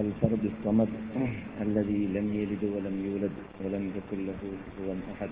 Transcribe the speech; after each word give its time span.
الفرد 0.00 0.44
الصمد 0.44 0.88
الذي 1.60 2.06
لم 2.06 2.26
يلد 2.34 2.64
ولم 2.64 2.96
يولد 3.06 3.34
ولم 3.64 3.92
يكن 3.96 4.26
له 4.26 4.40
كفوا 4.66 4.94
أحد. 5.12 5.30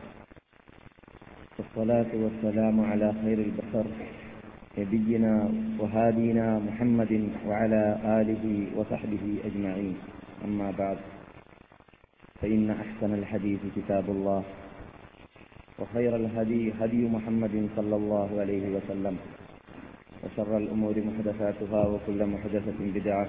والصلاة 1.59 2.11
والسلام 2.15 2.81
على 2.81 3.13
خير 3.23 3.39
البشر 3.39 3.87
نبينا 4.79 5.35
وهادينا 5.79 6.59
محمد 6.59 7.13
وعلى 7.47 7.83
آله 8.21 8.45
وصحبه 8.77 9.25
أجمعين. 9.45 9.97
أما 10.45 10.71
بعد 10.71 10.99
فإن 12.41 12.71
أحسن 12.71 13.15
الحديث 13.15 13.61
كتاب 13.77 14.11
الله 14.11 14.43
وخير 15.79 16.17
الهدي 16.17 16.73
هدي 16.81 17.03
محمد 17.09 17.69
صلى 17.77 17.97
الله 17.97 18.41
عليه 18.41 18.65
وسلم 18.77 19.17
وشر 20.25 20.57
الأمور 20.57 20.95
محدثاتها 21.09 21.87
وكل 21.87 22.27
محدثة 22.27 22.79
بدعة 22.81 23.29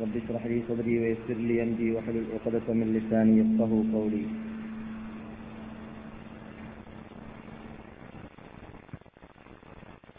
رب 0.00 0.16
اشرح 0.16 0.46
لي 0.46 0.62
صدري 0.68 0.94
ويسر 1.02 1.38
لي 1.48 1.62
أمري 1.62 1.92
واحلل 1.92 2.26
عقدة 2.34 2.66
من 2.74 2.86
لساني 2.94 3.32
يفقه 3.40 3.70
قولي. 3.94 4.24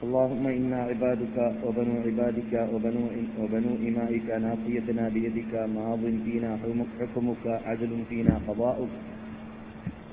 اللهم 0.03 0.47
إنا 0.47 0.79
عبادك 0.89 1.37
وبنو 1.63 1.95
عبادك 2.07 2.53
وبنو 2.73 3.03
وبنو 3.39 3.71
إمائك 3.87 4.27
ناصيتنا 4.45 5.09
بيدك 5.15 5.53
ماض 5.75 6.03
فينا 6.25 6.51
حكمك 6.99 7.45
عدل 7.47 7.91
فينا 8.09 8.35
قضاؤك. 8.47 8.93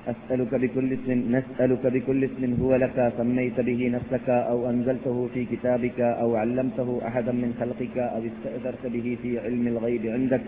أسألك 0.06 0.54
بكل 0.54 0.92
اسم 0.92 1.36
نسألك 1.36 1.86
بكل 1.86 2.24
اسم 2.24 2.42
هو 2.62 2.76
لك 2.76 3.12
سميت 3.18 3.60
به 3.60 3.80
نفسك 3.96 4.28
أو 4.28 4.70
أنزلته 4.70 5.28
في 5.34 5.44
كتابك 5.44 6.00
أو 6.00 6.36
علمته 6.36 7.00
أحدا 7.06 7.32
من 7.32 7.50
خلقك 7.60 7.96
أو 7.98 8.22
استأثرت 8.30 8.86
به 8.86 9.06
في 9.22 9.38
علم 9.38 9.66
الغيب 9.66 10.06
عندك. 10.06 10.44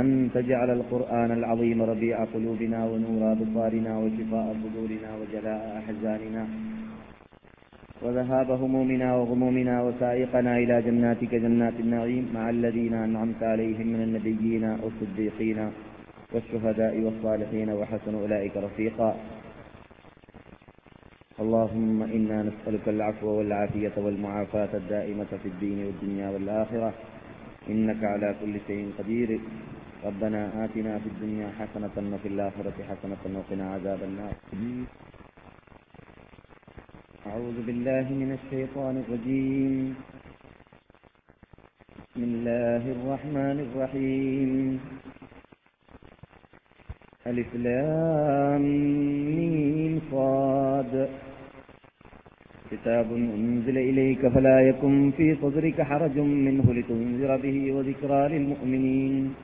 أن 0.00 0.30
تجعل 0.34 0.70
القرآن 0.70 1.30
العظيم 1.30 1.82
ربيع 1.82 2.24
قلوبنا 2.24 2.80
ونور 2.90 3.22
أبصارنا 3.32 3.92
وشفاء 3.98 4.46
صدورنا 4.62 5.10
وجلاء 5.20 5.62
أحزاننا. 5.80 6.46
وذهاب 8.02 8.50
همومنا 8.50 9.16
وغمومنا 9.16 9.82
وسائقنا 9.82 10.58
إلى 10.58 10.82
جناتك 10.82 11.34
جنات 11.34 11.76
النعيم 11.80 12.24
مع 12.34 12.50
الذين 12.50 12.94
أنعمت 12.94 13.42
عليهم 13.42 13.86
من 13.86 14.00
النبيين 14.06 14.64
والصديقين. 14.82 15.58
والشهداء 16.32 16.94
والصالحين 17.00 17.70
وحسن 17.70 18.14
أولئك 18.14 18.56
رفيقا. 18.56 19.10
اللهم 21.40 22.02
إنا 22.02 22.42
نسألك 22.42 22.88
العفو 22.88 23.26
والعافية 23.26 23.92
والمعافاة 23.96 24.72
الدائمة 24.74 25.30
في 25.42 25.48
الدين 25.48 25.86
والدنيا 25.86 26.28
والآخرة. 26.30 26.94
إنك 27.68 28.04
على 28.04 28.34
كل 28.40 28.54
شيء 28.66 28.92
قدير. 28.98 29.40
ربنا 30.04 30.64
آتنا 30.64 30.98
في 30.98 31.06
الدنيا 31.06 31.48
حسنة 31.58 32.14
وفي 32.14 32.28
الآخرة 32.28 32.76
حسنة 32.88 33.22
وقنا 33.38 33.72
عذاب 33.72 34.00
النار. 34.02 34.34
أعوذ 37.26 37.58
بالله 37.66 38.06
من 38.12 38.30
الشيطان 38.38 39.04
الرجيم. 39.04 39.94
بسم 42.10 42.22
الله 42.22 42.82
الرحمن 42.96 43.58
الرحيم. 43.66 44.80
ألف 47.26 47.54
لام 47.54 48.62
ميم 49.28 50.00
صاد. 50.10 51.08
كتاب 52.70 53.06
أنزل 53.12 53.78
إليك 53.78 54.28
فلا 54.28 54.60
يكن 54.60 55.10
في 55.16 55.34
صدرك 55.34 55.82
حرج 55.82 56.18
منه 56.18 56.64
لتنذر 56.74 57.36
به 57.36 57.72
وذكرى 57.72 58.28
للمؤمنين. 58.28 59.34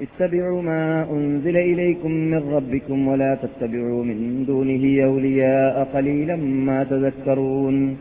اتبعوا 0.00 0.62
ما 0.62 1.10
أنزل 1.10 1.56
إليكم 1.56 2.10
من 2.10 2.42
ربكم 2.56 3.08
ولا 3.08 3.34
تتبعوا 3.34 4.04
من 4.04 4.44
دونه 4.46 5.04
أولياء 5.04 5.84
قليلا 5.94 6.36
ما 6.36 6.84
تذكرون. 6.84 7.96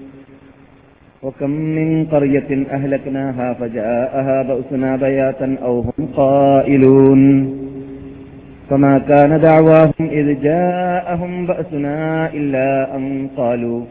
وكم 1.24 1.50
من 1.50 2.06
قرية 2.06 2.66
أهلكناها 2.72 3.54
فجاءها 3.54 4.44
بأسنا 4.44 4.96
بياتا 4.96 5.58
أو 5.62 5.80
هم 5.80 6.06
قائلون. 6.16 7.22
فما 8.70 9.00
كان 9.00 9.42
دعواهم 9.42 9.94
إذ 10.00 10.42
جاءهم 10.42 11.46
بأسنا 11.46 12.30
إلا 12.34 12.96
أن 12.96 13.28
قالوا 13.38 13.82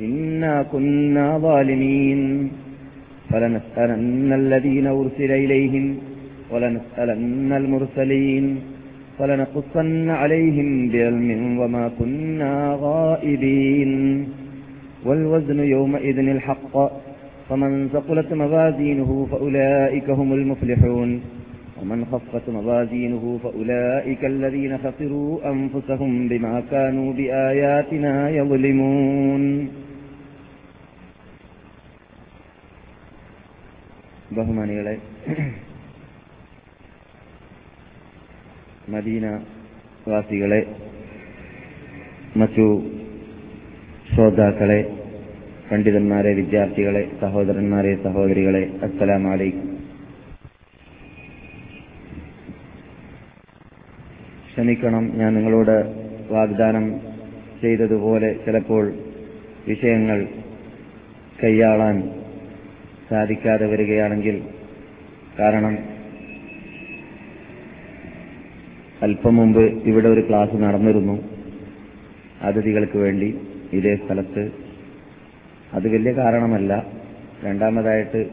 إنا 0.00 0.62
كنا 0.72 1.38
ظالمين. 1.38 2.50
فلنسألن 3.30 4.32
الذين 4.32 4.86
أرسل 4.86 5.30
إليهم 5.30 5.96
ولنسألن 6.52 7.52
المرسلين 7.52 8.60
فلنقصن 9.18 10.10
عليهم 10.10 10.88
بعلم 10.88 11.58
وما 11.58 11.90
كنا 11.98 12.76
غائبين. 12.80 13.92
والوزن 15.06 15.60
يومئذ 15.60 16.18
الحق 16.18 16.74
فمن 17.48 17.88
ثقلت 17.88 18.32
موازينه 18.32 19.26
فأولئك 19.30 20.10
هم 20.10 20.32
المفلحون. 20.32 21.35
ومن 21.85 22.05
خفت 22.05 22.49
موازينه 22.49 23.39
فأولئك 23.43 24.25
الذين 24.25 24.77
خسروا 24.77 25.31
أنفسهم 25.45 26.27
بما 26.27 26.63
كانوا 26.71 27.13
بآياتنا 27.13 28.13
يظلمون 28.31 29.43
ബഹുമാനികളെ 34.35 34.93
Medina 38.93 39.25
വാസികളെ 40.07 40.59
മറ്റു 42.35 42.65
ശ്രോതാക്കളെ 44.11 44.79
പണ്ഡിതന്മാരെ 45.69 46.31
വിദ്യാർത്ഥികളെ 46.33 47.03
സഹോദരന്മാരെ 47.21 47.93
സഹോദരികളെ 48.05 48.63
അസ്സലാമലൈക്കും 48.87 49.67
ക്ഷമിക്കണം 54.56 55.10
ഞാൻ 55.14 55.34
നിങ്ങളോട് 55.34 56.06
വാഗ്ദാനം 56.32 57.00
ചെയ്തതുപോലെ 57.62 58.32
ചിലപ്പോൾ 58.32 58.92
വിഷയങ്ങൾ 59.68 60.28
കൈയാളാൻ 61.44 62.10
സാധിക്കാതെ 63.10 63.66
വരികയാണെങ്കിൽ 63.66 64.42
കാരണം 65.38 65.78
അല്പം 69.02 69.36
മുമ്പ് 69.36 69.60
ഇവിടെ 69.60 70.08
ഒരു 70.08 70.28
ക്ലാസ് 70.28 70.56
നടന്നിരുന്നു. 70.56 71.24
അതിഥികൾക്ക് 72.42 72.98
വേണ്ടി 72.98 73.38
ഇതേ 73.72 73.96
സ്ഥലത്ത്. 73.96 74.52
അത് 75.72 75.88
വലിയ 75.88 76.12
കാരണമല്ല. 76.12 76.86
രണ്ടാമതായിട്ട് 77.44 78.26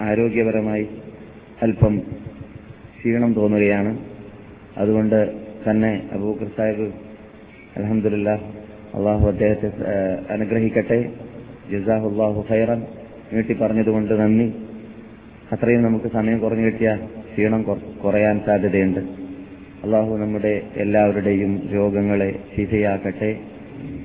ആരോഗ്യപരമായി 0.00 0.88
അല്പം 1.62 1.98
ക്ഷീണം 2.98 3.32
തോന്നുകയാണ്. 3.32 4.17
അതുകൊണ്ട് 4.78 5.32
തന്നെ 5.70 6.08
അബൂക്കർ 6.12 6.46
സാഹിബ് 6.56 6.92
അലഹമില്ല 7.76 8.30
അള്ളാഹു 8.94 9.28
അദ്ദേഹത്തെ 9.28 9.72
അനുഗ്രഹിക്കട്ടെ. 10.30 11.12
ജസാഹുല്ലാഹു 11.70 12.44
ഖൈറൻ. 12.50 12.82
നീട്ടി 13.32 13.52
പറഞ്ഞതുകൊണ്ട് 13.54 14.14
നന്ദി. 14.14 14.52
അത്രയും 15.52 15.82
നമുക്ക് 15.82 16.12
സമയം 16.12 16.38
കുറഞ്ഞു 16.38 16.66
കിട്ടിയ 16.66 16.98
ക്ഷീണം 17.32 17.62
കുറയാൻ 18.04 18.40
സാധ്യതയുണ്ട്. 18.46 19.00
അള്ളാഹു 19.84 20.16
നമ്മുടെ 20.16 20.62
എല്ലാവരുടെയും 20.76 21.68
രോഗങ്ങളെ 21.72 22.38
ശിഥയാക്കട്ടെ. 22.56 23.38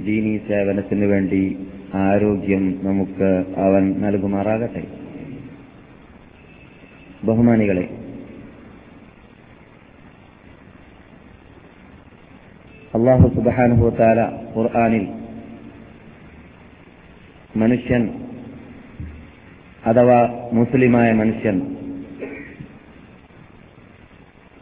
ദീനീ 0.05 0.37
സേവനത്തിന് 0.37 1.05
വേണ്ടി 1.05 1.57
ആരോഗ്യം 1.93 2.79
നമുക്ക് 2.83 3.43
അവൻ 3.57 4.01
നൽകുമാറാകട്ടെ. 4.01 4.83
ബഹുമാനികളെ 7.23 8.02
അള്ളാഹു 12.93 13.27
സുബാനുഭൂത്താല 13.27 14.19
ഖുർആാനിൽ 14.55 15.05
മനുഷ്യൻ 17.57 18.03
അഥവാ 19.85 20.19
മുസ്ലിമായ 20.51 21.11
മനുഷ്യൻ 21.11 21.57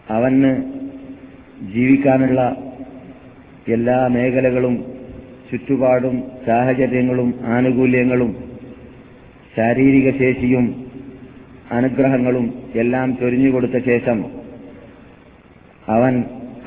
അവന് 0.09 0.51
ജീവിക്കാനുള്ള 1.73 2.41
എല്ലാ 3.67 3.97
മേഖലകളും 4.07 4.75
ചുറ്റുപാടും 5.49 6.15
സാഹചര്യങ്ങളും 6.47 7.29
ആനുകൂല്യങ്ങളും 7.47 8.31
ശാരീരിക 9.57 10.09
ശേഷിയും 10.19 10.65
അനുഗ്രഹങ്ങളും 11.71 12.45
എല്ലാം 12.75 13.17
ചൊരിഞ്ഞുകൊടുത്ത 13.17 13.77
ശേഷം 13.85 14.17
അവൻ 15.87 16.13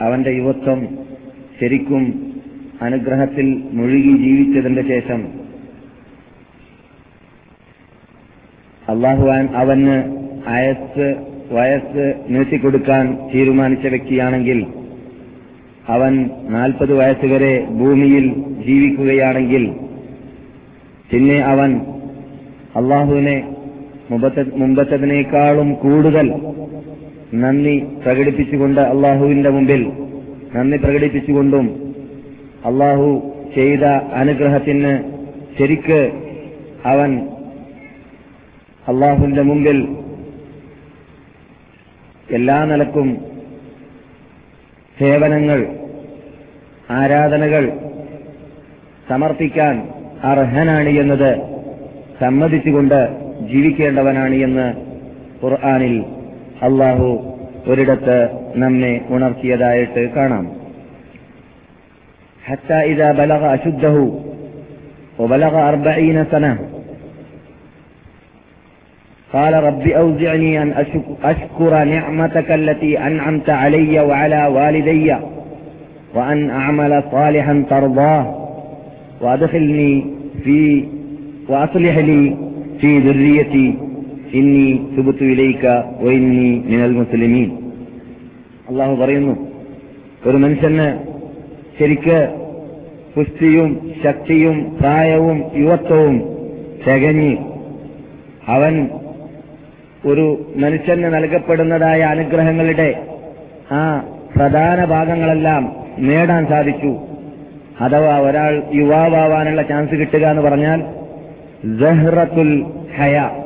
അവന്റെ 0.01 0.31
യുവത്വം 0.31 0.81
ശരിക്കും 1.65 2.03
അനുഗ്രഹത്തിൽ 2.83 3.47
മുഴുകി 3.73 4.13
ജീവിച്ചതിന്റെ 4.17 4.83
ശേഷം 4.83 5.21
അള്ളാഹുവാൻ 8.83 9.45
അവന് 9.55 9.95
അയസ് 10.47 11.07
വയസ്സ് 11.53 12.05
നീട്ടിക്കൊടുക്കാൻ 12.29 13.05
തീരുമാനിച്ച 13.33 13.87
വ്യക്തിയാണെങ്കിൽ 13.87 14.59
അവൻ 15.89 16.13
നാൽപ്പത് 16.49 16.93
വയസ്സുവരെ 16.95 17.55
ഭൂമിയിൽ 17.71 18.27
ജീവിക്കുകയാണെങ്കിൽ 18.67 19.65
പിന്നെ 21.11 21.39
അവൻ 21.47 21.73
അള്ളാഹുവിനെ 22.77 23.37
മുമ്പത്തതിനേക്കാളും 24.59 25.69
കൂടുതൽ 25.75 26.29
നന്ദി 27.35 27.77
പ്രകടിപ്പിച്ചുകൊണ്ട് 28.05 28.81
അള്ളാഹുവിന്റെ 28.81 29.51
മുമ്പിൽ 29.51 29.83
നന്ദി 30.55 30.77
പ്രകടിപ്പിച്ചുകൊണ്ടും 30.77 31.67
അള്ളാഹു 32.65 33.09
ചെയ്ത 33.55 33.85
അനുഗ്രഹത്തിന് 34.15 34.93
ശരിക്ക് 35.59 36.01
അവൻ 36.85 37.11
അള്ളാഹുവിന്റെ 38.87 39.43
മുമ്പിൽ 39.43 39.79
എല്ലാ 42.29 42.59
നിലക്കും 42.65 43.09
സേവനങ്ങൾ 44.97 45.61
ആരാധനകൾ 46.91 47.65
സമർപ്പിക്കാൻ 49.09 49.75
അർഹനാണ് 50.23 50.91
എന്നത് 50.99 51.31
സമ്മതിച്ചുകൊണ്ട് 52.21 53.01
ജീവിക്കേണ്ടവനാണ് 53.51 54.37
എന്ന് 54.41 54.67
ഖുർആാനിൽ 55.43 55.95
അള്ളാഹു 56.61 57.09
ഒരിടത്ത് 57.72 58.18
നമ്മെ 58.64 58.94
ഉണർത്തിയതായിട്ട് 59.16 60.04
കാണാം 60.18 60.46
حتى 62.50 62.74
إذا 62.92 63.12
بلغ 63.14 63.42
أشده 63.56 63.96
وبلغ 65.20 65.54
أربعين 65.72 66.26
سنة 66.26 66.54
قال 69.34 69.54
رب 69.54 69.88
أوزعني 69.88 70.62
أن 70.62 70.70
أشكر 71.24 71.84
نعمتك 71.86 72.52
التي 72.52 73.00
أنعمت 73.00 73.50
علي 73.50 74.00
وعلى 74.00 74.42
والدي 74.48 75.16
وأن 76.16 76.50
أعمل 76.52 77.04
صالحا 77.12 77.64
ترضاه 77.70 78.24
وأدخلني 79.22 80.06
في 80.44 80.60
وأصلح 81.50 81.98
لي 82.00 82.22
في 82.82 83.00
ذريتي 83.00 83.68
ഇന്നി 84.35 84.81
മുസ്ലിമീൻ. 86.93 87.73
അള്ളാഹു 88.71 88.95
പറയുന്നു 88.95 89.47
ഒരു 90.27 90.37
മനുഷ്യന് 90.37 90.99
ശരിക്ക് 91.81 92.31
പുഷ്ടിയും 93.17 93.93
ശക്തിയും 94.05 94.77
പ്രായവും 94.81 95.43
യുവത്വവും 95.55 96.19
തികഞ്ഞ് 96.89 97.37
അവൻ 98.49 98.89
ഒരു 100.07 100.53
മനുഷ്യന് 100.57 101.05
നൽകപ്പെടുന്നതായ 101.05 102.01
അനുഗ്രഹങ്ങളുടെ 102.01 103.07
ആ 103.73 104.05
പ്രധാന 104.37 104.85
ഭാഗങ്ങളെല്ലാം 104.85 105.77
നേടാൻ 105.99 106.47
സാധിച്ചു. 106.47 106.99
അഥവാ 107.81 108.19
ഒരാൾ 108.19 108.63
യുവാവാനുള്ള 108.75 109.63
ചാൻസ് 109.63 109.93
കിട്ടുക 109.93 110.27
എന്ന് 110.27 110.43
പറഞ്ഞാൽ 110.43 110.83
ഹയാ. 112.99 113.44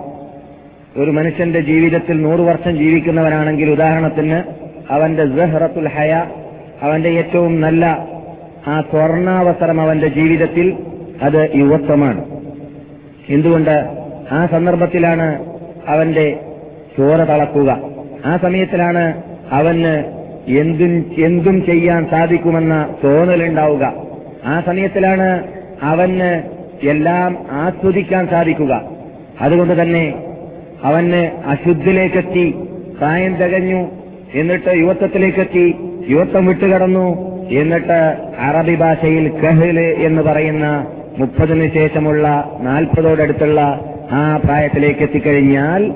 ഒരു 0.97 1.11
മനുഷ്യന്റെ 1.11 1.61
ജീവിതത്തിൽ 1.61 2.23
നൂറു 2.23 2.43
വർഷം 2.43 2.77
ജീവിക്കുന്നവനാണെങ്കിൽ 2.77 3.71
ഉദാഹരണത്തിന് 3.71 4.43
അവന്റെ 4.91 5.25
ജഹ്റത്തുൽ 5.25 5.89
ഹയ 5.89 6.25
അവന്റെ 6.83 7.09
ഏറ്റവും 7.09 7.61
നല്ല 7.61 8.07
ആ 8.67 8.81
സ്വർണാവസരം 8.81 9.81
അവന്റെ 9.81 10.09
ജീവിതത്തിൽ 10.09 10.77
അത് 11.23 11.51
യുവത്വമാണ്. 11.55 12.25
എന്തുകൊണ്ട്? 13.29 13.87
ആ 14.33 14.47
സന്ദർഭത്തിലാണ് 14.47 15.45
അവന്റെ 15.89 16.41
ചോര 16.99 17.17
തളക്കുക. 17.17 17.79
ആ 18.27 18.37
സമയത്തിലാണ് 18.37 19.23
അവന് 19.53 20.05
എന്തും 20.51 21.05
എന്തും 21.25 21.67
ചെയ്യാൻ 21.67 22.07
സാധിക്കുമെന്ന 22.11 22.95
തോന്നലുണ്ടാവുക. 23.05 23.93
ആ 24.45 24.63
സമയത്തിലാണ് 24.67 25.45
അവന് 25.83 26.43
എല്ലാം 26.87 27.39
ആസ്വദിക്കാൻ 27.51 28.29
സാധിക്കുക. 28.29 28.83
അതുകൊണ്ട് 29.41 29.83
തന്നെ 29.83 30.28
അവന് 30.85 31.49
അശുദ്ധിലേക്കെത്തി 31.49 32.55
പ്രായം 32.99 33.35
തികഞ്ഞു. 33.35 33.89
എന്നിട്ട് 34.35 34.71
യുവത്വത്തിലേക്കെത്തി 34.77 35.75
യുവത്വം 36.09 36.47
വിട്ടുകടന്നു. 36.47 37.29
എന്നിട്ട് 37.49 38.17
അറബി 38.41 38.75
ഭാഷയിൽ 38.75 39.29
കഹ്ല് 39.29 39.81
എന്ന് 39.81 40.23
പറയുന്ന 40.23 40.87
മുപ്പതിനു 41.19 41.69
ശേഷമുള്ള 41.69 42.51
നാൽപ്പതോടടുത്തുള്ള 42.61 43.81
ആ 44.13 44.41
പ്രായത്തിലേക്ക് 44.45 45.01
എത്തിക്കഴിഞ്ഞാൽ 45.01 45.95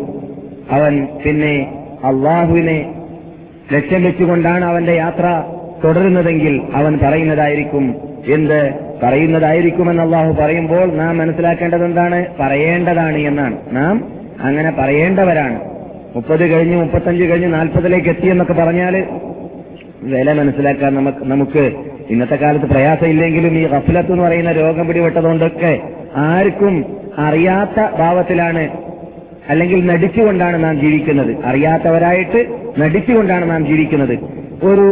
അവൻ 0.71 1.07
പിന്നെ 1.25 1.73
അള്ളാഹുവിനെ 2.05 2.95
ലക്ഷ്യം 3.73 4.05
വെച്ചുകൊണ്ടാണ് 4.05 4.65
അവന്റെ 4.65 4.93
യാത്ര 4.93 5.43
തുടരുന്നതെങ്കിൽ 5.85 6.61
അവൻ 6.75 6.99
പറയുന്നതായിരിക്കും. 7.03 7.95
എന്ത്? 8.29 8.71
പറയുന്നതായിരിക്കുമെന്ന് 9.03 10.03
അള്ളാഹു 10.03 10.33
പറയുമ്പോൾ 10.33 10.93
നാം 10.93 11.19
മനസ്സിലാക്കേണ്ടത് 11.19 11.85
എന്താണ് 11.85 12.27
പറയേണ്ടതാണ് 12.41 13.17
എന്നാണ്. 13.17 13.57
നാം 13.73 14.22
അങ്ങനെ 14.43 14.71
പറയേണ്ടവരാണ്. 14.79 15.61
മുപ്പത് 16.15 16.51
കഴിഞ്ഞ് 16.51 16.77
മുപ്പത്തഞ്ച് 16.77 17.25
കഴിഞ്ഞ് 17.25 17.53
നാൽപ്പതിലേക്ക് 17.53 18.09
എത്തിയെന്നൊക്കെ 18.09 18.53
പറഞ്ഞാൽ 18.53 19.05
വില 20.03 20.33
മനസ്സിലാക്കാൻ 20.33 20.95
നമുക്ക് 20.95 21.25
നമുക്ക് 21.25 21.73
ഇന്നത്തെ 22.11 22.37
കാലത്ത് 22.37 22.67
പ്രയാസമില്ലെങ്കിലും 22.67 23.59
ഈ 23.59 23.63
ഗഫലത്ത് 23.67 24.13
എന്ന് 24.13 24.25
പറയുന്ന 24.25 24.53
രോഗം 24.53 24.87
പിടിപെട്ടതുകൊണ്ടൊക്കെ 24.87 25.81
ആർക്കും 26.17 26.75
അറിയാത്ത 27.19 27.97
ഭാവത്തിലാണ് 27.99 28.69
അല്ലെങ്കിൽ 29.49 29.87
നടിച്ചുകൊണ്ടാണ് 29.87 30.65
നാം 30.65 30.81
ജീവിക്കുന്നത്. 30.81 31.37
അറിയാത്തവരായിട്ട് 31.45 32.41
നടിച്ചുകൊണ്ടാണ് 32.79 33.51
നാം 33.51 33.67
ജീവിക്കുന്നത്. 33.67 34.15
ഒരു 34.67 34.87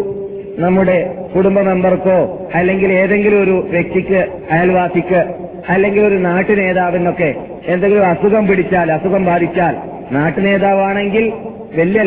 നമ്മുടെ 0.58 1.14
കുടുംബ 1.36 1.60
മെമ്പർക്കോ 1.60 2.48
അല്ലെങ്കിൽ 2.54 2.92
ഏതെങ്കിലും 2.92 3.42
ഒരു 3.42 3.66
വ്യക്തിക്ക് 3.70 4.20
അയൽവാസിക്ക് 4.50 5.20
അല്ലെങ്കിൽ 5.68 6.02
ഒരു 6.02 6.14
നാട്ടു 6.14 6.52
നേതാവിനൊക്കെ 6.52 7.34
എന്തെങ്കിലും 7.66 8.06
അസുഖം 8.06 8.46
പിടിച്ചാൽ 8.46 8.92
അസുഖം 8.92 9.24
ബാധിച്ചാൽ 9.24 9.76
നാട്ടു 10.12 10.40
നേതാവാണെങ്കിൽ 10.40 11.32
വലിയ 11.74 12.00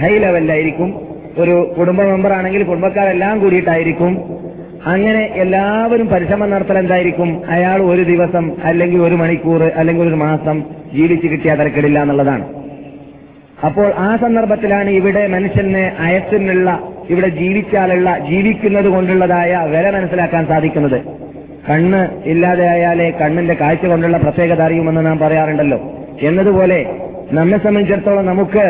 ഹൈ 0.00 0.18
ലെവലിലായിരിക്കും 0.18 1.00
ഒരു 1.38 1.74
കുടുംബ 1.78 2.02
മെമ്പർ 2.02 2.32
ആണെങ്കിൽ 2.32 2.62
കുടുംബക്കാരെല്ലാം 2.62 3.40
കൂടിയിട്ടായിരിക്കും. 3.40 4.12
അങ്ങനെ 4.86 5.22
എല്ലാവരും 5.34 6.08
പരിശ്രമം 6.08 6.50
നടത്തൽ 6.50 6.78
എന്തായിരിക്കും? 6.78 7.42
അയാൾ 7.48 7.82
ഒരു 7.82 8.02
ദിവസം 8.02 8.52
അല്ലെങ്കിൽ 8.64 9.00
ഒരു 9.02 9.14
മണിക്കൂർ 9.14 9.62
അല്ലെങ്കിൽ 9.62 10.08
ഒരു 10.08 10.14
മാസം 10.14 10.62
ജീവിച്ചു 10.94 11.26
കിട്ടിയാൽ 11.26 11.58
തരക്കെടില്ല 11.58 12.02
എന്നുള്ളതാണ്. 12.02 12.44
അപ്പോൾ 13.64 13.92
ആ 13.98 14.16
സന്ദർഭത്തിലാണ് 14.16 14.90
ഇവിടെ 14.90 15.26
മനുഷ്യന് 15.26 15.90
അയസ്സിനുള്ള 15.98 16.80
ഇവിടെ 17.10 17.28
ജീവിച്ചാലുള്ള 17.28 18.18
ജീവിക്കുന്നത് 18.18 18.86
കൊണ്ടുള്ളതായ 18.86 19.56
വില 19.66 19.90
മനസ്സിലാക്കാൻ 19.90 20.46
സാധിക്കുന്നത്. 20.46 21.25
കണ്ണ് 21.70 22.28
ഇല്ലാതെയായാലേ 22.28 23.10
കണ്ണിന്റെ 23.10 23.54
കാഴ്ച 23.54 23.86
കൊണ്ടുള്ള 23.86 24.16
പ്രത്യേകത 24.16 24.60
അറിയുമെന്ന് 24.62 25.06
നാം 25.06 25.18
പറയാറുണ്ടല്ലോ. 25.18 25.78
എന്നതുപോലെ 26.22 26.86
നമ്മെ 27.32 27.58
സംബന്ധിച്ചിടത്തോളം 27.58 28.26
നമുക്ക് 28.26 28.66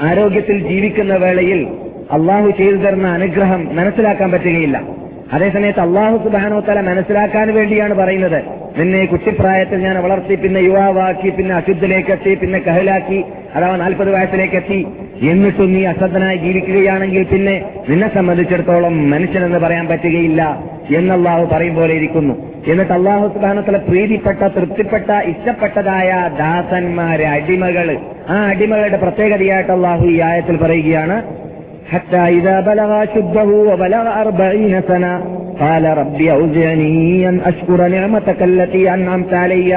ആരോഗ്യത്തിൽ 0.00 0.68
ജീവിക്കുന്ന 0.68 1.14
വേളയിൽ 1.14 1.68
അള്ളാഹു 2.10 2.50
ചെയ്തു 2.50 2.76
തരുന്ന 2.76 3.08
അനുഗ്രഹം 3.08 3.76
മനസ്സിലാക്കാൻ 3.76 4.30
പറ്റുകയില്ല. 4.30 4.82
അതേസമയത്ത് 5.32 5.80
അള്ളാഹു 5.80 6.16
സുബാനോത്തല 6.24 6.80
മനസ്സിലാക്കാൻ 6.80 7.54
വേണ്ടിയാണ് 7.54 7.94
പറയുന്നത്. 7.94 8.40
നിന്നെ 8.78 9.04
കുട്ടിപ്രായത്തിൽ 9.04 9.78
ഞാൻ 9.78 9.96
വളർത്തി 10.02 10.34
പിന്നെ 10.34 10.60
യുവാവാക്കി 10.60 11.30
പിന്നെ 11.30 11.54
അശുദ്ധിലേക്കെത്തി 11.54 12.34
പിന്നെ 12.34 12.58
കഹലാക്കി 12.58 13.24
അഥവാ 13.56 13.76
നാൽപ്പത് 13.76 14.10
വയസ്സിലേക്കെത്തി. 14.14 14.86
എന്നിട്ടും 15.30 15.72
നീ 15.72 15.84
അശ്രദ്ധനായി 15.84 16.36
ജീവിക്കുകയാണെങ്കിൽ 16.36 17.24
പിന്നെ 17.32 17.56
നിന്നെ 17.88 18.08
സംബന്ധിച്ചിടത്തോളം 18.14 19.10
മനുഷ്യനെന്ന് 19.10 19.58
പറയാൻ 19.58 19.86
പറ്റുകയില്ല 19.88 20.42
എന്നല്ലാഹു 20.96 21.44
പറയും 21.52 21.74
പോലെ 21.74 21.94
ഇരിക്കുന്നു. 21.94 22.34
എന്നിട്ട് 22.72 22.92
അള്ളാഹു 22.92 23.26
സുബാനത്തിലെ 23.34 23.78
പ്രീതിപ്പെട്ട 23.78 24.42
തൃപ്തിപ്പെട്ട 24.56 25.10
ഇഷ്ടപ്പെട്ടതായ 25.32 26.10
ദാസന്മാരെ 26.38 27.26
അടിമകൾ. 27.36 27.88
ആ 28.28 28.36
അടിമകളുടെ 28.50 28.96
പ്രത്യേകതയായിട്ട് 28.96 29.72
അള്ളാഹു 29.72 30.04
ഈ 30.06 30.20
ആയത്തിൽ 30.30 30.56
പറയുകയാണ്. 30.56 31.16
حتى 31.87 32.23
إذا 32.29 32.55
بلغ 32.61 32.91
شده 33.07 33.49
وبلغ 33.69 34.05
أربعين 34.17 34.81
سنة 34.83 35.13
قال 35.59 35.83
رب 35.97 36.19
أوزعني 36.31 36.91
أن 37.25 37.35
أشكر 37.41 37.79
نعمتك 37.89 38.39
التي 38.43 38.83
أنعمت 38.91 39.31
علي 39.35 39.71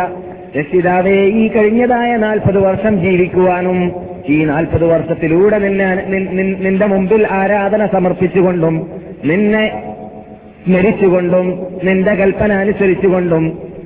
രക്ഷിതാവേ 0.56 1.12
ഈ 1.34 1.48
കഴിഞ്ഞതായ 1.48 2.10
നാൽപ്പത് 2.18 2.58
വർഷം 2.60 2.92
ജീവിക്കുവാനും 2.98 3.78
ഈ 4.28 4.38
നാൽപ്പത് 4.44 4.84
വർഷത്തിലൂടെ 4.86 5.56
നിന്നെ 5.64 5.88
നിൻ- 6.12 6.30
നിൻ- 6.38 6.58
നിന്റെ 6.60 6.86
മുമ്പിൽ 6.86 7.22
ആരാധന 7.38 7.82
സമർപ്പിച്ചുകൊണ്ടും 7.94 8.74
നിന്നെ 9.24 9.62
സ്മരിച്ചുകൊണ്ടും 10.64 11.46
നിന്റെ 11.82 12.12
കൽപ്പന 12.20 12.50
അനുസരിച്ചുകൊണ്ടും 12.62 13.44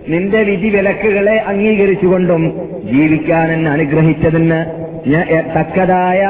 നിന്റെ 0.09 0.41
വിധി 0.49 0.69
വിലക്കുകളെ 0.75 1.37
അംഗീകരിച്ചുകൊണ്ടും 1.51 2.43
ജീവിക്കാൻ 2.91 3.47
എന്നെ 3.53 3.71
അനുഗ്രഹിച്ചതിന് 3.71 4.59
ഞാൻ 5.13 5.25
എ- 5.37 5.47
തക്കതായ 5.55 6.21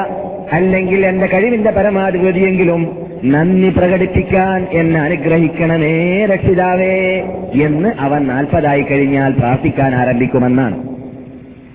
അല്ലെങ്കിൽ 0.52 1.06
എന്റെ 1.06 1.26
കഴിവിന്റെ 1.26 1.70
പരമാധിപതിയെങ്കിലും 1.70 3.06
നന്ദി 3.24 3.68
പ്രകടിപ്പിക്കാൻ 3.68 4.66
എന്നെ 4.72 5.00
അനുഗ്രഹിക്കണമേ 5.00 6.26
രക്ഷിതാവേ 6.26 7.22
എന്ന് 7.62 7.88
അവൻ 8.00 8.26
നാൽപ്പതായി 8.26 8.82
കഴിഞ്ഞാൽ 8.82 9.32
പ്രാർത്ഥിക്കാൻ 9.32 9.94
ആരംഭിക്കുമെന്നാണ്. 9.94 10.88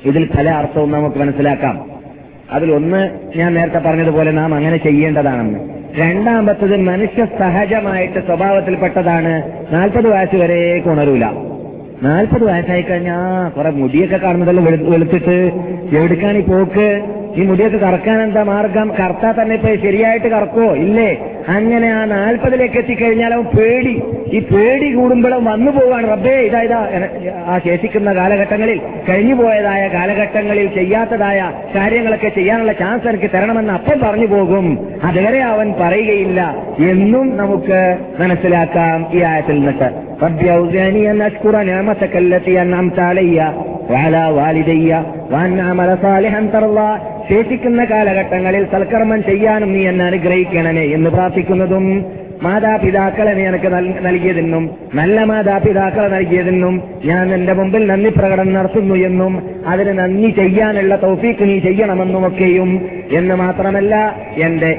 ഇതിൽ 0.05 0.29
പല 0.37 0.49
അർത്ഥവും 0.49 0.91
നമുക്ക് 0.91 1.17
മനസ്സിലാക്കാം. 1.17 1.85
അതിൽ 2.51 2.71
ഒന്ന് 2.71 3.09
ഞാൻ 3.35 3.53
നേരത്തെ 3.53 3.77
പറഞ്ഞതുപോലെ 3.77 4.31
നാം 4.31 4.53
അങ്ങനെ 4.53 4.77
ചെയ്യേണ്ടതാണെന്ന്. 4.77 5.59
രണ്ടാമത്തത് 5.97 6.77
മനുഷ്യ 6.77 7.25
സഹജമായിട്ട് 7.25 8.25
സ്വഭാവത്തിൽപ്പെട്ടതാണ്. 8.25 9.51
നാൽപ്പത് 9.71 10.07
വയസ്സ് 10.07 10.35
വരെ 10.35 10.81
ഉണരൂല. 10.85 11.25
നാൽപ്പത് 12.03 12.43
വയസ്സായി 12.43 12.81
കഴിഞ്ഞാ 12.81 13.49
കുറെ 13.57 13.69
മുടിയൊക്കെ 13.69 14.17
കാണുന്നതെല്ലാം 14.17 14.65
വെളു- 14.65 14.91
വെളുത്തിട്ട് 14.91 15.51
എവിടുക്കാണ് 15.97 16.41
പോക്ക്. 16.41 17.03
ഈ 17.34 17.44
മുടിയൊക്കെ 17.48 17.78
കറക്കാൻ 17.82 18.18
എന്താ 18.22 18.42
മാർഗം 18.48 18.88
കറുത്താൽ 18.98 19.34
തന്നെ 19.36 19.54
ഇപ്പൊ 19.58 19.72
ശരിയായിട്ട് 19.84 20.28
കറക്കോ 20.32 20.68
ഇല്ലേ 20.84 21.10
അങ്ങനെ 21.52 21.88
ആ 21.92 22.02
നാൽപ്പതിലേക്ക് 22.12 22.78
എത്തിക്കഴിഞ്ഞാൽ 22.80 23.32
അവൻ 23.36 23.46
പേടി 23.54 23.92
ഈ 24.30 24.40
പേടി 24.50 24.88
കൂടുമ്പോഴും 24.96 25.44
വന്നു 25.50 25.70
പോവാണ് 25.76 26.06
റബ്ബേ 26.12 26.34
ഇതാ 26.48 26.60
ഇതാ 26.66 26.80
എന- 26.96 27.10
ആ 27.46 27.58
ശേഷിക്കുന്ന 27.64 28.10
കാലഘട്ടങ്ങളിൽ 28.18 28.78
കഴിഞ്ഞു 29.08 29.34
പോയതായ 29.40 29.82
കാലഘട്ടങ്ങളിൽ 29.94 30.68
ചെയ്യാത്തതായ 30.76 31.38
കാര്യങ്ങളൊക്കെ 31.74 32.30
ചെയ്യാനുള്ള 32.36 32.74
ചാൻസ് 32.80 33.08
എനിക്ക് 33.10 33.30
തരണമെന്ന് 33.34 33.74
അപ്പം 33.78 33.98
പറഞ്ഞു 34.04 34.28
പോകും 34.34 34.66
അതുവരെ 35.08 35.40
അവൻ 35.52 35.68
പറയുകയില്ല 35.80 36.40
എന്നും 36.90 37.26
നമുക്ക് 37.40 37.80
മനസ്സിലാക്കാം 38.20 38.78
ഈ 39.12 39.22
ആയത്തിൽ 39.30 39.58
നിന്നിട്ട് 39.60 39.90
ربي 40.24 40.48
أوزعني 40.50 41.02
أن 41.10 41.20
أشكر 41.22 41.54
نعمتك 41.64 42.14
التي 42.18 42.54
أنعمت 42.58 42.98
علي 43.00 43.38
وعلى 43.90 44.22
والدي 44.30 44.88
وأن 45.32 45.52
أعمل 45.60 45.90
صالحا 45.98 46.40
ترضى 46.50 46.90
ശേഷിക്കുന്ന 47.29 47.83
കാലഘട്ടങ്ങളിൽ 47.83 48.65
സൽക്കർമ്മം 48.73 49.23
ചെയ്യാനും 49.23 49.73
നീ 49.73 49.87
എന്നെ 49.87 50.05
അനുഗ്രഹിക്കണമേ 50.05 50.85
എന്ന് 50.91 51.09
പ്രാർത്ഥിക്കുന്നതും 51.09 51.85
മാതാപിതാക്കളെ 52.43 53.33
നീ 53.33 53.43
എനിക്ക് 53.43 53.69
നൽകിയതെന്നും 54.05 54.63
നല്ല 54.93 55.23
മാതാപിതാക്കളെ 55.23 56.07
നൽകിയതെന്നും 56.07 56.83
ഞാൻ 57.05 57.33
എന്റെ 57.33 57.53
മുമ്പിൽ 57.53 57.87
നന്ദി 57.87 58.09
പ്രകടനം 58.09 58.53
നടത്തുന്നു 58.53 58.95
എന്നും 58.95 59.33
അതിന് 59.67 59.99
നന്ദി 59.99 60.29
ചെയ്യാനുള്ള 60.29 60.95
തൗഫീക്ക് 60.95 61.47
നീ 61.49 61.59
ചെയ്യണമെന്നുമൊക്കെയും 61.59 62.71
എന്ന് 63.11 63.35
മാത്രമല്ല 63.35 63.95
എന്റെ 64.37 64.71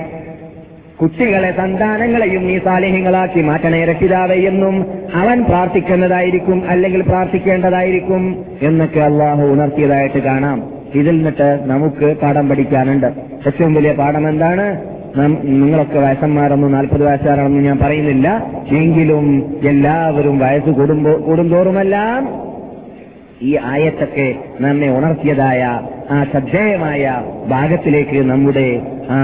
കുട്ടികളെ 1.00 1.50
സന്താനങ്ങളെയും 1.50 2.46
നീ 2.46 2.58
സാലിഹ്യങ്ങളാക്കി 2.58 3.40
മാറ്റണേ 3.40 3.84
രക്ഷിതാവേ 3.84 4.34
എന്നും 4.34 4.76
അവൻ 5.14 5.44
പ്രാർത്ഥിക്കുന്നതായിരിക്കും 5.44 6.64
അല്ലെങ്കിൽ 6.68 7.02
പ്രാർത്ഥിക്കേണ്ടതായിരിക്കും 7.02 8.22
എന്നൊക്കെ 8.60 9.00
അള്ളാഹു 9.00 9.42
ഉണർത്തിയതായിട്ട് 9.42 10.18
കാണാം. 10.18 10.75
ഇതിൽ 10.96 11.16
നിന്നിട്ട് 11.16 11.48
നമുക്ക് 11.62 12.16
പാഠം 12.22 12.48
പഠിക്കാനുണ്ട്. 12.48 13.06
ഏറ്റവും 13.46 13.74
വലിയ 13.74 13.92
പാഠം 13.92 14.28
എന്താണ്? 14.28 14.66
നിങ്ങളൊക്കെ 15.42 15.98
വയസ്സന്മാരൊന്നും 15.98 16.72
നാൽപ്പത് 16.72 17.06
വയസ്സുകാരാണെന്ന് 17.06 17.60
ഞാൻ 17.60 17.78
പറയുന്നില്ല. 17.78 18.28
എങ്കിലും 18.68 19.26
എല്ലാവരും 19.68 20.38
വയസ്സ് 20.38 20.70
കൂടുമ്പോ 20.70 21.12
കൂടുന്തോറുമെല്ലാം 21.26 22.28
ഈ 23.42 23.58
ആയത്തൊക്കെ 23.64 24.34
നമ്മെ 24.60 24.88
ഉണർത്തിയതായ 24.88 25.62
ആ 26.10 26.24
ശ്രദ്ധേയമായ 26.24 27.22
ഭാഗത്തിലേക്ക് 27.48 28.18
നമ്മുടെ 28.30 28.68
ആ 29.10 29.20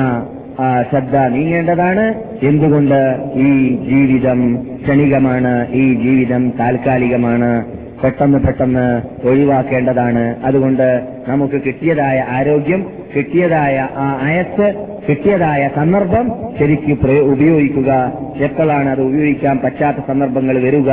ശ്രദ്ധ 0.90 1.16
നീങ്ങേണ്ടതാണ്. 1.16 2.14
എന്തുകൊണ്ട് 2.42 3.00
ഈ 3.34 3.50
ജീവിതം 3.90 4.40
ക്ഷണികമാണ്? 4.84 5.52
ഈ 5.72 5.84
ജീവിതം 5.94 6.50
താൽക്കാലികമാണ്. 6.60 7.81
പെട്ടെന്ന് 8.04 8.38
പെട്ടെന്ന് 8.38 8.86
ഒഴിവാക്കേണ്ടതാണ്. 9.26 10.24
അതുകൊണ്ട് 10.42 10.86
നമുക്ക് 11.28 11.60
കിട്ടിയതായ 11.66 12.18
ആരോഗ്യം 12.36 12.82
കിട്ടിയതായ 13.16 13.76
ആ 13.96 14.06
അയസ് 14.26 14.68
കിട്ടിയതായ 15.08 15.70
സന്ദർഭം 15.76 16.32
ശരിക്ക് 16.58 17.20
ഉപയോഗിക്കുക. 17.20 18.12
എപ്പോഴാണ് 18.40 18.88
അത് 18.88 19.02
ഉപയോഗിക്കാൻ 19.02 19.60
പറ്റാത്ത 19.64 19.96
സന്ദർഭങ്ങൾ 20.06 20.58
വരിക 20.58 20.90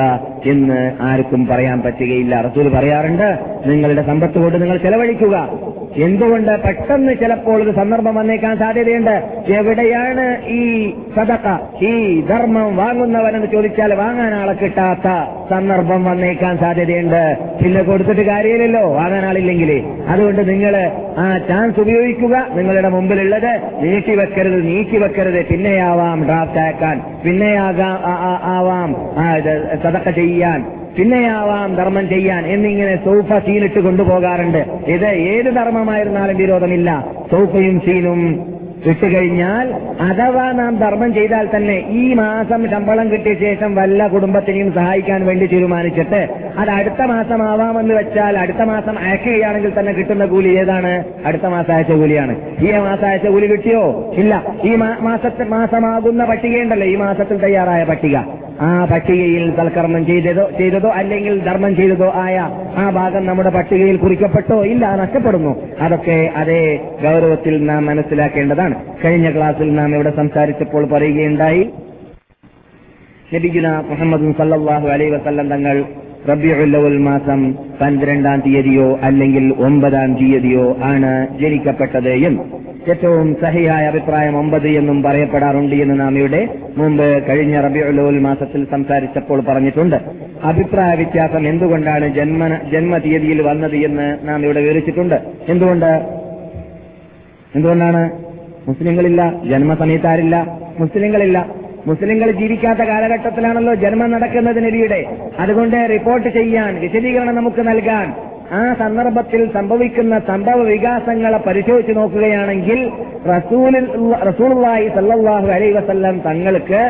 എന്ന് 0.49 0.91
ആർക്കും 1.01 1.47
പറയാൻ 1.47 1.81
പറ്റുകയില്ല. 1.81 2.41
റസൂൽ 2.41 2.69
പറയാറുണ്ട് 2.69 3.39
നിങ്ങളുടെ 3.65 4.01
സമ്പത്ത് 4.01 4.39
കൊണ്ട് 4.39 4.61
നിങ്ങൾ 4.61 4.77
ചെലവഴിക്കുക. 4.77 5.49
എന്തുകൊണ്ട് 5.97 6.51
പെട്ടെന്ന് 6.63 7.13
ചിലപ്പോൾ 7.13 7.63
ഒരു 7.63 7.71
സന്ദർഭം 7.71 8.15
വന്നേക്കാൻ 8.15 8.57
സാധ്യതയുണ്ട്? 8.57 9.15
എവിടെയാണ് 9.53 10.47
ഈ 10.47 10.91
സദക്ക 11.15 11.47
ഈ 11.85 12.21
ധർമ്മം 12.21 12.77
വാങ്ങുന്നവനെന്ന് 12.77 13.47
ചോദിച്ചാൽ 13.47 13.93
വാങ്ങാൻ 13.93 14.33
ആളെ 14.33 14.53
കിട്ടാത്ത 14.53 15.07
സന്ദർഭം 15.49 16.05
വന്നേക്കാൻ 16.05 16.57
സാധ്യതയുണ്ട്. 16.57 17.37
പിന്നെ 17.63 17.83
കൊടുത്തിട്ട് 17.83 18.21
കാര്യമില്ലല്ലോ 18.21 18.93
വാങ്ങാൻ 18.93 19.25
ആളില്ലെങ്കിൽ 19.25 19.83
അതുകൊണ്ട് 20.07 20.49
നിങ്ങൾ 20.49 20.91
ആ 21.17 21.37
ചാൻസ് 21.49 21.79
ഉപയോഗിക്കുക. 21.79 22.47
നിങ്ങളുടെ 22.55 22.89
മുമ്പിലുള്ളത് 22.89 23.51
നീട്ടി 23.81 23.98
വെക്കരുത് 24.07 24.67
നീക്കി 24.67 24.97
വെക്കരുത് 24.97 25.45
പിന്നെയാവാം 25.45 26.25
ഡ്രാഫ്റ്റ് 26.25 26.59
അയക്കാൻ 26.59 27.01
പിന്നെയാകാം 27.25 27.99
ആവാം. 28.43 28.95
സതക്ക 29.83 30.09
ചെയ്യാൻ. 30.09 30.65
പിന്നെയാവാം 30.97 31.75
ധർമ്മം 31.75 32.09
ചെയ്യാൻ. 32.09 32.45
എന്നിങ്ങനെ 32.45 33.05
സൗഫ 33.05 33.33
സീനിട്ട് 33.33 33.79
കൊണ്ടുപോകാറുണ്ട്. 33.79 34.57
ഇത് 34.87 35.05
ഏത് 35.05 35.55
ധർമ്മമായിരുന്നാലും 35.55 36.37
വിരോധമില്ല. 36.37 37.07
സൗഫയും 37.31 37.79
സീനും 37.79 38.45
ഇട്ടുകഴിഞ്ഞാൽ 38.85 39.73
അഥവാ 40.01 40.51
നാം 40.51 40.77
ധർമ്മം 40.77 41.13
ചെയ്താൽ 41.13 41.49
തന്നെ 41.55 41.85
ഈ 41.89 42.13
മാസം 42.13 42.69
ശമ്പളം 42.69 43.11
കിട്ടിയ 43.11 43.33
ശേഷം 43.33 43.75
വല്ല 43.75 44.07
കുടുംബത്തിനെയും 44.07 44.73
സഹായിക്കാൻ 44.73 45.25
വേണ്ടി 45.25 45.47
തീരുമാനിച്ചിട്ട് 45.47 46.29
അത് 46.57 46.69
അടുത്ത 46.69 47.01
മാസം 47.01 47.43
ആവാമെന്ന് 47.43 47.93
വെച്ചാൽ 47.93 48.37
അടുത്ത 48.37 48.57
മാസം 48.57 48.99
അയക്കുകയാണെങ്കിൽ 48.99 49.79
തന്നെ 49.79 49.93
കിട്ടുന്ന 49.93 50.25
കൂലി 50.25 50.47
ഏതാണ്? 50.47 51.03
അടുത്ത 51.25 51.45
മാസം 51.45 51.73
അയച്ച 51.73 51.91
കൂലിയാണ്. 51.91 52.35
ഈ 52.59 52.71
മാസം 52.71 53.07
അയച്ച 53.07 53.27
കൂലി 53.27 53.47
കിട്ടിയോ? 53.47 54.13
ഇല്ല. 54.15 54.55
ഈ 54.63 54.75
മാസത്തെ 54.75 55.43
മാസമാകുന്ന 55.43 56.25
പട്ടികയുണ്ടല്ലോ. 56.25 56.87
ഈ 56.87 56.95
മാസത്തിൽ 56.95 57.37
തയ്യാറായ 57.37 57.83
പട്ടിക. 57.83 58.17
ആ 58.61 58.85
പട്ടികയിൽ 58.85 59.55
സൽക്കർമ്മം 59.55 60.05
ചെയ്തതോ 60.05 60.49
ചെയ്തതോ 60.57 60.89
അല്ലെങ്കിൽ 60.89 61.43
ധർമ്മം 61.43 61.75
ചെയ്തതോ 61.75 62.11
ആയ 62.15 62.37
ആ 62.77 62.89
ഭാഗം 62.89 63.25
നമ്മുടെ 63.25 63.49
പട്ടികയിൽ 63.49 63.97
കുറിക്കപ്പെട്ടോ 63.97 64.63
ഇല്ല 64.63 64.95
നഷ്ടപ്പെടുന്നു. 64.95 65.53
അതൊക്കെ 65.81 66.17
അതേ 66.35 66.61
ഗൗരവത്തിൽ 67.03 67.65
നാം 67.65 67.85
മനസ്സിലാക്കേണ്ടതാണ്. 67.85 68.75
കഴിഞ്ഞ 69.05 69.29
ക്ലാസ്സിൽ 69.35 69.75
നാം 69.75 69.95
ഇവിടെ 69.95 70.09
സംസാരിച്ചപ്പോൾ 70.15 70.85
പറയുകയുണ്ടായി 70.89 71.63
നബിഗുന 73.33 73.67
മുഹമ്മദ് 73.89 74.33
സല്ലാഹു 74.37 74.87
അലൈ 74.87 75.09
വസല്ലം 75.09 75.49
തങ്ങൾ 75.49 75.77
റബിയുല്ലവൽ 76.31 76.97
മാസം 76.97 77.53
പന്ത്രണ്ടാം 77.81 78.39
തീയതിയോ 78.39 78.99
അല്ലെങ്കിൽ 79.01 79.53
ഒമ്പതാം 79.57 80.13
തീയതിയോ 80.13 80.77
ആണ് 80.83 81.27
ജനിക്കപ്പെട്ടത് 81.41 82.09
എന്ന്. 82.09 82.43
ഏറ്റവും 82.89 83.35
സഹിയായ 83.41 83.87
അഭിപ്രായം 83.87 84.37
ഒമ്പത് 84.37 84.67
എന്നും 84.67 85.03
പറയപ്പെടാറുണ്ട് 85.03 85.75
എന്ന് 85.75 85.99
നാം 85.99 86.17
ഇവിടെ 86.17 86.47
മുമ്പ് 86.77 87.27
കഴിഞ്ഞ 87.27 87.61
റബിയുലോൽ 87.61 88.19
മാസത്തിൽ 88.19 88.67
സംസാരിച്ചപ്പോൾ 88.71 89.41
പറഞ്ഞിട്ടുണ്ട്. 89.41 89.95
അഭിപ്രായ 90.43 90.95
വ്യത്യാസം 90.95 91.47
എന്തുകൊണ്ടാണ് 91.47 92.15
ജന്മ 92.15 92.47
ജന്മതീയതിയിൽ 92.47 93.41
വന്നത് 93.41 93.75
എന്ന് 93.75 94.17
നാം 94.23 94.43
ഇവിടെ 94.43 94.61
വിവരിച്ചിട്ടുണ്ട്. 94.61 95.21
എന്തുകൊണ്ട്? 95.49 96.19
എന്തുകൊണ്ടാണ്? 97.55 98.09
മുസ്ലിങ്ങളില്ല 98.67 99.33
ജന്മസമയത്താരില്ല 99.49 100.59
മുസ്ലിങ്ങളില്ല. 100.79 101.47
മുസ്ലിങ്ങൾ 101.89 102.29
ജീവിക്കാത്ത 102.39 102.81
കാലഘട്ടത്തിലാണല്ലോ 102.91 103.73
ജന്മം 103.83 104.09
നടക്കുന്നത് 104.15 104.59
നബിയുടെ. 104.65 105.01
അതുകൊണ്ട് 105.43 105.77
റിപ്പോർട്ട് 105.95 106.29
ചെയ്യാൻ 106.39 106.71
വിശദീകരണം 106.85 107.37
നമുക്ക് 107.39 107.63
നൽകാൻ. 107.69 108.07
ആ 108.59 108.61
സന്ദർഭത്തിൽ 108.79 109.41
സംഭവിക്കുന്ന 109.57 110.15
സംഭവ 110.29 110.59
വികാസങ്ങളെ 110.69 111.39
പരിശോധിച്ചു 111.47 111.93
നോക്കുകയാണെങ്കിൽ 111.99 112.79
റസൂലിൽ 113.35 113.85
റസൂലുള്ളാഹി 114.29 114.87
സല്ലല്ലാഹു 114.95 115.47
അലൈഹി 115.57 115.75
വസല്ലം 115.77 116.15
തങ്ങൾക്ക് 116.27 116.81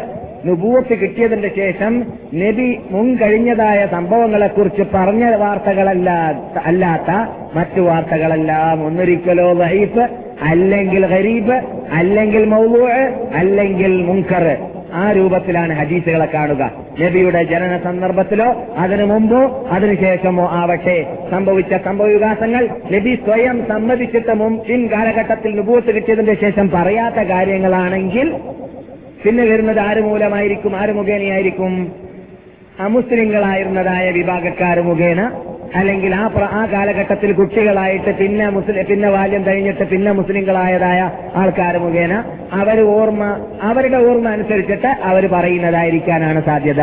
നുപൂർത്തി 0.48 0.96
കിട്ടിയതിന്റെ 0.96 1.50
ശേഷം 1.58 1.94
നബി 2.41 2.68
മുൻകഴിഞ്ഞതായ 2.91 3.79
സംഭവങ്ങളെക്കുറിച്ച് 3.96 4.84
പറഞ്ഞ 4.94 5.24
വാർത്തകളല്ല 5.41 6.10
അല്ലാത്ത 6.70 7.10
മറ്റു 7.58 7.82
വാർത്തകളെല്ലാം 7.82 8.86
ഒന്നൊരിക്കലോ 8.88 9.48
വഹീഫ് 9.62 10.06
അല്ലെങ്കിൽ 10.50 11.03
ഗരീബ് 11.15 11.58
അല്ലെങ്കിൽ 12.00 12.44
മൗലൂ 12.46 12.84
അല്ലെങ്കിൽ 13.41 13.96
മുങ്കർ 14.10 14.46
ആ 14.93 15.12
രൂപത്തിലാണ് 15.12 15.74
ഹദീസുകളെ 15.74 16.25
കാണുക. 16.25 16.72
നബിയുടെ 17.01 17.43
ജനന 17.43 17.77
സന്ദർഭത്തിലോ 17.77 18.63
അതിനു 18.77 19.03
മുമ്പോ 19.03 19.67
അതിനുശേഷമോ 19.72 20.48
ആവട്ടെ 20.48 21.05
സംഭവിച്ച 21.31 21.74
സംഭവവികാസങ്ങൾ 21.74 22.69
നബി 22.91 23.15
സ്വയം 23.15 23.65
സമ്മതിച്ചിട്ട് 23.67 24.34
മുൻ 24.34 24.88
കാലഘട്ടത്തിൽ 24.88 25.55
നുപൂത്ത് 25.55 25.96
കിട്ടിയതിന്റെ 25.96 26.34
ശേഷം 26.34 26.69
പറയാത്ത 26.69 27.15
കാര്യങ്ങളാണെങ്കിൽ 27.15 28.36
പിന്നെ 29.24 29.43
വരുന്നത് 29.43 29.79
ആര് 29.79 30.01
മൂലമായിരിക്കും? 30.01 30.75
ആര് 30.75 30.89
മുഖേനയായിരിക്കും? 30.89 31.91
അമുസ്ലിങ്ങളായിരുന്നതായ 32.79 34.12
വിഭാഗക്കാർ 34.12 34.81
മുഖേന 34.81 35.31
അല്ലെങ്കിൽ 35.75 36.15
ആ 36.15 36.31
ആ 36.51 36.65
കാലഘട്ടത്തിൽ 36.65 37.33
കുട്ടികളായിട്ട് 37.33 38.17
പിന്നെ 38.17 38.49
മുസ്ലിം 38.49 38.85
പിന്നെ 38.85 39.11
ബാല്യം 39.11 39.45
കഴിഞ്ഞിട്ട് 39.45 39.83
പിന്നെ 39.89 40.11
മുസ്ലിങ്ങളായതായ 40.11 41.09
ആൾക്കാർ 41.35 41.77
മുഖേന 41.77 42.23
അവർ 42.53 42.81
ഓർമ്മ 42.81 43.38
അവരുടെ 43.61 43.97
ഓർമ്മ 43.97 44.29
അനുസരിച്ചിട്ട് 44.29 44.88
അവർ 44.88 45.27
പറയുന്നതായിരിക്കാനാണ് 45.27 46.41
സാധ്യത. 46.41 46.81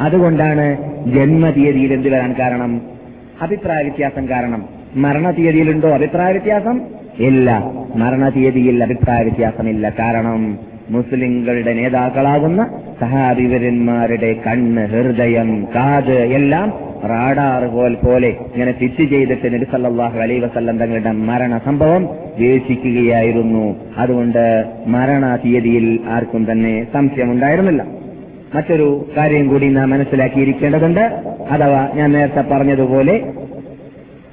അതുകൊണ്ടാണ് 0.00 0.76
ജന്മതീയതിയിൽ 1.14 1.92
എന്ത് 1.92 2.08
വരാൻ 2.08 2.34
കാരണം? 2.38 2.80
അഭിപ്രായ 3.40 3.82
വ്യത്യാസം 3.82 4.28
കാരണം. 4.28 4.68
മരണ 4.96 5.30
തീയതിയിലുണ്ടോ 5.30 5.90
അഭിപ്രായ 5.90 6.32
വ്യത്യാസം 6.32 6.80
ഇല്ല. 7.18 7.62
മരണ 7.96 8.28
തീയതിയിൽ 8.28 8.82
അഭിപ്രായ 8.82 9.22
വ്യത്യാസമില്ല 9.22 9.92
കാരണം 9.98 10.71
മുസ്ലിങ്ങളുടെ 10.90 11.74
നേതാക്കളാകുന്ന 11.74 12.70
സഹാബിവരന്മാരുടെ 13.00 14.40
കണ്ണ് 14.46 14.86
ഹൃദയം 14.86 15.68
കാത് 15.74 16.18
എല്ലാം 16.18 16.92
റാഡാർ 17.04 17.64
പോൽ 17.64 17.94
പോലെ 17.94 18.28
ഇങ്ങനെ 18.28 18.72
ഫിറ്റ് 18.72 19.04
ചെയ്തിട്ട് 19.10 19.54
നബി 19.54 20.02
അലൈ 20.02 20.38
വസല്ലം 20.38 20.78
തങ്ങളുടെ 20.78 21.10
മരണ 21.10 21.60
സംഭവം 21.64 22.08
വീക്ഷിക്കുകയായിരുന്നു 22.38 23.76
അതുകൊണ്ട് 23.96 24.64
മരണ 24.86 25.38
തീയതിയിൽ 25.44 26.00
ആർക്കും 26.08 26.52
തന്നെ 26.52 26.86
സംശയമുണ്ടായിരുന്നില്ല. 26.92 27.82
മറ്റൊരു 28.54 29.06
കാര്യം 29.16 29.48
കൂടി 29.48 29.68
നാം 29.68 29.90
മനസ്സിലാക്കിയിരിക്കേണ്ടതുണ്ട്. 29.90 31.00
അഥവാ 31.50 31.88
ഞാൻ 31.94 32.12
നേരത്തെ 32.12 32.40
പറഞ്ഞതുപോലെ 32.40 33.32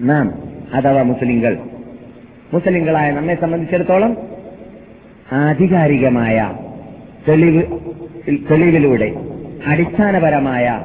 നാം 0.01 0.33
അഥവാ 0.73 1.01
മുസ്ലിങ്ങൾ 1.01 1.57
മുസ്ലിങ്ങളായ 2.53 3.11
നമ്മെ 3.11 3.35
സംബന്ധിച്ചിടത്തോളം 3.41 4.17
ആധികാരികമായ 5.31 6.51
തെളിവ് 7.27 7.63
തെളിവിലൂടെ 8.51 9.11
അടിസ്ഥാനപരമായ 9.67 10.79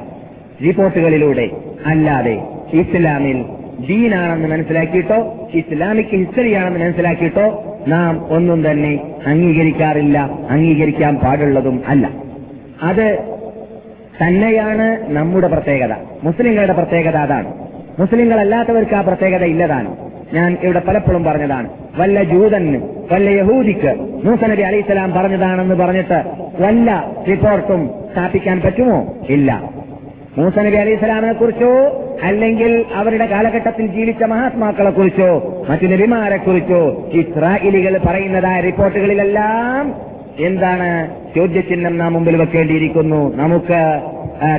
റിപ്പോർട്ടുകളിലൂടെ 0.65 1.49
അല്ലാതെ 1.85 2.41
ഇസ്ലാമിൽ 2.73 3.45
ദീനാണെന്ന് 3.87 4.47
മനസ്സിലാക്കിയിട്ടോ 4.47 5.49
ഇസ്ലാമിക് 5.53 6.05
ഹിസ്റ്ററിയാണെന്ന് 6.05 6.79
മനസ്സിലാക്കിയിട്ടോ 6.79 7.63
നാം 7.87 8.25
ഒന്നും 8.29 8.71
തന്നെ 8.71 8.99
അംഗീകരിക്കാറില്ല 9.27 10.29
അംഗീകരിക്കാൻ 10.49 11.15
പാടുള്ളതും 11.15 11.83
അല്ല. 11.87 12.09
അത് 12.83 13.17
തന്നെയാണ് 14.23 15.13
നമ്മുടെ 15.13 15.47
പ്രത്യേകത. 15.47 15.93
മുസ്ലിങ്ങളുടെ 16.23 16.73
പ്രത്യേകത 16.73 17.15
അതാണ്. 17.17 17.53
മുസ്ലിങ്ങളല്ലാത്തവർക്ക് 17.99 18.95
ആ 18.95 19.01
പ്രത്യേകത 19.01 19.43
ഇല്ലതാണ്. 19.43 19.95
ഞാൻ 20.33 20.57
ഇവിടെ 20.63 20.79
പലപ്പോഴും 20.79 21.23
പറഞ്ഞതാണ്. 21.23 21.69
വല്ല 21.97 22.23
ജൂതന് 22.23 22.81
വല്ല 23.13 23.29
യഹൂദിക്ക് 23.29 23.95
മൂസ 24.25 24.43
നബി 24.43 24.61
അലൈഹിസ്സലാം 24.61 25.11
പറഞ്ഞതാണെന്ന് 25.11 25.75
പറഞ്ഞിട്ട് 25.75 26.23
വല്ല 26.61 27.11
റിപ്പോർട്ടും 27.29 27.89
സ്ഥാപിക്കാൻ 28.11 28.61
പറ്റുമോ? 28.61 29.05
ഇല്ല. 29.29 29.63
മൂസ 30.37 30.59
നബി 30.59 30.75
അലൈഹി 30.75 30.95
സ്വലാമിനെ 30.95 31.33
കുറിച്ചോ 31.33 32.01
അല്ലെങ്കിൽ 32.23 32.85
അവരുടെ 32.95 33.25
കാലഘട്ടത്തിൽ 33.25 33.87
ജീവിച്ച 33.87 34.23
മഹാത്മാക്കളെ 34.23 34.89
കുറിച്ചോ 34.89 35.29
മറ്റു 35.69 35.87
നബിമാരെ 35.87 36.37
കുറിച്ചോ 36.37 37.09
ഇസ്രായേലികൾ 37.13 37.99
പറയുന്നതായ 38.05 38.61
റിപ്പോർട്ടുകളിലെല്ലാം 38.61 39.93
എന്താണ് 40.39 40.89
ചോദ്യചിഹ്നം 41.35 41.97
നാം 41.97 42.13
മുമ്പിൽ 42.13 42.37
വെക്കേണ്ടിയിരിക്കുന്നു. 42.37 43.35
നമുക്ക് 43.35 43.79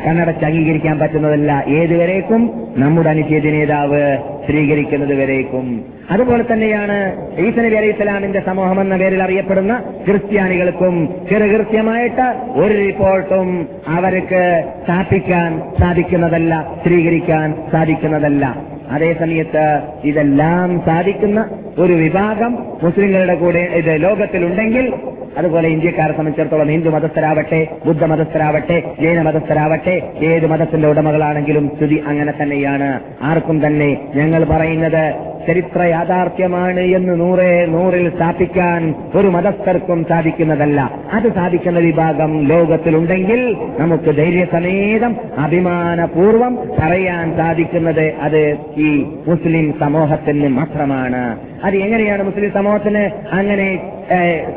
കണ്ണടച്ച് 0.07 0.45
അംഗീകരിക്കാൻ 0.45 0.99
പറ്റുന്നതല്ല. 0.99 1.65
ഏതുവരേക്കും 1.69 2.51
നമ്മുടെ 2.77 3.11
അനുച്ഛേദ 3.11 3.45
നേതാവ് 3.45 4.03
സ്വീകരിക്കുന്നത് 4.47 5.15
വരേക്കും. 5.15 5.85
അതുപോലെ 6.11 6.45
തന്നെയാണ് 6.53 6.97
ഈസനബി 7.39 7.75
അലൈഹി 7.75 7.93
സ്വലാമിന്റെ 7.93 8.41
സമൂഹം 8.47 8.81
എന്ന 8.81 8.97
പേരിൽ 8.97 9.23
അറിയപ്പെടുന്ന 9.23 9.75
ക്രിസ്ത്യാനികൾക്കും 10.07 11.09
ചെറുകൃത്യമായിട്ട് 11.31 12.27
ഒരു 12.61 12.75
റിപ്പോർട്ടും 12.75 13.69
അവർക്ക് 13.89 14.65
സ്ഥാപിക്കാൻ 14.85 15.63
സാധിക്കുന്നതല്ല 15.81 16.79
സ്ഥിരീകരിക്കാൻ 16.81 17.55
സാധിക്കുന്നതല്ല. 17.73 18.57
അതേസമയത്ത് 18.91 19.65
ഇതെല്ലാം 20.05 20.83
സാധിക്കുന്ന 20.87 21.41
ഒരു 21.79 21.93
വിഭാഗം 21.93 22.53
മുസ്ലിങ്ങളുടെ 22.83 23.35
കൂടെ 23.35 23.59
ഇത് 23.59 24.03
ലോകത്തിലുണ്ടെങ്കിൽ 24.03 24.93
അതുപോലെ 25.39 25.69
ഇന്ത്യക്കാരെ 25.69 26.13
സംബന്ധിച്ചിടത്തോളം 26.13 26.69
ഹിന്ദു 26.69 26.91
മതസ്ഥരാവട്ടെ 26.91 27.69
ബുദ്ധ 27.87 28.05
മതസ്ഥരാവട്ടെ 28.05 28.83
ജൈന 29.03 29.23
മതസ്ഥരാവട്ടെ 29.23 29.97
ഏത് 30.23 30.47
മതത്തിന്റെ 30.47 30.89
ഉടമകളാണെങ്കിലും 30.89 31.69
സ്ഥിതി 31.77 32.03
അങ്ങനെ 32.07 32.33
തന്നെയാണ്. 32.43 33.01
ആർക്കും 33.23 33.67
തന്നെ 33.67 33.91
ഞങ്ങൾ 34.15 34.45
പറയുന്നത് 34.45 35.37
ചരിത്ര 35.47 35.83
യാഥാർത്ഥ്യമാണ് 35.83 36.81
എന്ന് 36.81 37.21
നൂറെ 37.21 37.67
നൂറിൽ 37.67 38.11
സ്ഥാപിക്കാൻ 38.11 38.95
ഒരു 39.15 39.29
മതസ്ഥർക്കും 39.29 40.07
സാധിക്കുന്നതല്ല. 40.09 40.81
അത് 41.13 41.35
സാധിക്കുന്ന 41.35 41.79
വിഭാഗം 41.79 42.49
ലോകത്തിലുണ്ടെങ്കിൽ 42.49 43.57
നമുക്ക് 43.81 44.17
ധൈര്യസമേതം 44.17 45.17
അഭിമാനപൂർവം 45.39 46.59
പറയാൻ 46.81 47.37
സാധിക്കുന്നത് 47.37 48.15
അത് 48.21 48.41
ഈ 48.77 48.91
മുസ്ലിം 49.29 49.75
സമൂഹത്തിന് 49.81 50.49
മാത്രമാണ്. 50.49 51.23
അത് 51.65 51.77
എങ്ങനെയാണ് 51.77 52.23
മുസ്ലിം 52.23 52.53
സമൂഹത്തിന് 52.53 53.11
അങ്ങനെ 53.33 53.69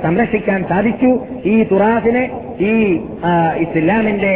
സംരക്ഷിക്കാൻ 0.03 0.65
സാധിച്ചു? 0.69 1.19
ഈ 1.45 1.63
തുറാസിനെ 1.63 2.23
ഈ 2.59 2.73
ഇസ്ലാമിന്റെ 3.59 4.33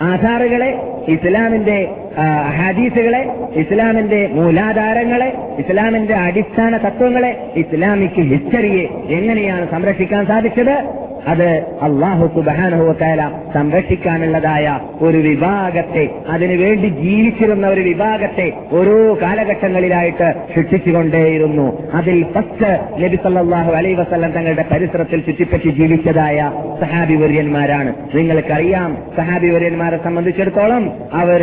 ആധാറുകളെ 0.00 0.70
ഇസ്ലാമിന്റെ 1.08 1.78
ഹദീസുകളെ 2.58 3.20
ഇസ്ലാമിന്റെ 3.56 4.28
മൂലാധാരങ്ങളെ 4.34 5.28
ഇസ്ലാമിന്റെ 5.58 6.14
അടിസ്ഥാന 6.14 6.76
തത്വങ്ങളെ 6.76 7.32
ഇസ്ലാമിക് 7.56 8.22
ഹിസ്റ്ററിയെ 8.32 8.84
എങ്ങനെയാണ് 9.08 9.66
സംരക്ഷിക്കാൻ 9.70 10.26
സാധിച്ചത്? 10.26 10.74
അത് 11.26 11.48
അള്ളാഹു 11.82 12.26
സുബാനുഭവത്തായ 12.26 13.30
സംരക്ഷിക്കാനുള്ളതായ 13.54 14.66
ഒരു 15.00 15.18
വിഭാഗത്തെ 15.18 16.10
അതിനുവേണ്ടി 16.28 16.88
ജീവിച്ചിരുന്ന 16.88 17.66
ഒരു 17.68 17.80
വിഭാഗത്തെ 17.80 18.52
ഓരോ 18.72 19.16
കാലഘട്ടങ്ങളിലായിട്ട് 19.22 20.34
ശിക്ഷിച്ചുകൊണ്ടേയിരുന്നു 20.54 21.66
അതിൽ 21.94 22.24
ഫസ്റ്റ് 22.32 22.70
നബി 23.00 23.16
സല്ലല്ലാഹു 23.16 23.72
അലൈഹി 23.72 23.94
വസല്ലം 23.94 24.30
തങ്ങളുടെ 24.30 24.62
പരിസരത്തിൽ 24.62 25.20
ചുറ്റിപ്പറ്റി 25.20 25.68
ജീവിച്ചതായ 25.70 26.38
സഹാബി 26.80 27.14
വര്യന്മാരാണ് 27.14 27.92
നിങ്ങൾക്കറിയാം 28.14 28.96
സഹാബി 29.16 29.50
വര്യന്മാരെ 29.50 29.89
സംബന്ധിച്ചിടത്തോളം 29.98 31.08
അവർ 31.12 31.42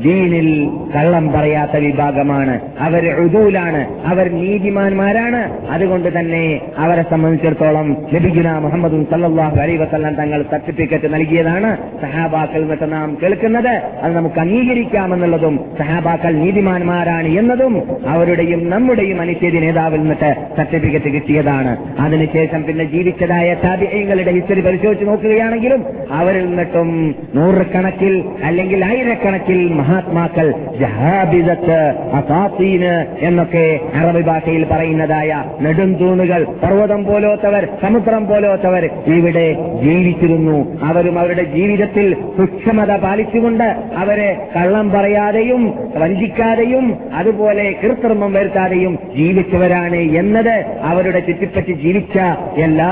ദീനിൽ 0.00 0.70
കള്ളം 0.96 1.32
പറയാത്ത 1.32 1.76
വിഭാഗമാണ്. 1.76 2.60
അവർ 2.78 3.10
ഉദൂലാണ്. 3.10 4.06
അവർ 4.06 4.28
നീതിമാന്മാരാണ്. 4.32 5.70
അതുകൊണ്ട് 5.70 6.18
തന്നെ 6.18 6.60
അവരെ 6.78 7.02
സംബന്ധിച്ചിടത്തോളം 7.02 7.96
ലഭിക്കുന്ന 8.12 8.58
മുഹമ്മദ് 8.58 9.06
സല്ലല്ലാഹു 9.10 9.56
അലൈഹി 9.56 9.76
വസല്ലം 9.76 10.14
തങ്ങൾ 10.14 10.42
സർട്ടിഫിക്കറ്റ് 10.42 11.14
നൽകിയതാണ്. 11.14 11.76
സഹാബാക്കൾ 11.76 12.62
എന്നിട്ട് 12.62 12.92
നാം 12.92 13.18
കേൾക്കുന്നത്. 13.22 13.82
അത് 14.02 14.16
നമുക്ക് 14.16 14.40
അംഗീകരിക്കാമെന്നുള്ളതും 14.40 15.60
സഹാബാക്കൾ 15.78 16.32
നീതിമാന്മാരാണ് 16.32 17.26
എന്നതും 17.26 17.82
അവരുടെയും 18.06 18.70
നമ്മുടെയും 18.70 19.20
അനിശ്ചിത 19.20 19.58
നേതാവിൽ 19.58 19.98
നിന്നിട്ട് 19.98 20.34
സർട്ടിഫിക്കറ്റ് 20.56 21.14
കിട്ടിയതാണ്. 21.14 21.76
അതിനുശേഷം 22.00 22.64
പിന്നെ 22.64 22.84
ജീവിച്ചതായ 22.84 23.54
താപിയങ്ങളുടെ 23.54 24.30
ഹിസ്റ്ററി 24.32 24.60
പരിശോധിച്ച് 24.60 25.06
നോക്കുകയാണെങ്കിലും 25.06 25.84
അവരിൽ 26.10 26.46
നിന്നിട്ടും 26.46 27.14
നൂറുകണക്കിൽ 27.34 28.24
അല്ലെങ്കിൽ 28.44 28.84
ആയിരക്കണക്കിൽ 28.84 29.81
മഹാത്മാക്കൾ 29.82 30.46
ജഹാബിദത്ത് 30.80 31.78
അസാത്തീന് 32.18 32.94
എന്നൊക്കെ 33.20 33.64
അറബി 34.00 34.22
ഭാഷയിൽ 34.22 34.64
പറയുന്നതായ 34.64 35.30
നെടുംതൂണുകൾ 35.60 36.40
പർവതം 36.62 37.04
പോലോത്തവർ 37.04 37.64
സമുദ്രം 37.82 38.26
പോലോത്തവർ 38.26 38.84
ഇവിടെ 39.16 39.46
ജീവിച്ചിരുന്നു. 39.82 40.56
അവരും 40.84 41.16
അവരുടെ 41.18 41.44
ജീവിതത്തിൽ 41.54 42.06
സുക്ഷമത 42.36 42.92
പാലിച്ചുകൊണ്ട് 42.96 43.66
അവരെ 43.96 44.30
കള്ളം 44.56 44.86
പറയാതെയും 44.90 45.62
വഞ്ചിക്കാതെയും 45.96 46.86
അതുപോലെ 47.14 47.66
കൃത്രിമം 47.82 48.32
വരുത്താതെയും 48.32 48.98
ജീവിച്ചവരാണ് 49.16 50.00
എന്നത് 50.16 50.54
അവരുടെ 50.82 51.20
ചുറ്റിപ്പറ്റി 51.20 51.74
ജീവിച്ച 51.82 52.16
എല്ലാ 52.58 52.90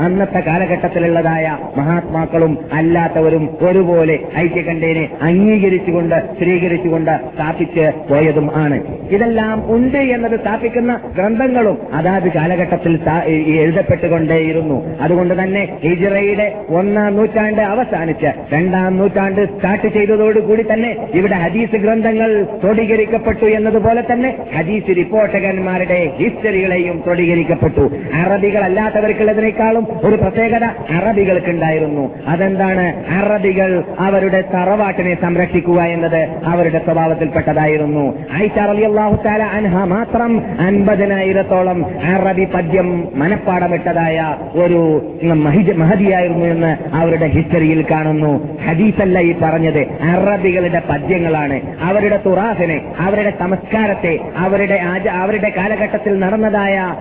അന്നത്തെ 0.00 0.40
കാലഘട്ടത്തിലുള്ളതായ 0.40 1.46
മഹാത്മാക്കളും 1.76 2.52
അല്ലാത്തവരും 2.72 3.44
ഒരുപോലെ 3.60 4.16
ഐക്യകണ്ഠേനെ 4.38 5.04
അംഗീകരിച്ചുകൊണ്ട് 5.22 6.18
സ്വീകരിച്ചുകൊണ്ട് 6.36 7.10
സ്ഥാപിച്ച് 7.34 7.92
പോയതും 8.10 8.50
ആണ്. 8.56 8.76
ഇതെല്ലാം 9.10 9.74
ഉണ്ട് 9.74 9.98
എന്നത് 9.98 10.40
സ്ഥാപിക്കുന്ന 10.40 11.00
ഗ്രന്ഥങ്ങളും 11.14 11.78
അതാത് 11.92 12.32
കാലഘട്ടത്തിൽ 12.32 12.98
എഴുതപ്പെട്ടുകൊണ്ടേയിരുന്നു. 13.60 14.78
അതുകൊണ്ട് 15.00 15.42
തന്നെ 15.42 15.62
ഹിജിറയുടെ 15.84 16.46
ഒന്നാം 16.68 17.16
നൂറ്റാണ്ട് 17.16 17.62
അവസാനിച്ച് 17.62 18.26
രണ്ടാം 18.54 18.96
നൂറ്റാണ്ട് 18.96 19.42
സ്റ്റാർട്ട് 19.44 19.88
ചെയ്തതോടുകൂടി 19.88 20.64
തന്നെ 20.72 20.96
ഇവിടെ 21.14 21.34
ഹദീസ് 21.34 21.76
ഗ്രന്ഥങ്ങൾ 21.76 22.42
ക്രോഡീകരിക്കപ്പെട്ടു 22.62 23.44
എന്നതുപോലെ 23.46 24.04
തന്നെ 24.12 24.30
ഹദീസ് 24.56 24.96
റിപ്പോർട്ടകന്മാരുടെ 24.96 26.10
ഹിസ്റ്ററികളെയും 26.18 27.02
ക്രോഡീകരിക്കപ്പെട്ടു. 27.04 27.90
അറബികളല്ലാത്തവർക്കുള്ളതിനേക്കാളും 28.14 29.86
ഒരു 30.04 30.16
പ്രത്യേകത 30.16 30.64
അറബികൾക്കുണ്ടായിരുന്നു. 30.90 32.04
അതെന്താണ്? 32.26 32.86
അറബികൾ 33.10 33.84
അവരുടെ 33.98 34.40
തറവാട്ടിനെ 34.54 35.14
സംരക്ഷിക്കുക 35.20 35.80
എന്നത് 35.80 36.17
അവരുടെ 36.26 36.78
സ്വഭാവത്തിൽപ്പെട്ടതായിരുന്നു. 36.78 38.18
അൻഹ 39.44 39.84
മാത്രം 39.84 40.42
അൻപതിനായിരത്തോളം 40.60 41.86
അറബി 42.04 42.44
പദ്യം 42.44 43.08
മനപ്പാടമിട്ടതായ 43.14 44.34
ഒരു 44.54 45.02
മഹതിയായിരുന്നു 45.74 46.46
എന്ന് 46.46 46.76
അവരുടെ 46.94 47.26
ഹിസ്റ്ററിയിൽ 47.26 47.84
കാണുന്നു. 47.90 48.48
ഹദീസല്ല 48.66 49.20
ഈ 49.20 49.34
പറഞ്ഞത്. 49.42 49.86
അറബികളുടെ 50.02 50.82
പദ്യങ്ങളാണ്. 50.90 51.60
അവരുടെ 51.80 52.20
തുറാസിനെ 52.26 52.80
അവരുടെ 53.00 53.32
സംസ്കാരത്തെ 53.40 54.18
അവരുടെ 54.36 54.74
അവരുടെ 55.10 55.52
കാലഘട്ടത്തിൽ 55.56 56.18
നടന്നതായ 56.18 56.94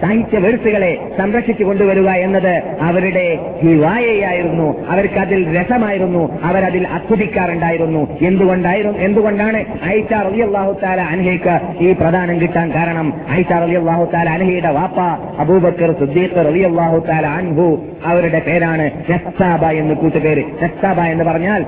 സാഹിത്യ 0.00 0.38
വെഴുത്തുകളെ 0.38 0.98
സംരക്ഷിച്ചു 1.18 1.64
കൊണ്ടുവരിക 1.64 2.08
എന്നത് 2.08 2.62
അവരുടെ 2.82 3.38
ഹിവായയായിരുന്നു. 3.62 4.86
അവർക്കതിൽ 4.88 5.60
രസമായിരുന്നു. 5.60 6.38
അവരതിൽ 6.42 6.88
ആസ്വദിക്കാറുണ്ടായിരുന്നു 6.88 8.18
എന്തുകൊണ്ടായിരുന്നു 8.56 8.98
എന്തുകൊണ്ടാണ് 8.98 9.58
ഐഷ 9.84 10.10
റളിയല്ലാഹു 10.26 10.72
താല 10.82 11.00
അനഹയ്ക്ക് 11.12 11.54
ഈ 11.84 11.88
പ്രധാനം 11.92 12.36
കിട്ടാൻ 12.40 12.66
കാരണം? 12.74 13.06
ഐഷ 13.30 13.50
റളിയല്ലാഹു 13.52 14.04
താല 14.04 14.28
അനഹയുടെ 14.30 14.70
വാപ്പ 14.70 14.98
അബൂബക്കർ 15.38 15.90
സുദ്ദീഖ് 16.00 16.44
റളിയല്ലാഹു 16.48 16.98
താല 17.08 17.26
അൻഹു 17.40 17.66
അവരുടെ 18.04 18.40
പേരാണ് 18.46 18.86
ഷെസ്താബ 19.08 19.64
എന്ന് 19.80 19.94
കൂട്ടുപേര്. 19.94 20.44
ഷെസ്താബ 20.60 21.00
എന്ന് 21.00 21.24
പറഞ്ഞാൽ 21.24 21.64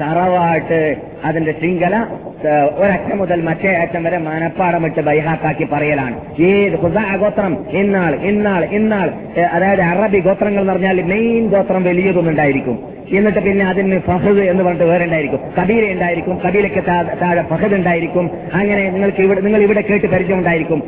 തറവാട്ട് 0.00 0.96
അതിന്റെ 1.24 1.52
ശൃംഖല 1.52 1.96
ഒരറ്റം 2.76 3.18
മുതൽ 3.18 3.42
മറ്റേ 3.42 3.72
അറ്റം 3.74 4.04
വരെ 4.04 4.18
മനപ്പാടമിട്ട് 4.18 5.00
ബൈഹാക്കാക്കി 5.00 5.66
പറയലാണ്. 5.72 6.16
ഏത് 6.42 6.76
ഹുസാ 6.78 7.16
ഗോത്രം? 7.16 7.52
ഇന്നാൾ 7.70 8.14
ഇന്നാൾ 8.30 8.64
ഇന്നാൾ. 8.78 9.08
അതായത് 9.52 9.80
അറബി 9.80 10.20
ഗോത്രങ്ങൾ 10.20 10.60
എന്ന് 10.60 10.72
പറഞ്ഞാൽ 10.72 11.02
മെയിൻ 11.12 11.44
ഗോത്രം 11.48 11.82
വലിയതൊന്നുണ്ടായിരിക്കും 11.84 12.78
എന്നിട്ട് 13.18 13.38
പിന്നെ 13.38 13.64
അതിന് 13.66 13.98
ഫഹദ് 14.00 14.42
എന്ന് 14.50 14.64
പറഞ്ഞിട്ട് 14.64 14.88
വേറെ 14.90 15.04
ഉണ്ടായിരിക്കും. 15.04 15.40
കബീല 15.58 15.84
ഉണ്ടായിരിക്കും 15.92 16.36
കബീലയ്ക്ക് 16.46 16.82
താഴെ 17.22 17.42
ഫഹദ് 17.50 17.74
ഉണ്ടായിരിക്കും. 17.74 18.30
അങ്ങനെ 18.54 18.90
നിങ്ങൾക്ക് 18.90 19.22
ഇവിടെ 19.26 19.40
നിങ്ങൾ 19.40 19.62
ഇവിടെ 19.62 19.80
കേട്ട് 19.80 20.06
പരിചയം 20.06 20.38
ഉണ്ടായിരിക്കും 20.38 20.82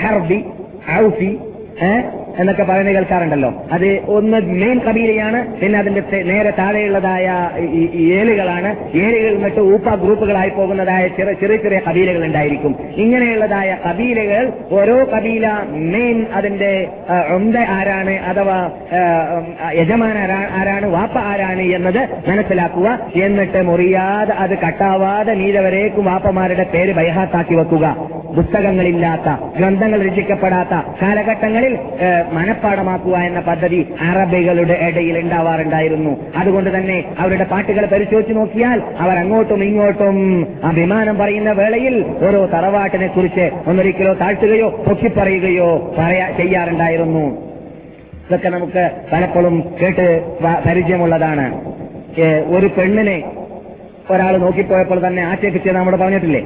ഹർബി 0.00 0.44
ഔഫി 1.04 1.30
എന്നൊക്കെ 2.40 2.62
പറയുന്നത് 2.62 2.94
കേൾക്കാറുണ്ടല്ലോ. 2.94 3.50
അത് 3.72 3.88
ഒന്ന് 4.16 4.38
മെയിൻ 4.62 4.78
കബീലയാണ് 4.86 5.38
പിന്നെ 5.60 5.78
അതിന്റെ 5.78 6.02
നേരെ 6.30 6.50
താഴെയുള്ളതായ 6.58 7.26
ഏലുകളാണ്. 8.18 8.70
ഏലുകൾ 9.04 9.32
എന്നിട്ട് 9.38 9.62
ഊപ്പ 9.72 9.94
ഗ്രൂപ്പുകളായി 10.04 10.52
പോകുന്നതായ 10.58 11.04
ചെറിയ 11.16 11.34
ചെറിയ 11.42 11.56
ചെറിയ 11.64 11.80
കബീലകൾ 11.88 12.22
ഉണ്ടായിരിക്കും. 12.28 12.74
ഇങ്ങനെയുള്ളതായ 12.96 13.70
കബീലകൾ 13.86 14.44
ഓരോ 14.78 14.96
കബീല 15.14 15.46
മെയിൻ 15.94 16.18
അതിന്റെ 16.40 16.72
ഉണ്ട 17.36 17.56
ആരാണ് 17.78 18.14
അഥവാ 18.30 18.58
യജമാൻ 19.80 20.16
ആരാണ് 20.58 20.86
വാപ്പ 20.96 21.16
ആരാണ് 21.32 21.64
എന്നത് 21.78 22.00
മനസ്സിലാക്കുക. 22.28 22.88
എന്നിട്ട് 23.26 23.60
മുറിയാതെ 23.68 24.34
അത് 24.44 24.54
കട്ടാവാതെ 24.58 25.32
നീലവരേക്കും 25.42 26.04
വാപ്പമാരുടെ 26.04 26.66
പേര് 26.72 26.94
ബൈഹാത്താക്കി 26.94 27.54
വെക്കുക. 27.54 27.86
പുസ്തകങ്ങളില്ലാത്ത 28.36 29.28
ഗ്രന്ഥങ്ങൾ 29.58 29.98
രചിക്കപ്പെടാത്ത 30.08 30.74
കാലഘട്ടങ്ങളിൽ 31.02 31.74
മനഃപ്പാടമാക്കുക 32.32 33.16
എന്ന 33.16 33.40
പദ്ധതി 33.40 33.80
അറബികളുടെ 34.00 34.76
ഇടയിൽ 34.88 35.18
ഉണ്ടാവാറുണ്ടായിരുന്നു. 35.18 36.12
അതുകൊണ്ട് 36.36 36.70
തന്നെ 36.76 37.04
അവരുടെ 37.18 37.44
പാട്ടുകൾ 37.44 37.86
പരിശോധിച്ചു 37.86 38.34
നോക്കിയാൽ 38.34 38.82
അവർ 38.98 39.16
അങ്ങോട്ടും 39.18 39.64
ഇങ്ങോട്ടും 39.64 40.18
അഭിമാനം 40.64 41.18
പറയുന്ന 41.18 41.52
വേളയിൽ 41.52 42.04
ഓരോ 42.28 42.46
തറവാട്ടിനെ 42.46 43.06
കുറിച്ച് 43.06 43.50
ഒന്നൊരിക്കലോ 43.66 44.14
താഴ്ത്തുകയോ 44.14 44.68
പൊക്കിപ്പറയുകയോ 44.88 45.94
പറയാ 45.98 46.28
ചെയ്യാറുണ്ടായിരുന്നു. 46.36 47.24
ഇതൊക്കെ 48.28 48.48
നമുക്ക് 48.48 48.90
പലപ്പോഴും 49.12 49.64
കേട്ട് 49.82 50.06
പരിചയമുള്ളതാണ്. 50.68 51.46
ഒരു 52.56 52.66
പെണ്ണിനെ 52.66 53.16
ഒരാൾ 54.10 54.36
നോക്കിപ്പോയപ്പോൾ 54.36 55.06
തന്നെ 55.06 55.22
ആക്ഷേപിച്ചത് 55.22 55.76
നമ്മൾ 55.76 55.96
പറഞ്ഞിട്ടില്ലേ. 55.96 56.40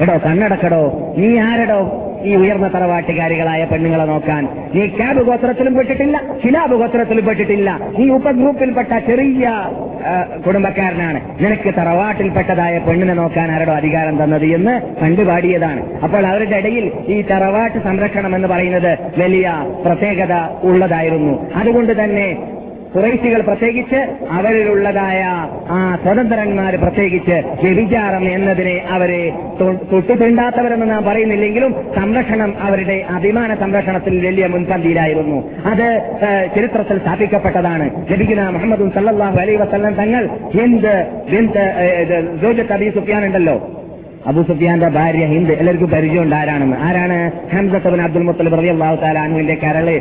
എടോ 0.00 0.18
കണ്ണടക്കടോ 0.26 1.14
നീ 1.16 1.38
ആരടോ 1.38 2.07
ഈ 2.28 2.32
ഉയർന്ന 2.42 2.68
തറവാട്ടുകാരികളായ 2.74 3.62
പെണ്ണുങ്ങളെ 3.72 4.06
നോക്കാൻ 4.12 4.44
നീ 4.74 4.82
ക്യാബ് 4.96 5.22
ഗോത്രത്തിലും 5.28 5.74
പെട്ടിട്ടില്ല 5.78 6.16
ശിലാബ് 6.42 6.76
ഗോത്രത്തിലും 6.80 7.24
പെട്ടിട്ടില്ല. 7.28 7.70
നീ 7.98 8.06
ഉപഗ്രൂപ്പിൽപ്പെട്ട 8.18 8.92
ചെറിയ 9.08 9.46
കുടുംബക്കാരനാണ്. 10.44 11.18
നിനക്ക് 11.42 11.70
തറവാട്ടിൽപ്പെട്ടതായ 11.78 12.74
പെണ്ണിനെ 12.86 13.14
നോക്കാൻ 13.20 13.48
ആരടോ 13.54 13.72
അധികാരം 13.80 14.16
തന്നത് 14.22 14.46
എന്ന് 14.56 14.74
കണ്ടുപാടിയതാണ് 15.00 15.80
അപ്പോൾ 16.04 16.22
അവരുടെ 16.32 16.56
ഇടയിൽ 16.62 16.86
ഈ 17.14 17.16
തറവാട്ട് 17.30 17.78
സംരക്ഷണം 17.88 18.34
എന്ന് 18.36 18.48
പറയുന്നത് 18.54 18.92
വലിയ 19.22 19.48
പ്രത്യേകത 19.86 20.34
ഉള്ളതായിരുന്നു. 20.70 21.34
അതുകൊണ്ട് 21.62 21.92
തന്നെ 22.02 22.28
കുറേശികൾ 22.94 23.40
പ്രത്യേകിച്ച് 23.40 23.96
അവരിലുള്ളതായ 24.30 25.22
ആ 25.70 25.98
സ്വതന്ത്രന്മാർ 26.02 26.76
പ്രത്യേകിച്ച് 26.76 27.36
വ്യഭിചാരം 27.64 28.28
എന്നതിനെ 28.28 28.76
അവരെ 28.90 29.32
തൊട്ടുതിണ്ടാത്തവരെന്ന് 29.92 30.90
നാം 30.90 31.04
പറയുന്നില്ലെങ്കിലും 31.04 31.74
സംരക്ഷണം 31.96 32.54
അവരുടെ 32.60 33.04
അഭിമാന 33.10 33.54
സംരക്ഷണത്തിൽ 33.54 34.26
വലിയ 34.26 34.46
മുൻപന്തിയിലായിരുന്നു. 34.46 35.38
അത് 35.66 35.86
ചരിത്രത്തിൽ 36.56 36.98
സ്ഥാപിക്കപ്പെട്ടതാണ്. 36.98 37.90
ലഭിക്കുന്ന 38.12 38.48
മുഹമ്മദ് 38.50 38.92
സല്ലാഹു 38.94 39.38
അലൈ 39.38 39.56
വസ്ലം 39.56 39.94
തങ്ങൾ 39.94 40.24
എന്ത് 40.62 40.94
അബി 42.72 42.88
സുഫിയാൻ 42.94 43.24
ഉണ്ടല്ലോ. 43.24 43.56
അബു 44.26 44.40
സുഫിയാന്റെ 44.42 44.88
ഭാര്യ 44.88 45.24
ഹിന്ദ്. 45.26 45.52
എല്ലാവർക്കും 45.52 45.90
പരിചയമുണ്ട് 45.90 46.36
ആരാണെന്ന്. 46.36 46.76
ആരാണ്? 46.76 47.30
ഹംസത്തബൻ 47.56 48.02
അബ്ദുൽ 48.02 48.22
മുത്തലിബ് 48.22 48.58
റബി 48.58 48.66
അള്ളാഹു 48.66 48.96
താലാനുവിന്റെ 48.96 49.54
കരൾ 49.54 50.00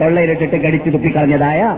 തൊള്ളയിലിട്ടിട്ട് 0.00 0.56
കടിച്ചു 0.56 0.90
തുപ്പിക്കളഞ്ഞതായ 0.90 1.76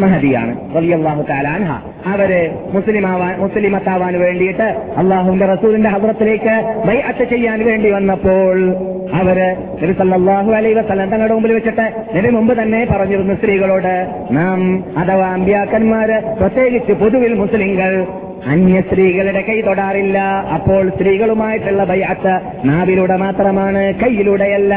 മഹദിയാണ്. 0.00 0.76
റളിയല്ലാഹു 0.76 1.22
തആല 1.22 1.48
അൻഹ. 1.48 1.70
അവർ 2.06 2.52
മുസ്ലിമാവാൻ 2.72 3.40
മുസ്ലിമത്താവാൻ 3.40 4.20
വേണ്ടിയിട്ട് 4.20 4.68
അള്ളാഹുന്റെ 4.96 5.46
റസൂലിന്റെ 5.46 5.88
ഹദ്റത്തിലേക്ക് 5.88 6.54
ബൈഅത്ത് 6.86 7.24
ചെയ്യാൻ 7.24 7.64
വേണ്ടി 7.64 7.90
വന്നപ്പോൾ 7.90 8.76
അവർ 9.14 9.38
നബി 9.82 10.54
അലൈ 10.56 10.72
അലൈഹി 10.72 10.74
തങ്ങളുടെ 11.12 11.34
മുമ്പിൽ 11.34 11.52
വെച്ചിട്ട് 11.52 11.86
ഇതിന് 12.12 12.30
മുമ്പ് 12.30 12.62
തന്നെ 12.62 12.86
പറഞ്ഞിരുന്നു 12.90 13.34
സ്ത്രീകളോട് 13.34 14.08
നാം 14.30 14.84
അഥവാ 14.98 15.28
അമ്പ്യാക്കന്മാര് 15.28 16.36
പ്രത്യേകിച്ച് 16.40 16.92
പൊതുവിൽ 16.92 17.34
മുസ്ലിങ്ങൾ 17.34 18.06
അന്യ 18.52 18.80
സ്ത്രീകളുടെ 18.88 19.42
കൈ 19.48 19.58
തൊടാറില്ല. 19.68 20.18
അപ്പോൾ 20.56 20.82
സ്ത്രീകളുമായിട്ടുള്ള 20.96 21.84
ബൈഅത്ത് 21.92 22.34
നാവിലൂടെ 22.70 23.16
മാത്രമാണ് 23.24 23.82
കൈയിലൂടെയല്ല 24.02 24.74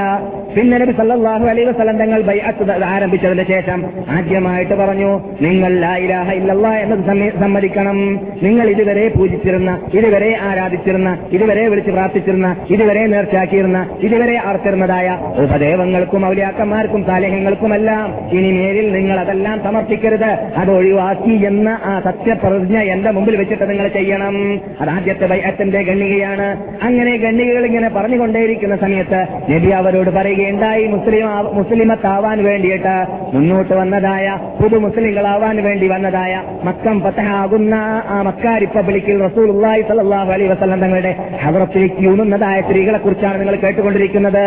പിന്നെ 0.56 0.76
നബി 0.82 0.93
സല്ലല്ലാഹു 0.97 1.45
അലൈഹി 1.52 1.67
വസല്ലം 1.69 1.95
തങ്ങൾ 2.02 2.19
ബൈഅത്ത് 2.28 2.73
ആരംഭിച്ചതിന് 2.89 3.43
ശേഷം 3.52 3.80
ആദ്യമായിട്ട് 4.15 4.76
പറഞ്ഞു 4.82 5.12
നിങ്ങൾ 5.45 5.71
ലാ 5.84 5.93
ഇലാഹ 6.06 6.28
ഇല്ലല്ലാഹ് 6.39 6.80
എന്നത് 6.84 7.02
സമ്മതിക്കണം. 7.43 7.97
നിങ്ങൾ 8.45 8.65
ഇതുവരെ 8.73 9.06
പൂജിച്ചിരുന്ന 9.15 9.71
ഇതുവരെ 9.97 10.30
ആരാധിച്ചിരുന്ന 10.49 11.10
ഇതുവരെ 11.38 11.63
വിളിച്ച് 11.71 11.91
പ്രാർത്ഥിച്ചിരുന്ന 11.95 12.49
ഇതുവരെ 12.76 13.06
നേർച്ചയാക്കിയിരുന്ന 13.13 13.80
ഇതുവരെ 14.08 14.36
ആർത്തിരുന്നതായ 14.49 15.08
ഉപദേവങ്ങൾക്കും 15.45 16.26
ഔലിയാക്കന്മാർക്കും 16.30 17.04
സാലേഹങ്ങൾക്കുമെല്ലാം 17.10 18.06
ഇനി 18.38 18.52
മേലിൽ 18.60 18.88
നിങ്ങൾ 18.97 19.19
അതെല്ലാം 19.23 19.58
സമർപ്പിക്കരുത്. 19.65 20.30
അത് 20.62 20.71
ഒഴിവാക്കി 20.78 21.36
എന്ന 21.52 21.69
ആ 21.91 21.95
സത്യപ്രതിജ്ഞ 22.10 22.78
എന്റെ 22.95 23.12
മുമ്പിൽ 23.17 23.38
വെച്ചിട്ട് 23.54 23.72
നിങ്ങൾ 23.72 23.88
ചെയ്യണം. 23.98 24.36
അതാദ്യത്തെ 24.82 25.26
ബൈഅത്തിന്റെ 25.32 25.80
ഗണ്ണികയാണ് 25.89 26.48
അങ്ങനെ 26.88 27.13
ഗണ്ണികകൾ 27.24 27.63
ഇങ്ങനെ 27.70 27.89
പറഞ്ഞുകൊണ്ടേയിരിക്കുന്ന 27.98 28.76
സമയത്ത് 28.84 29.20
നബി 29.52 29.70
അവരോട് 29.80 30.12
പറയുകയുണ്ടായി 30.18 30.86
മുസ്ലിം 30.96 31.28
മുസ്ലിമത്താവാൻ 31.60 32.38
വേണ്ടിയിട്ട് 32.50 32.96
മുന്നോട്ട് 33.36 33.74
വന്നതായ 33.82 34.26
പുതു 34.60 34.78
മുസ്ലിങ്ങളാവാൻ 34.86 35.58
വേണ്ടി 35.68 35.88
വന്നതായ 35.94 36.34
മക്കം 36.68 36.98
പത്തഹാകുന്ന 37.06 37.76
ആ 38.16 38.18
മക്ക 38.30 38.46
റിപ്പബ്ലിക്കിൽ 38.66 39.20
റസൂൽ 39.28 39.50
സല്ലല്ലാഹു 39.89 40.30
അലൈഹി 40.36 40.50
വസല്ലം 40.54 40.80
തങ്ങളുടെ 40.84 41.12
ഹവറത്തിലേക്ക് 41.44 42.08
ഊന്നുന്നതായ 42.12 42.58
സ്ത്രീകളെ 42.62 43.00
കുറിച്ചാണ് 43.00 43.38
നിങ്ങൾ 43.42 43.56
കേട്ടുകൊണ്ടിരിക്കുന്നത്. 43.56 44.46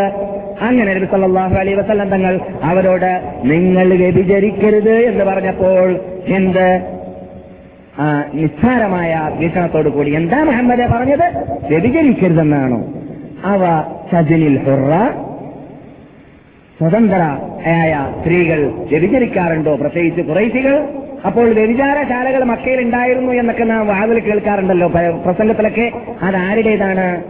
അങ്ങനെ 0.69 0.91
നബി 0.97 1.09
സല്ലാഹു 1.13 1.55
അലൈഹി 1.63 1.79
വസ്ലം 1.79 2.09
തങ്ങൾ 2.15 2.35
അവരോട് 2.71 3.11
നിങ്ങൾ 3.53 3.89
വ്യഭിചരിക്കരുത് 4.03 4.95
എന്ന് 5.11 5.25
പറഞ്ഞപ്പോൾ 5.25 5.89
എന്ത്? 6.39 6.69
നിസ്സാരമായ 8.35 9.31
വീക്ഷണത്തോടു 9.39 9.89
കൂടി 9.89 10.15
എന്താ 10.15 10.43
മുഹമ്മദ് 10.43 10.79
പറഞ്ഞത്? 10.79 11.45
വ്യതികരിക്കരുതെന്നാണോ 11.71 12.85
അവ 13.45 13.85
സജനിൽ 14.13 14.59
ഹുറ. 14.59 15.09
സ്വതന്ത്രയായ 16.79 18.13
സ്ത്രീകൾ 18.21 18.67
വ്യഭിചരിക്കാറുണ്ടോ 18.67 19.77
പ്രത്യേകിച്ച് 19.77 20.23
കുറേശികൾ 20.23 20.89
അപ്പോൾ 21.27 21.53
വ്യഭിചാരശാലകൾ 21.53 22.45
മക്കയിൽ 22.45 22.81
ഉണ്ടായിരുന്നു 22.81 23.33
എന്നൊക്കെ 23.33 23.65
നാം 23.65 23.87
വാതിൽ 23.87 24.19
കേൾക്കാറുണ്ടല്ലോ. 24.21 24.89
പ്രസംഗത്തിലൊക്കെ 25.25 25.93
അത് 26.23 26.37
ആരുടേതാണ്? 26.37 27.23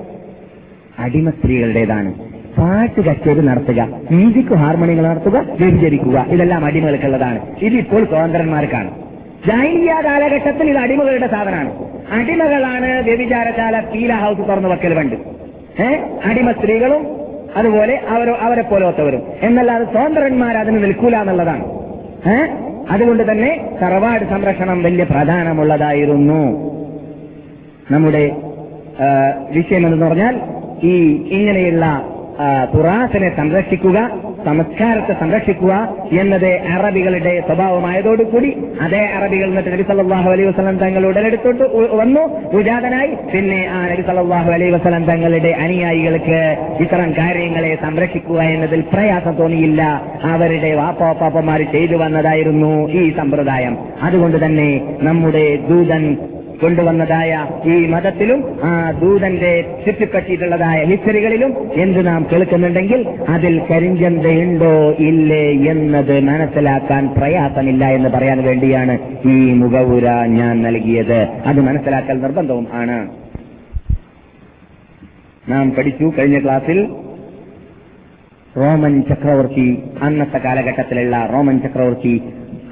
അടിമ 0.99 1.31
സ്ത്രീകളുടേതാണ്. 1.31 2.15
പാട്ട് 2.59 3.01
കച്ചേരി 3.01 3.41
നടത്തുക 3.41 3.89
മ്യൂസിക് 4.13 4.55
ഹാർമോണിയങ്ങൾ 4.55 5.07
നടത്തുക 5.09 5.37
വ്യഭിചരിക്കുക. 5.61 6.27
ഇതെല്ലാം 6.29 6.65
അടിമകൾക്കുള്ളതാണ്. 6.65 7.41
ഇതിപ്പോൾ 7.63 8.05
സ്വതന്ത്രന്മാർക്കാണ്. 8.05 9.06
ജൈനിയ 9.45 10.03
കാലഘട്ടത്തിൽ 10.05 10.71
ഇത് 10.71 10.79
അടിമകളുടെ 10.79 11.27
സാധനമാണ്. 11.27 11.73
അടിമകളാണ് 12.13 13.03
വ്യഭിചാരശാല 13.03 13.81
പീല 13.81 14.15
ഹൗസ് 14.15 14.39
തുറന്നു 14.39 14.69
വെക്കൽ 14.69 14.95
പണ്ട്. 14.95 15.17
ഏ? 15.83 15.97
അടിമ 16.25 16.53
സ്ത്രീകളും 16.53 17.07
അതുപോലെ 17.57 18.01
അവരോ 18.09 18.35
അവരെ 18.35 18.63
പോലത്തവരും. 18.63 19.23
എന്നല്ലാതെ 19.43 19.85
സ്വതന്ത്രന്മാർ 19.85 20.57
അതിന് 20.57 20.83
നിൽക്കൂല 20.85 21.17
എന്നുള്ളതാണ്? 21.17 21.65
അതുകൊണ്ട് 22.91 23.31
തന്നെ 23.31 23.71
തറവാട് 23.83 24.25
സംരക്ഷണം 24.25 24.83
വലിയ 24.83 25.05
പ്രധാനമുള്ളതായിരുന്നു. 25.05 26.67
നമ്മുടെ 27.91 28.37
വിഷയം 29.51 29.87
എന്ന് 29.87 30.07
പറഞ്ഞാൽ 30.07 30.41
ഈ 30.83 31.13
ഇങ്ങനെയുള്ള 31.31 32.13
തുറാസിനെ 32.75 33.29
സംരക്ഷിക്കുക 33.37 33.99
സംസ്കാരത്തെ 34.47 35.15
സംരക്ഷിക്കുക 35.21 35.73
എന്നത് 36.21 36.51
അറബികളുടെ 36.75 37.33
സ്വഭാവമായതോടുകൂടി 37.47 38.51
അതേ 38.81 39.03
അറബികൾ 39.17 39.49
എന്നിട്ട് 39.49 39.73
നബി 39.73 39.83
സല്ലല്ലാഹു 39.83 40.29
അലൈഹി 40.31 40.49
വസ്ലം 40.49 40.79
തങ്ങൾ 40.79 41.07
ഉടലെടുത്തോട്ട് 41.07 41.65
വന്നു 42.01 42.23
ഉജാതനായി. 42.59 43.13
പിന്നെ 43.33 43.61
ആ 43.77 43.81
നബി 43.93 44.03
സല്ലല്ലാഹു 44.03 44.51
അലൈഹി 44.57 44.71
വസ്ലം 44.71 45.05
തങ്ങളുടെ 45.05 45.53
അനുയായികൾക്ക് 45.65 46.41
ഇത്തരം 46.85 47.13
കാര്യങ്ങളെ 47.19 47.79
സംരക്ഷിക്കുക 47.83 48.41
എന്നതിൽ 48.55 48.81
പ്രയാസം 48.93 49.37
തോന്നിയില്ല. 49.37 49.83
അവരുടെ 50.33 50.75
വാപ്പാപ്പാപ്പന്മാർ 50.75 51.63
ചെയ്തു 51.75 51.97
വന്നതായിരുന്നു 51.97 52.73
ഈ 53.01 53.05
സമ്പ്രദായം. 53.21 53.77
അതുകൊണ്ട് 54.03 54.39
തന്നെ 54.45 54.71
നമ്മുടെ 55.03 55.47
ദൂതൻ 55.69 56.05
കൊണ്ടുവന്നതായ 56.61 57.33
ഈ 57.67 57.87
മതത്തിലും 57.87 58.61
ആ 58.65 58.91
ദൂതന്റെ 58.91 59.53
ചുറ്റിപ്പറ്റിയിട്ടുള്ളതായ 59.87 60.85
ഹിസ്റ്ററികളിലും 60.85 61.53
എന്ത് 61.75 62.07
നാം 62.07 62.27
കേൾക്കുന്നുണ്ടെങ്കിൽ 62.33 63.01
അതിൽ 63.29 63.61
കരിഞ്ചന്തയുണ്ടോ 63.71 64.91
ഇല്ലേ 64.99 65.45
എന്നത് 65.71 66.21
മനസ്സിലാക്കാൻ 66.21 67.15
പ്രയാസമില്ല 67.19 67.85
എന്ന് 67.85 68.09
പറയാൻ 68.09 68.43
വേണ്ടിയാണ് 68.43 68.99
ഈ 69.29 69.53
മുഖവുര 69.53 70.07
ഞാൻ 70.39 70.63
നൽകിയത്. 70.63 71.19
അത് 71.47 71.61
മനസ്സിലാക്കൽ 71.61 72.21
നിർബന്ധവും 72.21 72.67
ആണ്. 72.73 72.99
നാം 75.49 75.71
പഠിച്ചു 75.71 76.13
കഴിഞ്ഞ 76.19 76.39
ക്ലാസ്സിൽ 76.39 76.79
റോമൻ 78.57 79.03
ചക്രവർത്തി 79.03 79.67
അന്നത്തെ 80.03 80.39
കാലഘട്ടത്തിലുള്ള 80.39 81.29
റോമൻ 81.33 81.61
ചക്രവർത്തി 81.61 82.13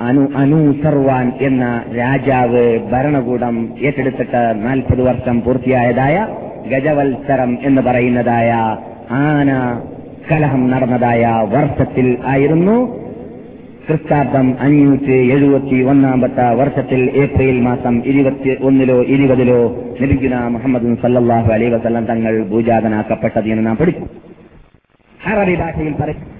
അനു 0.04 0.28
അനൂസർവാൻ 0.36 1.32
എന്ന 1.40 1.84
രാജാവ് 1.98 2.78
ഭരണകൂടം 2.92 3.74
ഏറ്റെടുത്തിട്ട് 3.82 4.52
നാൽപ്പത് 4.54 5.02
വർഷം 5.02 5.42
പൂർത്തിയായതായ 5.42 6.26
ഗജവത്സരം 6.68 7.58
എന്ന് 7.62 7.82
പറയുന്നതായ 7.82 8.50
ആന 9.10 9.80
കലഹം 10.32 10.70
നടന്നതായ 10.70 11.26
വർഷത്തിൽ 11.52 12.18
ആയിരുന്നു. 12.26 13.04
ക്രിസ്താബ്ദം 13.88 14.56
അഞ്ഞൂറ്റി 14.60 15.32
എഴുപത്തി 15.32 15.82
ഒന്നാമത്തെ 15.82 16.54
വർഷത്തിൽ 16.54 17.10
ഏപ്രിൽ 17.14 17.60
മാസം 17.60 18.02
ഇരുപത്തി 18.06 18.56
ഒന്നിലോ 18.62 19.02
ഇരുപതിലോ 19.02 19.76
ലഭിക്കുന്ന 20.00 20.48
മുഹമ്മദ് 20.48 20.96
സല്ലാഹു 21.02 21.52
അലൈ 21.52 21.68
വസല്ലം 21.68 22.04
തങ്ങൾ 22.04 22.44
ഭൂജാതനാക്കപ്പെട്ടത് 22.44 23.48
എന്ന് 23.48 23.66
നാം 23.66 23.76
പഠിച്ചു. 23.76 24.04
അറബി 25.26 25.54
ഭാഷയിൽ 25.54 25.92
പറയും. 25.92 26.34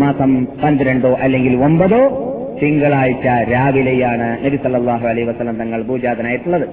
മാസം 0.00 0.46
പന്ത്രണ്ടോ 0.64 1.16
അല്ലെങ്കിൽ 1.20 1.64
ഒമ്പതോ 1.64 2.30
തിങ്കളാഴ്ച 2.60 3.26
രാവിലെയാണ് 3.52 4.28
നബി 4.44 4.58
സല്ലല്ലാഹു 4.64 5.04
അലൈഹി 5.12 5.26
വസല്ലം 5.30 5.56
തങ്ങൾ 5.62 5.80
പൂജാതനായിട്ടുള്ളത്. 5.88 6.66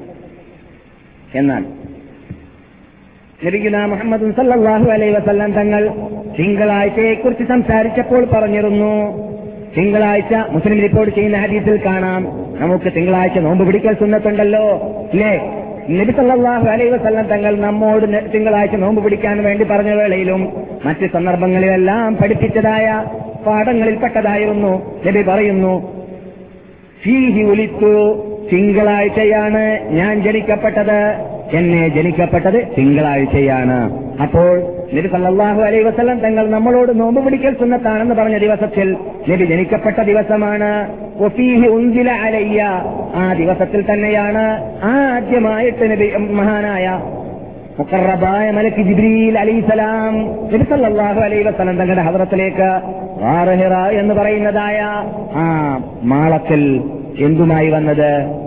എന്നാൽ 1.40 1.64
നബിഗുല 3.46 3.78
മുഹമ്മദ് 3.92 4.28
സല്ലാഹു 4.40 4.88
അലൈ 4.96 5.10
വസ്ലം 5.18 5.52
തങ്ങൾ 5.60 5.84
തിങ്കളാഴ്ചയെക്കുറിച്ച് 6.38 7.46
സംസാരിച്ചപ്പോൾ 7.54 8.24
പറഞ്ഞിരുന്നു 8.34 8.94
തിങ്കളാഴ്ച 9.78 10.34
മുസ്ലിം 10.54 10.80
റിപ്പോർട്ട് 10.86 11.12
ചെയ്യുന്ന 11.16 11.40
ഹദീസിൽ 11.44 11.78
കാണാം. 11.88 12.22
നമുക്ക് 12.62 12.90
തിങ്കളാഴ്ച 12.98 13.38
നോമ്പ് 13.48 13.64
പിടിക്കൽ 13.68 13.94
സുന്നത്തുണ്ടല്ലോ. 14.02 14.66
അല്ലേ 15.12 15.34
നബി 15.98 16.14
സല്ലല്ലാഹു 16.20 16.66
അലൈഹി 16.74 16.92
വസല്ലം 16.96 17.26
തങ്ങൾ 17.34 17.54
നമ്മോട് 17.66 18.06
തിങ്കളാഴ്ച 18.34 18.76
നോമ്പ് 18.84 19.02
പിടിക്കാൻ 19.06 19.38
വേണ്ടി 19.48 19.66
പറഞ്ഞ 19.72 19.94
വേളയിലും 20.02 20.44
മറ്റ് 20.86 21.08
സന്ദർഭങ്ങളിലെല്ലാം 21.16 22.18
പഠിപ്പിച്ചതായ 22.22 22.88
പാഠങ്ങളിൽപ്പെട്ടതായിരുന്നു. 23.48 25.02
നബി 25.08 25.22
പറയുന്നു 25.22 25.74
ഫീഹി 27.04 27.44
ഒലിത്തു 27.44 27.94
തിങ്കളാഴ്ചയാണ് 28.52 29.80
ഞാൻ 29.90 30.22
ജനിക്കപ്പെട്ടത്. 30.24 31.00
എന്നെ 31.54 31.90
ജനിക്കപ്പെട്ടത് 31.90 32.68
തിങ്കളാഴ്ചയാണ്. 32.78 34.02
അപ്പോൾ 34.22 34.60
നബി 34.94 35.08
സല്ലാഹു 35.08 35.62
അലൈ 35.62 35.84
വസ്ലം 35.84 36.20
തങ്ങൾ 36.20 36.50
നമ്മളോട് 36.50 37.00
നോമ്പ് 37.00 37.24
പിടിക്കൽ 37.26 37.54
സുന്നത്താണെന്ന് 37.60 38.16
പറഞ്ഞ 38.16 38.38
ദിവസത്തിൽ 38.38 38.98
നബി 39.30 39.46
ജനിക്കപ്പെട്ട 39.46 40.00
ദിവസമാണ്. 40.02 40.72
ഉന്തില 41.68 42.10
അലയ്യ. 42.10 42.62
ആ 43.16 43.34
ദിവസത്തിൽ 43.34 43.82
തന്നെയാണ് 43.94 44.46
ആദ്യമായിട്ട് 44.84 45.92
നബി 45.92 46.08
മഹാനായ 46.18 47.02
മുക്കറബായ 47.80 48.52
മലക്ക് 48.52 48.82
ജിബ്രീൽ 48.82 49.40
അലൈസലാം 49.40 50.16
നബി 50.54 50.64
സല്ലല്ലാഹു 50.64 51.20
അലൈഹി 51.20 51.44
വസല്ലം 51.44 51.78
തങ്ങളുടെ 51.78 52.02
ഹദ്റത്തിലേക്ക് 52.02 52.70
വാറഹിറ 52.92 53.11
എന്ന് 53.92 54.14
പറയുന്നതായ 54.14 54.80
ആ 55.36 55.46
മാളത്തിൽ 56.04 56.82
എന്തുമായി 57.20 57.70
വന്നത്? 57.70 58.42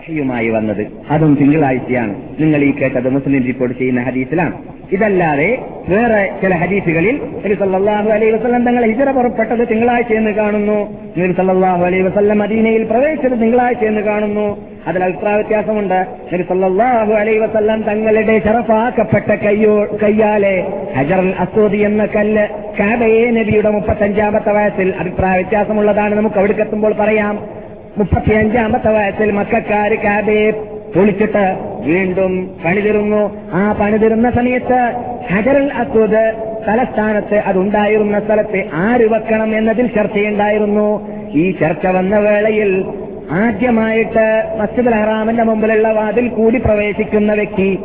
വഹിയുമായി 0.00 0.48
വന്നത്. 0.48 0.86
അതും 1.10 1.38
തിങ്കളാഴ്ചയാണ്. 1.40 2.14
നിങ്ങൾ 2.40 2.64
ഈ 2.64 2.70
കേട്ടത് 2.70 3.08
മുസ്ലിം 3.08 3.46
റിപ്പോർട്ട് 3.46 3.78
ചെയ്യുന്ന 3.78 4.02
ഹദീസിലാണ്. 4.02 4.52
ഇതല്ലാതെ 4.92 5.58
വേറെ 5.88 6.30
ചില 6.42 6.54
ഹദീസുകളിൽ 6.54 7.20
നബി 7.46 7.54
സല്ലാഹു 7.54 8.10
അലൈഹി 8.10 8.32
വസല്ലം 8.32 8.66
തങ്ങൾ 8.66 8.86
ഹിജറ 8.86 9.10
പുറപ്പെട്ടത് 9.10 9.68
തിങ്കളാഴ്ച 9.68 10.12
എന്ന് 10.12 10.30
കാണുന്നു. 10.30 10.96
നബി 11.18 11.32
സല്ലല്ലാഹു 11.32 11.84
അലൈഹി 11.84 12.02
വസല്ലം 12.02 12.38
മദീനയിൽ 12.38 12.84
പ്രവേശിച്ചത് 12.84 13.32
തിങ്കളാഴ്ച 13.32 13.84
എന്ന് 13.84 14.00
കാണുന്നു. 14.00 14.66
അതിൽ 14.86 15.04
അഭിപ്രായ 15.04 15.34
വ്യത്യാസമുണ്ട്. 15.34 16.06
നബി 16.34 16.42
സല്ലാഹു 16.42 17.12
അലൈഹി 17.12 17.38
വസല്ലം 17.38 17.82
തങ്ങളുടെ 17.82 18.38
ചെറപ്പാക്കപ്പെട്ട 18.38 19.34
കയ്യോ 19.34 19.98
കയ്യാലെ 20.02 20.66
ഹജറുൽ 20.96 21.34
അസൂദി 21.38 21.76
എന്ന 21.76 22.06
കല്ല് 22.06 22.48
കാബയെ 22.80 23.30
നബിയുടെ 23.30 23.70
മുപ്പത്തഞ്ചാമത്തെ 23.70 24.52
വയസ്സിൽ 24.52 24.94
അഭിപ്രായ 25.00 25.40
വ്യത്യാസമുള്ളതാണ്. 25.40 26.14
നമുക്ക് 26.14 26.36
അവിടെ 26.36 26.52
എത്തുമ്പോൾ 26.52 26.94
പറയാം. 26.94 27.60
മുപ്പത്തിയഞ്ചാമത്തെ 27.98 28.90
വയസ്സിൽ 28.90 29.30
മക്കാര് 29.30 29.98
കാബയെ 29.98 30.50
പൊളിച്ചിട്ട് 30.94 31.56
വീണ്ടും 31.86 32.50
പണിതിരുന്നു. 32.64 33.50
ആ 33.52 33.72
പണിതിരുന്ന 33.80 34.30
സമയത്ത് 34.30 34.92
ഹജറൽ 35.32 35.72
അസ്വദ് 35.72 36.24
തലസ്ഥാനത്ത് 36.68 37.34
അതുണ്ടായിരുന്ന 37.34 38.20
സ്ഥലത്ത് 38.20 38.64
ആര് 38.74 39.06
വെക്കണം 39.12 39.56
എന്നതിൽ 39.56 39.86
ചർച്ചയുണ്ടായിരുന്നു. 39.86 40.88
ഈ 41.30 41.50
ചർച്ച 41.50 41.86
വന്ന 41.86 42.18
വേളയിൽ 42.18 42.84
ആദ്യമായിട്ട് 43.30 44.56
മസ്ജിദ് 44.60 44.92
ഹറാമിന്റെ 44.92 45.42
മുമ്പിലുള്ള 45.42 45.92
വാതിൽ 45.92 46.28
കൂടി 46.28 46.58
പ്രവേശിക്കുന്ന 46.58 47.34
വ്യക്തി 47.34 47.78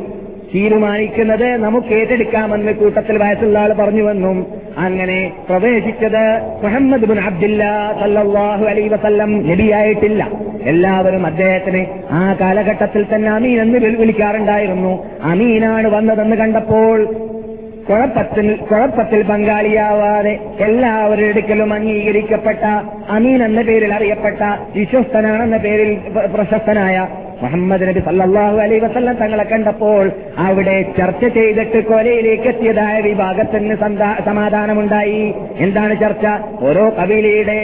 തീരുമാനിക്കുന്നത് 0.54 1.58
നമുക്ക് 1.58 1.88
ഏറ്റെടുക്കാമെന്ന് 1.88 2.72
കൂട്ടത്തിൽ 2.72 3.18
വയസ്സുള്ള 3.18 3.60
ആൾ 3.60 3.74
പറഞ്ഞുവെന്നും 3.74 4.46
അങ്ങനെ 4.78 5.32
പ്രവേശിച്ചത് 5.50 6.40
മുഹമ്മദ് 6.64 7.06
ബിൻ 7.06 7.20
അബ്ദില്ല 7.20 7.94
സല്ലാഹു 8.00 8.66
അലൈഹി 8.66 8.88
വസല്ലം 8.88 9.50
നബിയായിട്ടില്ല. 9.50 10.32
എല്ലാവരും 10.64 11.26
അദ്ദേഹത്തിന് 11.26 11.86
ആ 12.12 12.38
കാലഘട്ടത്തിൽ 12.42 13.06
തന്നെ 13.16 13.32
അമീൻ 13.32 13.62
എന്ന് 13.62 13.80
വിളി- 13.80 14.00
വിളിക്കാറുണ്ടായിരുന്നു. 14.00 15.06
അമീനാണ് 15.24 15.88
വന്നതെന്ന് 15.88 16.36
കണ്ടപ്പോൾ 16.36 17.06
കുഴപ്പത്തിൽ 17.90 18.56
കുഴപ്പത്തിൽ 18.56 19.24
പങ്കാളിയാവാതെ 19.24 20.40
എല്ലാവരുടെ 20.60 21.28
അടുക്കലും 21.28 21.74
അംഗീകരിക്കപ്പെട്ട 21.74 22.60
അമീൻ 23.10 23.44
എന്ന 23.44 23.62
പേരിൽ 23.62 23.94
അറിയപ്പെട്ട 23.94 24.42
വിശ്വസ്തനാണെന്ന 24.76 25.58
പേരിൽ 25.58 25.98
പ്രശസ്തനായ 26.36 27.08
മുഹമ്മദ് 27.42 27.88
നബി 27.88 28.00
സല്ലാഹു 28.00 28.58
അലൈ 28.58 28.80
വസല്ലം 28.80 29.16
തങ്ങളെ 29.16 29.44
കണ്ടപ്പോൾ 29.44 30.12
അവിടെ 30.38 30.86
ചർച്ച 30.98 31.26
ചെയ്തിട്ട് 31.28 31.86
കൊലയിലേക്ക് 31.88 32.44
എത്തിയതായ 32.44 33.02
വിഭാഗത്തിന് 33.02 33.76
സമാധാനമുണ്ടായി. 34.26 35.34
എന്താണ് 35.58 36.00
ചർച്ച? 36.00 36.26
ഓരോ 36.62 36.94
കബീലയുടെ 37.02 37.58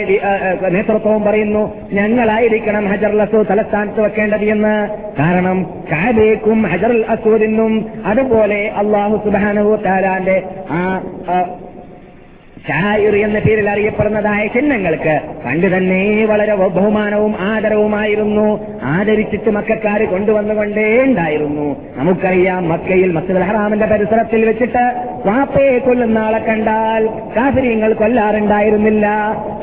നേതൃത്വവും 0.68 1.22
പറയുന്നു 1.22 1.62
ഞങ്ങളായിരിക്കണം 1.92 2.86
ഹജർ 2.86 3.22
അസൂദ് 3.22 3.48
തലസ്ഥാനത്ത് 3.48 4.00
വെക്കേണ്ടത് 4.00 4.44
എന്ന്. 4.44 4.74
കാരണം 5.18 5.58
കാബേക്കും 5.92 6.62
ഹജർ 6.62 7.04
അസൂദിനും 7.08 7.72
അതുപോലെ 8.06 8.70
അള്ളാഹു 8.76 9.16
സുബാനു 9.24 9.76
താലാന്റെ 9.86 10.42
ആ, 10.70 10.78
ഷായിർ 12.68 13.16
എന്ന 13.16 13.38
പേരിൽ 13.38 13.70
അറിയപ്പെടുന്നതായ 13.70 14.46
ചിഹ്നങ്ങൾക്ക് 14.46 15.20
പണ്ട് 15.46 15.76
തന്നെ 15.76 16.26
വളരെ 16.26 16.54
ബഹുമാനവും 16.54 17.34
ആദരവുമായിരുന്നു. 17.40 18.60
ആദരിച്ചിട്ട് 18.82 19.50
മക്കാർ 19.50 20.04
കൊണ്ടുവന്നുകൊണ്ടേ 20.04 21.02
ഉണ്ടായിരുന്നു. 21.02 21.76
നമുക്കറിയാം 21.96 22.68
മക്കയിൽ 22.68 23.12
മസ്ജിദ് 23.12 23.38
ഹറാമിന്റെ 23.38 23.86
പരിസരത്തിൽ 23.86 24.44
വെച്ചിട്ട് 24.44 24.84
വാപ്പയെ 25.26 25.78
കൊല്ലുന്ന 25.78 26.18
ആളെ 26.18 26.38
കണ്ടാൽ 26.38 27.06
കാഫര്യങ്ങൾ 27.36 27.92
കൊല്ലാറുണ്ടായിരുന്നില്ല. 27.92 29.06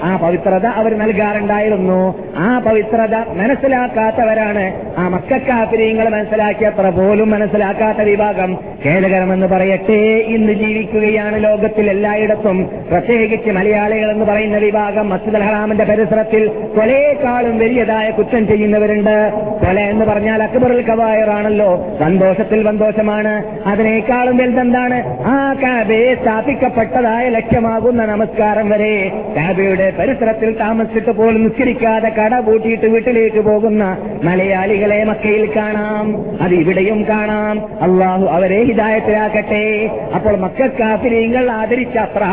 ആ 0.03 0.17
പവിത്രത 0.17 0.65
അവർ 0.65 0.97
നൽകാറുണ്ടായിരുന്നു. 0.97 2.15
ആ 2.37 2.59
പവിത്രത 2.59 3.15
മനസ്സിലാക്കാത്തവരാണ് 3.15 4.65
ആ 4.97 5.07
മക്ക 5.07 5.33
മക്കാഫര്യങ്ങൾ 5.39 6.09
മനസ്സിലാക്കിയത്ര 6.09 6.89
പോലും 6.89 7.29
മനസ്സിലാക്കാത്ത 7.29 8.01
വിഭാഗം. 8.01 8.57
ഖേദകരമെന്ന് 8.85 9.47
പറയട്ടെ 9.47 10.23
ഇന്ന് 10.35 10.53
ജീവിക്കുകയാണ് 10.53 11.43
ലോകത്തിൽ 11.43 11.89
എല്ലായിടത്തും 11.89 12.69
പ്രത്യേകിച്ച് 12.91 13.51
മലയാളികൾ 13.51 14.11
എന്ന് 14.11 14.25
പറയുന്ന 14.25 14.57
വിഭാഗം 14.57 15.09
മസ്ജിദ് 15.09 15.35
അൽഹറാമിന്റെ 15.35 15.85
പരിസരത്തിൽ 15.85 16.47
കൊലയേക്കാളും 16.47 17.59
വലിയതായ 17.59 18.09
കുറ്റം 18.09 18.47
ചെയ്യുന്നവരുണ്ട്. 18.47 19.31
കൊല 19.65 19.79
എന്ന് 19.79 20.05
പറഞ്ഞാൽ 20.05 20.43
അക്ബറുൽ 20.43 20.81
കവായറാണല്ലോ 20.81 21.87
സന്തോഷത്തിൽ 21.99 22.63
സന്തോഷമാണ്. 22.63 23.43
അതിനേക്കാളും 23.67 24.37
വലുതെന്താണ്? 24.37 25.23
ആ 25.25 25.55
കാബയെ 25.63 26.15
സ്ഥാപിക്കപ്പെട്ടതായ 26.15 27.29
ലക്ഷ്യമാകുന്ന 27.29 28.05
നമസ്കാരം 28.05 28.69
വരെ. 28.69 29.11
കാബയുടെ 29.37 29.93
പരിസരത്തിൽ 29.99 30.57
താമസിച്ചിട്ട് 30.59 31.11
പോലും 31.11 31.43
നിസ്കരിക്കാതെ 31.43 32.09
കട 32.09 32.39
പൂട്ടിയിട്ട് 32.39 32.85
വീട്ടിലേക്ക് 32.85 33.41
പോകുന്ന 33.41 33.97
മലയാളികളെ 34.23 35.03
മക്കയിൽ 35.03 35.51
കാണാം. 35.55 36.25
അത് 36.41 36.53
ഇവിടെയും 36.53 37.05
കാണാം. 37.09 37.59
അള്ളാഹു 37.81 38.25
അവരെ 38.25 38.63
ഹിതായത്തിലാക്കട്ടെ 38.63 39.89
അപ്പോൾ 40.15 40.37
മക്കാഫിരിങ്ങൾ 40.37 41.51
ആദരിച്ച 41.51 41.97
അത്ര 41.97 42.23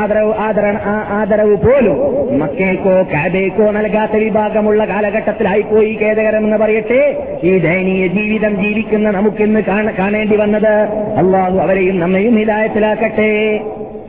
ആദരണ 0.47 0.77
ആദരവ് 1.11 1.57
പോലും 1.57 1.97
മക്കേക്കോ 2.39 3.03
കാബേക്കോ 3.13 3.71
നൽകാത്ത 3.71 4.17
വിഭാഗമുള്ള 4.17 4.85
കാലഘട്ടത്തിലായി 4.85 5.61
പോയി 5.63 5.95
കാലഘട്ടത്തിലായിപ്പോയി 5.95 5.99
ഖേദകരമെന്ന് 6.03 6.57
പറയട്ടെ. 6.57 7.01
ഈ 7.45 7.59
ദയനീയ 7.59 8.07
ജീവിതം 8.07 8.63
ജീവിക്കുന്ന 8.63 9.11
നമുക്കിന്ന് 9.11 9.61
കാണ- 9.61 9.95
കാണേണ്ടി 9.99 10.37
വന്നത് 10.37 10.73
അള്ളാഹു 11.17 11.59
അവരെയും 11.59 12.01
നമ്മയും 12.01 12.37
ഹിതായത്തിലാക്കട്ടെ 12.37 13.31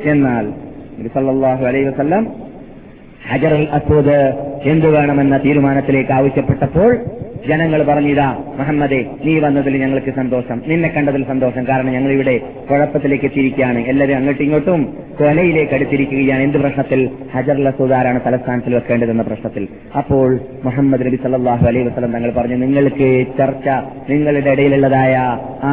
എന്നാൽ 0.04 0.46
സല്ലാഹു 1.14 1.66
അലൈ 1.66 1.84
വസല്ലം 1.84 2.24
ഹജറൽ 3.32 3.56
അൽ 3.56 3.68
അസ്വദ് 3.72 4.20
എന്തു 4.66 4.88
വേണമെന്ന 4.88 5.38
തീരുമാനത്തിലേക്ക് 5.38 6.12
ആവശ്യപ്പെട്ടപ്പോൾ 6.12 6.92
ജനങ്ങൾ 7.50 7.84
പറഞ്ഞിതാ 7.84 8.28
മുഹമ്മദേ 8.58 9.06
നീ 9.26 9.40
വന്നതിൽ 9.40 9.78
ഞങ്ങൾക്ക് 9.78 10.12
സന്തോഷം. 10.16 10.62
നിന്നെ 10.68 10.90
കണ്ടതിൽ 10.90 11.24
സന്തോഷം. 11.24 11.68
കാരണം 11.68 11.92
ഞങ്ങൾ 11.92 12.12
ഇവിടെ 12.12 12.36
കുഴപ്പത്തിലേക്ക് 12.70 13.26
എത്തിയിരിക്കുകയാണ്. 13.26 13.80
എല്ലാവരും 13.80 14.18
അങ്ങോട്ടും 14.18 14.44
ഇങ്ങോട്ടും 14.44 14.82
കൊലയിലേക്ക് 15.20 15.74
അടുത്തിരിക്കുകയാണ്. 15.74 16.44
എന്ത് 16.44 16.58
പ്രശ്നത്തിൽ? 16.58 17.10
അൽ 17.36 17.68
അസ്വദ് 17.68 18.26
തലസ്ഥാനത്തിൽ 18.26 18.76
വെക്കേണ്ടതെന്ന 18.76 19.22
പ്രശ്നത്തിൽ. 19.22 19.68
അപ്പോൾ 19.98 20.40
മുഹമ്മദ് 20.64 21.06
നബി 21.08 21.20
സല്ലാഹു 21.24 21.66
അലൈഹി 21.68 21.86
വസ്ലം 21.88 22.12
തങ്ങൾ 22.12 22.32
പറഞ്ഞു 22.32 22.56
നിങ്ങൾക്ക് 22.56 23.26
ചർച്ച 23.38 23.68
നിങ്ങളുടെ 24.10 24.52
ഇടയിലുള്ളതായ 24.52 25.16
ആ 25.64 25.72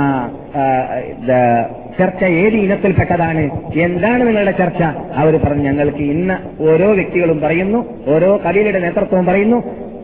ചർച്ച 1.99 2.25
ഏത് 2.25 2.57
ഇനത്തിൽപ്പെട്ടതാണ്? 2.57 3.43
എന്താണ് 3.81 4.23
നിങ്ങളുടെ 4.27 4.51
ചർച്ച? 4.51 4.83
അവർ 5.23 5.37
പറഞ്ഞു 5.45 5.63
ഞങ്ങൾക്ക് 5.63 6.05
ഇന്ന് 6.15 6.37
ഓരോ 6.69 6.93
വ്യക്തികളും 6.93 7.41
പറയുന്നു 7.41 7.81
ഓരോ 8.15 8.31
കബീലയുടെ 8.47 8.79
നേതൃത്വവും 8.79 9.27
പറയുന്നു 9.27 9.59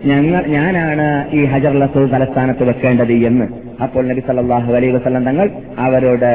ഞങ്ങൾ 0.04 0.42
ഞാനാണ് 0.46 1.36
ഈ 1.36 1.44
ഹജർ 1.44 1.72
ലസൂൽ 1.80 2.10
തലസ്ഥാനത്ത് 2.10 2.64
വെക്കേണ്ടത് 2.68 3.12
എന്ന്. 3.12 3.46
അപ്പോൾ 3.82 4.08
നബി 4.08 4.20
സല്ലാഹു 4.20 4.72
അലൈഹി 4.72 4.92
വസ്ലം 4.92 5.24
തങ്ങൾ 5.24 5.50
അവരോട് 5.78 6.32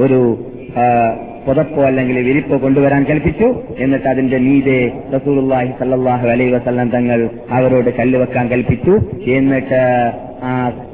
ഒരു 0.00 0.38
പുതപ്പോ 1.46 1.82
അല്ലെങ്കിൽ 1.82 2.18
വിരിപ്പോ 2.18 2.56
കൊണ്ടുവരാൻ 2.56 3.04
കൽപ്പിച്ചു. 3.04 3.62
എന്നിട്ട് 3.78 4.08
അതിന്റെ 4.08 4.38
മീതെ 4.38 4.92
റസൂലുള്ളാഹി 5.14 5.70
സല്ലാഹു 5.78 6.28
അലൈ 6.28 6.50
വസ്ലം 6.50 6.90
തങ്ങൾ 6.90 7.28
അവരോട് 7.50 7.90
കല്ല് 7.98 8.18
വെക്കാൻ 8.18 8.48
കൽപ്പിച്ചു. 8.48 8.94
എന്നിട്ട് 9.30 9.82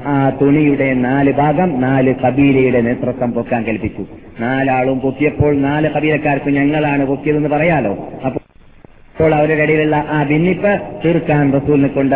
ആ 0.05 0.29
തുണിയുടെ 0.41 0.93
നാല് 0.93 1.31
ഭാഗം 1.33 1.81
നാല് 1.81 2.15
കബീലയുടെ 2.15 2.81
നേതൃത്വം 2.81 3.31
പൊക്കാൻ 3.31 3.63
കൽപ്പിച്ചു. 3.63 4.05
നാലാളും 4.39 4.99
പൊക്കിയപ്പോൾ 4.99 5.57
നാല് 5.57 5.89
കബീലക്കാർക്ക് 5.89 6.49
ഞങ്ങളാണ് 6.49 7.05
പൊക്കിയതെന്ന് 7.05 7.49
പറയാലോ? 7.49 7.93
അപ്പോൾ 8.25 8.39
അപ്പോൾ 9.21 9.33
അവരുടെ 9.37 9.63
ഇടയിലുള്ള 9.65 9.97
ആ 10.15 10.19
ഭിന്നിപ്പ് 10.29 10.69
തീർക്കാൻ 11.01 11.43
റസൂലിനെ 11.55 11.89
കൊണ്ട് 11.95 12.15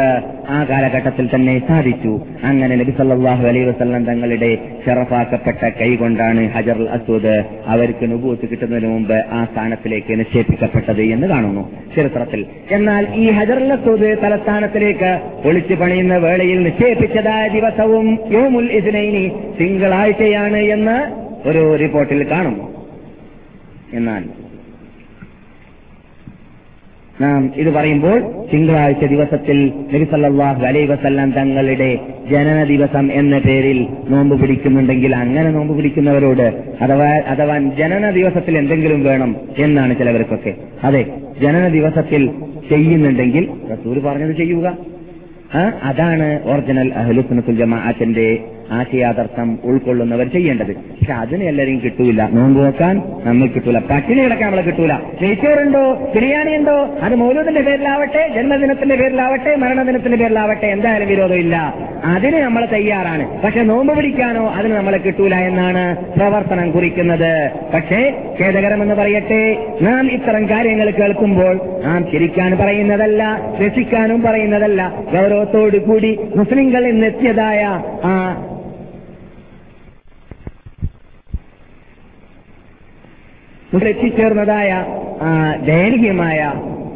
ആ 0.56 0.60
കാലഘട്ടത്തിൽ 0.70 1.26
തന്നെ 1.34 1.54
സാധിച്ചു. 1.68 2.14
അങ്ങനെ 2.50 2.74
നബി 2.80 2.94
സല്ലല്ലാഹു 3.00 3.44
അലൈഹി 3.50 3.66
വസല്ലം 3.68 4.06
തങ്ങളുടെ 4.08 4.50
ഷറഫാക്കപ്പെട്ട 4.86 5.70
കൈ 5.80 5.90
കൊണ്ടാണ് 6.02 6.44
ഹജർ 6.56 6.80
അസൂദ് 6.96 7.36
അവർക്ക് 7.74 8.06
നുബൂത്ത് 8.12 8.46
കിട്ടുന്നതിന് 8.52 8.90
മുമ്പ് 8.94 9.18
ആ 9.38 9.42
സ്ഥാനത്തിലേക്ക് 9.52 10.16
നിക്ഷേപിക്കപ്പെട്ടത് 10.22 11.04
എന്ന് 11.16 11.28
കാണുന്നു 11.34 11.64
ചരിത്രത്തിൽ. 11.96 12.42
എന്നാൽ 12.78 13.06
ഈ 13.24 13.26
ഹജർ 13.38 13.62
അസൂദ് 13.76 14.10
തലസ്ഥാനത്തിലേക്ക് 14.24 15.12
ഒളിച്ചു 15.50 15.78
പണിയുന്ന 15.82 16.18
വേളയിൽ 16.26 16.62
നിക്ഷേപിച്ചതായ 16.70 17.44
ദിവസവും 17.58 18.10
യോമുൽ 18.38 18.70
ഇസ്നൈനി 18.80 19.26
തിങ്കളാഴ്ചയാണ് 19.60 20.64
എന്ന് 20.78 20.98
ഒരു 21.52 21.64
റിപ്പോർട്ടിൽ 21.84 22.24
കാണുന്നു. 22.34 22.68
എന്നാൽ 24.00 24.26
നാം 27.24 27.42
ഇത് 27.62 27.70
പറയുമ്പോൾ 27.76 28.16
തിങ്കളാഴ്ച 28.52 29.04
ദിവസത്തിൽ 29.12 29.58
നബി 29.92 30.06
സല്ലല്ലാഹു 30.12 30.62
അലൈഹി 30.70 30.88
വസല്ലം 30.92 31.30
തങ്ങളുടെ 31.38 31.90
ജനന 32.32 32.58
ദിവസം 32.72 33.06
എന്ന 33.20 33.36
പേരിൽ 33.46 33.80
നോമ്പ് 34.14 34.36
പിടിക്കുന്നുണ്ടെങ്കിൽ 34.42 35.14
അങ്ങനെ 35.22 35.50
നോമ്പ് 35.58 35.74
പിടിക്കുന്നവരോട് 35.78 36.46
അഥവാ 36.86 37.10
അഥവാ 37.34 37.56
ജനന 37.80 38.10
ദിവസത്തിൽ 38.18 38.56
എന്തെങ്കിലും 38.62 39.02
വേണം 39.10 39.32
എന്നാണ് 39.66 39.94
ചിലവർക്കൊക്കെ. 40.00 40.54
അതെ 40.88 41.04
ജനന 41.44 41.64
ദിവസത്തിൽ 41.78 42.22
ചെയ്യുന്നുണ്ടെങ്കിൽ 42.72 43.44
റസൂർ 43.72 43.96
പറഞ്ഞത് 44.08 44.36
ചെയ്യുക. 44.42 44.68
അതാണ് 45.90 46.28
ഒറിജിനൽ 46.52 46.88
അഹ്ലുസുനത്തുൽ 47.02 47.58
ജമാഅത്തിന്റെ 47.60 48.28
ആശയാദർശം 48.72 49.60
ഉൾക്കൊള്ളുന്നവർ 49.64 50.28
ചെയ്യേണ്ടത്. 50.28 50.76
പക്ഷെ 50.76 51.14
അതിന് 51.14 51.44
എല്ലാവരെയും 51.44 51.82
കിട്ടൂല. 51.84 52.24
നോമ്പ് 52.24 52.66
നോക്കാൻ 52.66 53.02
നമ്മൾ 53.24 53.48
കിട്ടൂല. 53.48 53.80
പട്ടിണി 53.80 54.22
കിടക്കാൻ 54.22 54.44
നമ്മളെ 54.44 54.62
കിട്ടൂല. 54.62 54.94
നെയ്ച്ചോറുണ്ടോ? 54.94 56.12
ബിരിയാണി 56.16 56.58
ഉണ്ടോ? 56.58 56.90
അത് 57.02 57.16
മൗലൂദിന്റെ 57.16 57.62
പേരിലാവട്ടെ 57.62 58.32
ജന്മദിനത്തിന്റെ 58.36 58.96
പേരിലാവട്ടെ 58.96 59.56
മരണദിനത്തിന്റെ 59.56 60.18
പേരിലാവട്ടെ 60.18 60.66
എന്തായാലും 60.66 61.08
വിരോധമില്ല. 61.08 61.76
അതിന് 62.06 62.38
നമ്മൾ 62.38 62.66
തയ്യാറാണ്. 62.66 63.42
പക്ഷെ 63.42 63.62
നോമ്പ് 63.62 63.98
പിടിക്കാനോ 63.98 64.50
അതിന് 64.50 64.74
നമ്മളെ 64.74 64.98
കിട്ടൂല 64.98 65.36
എന്നാണ് 65.36 66.06
പ്രവർത്തനം 66.18 66.72
കുറിക്കുന്നത്. 66.72 67.52
പക്ഷേ 67.74 68.14
ഖേദകരമെന്ന് 68.42 68.96
പറയട്ടെ 68.96 69.68
നാം 69.82 70.12
ഇത്തരം 70.12 70.50
കാര്യങ്ങൾ 70.50 70.90
കേൾക്കുമ്പോൾ 70.90 71.60
നാം 71.86 72.12
ചിരിക്കാൻ 72.12 72.58
പറയുന്നതല്ല 72.58 73.54
രസിക്കാനും 73.62 74.22
പറയുന്നതല്ല. 74.22 74.94
ഗൗരവത്തോടു 75.14 75.78
കൂടി 75.78 76.20
മുസ്ലിങ്ങൾ 76.36 76.88
ഇന്നെത്തിയതായ 76.88 77.82
ആ 78.06 78.46
എത്തിച്ചേർന്നതായ 83.74 84.70
ആ 85.22 85.56
ദയനീയമായ 85.66 86.40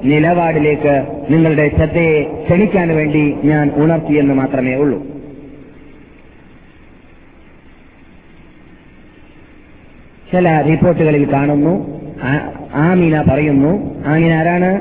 നിലപാടിലേക്ക് 0.03 0.93
നിങ്ങളുടെ 1.29 1.71
ശ്രദ്ധയെ 1.77 2.23
ക്ഷണിക്കാൻ 2.43 2.95
വേണ്ടി 2.95 3.35
ഞാൻ 3.43 3.71
ഉണർത്തിയെന്ന് 3.75 4.33
മാത്രമേ 4.33 4.75
ഉള്ളൂ. 4.75 4.99
ചില 10.31 10.61
റിപ്പോർട്ടുകളിൽ 10.61 11.33
കാണുന്നു 11.33 11.73
ആമീന 12.73 13.21
പറയുന്നു 13.21 13.71
ആമീന 14.05 14.33
ആരാണ്? 14.33 14.71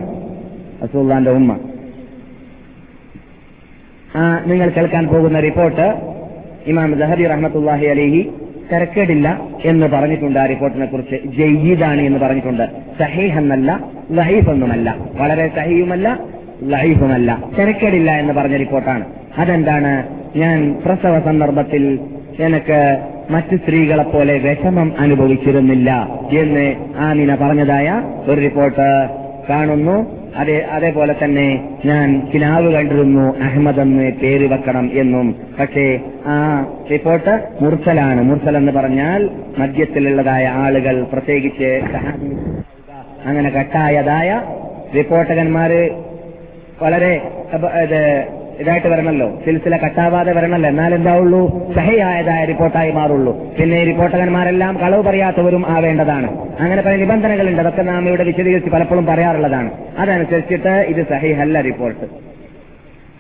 റസൂള്ളാന്റെ 0.85 1.31
ഉമ്മ. 1.31 1.53
നിങ്ങൾ 4.47 4.69
കേൾക്കാൻ 4.71 5.09
പോകുന്ന 5.09 5.41
റിപ്പോർട്ട് 5.41 5.87
ഇമാം 6.67 6.95
ജഹബി 6.99 7.25
റഹ്മത്തുല്ലാഹി 7.25 7.87
അലിഹി 7.87 8.21
തിരക്കേടില്ല 8.73 9.41
എന്ന് 9.65 9.87
പറഞ്ഞിട്ടുണ്ട് 9.87 10.39
ആ 10.39 10.47
റിപ്പോർട്ടിനെ 10.47 10.87
കുറിച്ച്. 10.87 11.17
ജയ്യീദാണ് 11.39 12.01
എന്ന് 12.01 12.19
പറഞ്ഞിട്ടുണ്ട്. 12.19 12.69
സഹീഹ് 12.99 13.39
എന്നല്ല 13.39 13.81
ലഹീഫ് 14.13 14.51
എന്നുമല്ല 14.51 14.97
വളരെ 15.15 15.49
സഹീയുമല്ല 15.49 16.19
ലഹീഫുമല്ല. 16.63 17.39
തിരക്കേടില്ല 17.59 18.11
എന്ന് 18.11 18.33
പറഞ്ഞ 18.33 18.57
റിപ്പോർട്ടാണ്. 18.57 19.05
അതെന്താണ്? 19.39 20.19
ഞാൻ 20.39 20.83
പ്രസവ 20.87 21.21
സന്ദർഭത്തിൽ 21.21 21.99
എനിക്ക് 22.41 23.07
മറ്റ് 23.31 23.57
സ്ത്രീകളെ 23.57 24.03
പോലെ 24.03 24.39
വിഷമം 24.39 24.93
അനുഭവിച്ചിരുന്നില്ല 24.99 26.09
എന്ന് 26.33 26.75
ആമിന 26.99 27.35
പറഞ്ഞതായ 27.35 28.03
ഒരു 28.27 28.41
റിപ്പോർട്ട് 28.41 29.09
കാണുന്നു. 29.51 30.18
അതേ 30.37 30.59
അതേപോലെ 30.59 31.15
തന്നെ 31.25 31.69
ഞാൻ 31.85 32.31
കിലാവ് 32.35 32.73
കണ്ടിരുന്നു 32.73 33.39
അഹമ്മദ് 33.39 33.81
എന്ന് 33.81 34.13
പേര് 34.13 34.53
വെക്കണം 34.53 34.91
എന്നും. 34.95 35.37
പക്ഷേ 35.61 36.01
ആ 36.27 36.67
റിപ്പോർട്ട് 36.91 37.49
മുർസലാണ്. 37.61 38.23
മുർസൽ 38.23 38.57
എന്ന് 38.57 38.73
പറഞ്ഞാൽ 38.73 39.31
മദ്യത്തിലുള്ളതായ 39.59 40.47
ആളുകൾ 40.47 41.03
പ്രത്യേകിച്ച് 41.03 41.81
അങ്ങനെ 43.25 43.51
കട്ടായതായ 43.51 44.43
റിപ്പോർട്ടകന്മാര് 44.97 45.91
വളരെ 46.83 47.21
ഇതായിട്ട് 48.61 48.87
വരണല്ലോ. 48.87 49.39
സിൽസില 49.45 49.77
കട്ടാവാതെ 49.77 50.33
വരണല്ലോ. 50.33 50.71
എന്നാൽ 50.71 50.95
എന്താവുള്ളൂ 50.95 51.73
സഹയായതായ 51.75 52.45
റിപ്പോർട്ടായി 52.45 52.91
മാറുള്ളൂ. 52.91 53.39
പിന്നെ 53.61 53.83
ഈ 53.83 53.85
റിപ്പോർട്ടകന്മാരെല്ലാം 53.85 54.79
കളവ് 54.79 55.03
പറയാത്തവരും 55.03 55.67
ആവേണ്ടതാണ്. 55.69 56.39
അങ്ങനെ 56.61 56.83
പല 56.83 56.97
നിബന്ധനകളുണ്ട്. 56.97 57.61
അതൊക്കെ 57.63 57.83
നാം 57.83 58.09
ഇവിടെ 58.09 58.25
വിശദീകരിച്ച് 58.25 58.71
പലപ്പോഴും 58.71 59.07
പറയാറുള്ളതാണ്. 59.07 59.71
അതനുസരിച്ചിട്ട് 59.99 60.69
ഇത് 60.69 61.07
സഹിഹല്ല 61.09 61.61
റിപ്പോർട്ട്. 61.61 62.07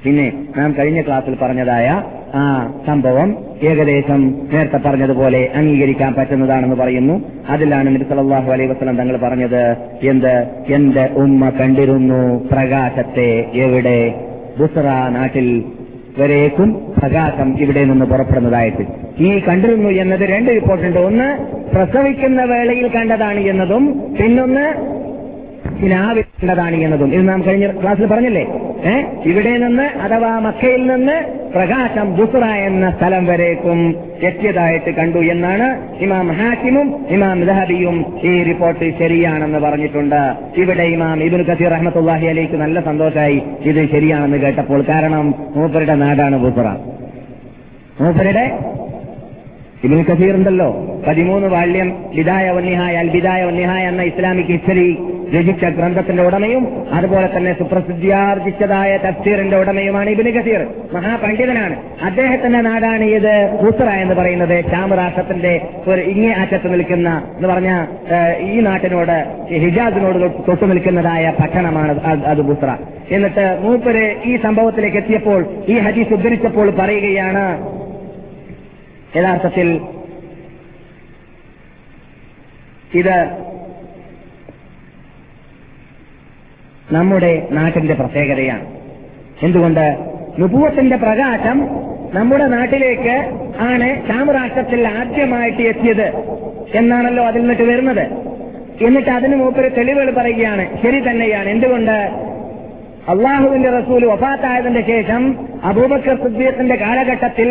പിന്നെ 0.04 0.32
നാം 0.56 0.74
കഴിഞ്ഞ 0.78 1.00
ക്ലാസ്സിൽ 1.00 1.36
പറഞ്ഞതായ 1.42 2.02
ആ 2.34 2.72
സംഭവം 2.86 3.44
ഏകദേശം 3.62 4.48
നേരത്തെ 4.52 4.76
പറഞ്ഞതുപോലെ 4.76 5.48
അംഗീകരിക്കാൻ 5.54 6.14
പറ്റുന്നതാണെന്ന് 6.14 6.76
പറയുന്നു. 6.76 7.22
അതിലാണ് 7.48 7.94
നബി 7.94 8.04
സല്ലല്ലാഹു 8.04 8.52
അലൈഹി 8.52 8.70
വസല്ലം 8.70 8.96
തങ്ങൾ 8.96 9.16
പറഞ്ഞത് 9.16 9.76
എന്ത്? 10.02 10.46
എന്റെ 10.68 11.08
ഉമ്മ 11.16 11.48
കണ്ടിരുന്നു 11.48 12.48
പ്രകാശത്തെ 12.52 13.44
എവിടെ? 13.54 14.27
ബുസ്ര 14.58 15.08
നാട്ടിൽ 15.08 15.64
വരേക്കും 16.18 16.92
പ്രകാശം 16.98 17.60
ഇവിടെ 17.60 17.84
നിന്ന് 17.84 18.06
പുറപ്പെടുന്നതായിട്ട്. 18.06 18.82
ഈ 19.18 19.42
കണ്ടിരുന്നു 19.48 19.88
എന്നത് 19.88 20.20
രണ്ട് 20.20 20.50
റിപ്പോർട്ടുണ്ട്. 20.50 20.98
ഒന്ന് 20.98 21.38
പ്രസവിക്കുന്ന 21.74 22.44
വേളയിൽ 22.44 22.88
കണ്ടതാണ് 22.88 23.40
എന്നതും 23.40 24.16
പിന്നൊന്ന് 24.20 24.98
ാണ് 26.46 26.74
എന്നതും. 26.74 27.14
ഇത് 27.14 27.28
നാം 27.28 27.44
കഴിഞ്ഞ 27.46 27.82
ക്ലാസ്സിൽ 27.82 28.06
പറഞ്ഞല്ലേ? 28.06 28.46
ഏ? 28.84 29.04
ഇവിടെ 29.24 29.58
നിന്ന് 29.58 29.82
അഥവാ 29.82 30.38
മക്കയിൽ 30.38 30.86
നിന്ന് 30.86 31.37
പ്രകാശം 31.54 32.06
ബുസ്ര 32.18 32.44
എന്ന 32.68 32.86
സ്ഥലം 32.90 33.22
വരേക്കും 33.26 33.78
എത്തിയതായിട്ട് 34.28 34.90
കണ്ടു 34.98 35.20
എന്നാണ് 35.34 35.66
ഇമാം 36.04 36.28
ഹാക്കിമും 36.38 36.88
ഇമാം 37.16 37.38
ദഹബിയും 37.48 37.96
ഈ 38.30 38.32
റിപ്പോർട്ട് 38.42 38.86
ശരിയാണെന്ന് 39.00 39.60
പറഞ്ഞിട്ടുണ്ട്. 39.66 40.20
ഇവിടെ 40.62 40.86
ഇമാം 40.94 41.18
ഇബുൽ 41.26 41.44
കസീർ 41.50 41.70
റഹ്മത്തുല്ലാഹി 41.76 42.26
അലൈക്ക് 42.26 42.56
നല്ല 42.64 42.80
സന്തോഷമായി 42.80 43.38
ഇത് 43.70 43.80
ശരിയാണെന്ന് 43.94 44.38
കേട്ടപ്പോൾ 44.38 44.82
കാരണം 44.92 45.26
മൂപ്പരുടെ 45.56 45.96
നാടാണ് 46.04 46.38
ബുസ്ര 46.44 46.66
മൂപ്പരുടെ 48.00 48.44
ഇബിൻ 49.84 50.02
കസീർ 50.02 50.34
ഉണ്ടല്ലോ 50.34 50.68
പതിമൂന്ന് 51.06 51.48
ബാല്യം 51.48 51.88
ബിദായ 52.16 52.50
വന്യഹായ 52.50 52.96
അൽ 52.96 53.08
ബിദായ 53.08 53.44
വന്യഹായ 53.44 53.88
എന്ന 53.88 54.02
ഇസ്ലാമിക് 54.02 54.46
ഹിസ്റ്ററി 54.46 54.88
രചിച്ച 55.34 55.64
ഗ്രന്ഥത്തിന്റെ 55.64 56.22
ഉടമയും 56.22 56.62
അതുപോലെ 56.92 57.36
തന്നെ 57.36 57.52
സുപ്രസിദ്ധിയാർജിച്ചതായ 57.52 58.96
തഫ്സീറിന്റെ 58.96 59.56
ഉടമയുമാണ് 59.56 60.10
ഇബിൻ 60.10 60.28
കസീർ. 60.28 60.60
മഹാപണ്ഡിതനാണ്. 60.92 61.74
അദ്ദേഹത്തിന്റെ 62.02 62.60
നാടാണ് 62.60 63.04
ഇത് 63.04 63.32
കൂസറ 63.60 63.88
എന്ന് 64.04 64.14
പറയുന്നത്. 64.14 64.64
ഷാം 64.70 64.94
രാഷ്ട്രത്തിന്റെ 64.94 65.52
ഒരു 65.86 66.00
ഇങ്ങേ 66.00 66.32
അറ്റത്ത് 66.32 66.72
നിൽക്കുന്ന 66.72 67.08
എന്ന് 67.36 67.48
പറഞ്ഞ 67.48 67.70
ഈ 68.50 68.60
നാട്ടിനോട് 68.60 69.16
ഹിജാസിനോട് 69.64 70.18
തൊട്ട് 70.48 70.70
നിൽക്കുന്നതായ 70.70 71.32
പട്ടണമാണ് 71.40 71.92
അത് 72.32 72.42
ബുസ്ര 72.42 72.70
എന്നിട്ട് 73.10 73.58
മൂപ്പര് 73.62 74.04
ഈ 74.26 74.36
സംഭവത്തിലേക്ക് 74.36 74.96
എത്തിയപ്പോൾ 74.96 75.40
ഈ 75.68 75.78
ഹദീസ് 75.78 76.14
ഉദ്ധരിച്ചപ്പോൾ 76.14 76.70
പറയുകയാണ് 76.70 77.44
യഥാർത്ഥത്തിൽ 79.16 79.80
ഇത് 82.94 83.48
നമ്മുടെ 86.92 87.48
നാട്ടിന്റെ 87.50 87.94
പ്രത്യേകതയാണ്. 87.94 88.78
എന്തുകൊണ്ട്? 89.42 89.98
നുപൂവത്തിന്റെ 90.38 90.96
പ്രകാശം 90.96 91.68
നമ്മുടെ 92.14 92.46
നാട്ടിലേക്ക് 92.46 93.30
ആണ് 93.60 94.10
രാഷ്ട്രത്തിൽ 94.34 94.88
ആദ്യമായിട്ട് 94.88 95.62
എത്തിയത് 95.62 96.16
എന്നാണല്ലോ 96.74 97.24
അതിൽ 97.24 97.40
നിന്നിട്ട് 97.40 97.62
വരുന്നത്. 97.62 98.06
എന്നിട്ട് 98.84 99.10
അതിന് 99.10 99.36
മൂപ്പര് 99.36 99.76
തെളിവുകൾ 99.76 100.10
പറയുകയാണ്. 100.10 100.82
ശരി 100.82 101.10
തന്നെയാണ്. 101.10 101.48
എന്തുകൊണ്ട്? 101.48 102.28
അള്ളാഹുവിന്റെ 103.08 103.70
റസൂൽ 103.70 104.04
വഫാത്തായതിന്റെ 104.04 104.80
ശേഷം 104.80 105.22
അബൂബക്കർ 105.64 106.16
സുദ്ദീഖിന്റെ 106.22 106.76
കാലഘട്ടത്തിൽ 106.76 107.48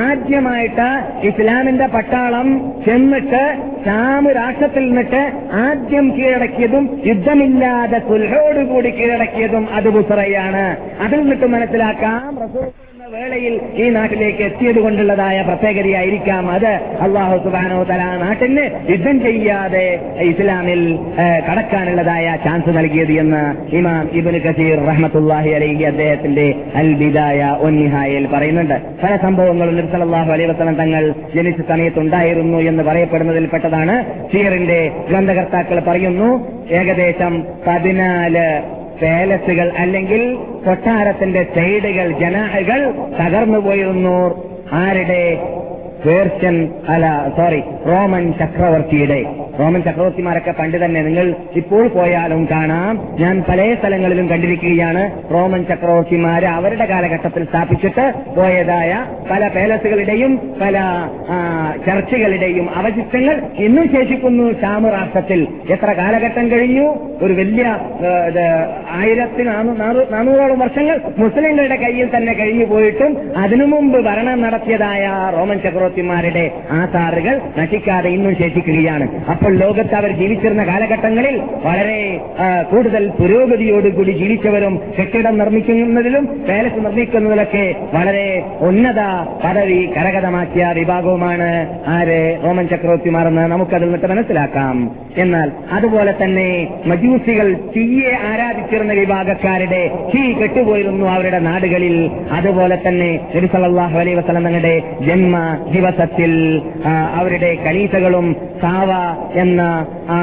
ആദ്യമായിട്ട് 0.00 0.88
ഇസ്ലാമിന്റെ 1.26 1.86
പട്ടാളം 1.86 2.48
ചെന്നിട്ട് 2.86 3.42
ഷാമ് 3.86 4.30
രാഷ്ട്രത്തിൽ 4.30 4.84
നിന്നിട്ട് 4.88 5.22
ആദ്യം 5.60 6.16
കീഴടക്കിയതും 6.16 7.00
യുദ്ധമില്ലാതെ 7.04 7.98
സുൽഹോടുകൂടി 8.08 8.90
കീഴടക്കിയതും 8.90 9.68
അത് 9.74 9.88
ബുസറയാണ്. 9.88 10.66
അതിൽ 11.00 11.20
നിന്നിട്ട് 11.20 11.46
മനസ്സിലാക്കാം 11.46 12.38
റസൂൽ 12.38 12.66
വേളയിൽ 13.12 13.54
ഈ 13.74 13.88
നാട്ടിലേക്ക് 13.88 14.42
എത്തിയത് 14.42 14.78
കൊണ്ടുള്ളതായ 14.80 15.42
പ്രത്യേകതയായിരിക്കാം 15.42 16.50
അത്. 16.50 16.72
അള്ളാഹു 17.04 17.36
സുബാനോ 17.44 17.82
തല 17.82 18.02
നാട്ടിന് 18.22 18.64
യുദ്ധം 18.90 19.20
ചെയ്യാതെ 19.20 19.84
ഇസ്ലാമിൽ 20.20 20.82
കടക്കാനുള്ളതായ 21.46 22.36
ചാൻസ് 22.44 22.76
നൽകിയത് 22.76 23.12
എന്ന് 23.12 23.42
ഇമാം 23.76 24.10
ഇബുൽ 24.12 24.38
കസീർ 24.38 24.78
റഹ്മത്തുല്ലാഹി 24.86 25.50
അലൈഹി 25.50 25.82
അദ്ദേഹത്തിന്റെ 25.82 26.46
അൽ 26.74 26.92
ബിദായ 26.94 27.56
ഒന്നിഹായിൽ 27.60 28.26
പറയുന്നുണ്ട്. 28.26 28.76
പല 29.02 29.16
സംഭവങ്ങളും 29.16 29.76
നിർത്തലാഹു 29.76 30.32
അലൈഹി 30.32 30.50
വസ്ലം 30.50 30.74
തങ്ങൾ 30.74 31.04
ജനിച്ച 31.36 31.60
സമയത്തുണ്ടായിരുന്നു 31.68 32.58
എന്ന് 32.58 32.82
പറയപ്പെടുന്നതിൽപ്പെട്ടതാണ്. 32.82 33.96
സീറിന്റെ 34.32 34.80
ഗ്രന്ഥകർത്താക്കൾ 35.10 35.80
പറയുന്നു 35.88 36.30
ഏകദേശം 36.80 37.44
പതിനാല് 37.66 38.48
പാലസുകൾ 39.02 39.72
അല്ലെങ്കിൽ 39.76 40.22
കൊട്ടാരത്തിന്റെ 40.66 41.42
സൈഡുകൾ 41.54 42.18
ജനാഹകൾ 42.18 42.80
തകർന്നു 43.20 43.58
പോയിരുന്നു 43.58 44.16
ആരുടെ? 44.72 45.22
പേർഷ്യൻ 46.06 46.68
അല്ല 46.88 47.32
സോറി 47.36 47.60
റോമൻ 47.60 48.32
ചക്രവർത്തിയുടെ. 48.32 49.24
റോമൻ 49.60 49.82
ചക്രവർത്തിമാരൊക്കെ 49.82 50.50
പണ്ട് 50.50 50.84
തന്നെ 50.84 51.02
നിങ്ങൾ 51.02 51.34
ഇപ്പോൾ 51.56 51.88
പോയാലും 51.88 52.48
കാണാം. 52.50 53.08
ഞാൻ 53.20 53.44
പല 53.48 53.74
സ്ഥലങ്ങളിലും 53.74 54.28
കണ്ടിരിക്കുകയാണ് 54.28 55.10
റോമൻ 55.30 55.64
ചക്രവർത്തിമാര് 55.64 56.44
അവരുടെ 56.44 56.84
കാലഘട്ടത്തിൽ 56.84 57.44
സ്ഥാപിച്ചിട്ട് 57.44 58.12
പോയതായ 58.36 59.04
പല 59.30 59.48
പാലസുകളുടെയും 59.48 60.54
പല 60.60 60.76
ചർച്ചകളുടെയും 61.86 62.70
അവശിഷ്ടങ്ങൾ 62.76 63.42
ഇന്നും 63.56 63.88
ശേഷിക്കുന്നു 63.92 64.52
ഷാമ് 64.60 64.92
രാഷ്ട്രത്തിൽ 64.92 65.46
എത്ര 65.70 65.92
കാലഘട്ടം 65.92 66.50
കഴിഞ്ഞു? 66.50 66.86
ഒരു 67.22 67.32
വലിയ 67.32 67.64
ആയിരത്തി 68.90 69.42
നാനൂ- 69.42 69.76
നാനൂ- 69.76 70.10
നാനൂറോളം 70.10 70.58
വർഷങ്ങൾ 70.58 71.00
മുസ്ലിങ്ങളുടെ 71.18 71.76
കയ്യിൽ 71.76 72.16
തന്നെ 72.16 72.32
കഴിഞ്ഞു 72.32 72.64
പോയിട്ടും 72.64 73.38
അതിനു 73.38 73.64
മുമ്പ് 73.64 74.00
ഭരണം 74.00 74.40
നടത്തിയതായ 74.40 75.10
റോമൻ 75.36 75.58
ചക്രവർത്തിമാരുടെ 75.88 76.44
ആധാറുകൾ 76.78 77.34
നശിക്കാതെ 77.58 78.08
ഇന്നും 78.16 78.32
ശേഷിക്കുകയാണ്. 78.40 79.04
അപ്പോൾ 79.32 79.52
ലോകത്ത് 79.62 79.94
അവർ 79.98 80.10
ജീവിച്ചിരുന്ന 80.20 80.62
കാലഘട്ടങ്ങളിൽ 80.70 81.36
വളരെ 81.66 82.00
കൂടുതൽ 82.70 83.02
പുരോഗതിയോടുകൂടി 83.18 84.12
ജീവിച്ചവരും 84.20 84.74
കെട്ടിടം 84.96 85.34
നിർമ്മിക്കുന്നതിലും 85.38 86.24
പാലസ് 86.48 86.78
നിർമ്മിക്കുന്നതിലൊക്കെ 86.84 87.64
വളരെ 87.94 88.26
ഉന്നത 88.68 89.02
പദവി 89.44 89.80
കരകതമാക്കിയ 89.96 90.64
വിഭാഗവുമാണ് 90.78 91.48
ആര്? 91.96 92.20
റോമൻ 92.44 92.66
ചക്രവർത്തിമാർ 92.72 93.26
എന്ന് 93.32 93.44
നമുക്കതിൽ 93.54 93.86
നിന്നിട്ട് 93.86 94.10
മനസ്സിലാക്കാം. 94.12 94.76
എന്നാൽ 95.24 95.48
അതുപോലെ 95.76 96.12
തന്നെ 96.22 96.48
മജൂസികൾ 96.86 97.48
തീയെ 97.76 98.12
ആരാധിച്ചിരുന്ന 98.30 98.92
വിഭാഗക്കാരുടെ 99.00 99.82
തീ 100.12 100.24
കെട്ടുപോയിരുന്നു 100.40 101.06
അവരുടെ 101.16 101.40
നാടുകളിൽ. 101.48 101.96
അതുപോലെ 102.38 102.76
തന്നെ 102.86 103.10
നബി 103.36 103.48
സല്ലല്ലാഹു 103.54 103.96
അലൈഹി 104.02 104.16
വസല്ലം 104.20 104.44
തങ്ങളുടെ 104.48 104.74
ജന്മ 105.06 105.36
ദിവസത്തിൽ 105.78 106.32
അവരുടെ 107.14 107.50
കലീസകളും 107.66 108.26
സാവ 108.62 108.90
എന്ന 109.38 109.60
ആ 110.10 110.20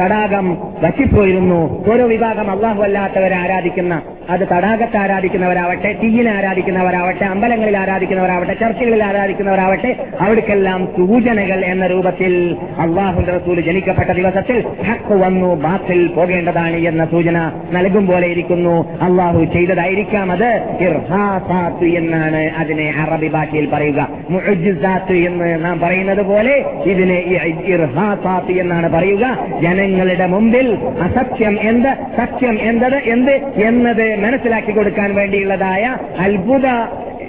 തടാകം 0.00 0.58
വറ്റിപ്പോയിരുന്നു. 0.82 1.84
ഓരോ 1.92 2.06
വിഭാഗം 2.06 2.50
അള്ളാഹു 2.50 2.82
അല്ലാത്തവരെ 2.82 3.36
ആരാധിക്കുന്ന 3.36 4.02
അത് 4.30 4.40
തടാകത്തെ 4.40 4.98
ആരാധിക്കുന്നവരാവട്ടെ 4.98 5.92
തീയിനെ 6.02 6.30
ആരാധിക്കുന്നവരാവട്ടെ 6.30 7.24
അമ്പലങ്ങളിൽ 7.24 7.78
ആരാധിക്കുന്നവരാവട്ടെ 7.78 8.54
ചർച്ചകളിൽ 8.54 9.04
ആരാധിക്കുന്നവരാവട്ടെ 9.04 9.96
അവർക്കെല്ലാം 10.20 10.86
സൂചനകൾ 10.86 11.64
എന്ന 11.64 11.86
രൂപത്തിൽ 11.86 12.56
അള്ളാഹുന്റെ 12.78 13.32
റസൂൽ 13.32 13.60
ജനിക്കപ്പെട്ട 13.60 14.10
ദിവസത്തിൽ 14.10 14.64
ഹക്ക് 14.90 15.14
വന്നു 15.14 15.54
ബാത്തിൽ 15.54 16.06
പോകേണ്ടതാണ് 16.06 16.76
എന്ന 16.76 17.04
സൂചന 17.04 17.52
നൽകും 17.72 18.06
പോലെ 18.06 18.28
ഇരിക്കുന്നു. 18.28 18.98
അള്ളാഹു 19.02 19.44
ചെയ്തതായിരിക്കാം 19.44 20.32
അത്. 20.32 20.76
ഇർഹാസാത്ത് 20.80 21.84
എന്നാണ് 21.84 22.50
അതിനെ 22.56 22.94
അറബി 23.00 23.28
ഭാഷയിൽ 23.28 23.68
പറയുക. 23.68 24.08
എന്ന് 25.12 25.64
നാം 25.64 25.80
പറയുന്നത് 25.80 26.22
പോലെ 26.22 26.64
ഇതിനെ 26.86 27.18
ഇർഹാസാത്ത് 27.66 28.52
എന്നാണ് 28.52 28.92
പറയുക. 28.92 29.38
ജനങ്ങളുടെ 29.88 30.26
മുമ്പിൽ 30.26 30.76
അസത്യം 30.76 31.58
എന്ത് 31.60 31.88
സത്യം 32.16 32.60
എന്തത് 32.62 32.94
എന്ത് 32.94 33.30
എന്നത് 33.62 34.16
മനസ്സിലാക്കി 34.16 34.72
കൊടുക്കാൻ 34.72 35.14
വേണ്ടിയുള്ളതായ 35.14 35.96
അത്ഭുത 36.18 36.66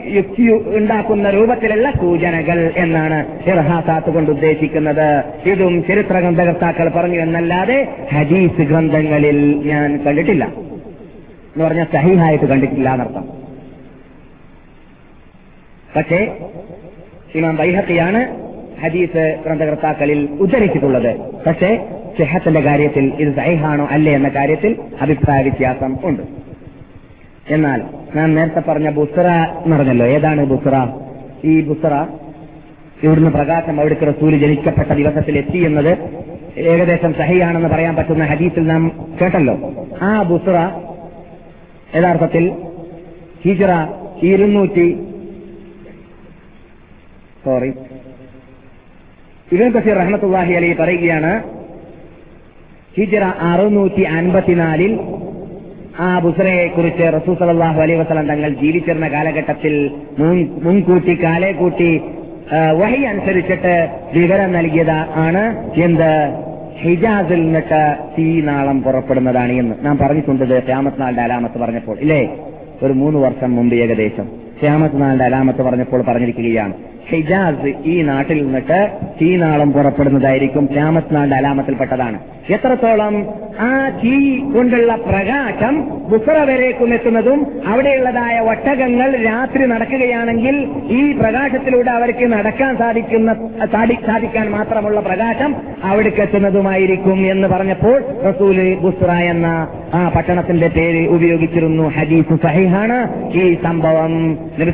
യുക്തി 0.08 0.52
ഉണ്ടാക്കുന്ന 0.78 1.30
രൂപത്തിലുള്ള 1.30 1.92
സൂചനകൾ 1.92 2.72
എന്നാണ് 2.76 3.50
ഇർഹാസാത്ത് 3.50 4.14
കൊണ്ട് 4.14 4.32
ഉദ്ദേശിക്കുന്നത്. 4.32 5.24
ഇതും 5.46 5.84
ചരിത്ര 5.84 6.20
ഗ്രന്ഥകർത്താക്കൾ 6.20 6.90
പറഞ്ഞു 6.90 7.20
എന്നല്ലാതെ 7.20 7.88
ഹദീസ് 8.14 8.62
ഗ്രന്ഥങ്ങളിൽ 8.62 9.68
ഞാൻ 9.68 10.04
കണ്ടിട്ടില്ല. 10.04 10.46
എന്ന് 10.46 11.64
പറഞ്ഞാൽ 11.66 11.88
സഹിഹായിട്ട് 11.94 12.46
കണ്ടിട്ടില്ല 12.46 12.94
എന്നർത്ഥം. 12.94 13.28
പക്ഷേ 15.96 16.38
ഇമാം 17.36 17.56
ബൈഹത്തിയാണ് 17.56 18.49
ഹദീസ് 18.84 19.42
ഗ്രന്ഥകർത്താക്കളിൽ 19.46 20.30
ഉദ്ധരിച്ചിട്ടുള്ളത്. 20.40 21.18
പക്ഷേ 21.48 21.88
സിഹത്തിന്റെ 22.18 22.62
കാര്യത്തിൽ 22.62 23.14
ഇത് 23.20 23.36
സഹിഹാണോ 23.36 23.88
അല്ലേ 23.92 24.16
എന്ന 24.16 24.30
കാര്യത്തിൽ 24.30 24.76
അഭിപ്രായ 25.02 25.42
വ്യത്യാസം 25.42 25.98
ഉണ്ട്. 26.04 26.24
എന്നാൽ 27.50 27.82
ഞാൻ 28.16 28.36
നേരത്തെ 28.36 28.60
പറഞ്ഞ 28.60 28.90
ബുസറ 28.90 29.28
എന്ന് 29.28 29.76
പറഞ്ഞല്ലോ. 29.76 30.06
ഏതാണ് 30.06 30.46
ബുസറ? 30.46 30.88
ഈ 31.44 31.62
ബുസറ 31.62 32.06
ഇവിടുന്ന് 33.04 33.32
പ്രകാശം 33.32 33.80
അവിടേക്ക് 33.80 34.08
റസൂൽ 34.08 34.38
ജനിക്കപ്പെട്ട 34.38 34.94
ദിവസത്തിൽ 34.94 35.38
എത്തി 35.38 35.58
എന്നത് 35.58 35.98
ഏകദേശം 36.60 37.14
സഹിയാണെന്ന് 37.14 37.70
പറയാൻ 37.70 37.96
പറ്റുന്ന 37.96 38.24
ഹദീസിൽ 38.24 38.68
നാം 38.68 39.06
കേട്ടല്ലോ. 39.22 39.88
ആ 40.02 40.22
ബുസറ 40.22 40.70
യഥാർത്ഥത്തിൽ 41.98 42.52
ഹിജറ 43.44 43.88
ഇരുന്നൂറ്റി 44.24 45.00
സോറി. 47.46 47.74
ഇബൻ 49.54 49.70
കസീർ 49.72 49.96
റഹ്മത്തുല്ലാഹി 49.98 50.54
അലി 50.54 50.76
പറയുകയാണ് 50.80 51.32
ഹിജറ 52.98 53.24
അറുന്നൂറ്റി 53.50 54.04
അൻപത്തിനാലിൽ 54.18 54.94
ആ 56.00 56.20
ബുസറയെ 56.20 56.68
കുറിച്ച് 56.68 57.06
റസൂ 57.16 57.34
സലാഹു 57.40 57.80
അലൈഹി 57.82 58.00
വസ്ലം 58.00 58.28
തങ്ങൾ 58.28 58.50
ജീവിച്ചിരുന്ന 58.62 59.08
കാലഘട്ടത്തിൽ 59.08 59.74
മുൻകൂട്ടി 60.66 61.16
കാലെ 61.24 61.52
കൂട്ടി 61.52 61.90
വഹി 62.82 63.02
അനുസരിച്ചിട്ട് 63.04 63.74
വിവരം 64.14 64.54
നൽകിയത് 64.54 64.98
ആണ് 65.26 65.44
എന്ത്? 65.82 66.12
ഹിജാസിൽ 66.82 67.40
നിന്നിട്ട് 67.42 67.82
തീനാളം 68.18 68.78
പുറപ്പെടുന്നതാണ് 68.84 69.54
എന്ന്. 69.62 69.76
നാം 69.82 69.98
പറഞ്ഞിട്ടുണ്ട് 69.98 70.62
ക്യാമത്ത് 70.68 71.02
നാളിന്റെ 71.02 71.24
അലാമത്ത് 71.24 71.58
പറഞ്ഞപ്പോൾ 71.64 71.98
ഇല്ലേ? 72.00 72.22
ഒരു 72.84 72.94
മൂന്ന് 72.94 73.20
വർഷം 73.20 73.50
മുമ്പ് 73.56 73.76
ഏകദേശം. 73.76 74.28
ക്യാമത്ത് 74.62 75.02
നാളിന്റെ 75.02 75.26
അലാമത്ത് 75.26 75.62
പറഞ്ഞപ്പോൾ 75.62 76.02
പറഞ്ഞിരിക്കുകയാണ്. 76.02 76.74
ഹിജാസ് 77.10 77.74
ഈ 77.86 78.02
നാട്ടിൽ 78.02 78.44
നിന്നിട്ട് 78.44 78.90
തീനാളം 79.22 79.72
പുറപ്പെടുന്നതായിരിക്കും 79.72 80.68
ശ്യാമത്ത് 80.74 81.16
നാളിന്റെ 81.16 81.38
അലാമത്തിൽപ്പെട്ടതാണ്. 81.38 82.20
എത്രത്തോളം 82.50 83.28
ആ 83.60 83.90
തീ 83.90 84.38
കൊണ്ടുള്ള 84.38 84.96
പ്രകാശം 84.96 85.90
ബുസറ 86.10 86.44
വരേക്കും 86.44 86.94
എത്തുന്നതും 86.94 87.48
അവിടെയുള്ളതായ 87.68 88.40
ഒട്ടകങ്ങൾ 88.40 89.26
രാത്രി 89.26 89.66
നടക്കുകയാണെങ്കിൽ 89.66 90.68
ഈ 90.90 91.12
പ്രകാശത്തിലൂടെ 91.12 91.92
അവർക്ക് 91.92 92.26
നടക്കാൻ 92.26 92.78
സാധിക്കുന്ന 92.78 93.34
സാധിക്കാൻ 93.66 94.50
മാത്രമുള്ള 94.50 95.00
പ്രകാശം 95.00 95.56
അവിടേക്ക് 95.84 96.18
എത്തുന്നതുമായിരിക്കും 96.18 97.32
എന്ന് 97.32 97.48
പറഞ്ഞപ്പോൾ 97.48 98.04
റസൂൽ 98.30 98.78
ബുസ്ര 98.82 99.12
എന്ന 99.12 99.68
ആ 99.94 100.12
പട്ടണത്തിന്റെ 100.16 100.68
പേര് 100.68 101.08
ഉപയോഗിച്ചിരുന്നു. 101.08 101.84
ഹദീസ് 101.84 102.36
സഹിഹാണ്. 102.44 103.28
ഈ 103.34 103.58
സംഭവം 103.64 104.38
നബി 104.60 104.74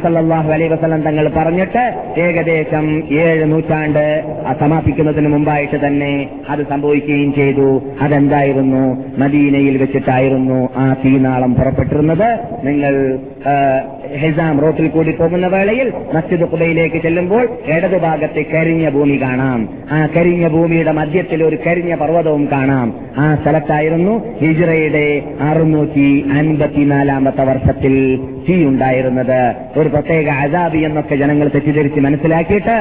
അലൈ 0.54 0.68
വസ്ലം 0.68 1.02
തങ്ങൾ 1.02 1.32
പറഞ്ഞിട്ട് 1.38 1.84
ഏകദേശം 2.18 3.04
ഏഴ് 3.12 3.52
നൂറ്റാണ്ട് 3.52 4.24
സമാപിക്കുന്നതിന് 4.60 5.28
മുമ്പായിട്ട് 5.28 5.88
തന്നെ 5.88 6.30
അത് 6.50 6.60
സംഭവിക്കുകയും 6.70 7.34
ചെയ്തു. 7.34 7.82
അതെന്തായിരുന്നു? 8.02 8.84
മദീനയിൽ 9.18 9.78
വെച്ചിട്ടായിരുന്നു 9.78 10.70
ആ 10.78 10.96
തീനാളം 11.06 11.56
പുറപ്പെട്ടിരുന്നത്. 11.56 12.40
നിങ്ങൾ 12.64 13.20
ഹിസാം 14.16 14.60
റോട്ടിൽ 14.60 14.88
കൂടി 14.88 15.12
പോകുന്ന 15.12 15.48
വേളയിൽ 15.48 15.94
മസ്ജിദ് 16.14 16.46
കുബയിലേക്ക് 16.50 17.02
ചെല്ലുമ്പോൾ 17.02 17.48
ഇടതുഭാഗത്തെ 17.68 18.46
കരിഞ്ഞ 18.54 18.90
ഭൂമി 18.90 19.22
കാണാം. 19.22 19.70
ആ 19.92 20.08
കരിഞ്ഞ 20.18 20.48
ഭൂമിയുടെ 20.48 20.92
മധ്യത്തിൽ 20.92 21.44
ഒരു 21.44 21.58
കരിഞ്ഞ 21.68 21.96
പർവതവും 21.96 22.50
കാണാം. 22.52 22.94
ആ 23.18 23.36
സ്ഥലത്തായിരുന്നു 23.36 24.14
ഹിജ്റയുടെ 24.42 25.22
അറുന്നൂറ്റി 25.42 26.26
അൻപത്തിനാലാമത്തെ 26.38 27.44
വർഷത്തിൽ 27.44 27.96
തീ 28.50 28.66
ഉണ്ടായിരുന്നത്. 28.66 29.56
ഒരു 29.78 29.90
പ്രത്യേക 29.90 30.28
അജാബി 30.30 30.78
എന്നൊക്കെ 30.78 31.16
ജനങ്ങൾ 31.16 31.48
തെറ്റിദ്ധരിച്ച് 31.48 32.00
മനസ്സിലാക്കിയിട്ട് 32.00 32.78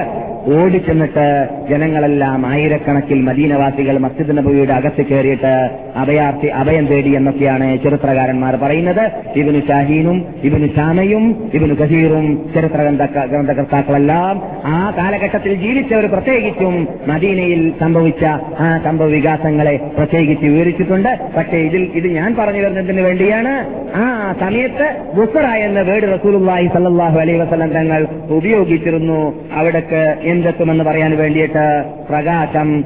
ഓടിച്ചെന്നിട്ട് 0.47 1.49
ജനങ്ങളെല്ലാം 1.71 2.47
ആയിരക്കണക്കിൽ 2.47 3.23
മദീനവാസികൾ 3.23 3.99
മസ്ജിദ് 3.99 4.39
നബിയുടെ 4.39 4.73
അകത്ത് 4.73 5.07
കയറിയിട്ട് 5.07 5.71
അഭയാർത്ഥി 5.97 6.47
അഭയം 6.47 6.87
തേടി 6.87 7.17
എന്നൊക്കെയാണ് 7.17 7.79
ചരിത്രകാരന്മാർ 7.79 8.57
പറയുന്നത്. 8.57 9.11
ഇവന് 9.37 9.63
ഷാഹീനും 9.69 10.25
ഇവന് 10.43 10.69
ഷാമയും 10.77 11.51
ഇവന് 11.55 11.77
കസീറും 11.77 12.51
ചരിത്ര 12.55 12.77
ഗ്രന്ഥ- 12.77 13.25
ഗ്രന്ഥകർത്താക്കളെല്ലാം 13.25 14.43
ആ 14.65 14.95
കാലഘട്ടത്തിൽ 14.99 15.55
ജീവിച്ചവർ 15.55 16.07
പ്രത്യേകിച്ചും 16.07 16.89
മദീനയിൽ 17.07 17.73
സംഭവിച്ച 17.81 18.25
ആ 18.59 18.81
സംഭവ 18.85 19.07
വികാസങ്ങളെ 19.07 19.81
പ്രത്യേകിച്ച് 19.99 20.47
വിവരിച്ചിട്ടുണ്ട്. 20.47 21.19
പക്ഷേ 21.37 21.57
ഇതിൽ 21.57 21.91
ഇത് 21.95 22.09
ഞാൻ 22.09 22.37
പറഞ്ഞു 22.39 22.61
വരുന്നതിന് 22.61 23.01
വേണ്ടിയാണ് 23.01 23.85
ആ 23.97 24.35
സമയത്ത് 24.41 24.97
ബുസറ 25.15 25.47
എന്ന 25.47 25.81
വേട് 25.81 26.21
റസൂലുള്ളാഹി 26.21 26.67
സല്ലല്ലാഹു 26.67 27.19
അലൈഹി 27.21 27.39
വസല്ലം 27.39 27.71
തങ്ങൾ 27.71 28.07
ഉപയോഗിച്ചിരുന്നു. 28.31 29.35
അവിടേക്ക് 29.53 30.17
എന്തെത്തുമെന്ന് 30.35 30.85
പറയാൻ 30.85 31.17
വേണ്ടിയിട്ട് 31.17 31.65
പ്രകാശം 32.09 32.85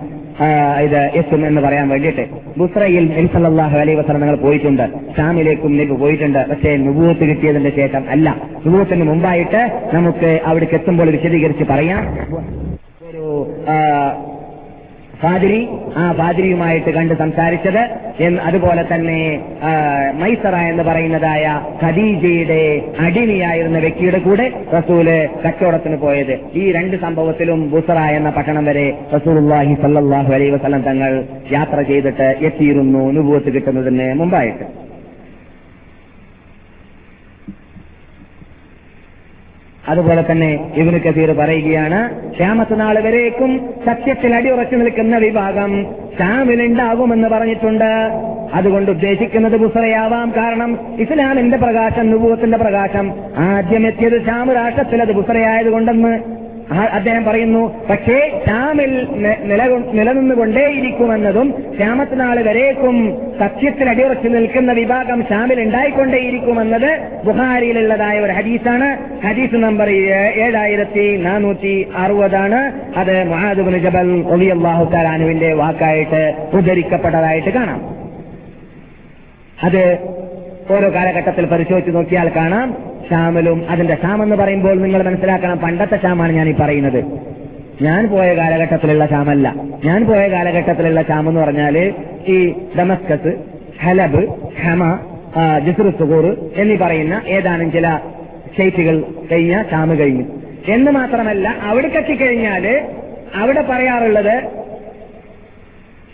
ഇത് 0.83 0.99
എത്തും 1.15 1.47
എന്ന് 1.47 1.61
പറയാൻ 1.61 1.89
വേണ്ടിയിട്ട്. 1.89 2.25
ബുസ്രയിൽ 2.59 3.05
നബി 3.17 3.61
അലൈ 3.61 3.81
അലൈഹി 3.81 3.99
വസല്ലം 3.99 4.21
തങ്ങൾ 4.21 4.37
പോയിട്ടുണ്ട്. 4.37 4.85
ഷാമിലേക്കും 5.17 5.77
നബി 5.77 5.95
പോയിട്ടുണ്ട്. 6.03 6.41
പക്ഷേ 6.51 6.77
നുബൂത്ത് 6.77 7.21
കിട്ടിയതിന്റെ 7.21 7.73
ശേഷം 7.77 8.03
അല്ല. 8.11 8.37
നുബൂത്തിന് 8.67 9.05
മുമ്പായിട്ട് 9.05 9.63
നമുക്ക് 9.95 10.41
അവിടേക്ക് 10.45 10.75
എത്തുമ്പോൾ 10.75 11.11
വിശദീകരിച്ച് 11.11 11.65
പറയാം. 11.71 12.03
ഒരു 13.11 13.25
ഫാദിരി 15.23 15.61
ആ 16.01 16.03
ഫാദിരിയുമായിട്ട് 16.19 16.91
കണ്ട് 16.97 17.15
സംസാരിച്ചത് 17.23 17.83
അതുപോലെ 18.49 18.83
തന്നെ 18.93 19.19
മൈസറ 20.21 20.57
എന്ന് 20.71 20.85
പറയുന്നതായ 20.89 21.45
ഖദീജയുടെ 21.83 22.61
അടിമയായിരുന്ന 23.07 23.79
വ്യക്തിയുടെ 23.85 24.21
കൂടെ 24.27 24.47
റസൂൽ 24.77 25.09
കച്ചവടത്തിന് 25.45 25.99
പോയത്. 26.05 26.35
ഈ 26.61 26.65
രണ്ട് 26.79 26.97
സംഭവത്തിലും 27.07 27.63
ബുസറ 27.75 28.01
എന്ന 28.19 28.31
പട്ടണം 28.39 28.67
വരെ 28.71 28.87
റസൂലുള്ളാഹി 29.15 29.77
സല്ലാഹു 29.85 30.33
അലൈഹി 30.39 30.53
വസല്ലം 30.57 30.85
തങ്ങൾ 30.91 31.13
യാത്ര 31.57 31.81
ചെയ്തിട്ട് 31.93 32.29
എത്തിയിരുന്നു 32.51 33.03
അനുഭവത്ത് 33.13 33.53
കിട്ടുന്നതിന് 33.57 34.09
മുമ്പായിട്ട്. 34.21 34.67
അതുപോലെ 39.89 40.25
തന്നെ 40.31 40.73
ഇവന് 40.77 41.01
കസീർ 41.01 41.31
പറയുകയാണ് 41.33 42.31
ക്ഷാമത്ത് 42.31 42.81
നാൾ 42.81 43.01
വരേക്കും 43.01 43.71
സത്യത്തിൽ 43.87 44.35
അടിയുറച്ചു 44.35 44.77
നിൽക്കുന്ന 44.77 45.17
വിഭാഗം 45.17 45.87
ഷാമിലുണ്ടാകുമെന്ന് 46.19 47.29
പറഞ്ഞിട്ടുണ്ട്. 47.29 47.91
അതുകൊണ്ട് 48.55 48.91
ഉദ്ദേശിക്കുന്നത് 48.91 49.57
ബുസറയാവാം. 49.57 50.33
കാരണം 50.37 50.79
ഇസ്ലാമിന്റെ 50.99 51.57
പ്രകാശം 51.57 52.11
നുപൂത്തിന്റെ 52.11 52.59
പ്രകാശം 52.59 53.13
ആദ്യം 53.39 53.87
എത്തിയത് 53.87 54.27
ഷാമ് 54.27 54.55
രാഷ്ട്രത്തിൽ 54.57 55.03
അത് 55.03 55.13
ബുസറയായതുകൊണ്ടെന്ന് 55.13 56.38
അദ്ദേഹം 56.73 57.25
പറയുന്നു 57.25 57.87
പക്ഷേ 57.91 58.43
ഷാമിൽ 58.47 59.07
നിലനിന്നുകൊണ്ടേയിരിക്കുമെന്നതും 59.93 61.75
ക്ഷാമത്ത് 61.79 62.21
നാൾ 62.21 62.43
വരേക്കും 62.43 63.19
സത്യത്തിൽ 63.39 63.91
അടിയുറച്ചു 63.91 64.29
നിൽക്കുന്ന 64.29 64.73
വിഭാഗം 64.73 65.23
ഷാമിൽ 65.23 65.61
ഉണ്ടായിക്കൊണ്ടേയിരിക്കുമെന്നത് 65.61 66.99
ബുഹാരിയിലുള്ളതായ 67.25 68.19
ഒരു 68.21 68.33
ഹദീസാണ്. 68.33 68.89
ഹദീസ് 69.27 69.55
നമ്പർ 69.55 69.91
ഏഴായിരത്തി 69.91 71.17
നാനൂറ്റി 71.17 71.89
അറുപതാണ്. 71.97 72.73
അത് 72.97 73.25
മഹാദുബിന് 73.25 73.79
ജബൽ 73.79 74.25
ഒലിയല്ലാഹു 74.29 74.85
താലാനുവിന്റെ 74.85 75.53
വാക്കായിട്ട് 75.53 76.35
ഉദ്ധരിക്കപ്പെട്ടതായിട്ട് 76.55 77.49
കാണാം. 77.49 77.81
അത് 79.63 79.99
ഓരോ 80.71 80.95
കാലഘട്ടത്തിൽ 80.95 81.45
പരിശോധിച്ച് 81.47 81.95
നോക്കിയാൽ 81.95 82.29
കാണാം. 82.37 82.69
ഷാമിലും 83.11 83.71
അതിന്റെ 83.71 83.95
ഷാം 84.03 84.23
എന്ന് 84.23 84.37
പറയുമ്പോൾ 84.37 84.83
നിങ്ങൾ 84.83 85.03
മനസ്സിലാക്കണം 85.03 85.59
പണ്ടത്തെ 85.59 85.97
ഷാമാണ് 85.97 86.33
ഞാൻ 86.33 86.49
ഈ 86.49 86.53
പറയുന്നത്. 86.53 87.01
ഞാൻ 87.83 88.09
പോയ 88.09 88.35
കാലഘട്ടത്തിലുള്ള 88.35 89.07
ഷാമല്ല 89.07 89.47
ഞാൻ 89.85 90.07
പോയ 90.07 90.29
കാലഘട്ടത്തിലുള്ള 90.29 91.03
ഷാം 91.03 91.29
എന്ന് 91.29 91.41
പറഞ്ഞാൽ 91.41 91.77
ഈ 92.29 92.39
ഡമസ്കസ് 92.79 93.33
ഹലബ് 93.83 94.23
ഹമ 94.63 94.83
ആ, 95.37 95.59
ജിസ്റു 95.59 95.91
സുഹൂർ 95.99 96.25
എന്നീ 96.57 96.77
പറയുന്ന 96.77 97.23
ഏതാനും 97.27 97.73
ചില 97.73 97.87
സ്റ്റേറ്റുകൾ 98.47 98.97
കഴിഞ്ഞ 99.33 99.63
ഷാമ് 99.71 99.99
കഴിഞ്ഞു. 99.99 100.25
എന്ന് 100.69 100.91
മാത്രമല്ല 100.91 101.49
അവിടെ 101.63 101.87
എത്തിക്കഴിഞ്ഞാൽ 101.87 102.65
അവിടെ 103.35 103.61
പറയാറുള്ളത് 103.71 104.35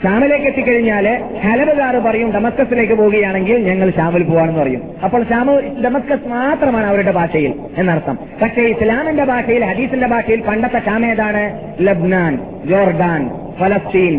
ഷാമിലേക്ക് 0.03 0.47
എത്തിക്കഴിഞ്ഞാൽ 0.47 1.07
ഹലബുകാർ 1.43 1.95
പറയും 2.07 2.29
ഡമസ്കസിലേക്ക് 2.33 2.95
പോവുകയാണെങ്കിൽ 3.01 3.57
ഞങ്ങൾ 3.69 3.89
ഷാമിൽ 3.99 4.23
പോവാണെന്ന് 4.23 4.61
പറയും. 4.61 4.83
അപ്പോൾ 5.05 5.23
ഷാമു 5.31 5.55
ഡമസ്കസ് 5.85 6.29
മാത്രമാണ് 6.29 6.87
അവരുടെ 6.87 7.13
ഭാഷയിൽ 7.19 7.53
എന്നർത്ഥം. 7.79 8.19
പക്ഷേ 8.43 8.63
ഇസ്ലാമിന്റെ 8.75 9.25
ഭാഷയിൽ 9.25 9.65
ഹദീസിന്റെ 9.65 10.07
ഭാഷയിൽ 10.07 10.41
പണ്ടത്തെ 10.49 10.81
ഷാം 10.87 11.05
ഏതാണ്? 11.11 11.45
ലബ്നാൻ 11.81 12.35
ജോർഡാൻ 12.71 13.23
ഫലസ്തീൻ 13.61 14.15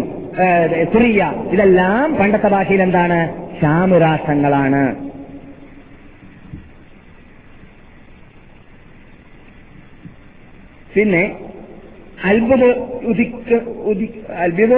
സിറിയ. 0.93 1.31
ഇതെല്ലാം 1.53 2.15
പണ്ടത്തെ 2.15 2.47
ഭാഷയിൽ 2.47 2.81
എന്താണ്? 2.81 3.19
ഷാമ് 3.61 4.01
രാഷ്ട്രങ്ങളാണ്. 4.01 4.83
പിന്നെ 10.95 11.23
അത്ഭുത 12.23 12.63
ഉദിക്ക 13.05 13.53
ഉദി 13.83 14.21
അത്ഭുത 14.37 14.73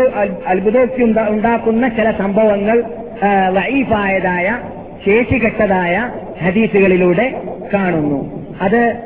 അത്ഭുതോക്തി 0.46 1.04
ഉണ്ടാ- 1.04 1.30
ഉണ്ടാക്കുന്ന 1.30 1.88
ചില 1.88 2.12
സംഭവങ്ങൾ 2.12 2.84
വൈഫായതായ 3.50 4.60
ശേഷികെട്ടതായ 5.06 6.12
ഹദീസുകളിലൂടെ 6.44 7.42
കാണുന്നു. 7.74 8.48
അത് 8.62 9.04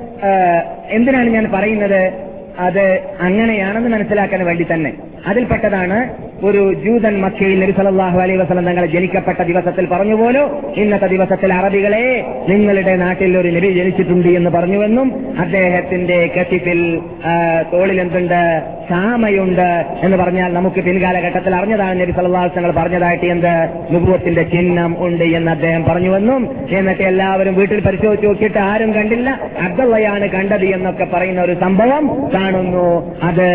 എന്തിനാണ് 0.89 1.29
ഞാൻ 1.29 1.51
പറയുന്നത്? 1.53 2.13
അത് 2.59 3.01
അങ്ങനെയാണെന്ന് 3.19 3.89
മനസ്സിലാക്കാൻ 3.89 4.45
വേണ്ടി 4.45 4.65
തന്നെ. 4.73 4.93
അതിൽപ്പെട്ടതാണ് 5.27 5.97
ഒരു 6.43 6.73
ജൂതൻ 6.73 7.21
മക്കയിൽ 7.21 7.59
നബി 7.63 7.71
സല്ലല്ലാഹു 7.71 8.19
അലൈ 8.19 8.35
വസ്ലം 8.35 8.65
തങ്ങൾ 8.65 8.85
ജനിക്കപ്പെട്ട 8.85 9.41
ദിവസത്തിൽ 9.41 9.85
പറഞ്ഞു 9.85 10.15
പോലോ 10.15 10.43
ഇന്നത്തെ 10.75 11.07
ദിവസത്തിൽ 11.07 11.53
അറബികളെ 11.53 12.05
നിങ്ങളുടെ 12.49 12.95
നാട്ടിൽ 12.95 13.37
ഒരു 13.37 13.47
നബി 13.47 13.67
ജനിച്ചിട്ടുണ്ട് 13.71 14.27
എന്ന് 14.27 14.49
പറഞ്ഞുവെന്നും 14.49 15.07
അദ്ദേഹത്തിന്റെ 15.39 16.29
കത്തിപ്പിൽ 16.37 16.79
തോളിലെന്തുണ്ട്? 17.73 18.41
ക്ഷാമയുണ്ട് 18.91 19.85
എന്ന് 20.03 20.17
പറഞ്ഞാൽ 20.17 20.53
നമുക്ക് 20.53 20.83
പിൻകാലഘട്ടത്തിൽ 20.83 21.55
അറിഞ്ഞതാണ് 21.55 22.01
നബി 22.01 22.11
വസല്ലം 22.11 22.75
പറഞ്ഞതായിട്ട് 22.75 23.25
എന്ത്? 23.25 23.69
നുബുവത്തിന്റെ 23.91 24.43
ചിഹ്നം 24.43 25.05
ഉണ്ട് 25.05 25.23
എന്ന് 25.23 25.51
അദ്ദേഹം 25.51 25.83
പറഞ്ഞുവെന്നും 25.83 26.67
എന്നിട്ട് 26.69 27.01
എല്ലാവരും 27.01 27.55
വീട്ടിൽ 27.55 27.79
പരിശോധിച്ച് 27.81 28.27
നോക്കിയിട്ട് 28.27 28.57
ആരും 28.57 28.93
കണ്ടില്ല. 28.93 29.39
അബ്ദുള്ളയാണ് 29.61 30.29
കണ്ടത് 30.29 30.65
എന്നൊക്കെ 30.65 31.07
പറയുന്ന 31.13 31.41
ഒരു 31.41 31.53
സംഭവം 31.53 32.31
കാണുന്നു. 32.33 33.17
അത് 33.23 33.47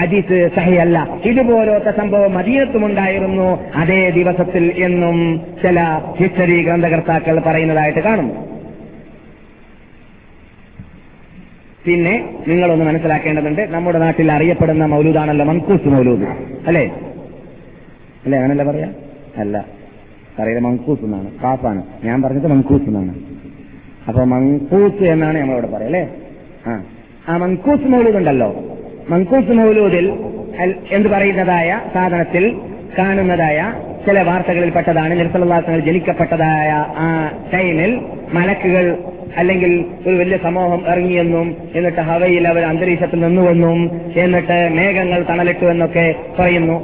ഹദീസ് 0.00 0.50
സഹിയല്ല. 0.56 1.08
ഇതുപോലത്തെ 1.24 1.90
സംഭവം 1.90 2.34
മദീനത്തുമുണ്ടായിരുന്നു 2.34 3.64
അതേ 3.76 4.10
ദിവസത്തിൽ 4.10 4.72
എന്നും 4.78 5.40
ചില 5.62 6.00
ഹിസ്റ്ററി 6.20 6.62
ഗ്രന്ഥകർത്താക്കൾ 6.62 7.40
പറയുന്നതായിട്ട് 7.46 7.98
കാണുന്നു 7.98 8.51
പിന്നെ 11.86 12.34
നിങ്ങളൊന്ന് 12.48 12.84
മനസ്സിലാക്കേണ്ടതുണ്ട് 12.84 13.62
നമ്മുടെ 13.70 13.98
നാട്ടിൽ 13.98 14.32
അറിയപ്പെടുന്ന 14.32 14.86
മൗലൂദാണല്ലോ 14.86 15.44
മൻകൂസ് 15.44 15.88
മൗലൂദ്. 15.88 16.22
അല്ലേ? 16.66 16.94
അല്ലേ 18.24 18.38
അങ്ങനല്ല 18.38 18.62
പറയാ? 18.64 18.88
അല്ല. 19.36 19.64
പറയുന്നത് 20.38 20.64
മങ്കൂസ് 20.64 21.00
എന്നാണ്. 21.00 21.30
കാപ്പാണ്. 21.44 21.82
ഞാൻ 22.04 22.22
പറഞ്ഞത് 22.22 22.46
മങ്കൂസ് 22.46 22.82
എന്നാണ്. 22.82 23.14
അപ്പൊ 24.08 24.24
മങ്കൂസ് 24.24 25.02
എന്നാണ് 25.02 25.38
നമ്മളിവിടെ 25.38 25.66
പറയാം 25.66 25.86
അല്ലേ? 25.86 26.08
ആ. 26.66 26.84
ആ 27.28 27.36
മങ്കൂസ് 27.36 27.82
മൗലൂദ് 27.82 28.16
ഉണ്ടല്ലോ. 28.16 28.64
മങ്കൂസ് 29.08 29.52
മൗലൂദിൽ 29.52 30.12
എന്ത് 30.90 31.08
പറയുന്നതായ 31.08 31.80
സാധനത്തിൽ 31.94 32.60
കാണുന്നതായ 32.98 33.72
ചില 34.06 34.22
വാർത്തകളിൽപ്പെട്ടതാണ്. 34.22 35.18
നിർത്തലാസങ്ങൾ 35.18 35.80
ജനിക്കപ്പെട്ടതായ 35.80 36.70
ആ 36.96 37.30
ടൈമിൽ 37.54 38.06
മലക്കുകൾ 38.32 38.96
അല്ലെങ്കിൽ 39.36 39.84
ഒരു 40.06 40.14
വലിയ 40.16 40.36
സമൂഹം 40.36 40.86
ഇറങ്ങിയെന്നും 40.88 41.56
എന്നിട്ട് 41.74 42.00
ഹവയിൽ 42.00 42.48
അവർ 42.48 42.62
അന്തരീക്ഷത്തിൽ 42.62 43.20
നിന്നുവെന്നും 43.20 44.02
എന്നിട്ട് 44.16 44.70
മേഘങ്ങൾ 44.72 45.22
തണലിട്ടു 45.22 45.64
എന്നൊക്കെ 45.64 46.14
പറയുന്നു 46.40 46.76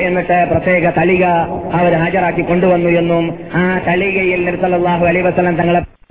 എന്നിട്ട് 0.00 0.46
പ്രത്യേക 0.50 0.90
തളിക 0.90 1.24
അവർ 1.72 1.92
ഹാജരാക്കി 1.92 2.42
കൊണ്ടുവന്നു 2.42 2.88
എന്നും 2.88 3.38
ആ 3.54 3.78
തളികയിൽ 3.86 4.44
നിർത്തലാഹു 4.44 5.06
അലൈവസലം 5.06 5.56
തങ്ങളെ 5.56 6.01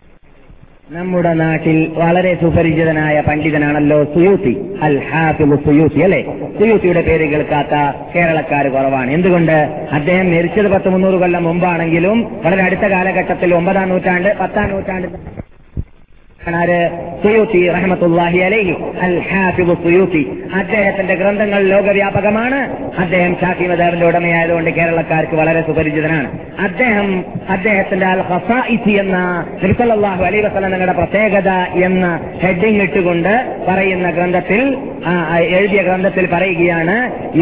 നമ്മുടെ 0.92 1.34
നാട്ടിൽ 1.34 1.78
വളരെ 1.98 2.32
സുപരിചിതനായ 2.36 3.22
പണ്ഡിതനാണല്ലോ 3.28 3.98
സുയൂത്തി 4.04 4.54
അൽ 4.82 4.96
ഹാഫിബ് 5.10 5.58
സുയൂത്തി 5.66 6.00
അല്ലെ? 6.00 6.20
സുയൂത്തിയുടെ 6.60 7.02
പേര് 7.02 7.26
കേൾക്കാത്ത 7.32 7.74
കേരളക്കാർ 8.16 8.68
കുറവാണ്. 8.68 9.12
എന്തുകൊണ്ട്? 9.12 9.56
അദ്ദേഹം 9.92 10.28
മരിച്ചത് 10.34 10.70
പത്ത് 10.74 10.90
മുന്നൂറ് 10.90 11.20
കൊല്ലം 11.20 11.44
മുമ്പാണെങ്കിലും 11.44 12.18
വളരെ 12.46 12.62
അടുത്ത 12.62 12.86
കാലഘട്ടത്തിൽ 12.86 13.56
ഒമ്പതാം 13.56 13.90
നൂറ്റാണ്ട് 13.90 14.30
പത്താം 14.40 14.70
നൂറ്റാണ്ട് 14.70 15.08
സുയൂത്തി 17.24 17.60
റഹമത്തുല്ലാഹി 17.70 18.38
അലൈഹി 18.40 18.74
അൽ 19.02 19.16
ഹാഫിബ് 19.32 19.74
സുയൂത്തി 19.84 20.22
അദ്ദേഹത്തിന്റെ 20.54 21.16
ഗ്രന്ഥങ്ങൾ 21.16 21.68
ലോകവ്യാപകമാണ്. 21.68 22.60
അദ്ദേഹം 23.02 23.36
ഷാഫി 23.42 23.64
മദാബിന്റെ 23.64 24.06
ഉടമയായതുകൊണ്ട് 24.06 24.70
കേരളക്കാർക്ക് 24.70 25.36
വളരെ 25.36 25.62
സുപരിചിതനാണ്. 25.62 26.30
അദ്ദേഹം 26.60 27.10
അദ്ദേഹത്തിന്റെ 27.50 28.06
അൽ 28.06 28.22
ഹസാഇസി 28.22 28.94
എന്ന 29.04 29.18
നബിസല്ലാഹു 29.64 30.24
അലൈ 30.30 30.40
വസലങ്ങളുടെ 30.42 30.92
പ്രത്യേകത 30.92 31.50
എന്ന 31.88 32.06
ഹെഡിങ് 32.44 32.82
ഇട്ടുകൊണ്ട് 32.82 33.34
പറയുന്ന 33.68 34.12
ഗ്രന്ഥത്തിൽ 34.12 34.64
എഴുതിയ 35.60 35.82
ഗ്രന്ഥത്തിൽ 35.82 36.28
പറയുകയാണ് 36.34 36.98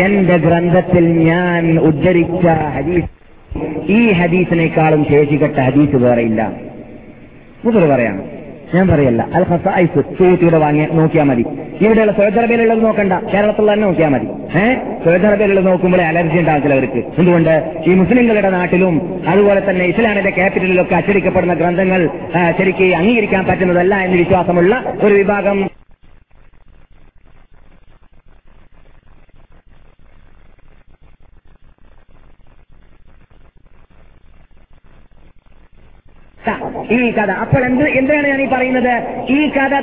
എന്റെ 0.07 0.37
ഗ്രന്ഥത്തിൽ 0.47 1.07
ഞാൻ 1.29 1.79
ഉദ്ധരിച്ച 1.89 2.47
ഹദീസ് 2.75 3.13
ഈ 3.91 4.01
ഹദീസിനേക്കാളും 4.19 5.03
ശേഷിക്കട്ട 5.11 5.59
ഹദീസ് 5.59 5.95
വേറെയില്ല. 5.95 6.41
മുതൽ 7.65 7.85
പറയാണ്. 7.93 8.21
ഞാൻ 8.75 8.87
പറയല്ല. 8.87 9.21
അൽ 9.35 9.43
ഹസായിസ് 9.43 10.01
സുഹൃത്തിയുടെ 10.17 10.57
വാങ്ങി 10.57 10.85
നോക്കിയാൽ 10.93 11.25
മതി. 11.25 11.45
ഇവിടെയുള്ള 11.81 12.11
സൗദി 12.11 12.55
നോക്കണ്ട. 12.81 13.13
കേരളത്തിൽ 13.33 13.61
തന്നെ 13.61 13.85
നോക്കിയാൽ 13.87 14.09
മതി. 14.09 14.27
ഏഹ് 14.59 14.75
സൗദി 15.05 15.61
നോക്കുമ്പോഴേ 15.69 16.03
അലർജി 16.03 16.37
ഉണ്ടാകും 16.39 16.63
ചിലവർക്ക് 16.63 17.01
എന്തുകൊണ്ട്? 17.17 17.53
ഈ 17.87 17.93
മുസ്ലിങ്ങളുടെ 17.93 18.49
നാട്ടിലും 18.49 18.95
അതുപോലെ 19.27 19.69
തന്നെ 19.69 19.85
ഇസ്ലാമിന്റെ 19.85 20.29
ക്യാപിറ്റലിലൊക്കെ 20.29 20.95
അച്ചടിക്കപ്പെടുന്ന 20.95 21.53
ഗ്രന്ഥങ്ങൾ 21.53 22.09
ശരിക്ക് 22.57 22.95
അംഗീകരിക്കാൻ 22.95 23.45
പറ്റുന്നതല്ല 23.45 23.95
എന്ന് 23.95 24.17
വിശ്വാസമുള്ള 24.17 24.83
ഒരു 25.03 25.13
വിഭാഗം 25.13 25.78
ഈ 36.91 37.11
കഥ. 37.11 37.31
അപ്പോൾ 37.31 37.65
എന്ത് 37.65 37.83
എന്തിനാണ് 37.83 38.27
ഞാൻ 38.27 38.41
ഈ 38.41 38.45
പറയുന്നത്? 38.45 39.03
ഈ 39.29 39.49
കഥ 39.49 39.81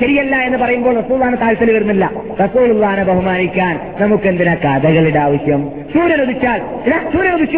ശരിയല്ല 0.00 0.36
എന്ന് 0.36 0.58
പറയുമ്പോൾ 0.58 1.00
റസൂലാണ് 1.00 1.40
താഴ്ത്തൽ 1.40 1.72
വരുന്നില്ല. 1.72 2.10
റസൂലുള്ളാനെ 2.40 3.04
ബഹുമാനിക്കാൻ 3.04 3.94
നമുക്ക് 4.00 4.28
എന്തിനാ 4.28 4.54
കഥകളുടെ 4.54 5.18
ആവശ്യം? 5.18 5.70
സൂര്യൻ 5.92 6.22
ഉദിച്ചാൽ 6.22 6.60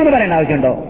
എന്ന് 0.01 0.11
പറയേണ്ട 0.11 0.35
ആവശ്യമുണ്ടോ? 0.35 0.87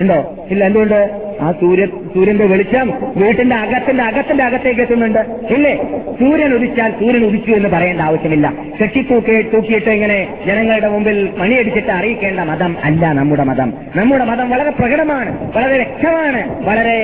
ഉണ്ടോ? 0.00 0.46
ഇല്ല 0.50 0.64
എന്തുകൊണ്ട്? 0.64 1.29
ആ 1.40 1.52
സൂര്യ 1.52 1.86
സൂര്യന്റെ 1.86 2.46
വെളിച്ചം 2.46 2.92
വീട്ടിന്റെ 3.16 3.56
അകത്തിന്റെ 3.56 4.02
അകത്തിന്റെ 4.04 4.44
അകത്തേക്ക് 4.44 4.80
എത്തുന്നുണ്ട്. 4.80 5.18
ഇല്ലേ? 5.54 5.74
സൂര്യൻ 6.20 6.54
ഉദിച്ചാൽ 6.54 6.90
സൂര്യൻ 6.90 7.24
ഉദിച്ചു 7.24 7.52
എന്ന് 7.52 7.68
പറയേണ്ട 7.68 8.00
ആവശ്യമില്ല. 8.00 8.52
കെട്ടിത്തൂക്കി 8.82 9.42
തൂക്കിയിട്ട് 9.42 9.90
ഇങ്ങനെ 9.90 10.28
ജനങ്ങളുടെ 10.46 10.88
മുമ്പിൽ 10.88 11.28
മണിയടിച്ചിട്ട് 11.38 11.90
അറിയിക്കേണ്ട 11.90 12.40
മതം 12.40 12.76
അല്ല 12.84 13.12
നമ്മുടെ 13.12 13.44
മതം. 13.44 13.72
നമ്മുടെ 13.96 14.24
മതം 14.24 14.50
വളരെ 14.50 14.70
പ്രകടമാണ് 14.70 15.50
വളരെ 15.56 15.76
വ്യക്തമാണ് 15.76 16.64
വളരെ 16.64 16.96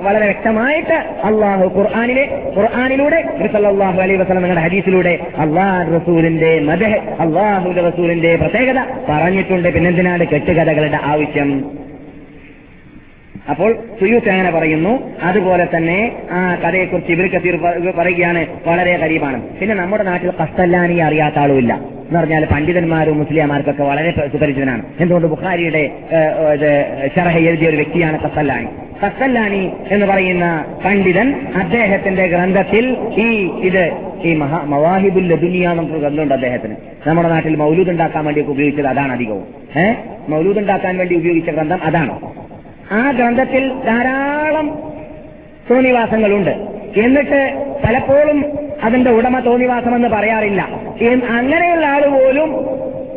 വളരെ 0.00 0.24
വ്യക്തമായിട്ട് 0.24 0.94
അള്ളാഹു 1.24 1.78
ഖുർആാനിലെ 1.78 2.24
ഖുർആാനിലൂടെ 2.56 3.24
സല്ലല്ലാഹു 3.52 4.00
അലൈഹി 4.00 4.20
വസ്ലം 4.20 4.42
നിങ്ങളുടെ 4.42 4.64
ഹദീസിലൂടെ 4.64 5.18
അള്ളാഹ് 5.38 6.00
റസൂലിന്റെ 6.00 6.60
മദഹ് 6.60 6.98
അള്ളാഹു 7.20 7.70
റസൂലിന്റെ 7.70 8.36
പ്രത്യേകത 8.36 8.80
പറഞ്ഞിട്ടുണ്ട്. 9.08 9.68
പിന്നെന്തിനാണ് 9.74 10.26
കെട്ടുകഥകളുടെ 10.26 10.98
ആവശ്യം? 11.02 11.50
അപ്പോൾ 13.50 13.74
സുയൂത്ത് 14.00 14.28
അങ്ങനെ 14.28 14.50
പറയുന്നു. 14.50 15.10
അതുപോലെ 15.22 15.66
തന്നെ 15.76 16.16
ആ 16.30 16.54
കഥയെക്കുറിച്ച് 16.54 17.12
ഇവർ 17.12 17.26
കസീർ 17.26 17.56
പറയുകയാണ് 17.98 18.46
വളരെ 18.66 18.96
കരീബാണ് 18.96 19.42
പിന്നെ 19.42 19.74
നമ്മുടെ 19.74 20.02
നാട്ടിൽ 20.02 20.30
കസ്തല്ലാനി 20.42 20.94
അറിയാത്ത 20.94 21.38
ആളുമില്ല. 21.38 21.74
എന്ന് 21.74 22.20
പറഞ്ഞാൽ 22.20 22.44
പണ്ഡിതന്മാരും 22.44 23.18
മുസ്ലിംമാർക്കൊക്കെ 23.18 23.82
വളരെ 23.82 24.10
സുപരിചിതനാണ്. 24.10 24.82
എന്തുകൊണ്ട് 25.00 25.28
ബുഖാരിയുടെ 25.28 25.90
ഷറഹ 27.16 27.38
എഴുതിയ 27.38 27.68
ഒരു 27.68 27.76
വ്യക്തിയാണ് 27.76 28.18
കസ്തല്ലാനി. 28.20 28.66
കസ്തല്ലാനി 29.06 29.70
എന്ന് 29.90 30.06
പറയുന്ന 30.06 30.64
പണ്ഡിതൻ 30.84 31.34
അദ്ദേഹത്തിന്റെ 31.56 32.26
ഗ്രന്ഥത്തിൽ 32.26 32.96
ഈ 33.18 33.50
ഇത് 33.62 33.90
ഈ 34.24 34.34
മഹാ 34.34 34.62
മവാഹിബുൽ 34.64 35.36
ദുനിയ 35.36 35.68
നമുക്ക് 35.68 35.92
ഗ്രന്ഥമുണ്ട് 35.92 36.34
അദ്ദേഹത്തിന്. 36.34 36.74
നമ്മുടെ 37.06 37.28
നാട്ടിൽ 37.28 37.56
മൗലൂദ് 37.56 37.90
ഉണ്ടാക്കാൻ 37.90 38.24
വേണ്ടി 38.24 38.40
ഉപയോഗിച്ചത് 38.40 38.86
അതാണ് 38.86 39.12
അധികവും. 39.12 39.44
ഏഹ് 39.78 39.96
മൗലൂദ് 40.28 40.58
ഉണ്ടാക്കാൻ 40.58 40.98
വേണ്ടി 40.98 41.14
ഉപയോഗിച്ച 41.16 41.50
ഗ്രന്ഥം 41.50 41.78
അതാണ്. 41.82 42.20
ആ 42.92 43.10
ഗ്രന്ഥത്തിൽ 43.10 43.68
ധാരാളം 43.68 44.78
തോന്നിവാസങ്ങളുണ്ട്. 45.70 46.50
എന്നിട്ട് 47.00 47.72
പലപ്പോഴും 47.86 48.44
അതിന്റെ 48.82 49.10
ഉടമ 49.10 49.38
തോന്നിവാസമെന്ന് 49.38 50.08
പറയാറില്ല. 50.08 50.62
അങ്ങനെയുള്ള 51.24 51.86
ആൾ 51.86 52.06
പോലും 52.06 52.56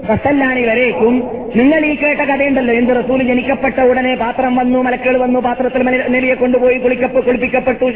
കസല്ലാനി 0.10 0.62
വരേക്കും 0.62 1.16
നിങ്ങൾ 1.55 1.86
ഈ 1.86 1.95
കേട്ട 1.95 2.22
കഥയുണ്ടല്ലോ 2.22 2.74
എന്ത് 2.74 2.91
റസൂൽ 2.99 3.20
ജനിക്കപ്പെട്ട 3.28 3.80
ഉടനെ 3.82 4.16
പാത്രം 4.16 4.55
വന്നു 4.55 4.80
മലക്കൾ 4.82 5.18
വന്നു 5.18 5.39
പാത്രത്തിൽ 5.39 5.82
നെലിയെ 6.16 6.34
കൊണ്ടുപോയി 6.34 6.78
കുളിക്കപ്പ് 6.78 7.26
കുളിപ്പിക്കപ്പെട്ടു 7.26 7.88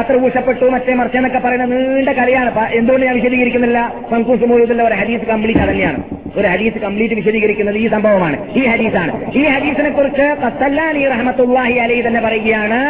അത്ര 0.00 0.14
ഊഷപ്പെട്ടു 0.26 0.66
മറ്റേ 0.74 0.94
മറിച്ചെന്നൊക്കെ 0.94 1.38
പറയുന്ന 1.38 1.66
നീണ്ട 1.72 2.08
കഥയാണ് 2.08 2.50
എന്തുകൊണ്ട് 2.72 3.06
ഞാൻ 3.06 3.14
വിശദീകരിക്കുന്നില്ല? 3.14 3.94
മൻകൂസ് 4.12 4.44
മൂലത്തിലുള്ള 4.50 4.84
ഒരു 4.88 4.94
ഹരീസ് 4.94 5.26
കംപ്ലീറ്റ് 5.32 5.60
അതന്നെയാണ്. 5.60 5.98
ഒരു 6.36 6.48
ഹരീസ് 6.48 6.78
കംപ്ലീറ്റ് 6.84 7.14
വിശദീകരിക്കുന്നത് 7.14 7.78
ഈ 7.78 7.88
സംഭവമാണ്. 7.88 8.36
ഈ 8.58 8.62
ഹരീസാണ് 8.66 9.12
ഈ 9.40 9.42
ഹരീസിനെ 9.54 9.90
കുറിച്ച് 9.90 10.26
കസല്ലാനി 10.44 11.02
റഹമത്തുല്ലാഹി 11.08 11.76
അലൈ 11.84 12.00
തന്നെ 12.06 12.20
പറയുകയാണ് 12.20 12.80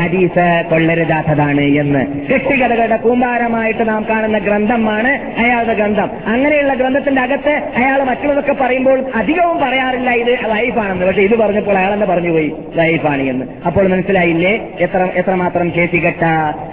ഹരീസ് 0.00 0.46
കൊള്ളരുതാത്തതാണ് 0.70 1.66
എന്ന്. 1.82 2.02
കൃഷ്ടികഥകളുടെ 2.30 2.96
കൂമ്പാരമായിട്ട് 2.96 3.88
നാം 3.88 4.06
കാണുന്ന 4.10 4.38
ഗ്രന്ഥമാണ് 4.38 5.12
അയാളുടെ 5.44 5.74
ഗ്രന്ഥം. 5.74 6.10
അങ്ങനെയുള്ള 6.26 6.74
ഗ്രന്ഥത്തിന്റെ 6.74 7.22
അകത്ത് 7.22 7.54
അയാൾ 7.76 8.02
മറ്റുള്ളതൊക്കെ 8.18 8.54
പറയുമ്പോൾ 8.60 8.98
അധികവും 9.14 9.56
പറയാറില്ല 9.58 10.10
ഇത് 10.10 10.32
ലൈഫാണെന്ന് 10.50 11.06
പക്ഷെ 11.06 11.22
ഇത് 11.22 11.34
പറഞ്ഞപ്പോൾ 11.38 11.74
അയാൾ 11.78 11.94
തന്നെ 11.94 12.06
പറഞ്ഞുപോയി 12.06 12.52
ലൈഫാണ് 12.76 13.22
എന്ന്. 13.22 13.44
അപ്പോൾ 13.66 13.84
മനസ്സിലായില്ലേ? 13.88 14.52
എത്ര 14.80 15.08
എത്രമാത്രം 15.14 15.68
കേസികെട്ട 15.76 16.24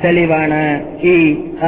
തെളിവാണ് 0.04 0.62
ഈ 1.04 1.16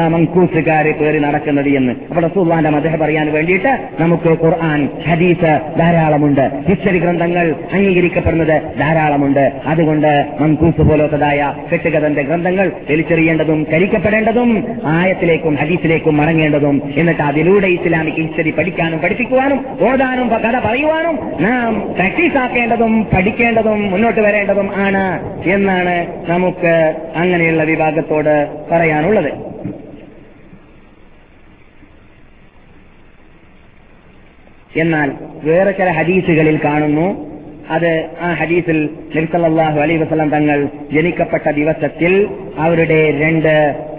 മങ്കൂസുകാര് 0.08 0.92
പേര് 1.00 1.20
നടക്കുന്നത് 1.24 1.70
എന്ന്. 1.70 1.94
അപ്പോൾ 2.10 2.24
റസൂള്ളാന്റെ 2.24 2.70
മതഹ 2.70 2.96
പറയാൻ 2.96 3.34
വേണ്ടിയിട്ട് 3.34 3.74
നമുക്ക് 4.00 4.32
ഖുർആൻ 4.44 4.82
ഹദീസ് 5.08 5.52
ധാരാളമുണ്ട്. 5.80 6.46
ഹിസ്റ്ററി 6.70 7.00
ഗ്രന്ഥങ്ങൾ 7.00 7.56
അംഗീകരിക്കപ്പെടുന്നത് 7.74 8.58
ധാരാളമുണ്ട്. 8.80 9.46
അതുകൊണ്ട് 9.66 10.12
മങ്കൂസ് 10.40 10.82
പോലത്തതായ 10.90 11.54
കെട്ടുകഥന്റെ 11.74 12.22
ഗ്രന്ഥങ്ങൾ 12.22 12.72
വലിച്ചെറിയേണ്ടതും 12.90 13.68
കരിക്കപ്പെടേണ്ടതും 13.74 14.50
ആയത്തിലേക്കും 14.98 15.56
ഹദീസിലേക്കും 15.56 16.18
മടങ്ങേണ്ടതും. 16.18 16.82
എന്നിട്ട് 16.98 17.24
അതിലൂടെ 17.30 17.68
ഇസ്ലാമിക് 17.68 18.20
ഹിസ്റ്ററി 18.24 18.52
പഠിക്കാനും 18.52 19.00
പഠിപ്പിക്കുവാനും 19.00 19.57
ഓതാനും 19.82 20.30
കഥ 20.30 20.60
പറയുവാനും 20.66 21.16
നാം 21.42 21.94
പ്രാക്ടീസാക്കേണ്ടതും 21.94 23.08
പഠിക്കേണ്ടതും 23.16 23.92
മുന്നോട്ട് 23.92 24.22
വരേണ്ടതും 24.22 24.70
ആണ് 24.76 25.06
എന്നാണ് 25.50 25.96
നമുക്ക് 26.30 26.74
അങ്ങനെയുള്ള 27.16 27.64
വിഭാഗത്തോട് 27.64 28.36
പറയാനുള്ളത്. 28.72 29.32
എന്നാൽ 34.80 35.12
വേറെ 35.44 35.72
ചില 35.72 35.90
ഹദീസുകളിൽ 35.90 36.60
കാണുന്നു 36.64 37.37
അത് 37.70 38.06
ആ 38.22 38.34
ഹദീസിൽ 38.34 38.78
നിർത്തലാഹു 39.16 39.80
അലൈ 39.80 39.98
വസല്ലം 39.98 40.30
തങ്ങൾ 40.30 40.68
ജനിക്കപ്പെട്ട 40.94 41.48
ദിവസത്തിൽ 41.52 42.14
അവരുടെ 42.58 43.12
രണ്ട് 43.20 43.54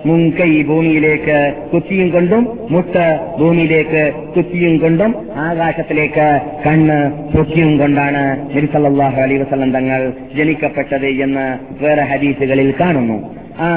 മുൻകൈ 0.06 0.62
ഭൂമിയിലേക്ക് 0.62 1.52
കുത്തിയും 1.72 2.10
കൊണ്ടും 2.10 2.42
മുട്ട് 2.70 3.06
ഭൂമിയിലേക്ക് 3.38 4.12
കുത്തിയും 4.36 4.78
കൊണ്ടും 4.78 5.14
ആകാശത്തിലേക്ക് 5.36 6.26
കണ്ണ് 6.66 6.98
പൊക്കിയും 7.36 7.78
കൊണ്ടാണ് 7.78 8.22
നിർത്തലാഹു 8.54 9.20
അലൈ 9.20 9.36
വസല്ലം 9.36 9.72
തങ്ങൾ 9.72 10.12
ജനിക്കപ്പെട്ടത് 10.36 11.06
എന്ന് 11.06 11.46
വേറെ 11.82 12.02
ഹദീസുകളിൽ 12.02 12.74
കാണുന്നു. 12.80 13.18
ആ 13.60 13.68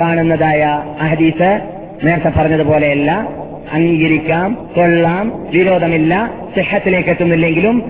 കാണുന്നതായ 0.00 0.62
ഹദീസ് 0.98 1.50
നേരത്തെ 2.04 2.28
പറഞ്ഞതുപോലെയല്ല 2.38 3.10
അംഗീകരിക്കാം 3.72 4.68
കൊള്ളാം 4.76 5.32
വിരോധമില്ല 5.50 6.30
സിഹത്തിലേക്ക് 6.56 7.08
എത്തുന്നില്ലെങ്കിലും 7.08 7.82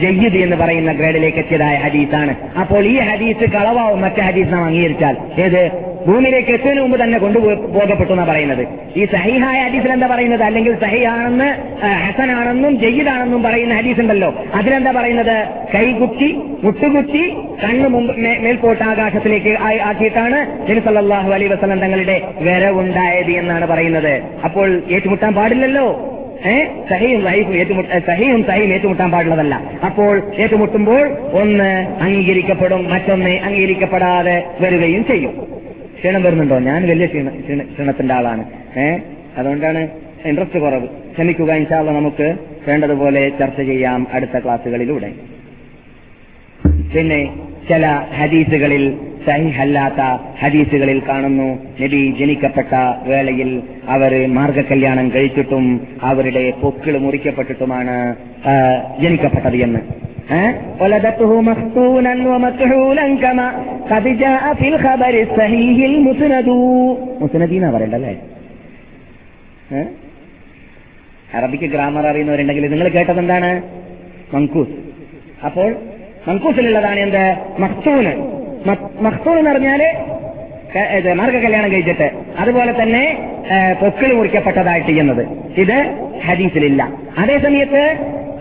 ജയ്യിദ് 0.00 0.36
എന്ന് 0.36 0.56
പറയുന്ന 0.56 0.92
ഗ്രേഡിലേക്ക് 0.92 1.38
എത്തിയതായ 1.38 1.76
ഹദീസാണ്. 1.76 2.34
അപ്പോൾ 2.60 2.84
ഈ 2.84 2.98
ഹദീസ് 2.98 3.50
കളവാവും 3.50 4.00
മറ്റേ 4.00 4.22
ഹദീസ് 4.22 4.52
നാം 4.52 4.64
അംഗീകരിച്ചാൽ. 4.64 5.16
ഏത്? 5.40 5.62
ഭൂമിയിലേക്ക് 6.06 6.50
എത്തുന്നതിന് 6.50 6.82
മുമ്പ് 6.82 6.96
തന്നെ 7.02 7.18
കൊണ്ടുപോകപ്പെട്ടു 7.18 8.12
എന്നാണ് 8.12 8.30
പറയുന്നത്. 8.30 8.62
ഈ 8.96 9.04
സഹിഹായ 9.04 9.58
ഹദീസിൽ 9.68 9.92
എന്താ 9.92 10.06
പറയുന്നത്? 10.06 10.42
അല്ലെങ്കിൽ 10.42 10.74
സഹിയാണെന്ന് 10.74 11.48
ഹസനാണെന്നും 12.04 12.80
ജയ്യിദാണെന്നും 12.80 13.42
പറയുന്ന 13.42 13.74
ഹദീസ് 13.74 14.00
ഉണ്ടല്ലോ 14.00 14.30
അതിലെന്താ 14.54 14.92
പറയുന്നത്? 14.96 15.36
കൈകുത്തി 15.74 16.30
മുട്ടുകുത്തി 16.64 17.24
കണ്ണ് 17.64 17.88
മേൽപോട്ട് 18.44 18.84
ആകാശത്തിലേക്ക് 18.84 19.52
ആക്കിയിട്ടാണ് 19.90 20.38
നബി 20.70 20.80
സല്ലല്ലാഹു 20.86 21.32
അലൈഹി 21.32 21.52
വസല്ലം 21.54 21.80
തങ്ങളുടെ 21.80 22.16
വരവുണ്ടായത് 22.40 23.30
എന്നാണ് 23.30 23.66
പറയുന്നത്. 23.66 24.14
അപ്പോൾ 24.44 24.82
ഏറ്റുമുട്ടാൻ 24.90 25.34
പാടില്ലല്ലോ? 25.34 25.86
ഏഹ് 26.46 26.66
സഹിയും 26.90 27.22
സഹീഫും 27.24 27.54
ഏറ്റുമുട്ട 27.54 27.98
സഹിയും 28.06 28.42
സഹിയും 28.46 28.72
ഏറ്റുമുട്ടാൻ 28.72 29.10
പാടുള്ളതല്ല. 29.10 29.54
അപ്പോൾ 29.84 30.22
ഏറ്റുമുട്ടുമ്പോൾ 30.38 31.04
ഒന്ന് 31.40 31.70
അംഗീകരിക്കപ്പെടും 32.02 32.90
മറ്റൊന്ന് 32.90 33.30
അംഗീകരിക്കപ്പെടാതെ 33.30 34.36
വരികയും 34.60 35.04
ചെയ്യും. 35.06 35.34
ക്ഷീണം 36.00 36.22
വരുന്നുണ്ടോ? 36.22 36.58
ഞാൻ 36.58 36.88
വലിയ 36.88 37.06
ക്ഷീണ 37.06 37.28
ക്ഷീണ- 37.28 37.64
ക്ഷീണത്തിന്റെ 37.64 38.14
ആളാണ്. 38.14 38.44
ഏഹ് 38.78 39.00
അതുകൊണ്ടാണ് 39.36 39.88
ഇൻട്രസ്റ്റ് 40.24 40.58
കുറവ്. 40.58 40.86
ക്ഷമിക്കുക 40.86 41.52
ഇൻഷാല്ല 41.52 41.90
നമുക്ക് 41.90 42.36
വേണ്ടതുപോലെ 42.68 43.28
ചർച്ച 43.28 43.60
ചെയ്യാം 43.60 44.06
അടുത്ത 44.12 44.38
ക്ലാസ്സുകളിലൂടെ. 44.38 45.12
പിന്നെ 46.94 47.34
ചില 47.68 47.86
ഹദീസുകളിൽ 48.16 48.98
സഹിഹല്ലാത്ത 49.26 50.22
ഹദീസുകളിൽ 50.40 51.02
കാണുന്നു 51.08 51.58
നബി 51.80 52.14
ജനിക്കപ്പെട്ട 52.20 52.74
വേളയിൽ 53.06 53.62
അവർ 53.88 54.34
മാർഗകല്യാണം 54.34 55.12
കഴിച്ചിട്ടും 55.14 55.80
അവരുടെ 56.02 56.50
പൊക്കിൾ 56.50 56.98
മുറിക്കപ്പെട്ടിട്ടുമാണ് 56.98 58.16
ജനിക്കപ്പെട്ടത് 59.00 59.56
എന്ന്? 59.56 59.78
ولدته 60.81 61.41
مختونا 61.43 62.13
ومكحولا 62.27 63.05
كما 63.17 63.47
قد 63.91 64.05
جاء 64.17 64.53
في 64.53 64.67
الخبر 64.69 65.13
الصحيح 65.21 65.77
المسند 65.91 66.47
മുസ്നദീന 67.21 67.63
പറയണ്ടല്ലേ 67.73 68.13
ഏ? 69.71 69.81
അറബിക്ക് 71.29 71.67
ഗ്രാമർ 71.67 72.03
അറിയുന്നവരുണ്ടെങ്കിൽ 72.07 72.65
നിങ്ങൾ 72.67 72.87
കേട്ടത് 72.89 73.19
എന്താണ് 73.19 73.49
മങ്കൂസ് 74.33 74.75
അപ്പോൾ 75.45 75.69
മങ്കൂസിലുള്ളതാണ് 76.27 76.99
എന്ത് 76.99 77.23
മഖ്തൂന് 77.59 78.13
മഖ്തൂൻ 79.01 79.35
എന്ന് 79.37 79.51
പറഞ്ഞാല് 79.51 79.87
ക- 80.73 80.89
ഇത് 80.97 81.09
മാർഗ 81.13 81.35
കല്യാണം 81.43 81.69
കഴിച്ചിട്ട് 81.71 82.07
അതുപോലെ 82.39 82.71
തന്നെ 82.73 83.03
പൊക്കിൾ 83.81 84.09
മുറിക്കപ്പെട്ടതായിട്ട് 84.13 84.87
ചെയ്യുന്നത് 84.87 85.23
ഇത് 85.57 85.77
ഹദീസിലില്ല 86.25 86.81
അതേസമയത്ത് 87.17 87.83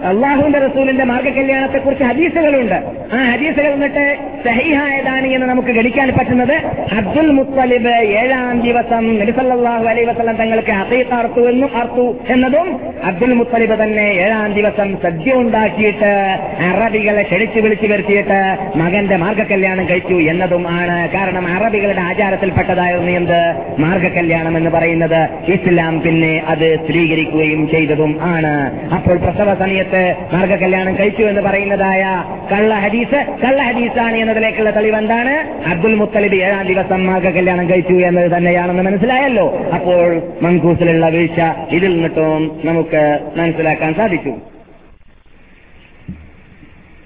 അള്ളാഹുവിന്റെ 0.05 0.59
റസൂലിന്റെ 0.59 1.03
മാർഗ 1.03 1.29
കല്യാണത്തെ 1.29 2.03
ഹദീസുകളുണ്ട്. 2.03 2.75
ആ 3.13 3.31
ഹദീസുകൾ 3.31 3.67
എന്നിട്ട് 3.67 4.17
സഹിഹായതാണ് 4.45 5.27
എന്ന് 5.27 5.47
നമുക്ക് 5.47 5.67
ഗണിക്കാൻ 5.67 6.11
പറ്റുന്നത്. 6.19 6.53
അബ്ദുൽ 6.97 7.31
മുത്തലിബ് 7.31 7.89
ഏഴാം 7.89 8.61
ദിവസം 8.61 9.19
നബിസല്ലാഹു 9.19 9.85
അലൈ 9.85 10.03
വസ്ലം 10.03 10.35
തങ്ങൾക്ക് 10.35 10.71
അസീത്ത് 10.71 11.39
എന്നും 11.49 11.77
അർത്തു 11.77 12.15
എന്നതും 12.29 12.79
അബ്ദുൽ 13.03 13.33
മുത്തലിബ് 13.33 13.83
തന്നെ 13.83 14.01
ഏഴാം 14.01 14.53
ദിവസം 14.53 14.97
സദ്യ 15.03 15.33
ഉണ്ടാക്കിയിട്ട് 15.33 16.37
അറബികളെ 16.59 17.23
ക്ഷണിച്ചു 17.23 17.59
വിളിച്ചു 17.59 17.87
വരുത്തിയിട്ട് 17.87 18.57
മകന്റെ 18.75 19.15
മാർഗ 19.15 19.43
കല്യാണം 19.43 19.89
കഴിച്ചു 19.89 20.13
എന്നതും 20.13 20.67
ആണ്. 20.67 21.09
കാരണം 21.09 21.47
അറബികളുടെ 21.47 22.01
ആചാരത്തിൽപ്പെട്ടതായിരുന്നു 22.01 23.11
എന്ത്? 23.11 23.53
മാർഗ 23.79 24.07
കല്യാണം 24.07 24.57
എന്ന് 24.57 24.69
പറയുന്നത് 24.69 25.29
ഇസ്ലാം 25.51 26.01
പിന്നെ 26.01 26.43
അത് 26.47 26.83
സ്ഥിരീകരിക്കുകയും 26.83 27.69
ചെയ്തതും 27.69 28.17
ആണ്. 28.21 28.55
അപ്പോൾ 28.93 29.17
പ്രസവ 29.17 29.55
സമയത്ത് 29.55 29.88
മാർഗ 30.33 30.55
കല്യാണം 30.55 30.99
കഴിച്ചു 30.99 31.23
എന്ന് 31.23 31.41
പറയുന്നതായ 31.41 32.23
കള്ള 32.51 32.73
ഹദീസ് 32.75 33.37
കള്ള 33.45 33.63
ഹദീസാണ് 33.63 34.15
എന്നതിലേക്കുള്ള 34.15 34.75
തെളിവ് 34.75 34.95
എന്താണ് 34.95 35.63
അബ്ദുൽ 35.69 35.95
മുത്തലിബ് 35.95 36.35
ഏഴാം 36.35 36.67
ദിവസം 36.67 37.05
മാർഗ 37.05 37.29
കല്യാണം 37.29 37.69
കഴിച്ചു 37.69 37.93
എന്നത് 37.93 38.31
തന്നെയാണെന്ന് 38.31 38.83
മനസ്സിലായല്ലോ. 38.83 39.57
അപ്പോൾ 39.57 40.21
മങ്കൂസിലുള്ള 40.41 41.09
വീഴ്ച 41.09 41.41
ഇതിൽ 41.73 41.93
നിന്നിട്ടും 41.93 42.61
നമുക്ക് 42.65 43.19
മനസ്സിലാക്കാൻ 43.35 43.93
സാധിച്ചു. 43.93 44.35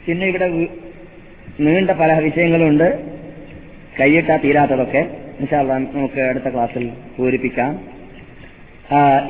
പിന്നെ 0.05 0.27
ഇവിടെ 0.27 0.47
നീണ്ട 1.59 1.91
പല 1.91 2.19
വിഷയങ്ങളുണ്ട്. 2.19 2.99
കൈയിട്ടാ 4.01 4.37
തീരാത്തതൊക്കെ. 4.37 5.05
നമുക്ക് 5.93 6.21
അടുത്ത 6.21 6.53
ക്ലാസ്സിൽ 6.53 6.91
പൂരിപ്പിക്കാം. 7.17 7.92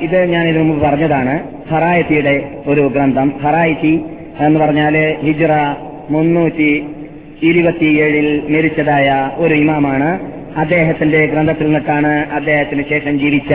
ഇത് 0.00 0.24
ഞാൻ 0.24 0.48
ഇതിനു 0.48 0.62
മുമ്പ് 0.62 0.84
പറഞ്ഞതാണ്. 0.84 1.42
ഹറായത്തിയുടെ 1.70 2.50
ഒരു 2.66 2.80
ഗ്രന്ഥം. 2.80 3.32
ഹറായത്തി 3.42 4.00
എന്ന് 4.40 4.60
പറഞ്ഞാൽ 4.60 5.16
ഹിജ്റ 5.24 5.46
മുന്നൂറ്റി 6.10 6.86
ഇരുപത്തിയേഴിൽ 7.42 8.42
മരിച്ചതായ 8.48 9.30
ഒരു 9.36 9.54
ഇമാമാണ്. 9.54 10.33
അദ്ദേഹത്തിന്റെ 10.56 11.20
ഗ്രന്ഥത്തിൽ 11.26 11.66
നിന്നിട്ടാണ് 11.66 12.10
അദ്ദേഹത്തിന് 12.36 12.82
ശേഷം 12.90 13.14
ജീവിച്ച 13.18 13.52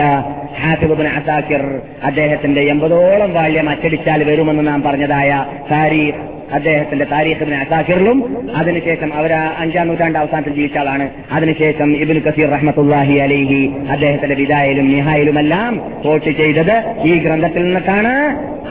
ഹാസിബുബിൻ 0.58 1.08
അസാക്കിർ 1.18 1.62
അദ്ദേഹത്തിന്റെ 2.04 2.62
എൺപതോളം 2.72 3.30
ബാല്യം 3.32 3.68
അച്ചടിച്ചാൽ 3.70 4.22
വരുമെന്ന് 4.24 4.64
നാം 4.68 4.82
പറഞ്ഞതായ 4.82 5.30
താരീഖ് 5.70 6.20
അദ്ദേഹത്തിന്റെ 6.56 7.06
താരീഖിന് 7.06 7.56
അസാഖിറിലും 7.56 8.18
അതിനുശേഷം 8.56 9.10
അവർ 9.14 9.32
അഞ്ചാം 9.62 9.88
നൂറ്റാണ്ട് 9.88 10.18
അവസാനത്തിൽ 10.18 10.54
ജീവിച്ച 10.54 10.78
ആളാണ്. 10.78 11.04
അതിനുശേഷം 11.32 11.88
ഇബിൻ 12.02 12.18
കസീർ 12.24 12.48
റഹ്മത്തുല്ലാഹി 12.54 13.16
അലൈഹി 13.26 13.60
അദ്ദേഹത്തിന്റെ 13.92 14.36
വിദായിലും 14.40 14.86
നിഹായിലുമെല്ലാം 14.94 15.72
കോട്ട് 16.04 16.30
ചെയ്തത് 16.40 16.74
ഈ 17.04 17.14
ഗ്രന്ഥത്തിൽ 17.26 17.64
നിന്നിട്ടാണ് 17.64 18.14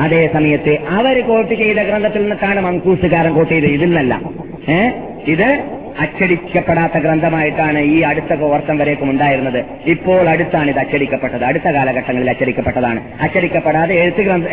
അതേ 0.05 0.21
സമയത്ത് 0.35 0.73
അവർ 0.97 1.15
കോട്ട് 1.29 1.53
ചെയ്ത 1.61 1.79
ഗ്രന്ഥത്തിൽ 1.89 2.21
നിന്നിട്ടാണ് 2.21 2.59
മങ്കൂസുകാരൻ 2.67 3.31
കോട്ട് 3.33 3.51
ചെയ്തത്. 3.53 3.71
ഇതിൽ 3.77 3.89
നിന്നല്ല 3.89 4.13
ഇത് 5.33 5.49
അച്ചടിക്കപ്പെടാത്ത 5.99 6.97
ഗ്രന്ഥമായിട്ടാണ് 6.97 7.79
ഈ 7.79 8.01
അടുത്ത 8.01 8.33
വർഷം 8.33 8.77
വരേക്കും 8.77 9.09
ഉണ്ടായിരുന്നത്. 9.09 9.65
ഇപ്പോൾ 9.85 10.29
അടുത്താണ് 10.29 10.69
ഇത് 10.69 10.79
അച്ചടിക്കപ്പെട്ടത്. 10.79 11.43
അടുത്ത 11.43 11.63
കാലഘട്ടങ്ങളിൽ 11.63 12.29
അച്ചടിക്കപ്പെട്ടതാണ്. 12.29 12.99
അച്ചടിക്കപ്പെടാതെ 13.21 13.95
എഴുത്ത് 13.95 14.21
ഗ്രന്ഥ 14.21 14.45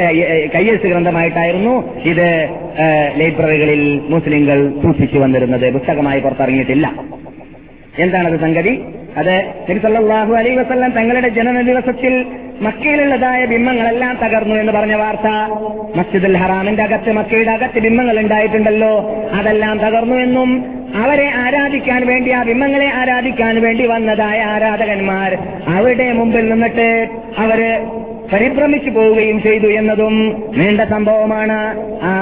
കയ്യെഴുത്ത് 0.55 0.87
ഗ്രന്ഥമായിട്ടായിരുന്നു 0.87 2.03
ഇത് 2.03 2.49
ലൈബ്രറികളിൽ 3.17 4.01
മുസ്ലിങ്ങൾ 4.09 4.73
സൂക്ഷിച്ചു 4.83 5.19
വന്നിരുന്നത്. 5.19 5.73
പുസ്തകമായി 5.73 6.21
പുറത്തിറങ്ങിയിട്ടില്ല. 6.21 6.95
എന്താണത് 7.99 8.41
സംഗതി? 8.41 8.85
അത് 9.17 9.35
നബി 9.71 10.35
അലൈ 10.35 10.55
വസല്ലം 10.55 10.91
തങ്ങളുടെ 10.91 11.29
ജനന 11.29 11.61
ദിവസത്തിൽ 11.61 12.27
മക്കയിലുള്ളതായ 12.61 13.45
ബിംബങ്ങളെല്ലാം 13.45 14.19
തകർന്നു 14.25 14.55
എന്ന് 14.55 14.73
പറഞ്ഞ 14.73 14.95
വാർത്ത. 14.95 15.29
മസ്ജിദുൽ 15.99 16.37
ഹറാമിന്റെ 16.37 16.83
അകത്ത് 16.83 17.13
മക്കയുടെ 17.13 17.51
അകത്ത് 17.51 17.81
ബിംബങ്ങൾ 17.81 18.21
ഉണ്ടായിട്ടുണ്ടല്ലോ. 18.21 18.93
അതെല്ലാം 19.39 19.79
തകർന്നു 19.79 20.17
എന്നും 20.17 20.51
അവരെ 21.05 21.29
ആരാധിക്കാൻ 21.35 22.07
വേണ്ടി 22.07 22.31
ആ 22.31 22.43
ബിംബങ്ങളെ 22.43 22.89
ആരാധിക്കാൻ 22.95 23.63
വേണ്ടി 23.63 23.87
വന്നതായ 23.87 24.39
ആരാധകന്മാർ 24.43 25.33
അവരുടെ 25.69 26.13
മുമ്പിൽ 26.13 26.49
നിന്നിട്ട് 26.53 26.89
അവർ 27.39 27.61
പരിഭ്രമിച്ചു 28.33 28.91
പോവുകയും 28.91 29.43
ചെയ്തു 29.43 29.67
എന്നതും 29.67 30.15
നീണ്ട 30.57 30.81
സംഭവമാണ്. 30.81 31.59
ആ 32.03 32.13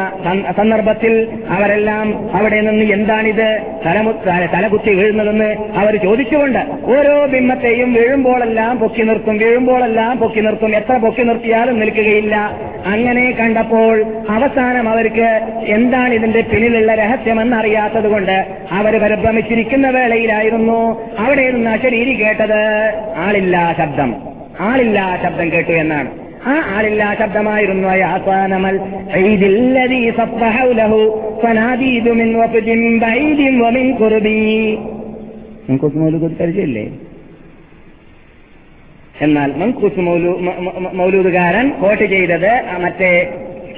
സന്ദർഭത്തിൽ 0.57 1.29
അവരെല്ലാം 1.51 2.37
അവിടെ 2.37 2.61
നിന്ന് 2.61 2.85
എന്താണിത്? 2.85 3.61
തലമു 3.87 4.13
തലകുത്തി 4.27 4.95
വീഴുന്നതെന്ന് 4.95 5.57
അവർ 5.77 5.97
ചോദിച്ചുകൊണ്ട് 5.97 6.59
ഓരോ 6.85 7.27
ബിംബത്തെയും 7.27 7.93
വീഴുമ്പോഴെല്ലാം 7.93 8.79
പൊക്കി 8.79 9.03
നിർത്തും 9.03 9.39
വീഴുമ്പോഴെല്ലാം 9.39 10.19
പൊക്കി 10.19 10.41
നിർത്തും. 10.41 10.77
എത്ര 10.77 10.97
പൊക്കി 10.97 11.23
നിർത്തിയാലും 11.23 11.81
നിൽക്കുകയില്ല. 11.81 12.37
അങ്ങനെ 12.87 13.31
കണ്ടപ്പോൾ 13.31 14.05
അവസാനം 14.31 14.89
അവർക്ക് 14.89 15.29
എന്താണ് 15.67 16.15
ഇതിന്റെ 16.15 16.41
പിന്നിലുള്ള 16.41 16.95
രഹസ്യമെന്ന് 16.95 17.57
അറിയാത്തത് 17.57 18.09
കൊണ്ട് 18.09 18.47
അവർ 18.73 19.01
പരിഭ്രമിച്ചിരിക്കുന്ന 19.03 19.91
വേളയിലായിരുന്നു. 19.91 20.81
അവിടെ 21.19 21.51
നിന്ന് 21.51 21.71
അശരീരി 21.71 22.15
കേട്ടത് 22.15 22.61
ആളില്ലാ 23.17 23.75
ശബ്ദം. 23.79 24.34
ആളില്ലാ 24.61 25.17
ശബ്ദം 25.23 25.53
കേട്ടു 25.53 25.71
എന്നാണ്. 25.73 26.09
ആ 26.47 26.77
ആളില്ലാ 26.77 27.15
ശബ്ദമായിരുന്നു 27.15 27.89
അയാസാനമൽ 27.89 28.81
എന്നാൽ 39.21 39.53
മൻകൂസ് 39.57 40.01
മൗലൂദുകാരൻ 40.95 41.71
കോട്ട് 41.71 42.05
ചെയ്തത് 42.05 42.53
മറ്റേ 42.79 43.11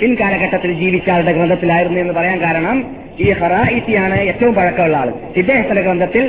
പിൻകാലഘട്ടത്തിൽ 0.00 0.72
ജീവിച്ച 0.72 1.10
ആളുടെ 1.10 1.32
ഗ്രന്ഥത്തിലായിരുന്നു 1.32 2.00
എന്ന് 2.00 2.12
പറയാൻ 2.12 2.40
കാരണം 2.40 3.06
ഈ 3.20 3.30
ഹറായിത്തിയാണ് 3.30 4.14
ഏറ്റവും 4.20 4.54
പഴക്കമുള്ള 4.54 4.96
ആൾ 4.96 5.08
ഇദ്ദേഹത്തിന്റെ 5.36 5.82
ഗ്രന്ഥത്തിൽ 5.82 6.24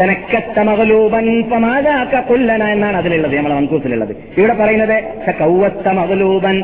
തനക്കത്ത 0.00 0.58
മകലൂപൻ 0.60 1.26
പമാതാക്ക 1.50 2.20
കൊല്ലന 2.28 2.64
എന്നാണ് 2.64 2.96
അതിലുള്ളത് 2.96 3.36
നമ്മളെ 3.36 3.54
മൻകൂസിലുള്ളത്. 3.54 4.12
ഇവിടെ 4.38 4.54
പറയുന്നത് 4.54 4.96
കൗവത്ത 5.40 5.88
മകലൂബൻ 5.88 6.56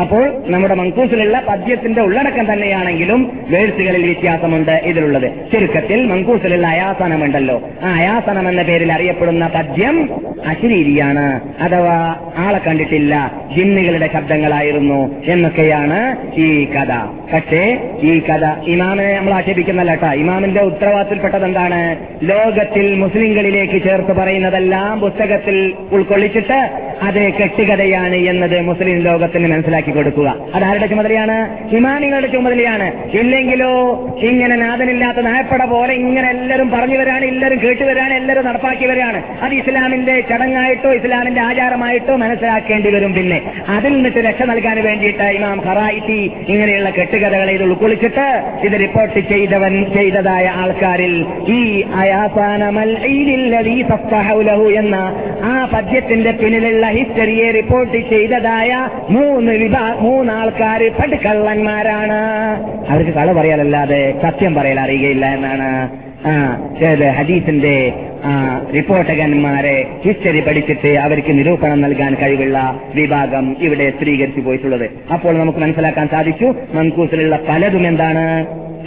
അപ്പോൾ 0.00 0.42
നമ്മുടെ 0.46 0.74
മങ്കൂസിലുള്ള 0.74 1.42
പദ്യത്തിന്റെ 1.48 2.00
ഉള്ളടക്കം 2.02 2.52
തന്നെയാണെങ്കിലും 2.52 3.40
വേഴ്സുകളിൽ 3.50 4.02
വ്യത്യാസമുണ്ട് 4.04 4.70
ഇതിലുള്ളത്. 4.70 5.50
ചുരുക്കത്തിൽ 5.52 6.06
മങ്കൂസിലുള്ള 6.06 6.66
അയാസനമുണ്ടല്ലോ 6.66 7.62
ആ 7.82 7.94
അയാസനം 7.94 8.48
എന്ന 8.48 8.62
പേരിൽ 8.62 8.92
അറിയപ്പെടുന്ന 8.92 9.46
പദ്യം 9.46 10.10
അശരീരിയാണ് 10.46 11.40
അഥവാ 11.62 12.16
ആളെ 12.38 12.58
കണ്ടിട്ടില്ല 12.58 13.32
ജിന്നുകളുടെ 13.56 14.10
ശബ്ദങ്ങളായിരുന്നു 14.12 15.22
എന്നൊക്കെയാണ് 15.24 16.16
ഈ 16.36 16.64
കഥ. 16.64 16.92
പക്ഷേ 17.32 17.78
ഈ 18.02 18.20
കഥ 18.20 18.44
ഇമാമിനെ 18.66 19.16
നമ്മൾ 19.16 19.34
ആക്ഷേപിക്കുന്നല്ല 19.34 19.90
കേട്ടോ. 19.90 20.12
ഇമാമിന്റെ 20.12 20.60
ഉത്തരവാദിത്തപ്പെട്ടത് 20.60 21.44
എന്താണ് 21.44 21.96
ലോകത്തിൽ 22.22 22.94
മുസ്ലിങ്ങളിലേക്ക് 22.94 23.82
ചേർത്ത് 23.84 24.12
പറയുന്നതെല്ലാം. 24.12 24.67
പുസ്തകത്തിൽ 24.76 25.74
ഉൾക്കൊള്ളിച്ചിട്ട് 25.92 26.70
അത് 27.02 27.32
കെട്ടുകഥയാണ് 27.32 28.14
എന്നത് 28.14 28.60
മുസ്ലിം 28.60 28.98
ലോകത്തിന് 28.98 29.52
മനസ്സിലാക്കി 29.52 29.90
കൊടുക്കുക. 29.90 30.36
അതാരുടെ 30.54 30.86
ചുമതലയാണ്? 30.86 31.58
ഇമാമിങ്ങളുടെ 31.76 32.26
ചുമതലയാണ്. 32.26 33.16
ഇല്ലെങ്കിലോ 33.16 34.06
ഇങ്ങനെ 34.20 34.56
നാഥനില്ലാത്ത 34.56 35.18
നായപ്പട 35.18 35.64
പോലെ 35.64 35.94
ഇങ്ങനെ 35.94 36.30
എല്ലാവരും 36.30 36.70
പറഞ്ഞു 36.70 36.98
വരാണ് 36.98 37.24
എല്ലാവരും 37.24 37.62
കേട്ടുവരാണ് 37.62 38.14
എല്ലാവരും 38.14 38.46
നടപ്പാക്കി 38.46 38.86
വരാണ്. 38.86 39.22
അത് 39.42 39.54
ഇസ്ലാമിന്റെ 39.54 40.20
ചടങ്ങായിട്ടോ 40.20 40.92
ഇസ്ലാമിന്റെ 40.92 41.40
ആചാരമായിട്ടോ 41.40 42.16
മനസ്സിലാക്കേണ്ടി 42.16 42.90
വരും 42.90 43.14
പിന്നെ. 43.14 43.52
അതിൽ 43.68 43.92
നിന്നിട്ട് 43.92 44.18
രക്ഷ 44.18 44.42
നൽകാൻ 44.42 44.84
വേണ്ടിയിട്ട് 44.84 45.22
ഇമാം 45.22 45.60
ഖറായിത്തി 45.66 46.32
ഇങ്ങനെയുള്ള 46.48 46.90
കെട്ടുകഥകളെ 46.90 47.52
ഇത് 47.52 47.62
ഉൾക്കൊള്ളിച്ചിട്ട് 47.62 48.42
ഇത് 48.64 48.80
റിപ്പോർട്ട് 48.80 49.20
ചെയ്തവൻ 49.20 49.84
ചെയ്തതായ 49.94 50.46
ആൾക്കാരിൽ 50.46 51.26
ഈ 51.48 51.84
അയാസാനമൽ 51.94 52.98
ഈലില്ലദീ 54.66 54.78
എന്ന 54.78 54.96
ആ 55.44 55.70
പദ്യത്തിന്റെ 55.74 56.30
പിന്നിലുള്ള 56.30 56.86
ഹിസ്റ്ററിയെ 56.86 57.50
റിപ്പോർട്ട് 57.50 58.10
ചെയ്തതായ 58.10 58.88
മൂന്ന് 59.10 59.52
വിഭാ 59.52 59.96
മൂന്നാൾക്കാർ 60.00 60.90
പടുക്കള്ളന്മാരാണ്. 61.00 62.20
അവർക്ക് 62.90 63.10
കള 63.10 63.32
പറയാനല്ലാതെ 63.32 64.14
സത്യം 64.22 64.54
പറയാൻ 64.54 64.80
അറിയുകയില്ല 64.80 65.26
എന്നാണ്. 65.26 65.70
ആ 66.26 66.34
ഹദീസിന്റെ 67.18 67.92
റിപ്പോർട്ടകന്മാരെ 68.74 69.86
ഹിസ്റ്ററി 70.06 70.40
പഠിച്ചിട്ട് 70.40 70.88
അവർക്ക് 70.88 71.32
നിരൂപണം 71.38 71.80
നൽകാൻ 71.80 72.14
കഴിവുള്ള 72.14 72.80
വിഭാഗം 72.94 73.56
ഇവിടെ 73.60 73.90
സ്ഥിരീകരിച്ചു 73.90 74.40
പോയിട്ടുള്ളത്. 74.40 74.86
അപ്പോൾ 75.12 75.38
നമുക്ക് 75.38 75.58
മനസ്സിലാക്കാൻ 75.58 76.08
സാധിച്ചു 76.08 76.54
മൻകൂസിലുള്ള 76.72 77.38
പലതും 77.48 77.86
എന്താണ്? 77.86 78.24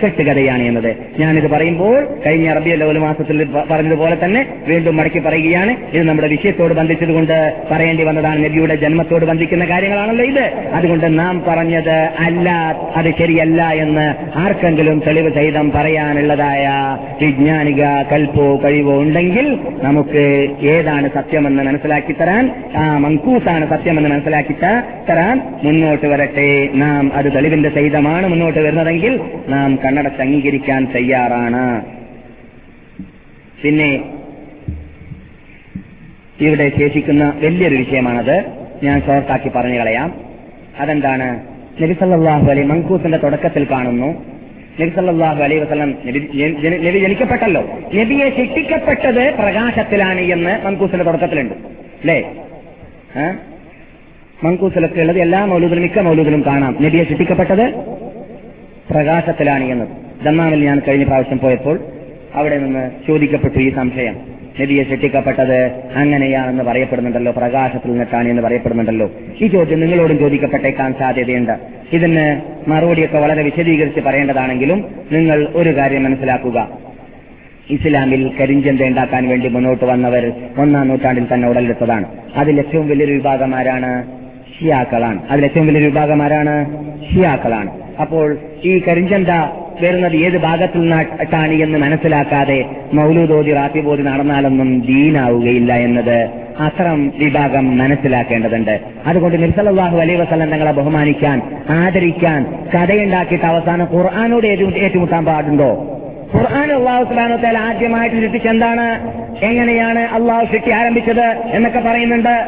കെട്ടുകഥയാണ് 0.04 0.64
എന്നത്. 0.64 0.96
ഞാനിത് 1.20 1.50
പറയുമ്പോൾ 1.50 2.08
കഴിഞ്ഞ 2.26 2.50
അറബിയ 2.50 2.76
ലോല 2.76 2.98
മാസത്തിൽ 2.98 3.48
പറഞ്ഞതുപോലെ 3.72 4.18
തന്നെ 4.24 4.46
വീണ്ടും 4.68 4.98
മടക്കി 4.98 5.20
പറയുകയാണ്. 5.20 5.76
ഇത് 5.94 6.04
നമ്മുടെ 6.04 6.28
വിഷയത്തോട് 6.28 6.74
ബന്ധിച്ചതുകൊണ്ട് 6.74 7.54
പറയേണ്ടി 7.72 8.04
വന്നതാണ്. 8.04 8.46
നബിയുടെ 8.46 8.76
ജന്മത്തോട് 8.76 9.26
ബന്ധിക്കുന്ന 9.26 9.66
കാര്യങ്ങളാണല്ലോ 9.70 10.26
ഇത്. 10.26 10.44
അതുകൊണ്ട് 10.74 11.20
നാം 11.20 11.44
പറഞ്ഞത് 11.48 11.98
അല്ല 12.20 12.50
അത് 12.96 13.12
ശരിയല്ല 13.20 13.64
എന്ന് 13.64 14.16
ആർക്കെങ്കിലും 14.38 15.02
തെളിവ് 15.08 15.34
സഹിതം 15.34 15.72
പറയാനുള്ളതായ 15.72 16.70
വിജ്ഞാനിക 17.22 17.84
കൽപ്പോ 18.12 18.62
കഴിവോ 18.64 19.02
ഉണ്ടെങ്കിൽ 19.02 19.60
നമുക്ക് 19.84 20.48
ഏതാണ് 20.62 21.10
സത്യമെന്ന് 21.14 21.64
മനസ്സിലാക്കി 21.64 22.12
തരാൻ 22.12 22.64
ആ 22.78 22.98
മങ്കൂസാണ് 22.98 23.70
സത്യമെന്ന് 23.70 24.10
മനസ്സിലാക്കി 24.10 24.54
തരാൻ 25.10 25.42
മുന്നോട്ട് 25.64 26.06
വരട്ടെ. 26.06 26.70
നാം 26.76 27.12
അത് 27.14 27.26
തെളിവിന്റെ 27.36 27.70
സഹിതമാണ് 27.70 28.28
മുന്നോട്ട് 28.28 28.60
വരുന്നതെങ്കിൽ 28.60 29.20
നാം 29.48 29.80
കണ്ണടച്ച് 29.86 30.22
അംഗീകരിക്കാൻ 30.22 30.88
തയ്യാറാണ്. 30.96 31.86
പിന്നെ 33.64 34.04
ഇവിടെ 36.42 36.72
ശേഷിക്കുന്ന 36.80 37.34
വലിയൊരു 37.36 37.76
വിഷയമാണത്. 37.76 38.44
ഞാൻ 38.84 39.02
ഷോർട്ടാക്കി 39.02 39.50
പറഞ്ഞു 39.50 39.80
കളയാം. 39.80 40.14
അതെന്താണ്? 40.80 41.40
നബിസല്ലാഹു 41.84 42.52
അലൈഹി 42.52 42.68
മങ്കൂസിന്റെ 42.68 43.18
തുടക്കത്തിൽ 43.18 43.68
കാണുന്നു. 43.72 44.26
നബിസല്ലാഹു 44.82 45.40
സല്ലല്ലാഹു 45.40 45.72
വസ്ലം 45.72 45.96
നബി 46.06 46.20
ജനി- 46.20 46.60
ജനി- 46.60 47.02
ജനിക്കപ്പെട്ടല്ലോ. 47.02 47.80
നബിയെ 47.94 48.30
ശിക്ഷിക്കപ്പെട്ടത് 48.30 49.36
പ്രകാശത്തിലാണ് 49.36 50.22
എന്ന് 50.22 50.66
മങ്കൂസിന്റെ 50.66 51.06
തുടക്കത്തിലുണ്ട്. 51.06 51.54
അല്ലേ? 51.54 52.36
മങ്കൂസിലൊക്കെ 54.44 55.02
ഉള്ളത് 55.02 55.20
എല്ലാ 55.20 55.46
മൗലൂദിലും 55.46 55.82
മിക്ക 55.82 56.00
മൗലൂദിലും 56.00 56.44
കാണാം. 56.46 56.78
നബിയെ 56.82 57.04
ശിക്ഷിക്കപ്പെട്ടത് 57.04 57.91
പ്രകാശത്തിലാണ് 58.92 59.64
എന്നത്. 59.64 59.88
ദമ്മാമിൽ 60.26 60.66
ഞാൻ 60.66 60.82
കഴിഞ്ഞ 60.88 61.04
പ്രാവശ്യം 61.04 61.40
പോയപ്പോൾ 61.40 61.80
അവിടെ 62.36 62.58
നിന്ന് 62.58 62.92
ചോദിക്കപ്പെട്ടു 63.08 63.58
ഈ 63.58 63.74
സംശയം. 63.74 64.16
നദിയെ 64.62 64.84
ശിക്ഷിക്കപ്പെട്ടത് 64.84 65.72
അങ്ങനെയാണെന്ന് 65.96 66.64
പറയപ്പെടുന്നുണ്ടല്ലോ 66.64 67.32
പ്രകാശത്തിൽ 67.32 67.90
നിന്നിട്ടാണ് 67.90 68.28
എന്ന് 68.28 68.42
പറയപ്പെടുന്നുണ്ടല്ലോ. 68.42 69.12
ഈ 69.42 69.48
ചോദ്യം 69.48 69.80
നിങ്ങളോടും 69.80 70.20
ചോദിക്കപ്പെട്ടേക്കാൻ 70.20 70.94
സാധ്യതയുണ്ട്. 71.00 71.52
ഇതിന് 71.94 72.42
മറുപടിയൊക്കെ 72.70 73.18
വളരെ 73.18 73.44
വിശദീകരിച്ച് 73.44 74.00
പറയേണ്ടതാണെങ്കിലും 74.00 74.86
നിങ്ങൾ 75.12 75.48
ഒരു 75.56 75.78
കാര്യം 75.78 76.04
മനസ്സിലാക്കുക. 76.04 76.70
ഇസ്ലാമിൽ 77.70 78.32
കരിഞ്ചന്ത 78.40 78.82
ഉണ്ടാക്കാൻ 78.82 79.30
വേണ്ടി 79.30 79.48
മുന്നോട്ട് 79.48 79.86
വന്നവർ 79.86 80.34
ഒന്നാം 80.58 80.88
നൂറ്റാണ്ടിൽ 80.88 81.28
തന്നെ 81.34 81.50
ഉടലെടുത്തതാണ്. 81.50 82.06
അതിൽ 82.36 82.60
ഏറ്റവും 82.60 82.88
വലിയൊരു 82.88 83.14
വിഭാഗമാരാണ് 83.14 84.08
ഷിയാക്കളാണ്. 84.60 85.22
അതിൽ 85.30 85.44
ഏറ്റവും 85.44 85.68
വലിയൊരു 85.68 85.90
വിഭാഗമാരാണ് 85.90 86.54
ഷിയാക്കളാണ്. 87.14 87.81
അപ്പോൾ 88.00 88.38
ഈ 88.66 88.82
കരിഞ്ചന്ത 88.88 89.28
വരുന്നത് 89.82 90.16
ഏത് 90.16 90.38
ഭാഗത്തിൽ 90.38 90.80
നിന്നാണ് 90.80 91.54
എന്ന് 91.54 91.78
മനസ്സിലാക്കാതെ 91.78 92.66
മൗലൂദോതി 92.94 93.54
റാത്തിബോധി 93.54 94.02
നടന്നാലൊന്നും 94.02 94.86
ദീനാവുകയില്ല 94.86 95.74
എന്നത് 95.74 96.30
അത്തരം 96.60 97.14
വിഭാഗം 97.20 97.78
മനസ്സിലാക്കേണ്ടതുണ്ട്. 97.78 98.80
അതുകൊണ്ട് 99.06 99.42
നിർസലാഹു 99.42 99.98
അലൈ 99.98 100.16
വസല്ലം 100.16 100.50
തങ്ങളെ 100.50 100.72
ബഹുമാനിക്കാൻ 100.72 101.42
ആദരിക്കാൻ 101.70 102.68
കഥയുണ്ടാക്കിയിട്ട് 102.76 103.46
അവസാനം 103.46 103.88
ഖുർആാനോട് 103.94 104.48
ഏറ്റു- 104.48 104.76
ഏറ്റുമുട്ടാൻ 104.76 105.26
പാടുണ്ടോ? 105.26 106.00
ഖുർആൻ 106.36 106.72
അള്ളാഹു 106.72 107.04
സുബാനു 107.04 107.36
തല 107.36 107.58
ആദ്യമായിട്ട് 107.58 108.16
സൃഷ്ടിച്ചെന്താണ് 108.16 109.12
എങ്ങനെയാണ് 109.46 110.00
അള്ളാഹു 110.00 110.46
സൃഷ്ടി 110.46 110.72
ആരംഭിച്ചത് 110.72 111.36
എന്നൊക്കെ 111.52 111.80
പറയുന്നുണ്ട്. 111.80 112.46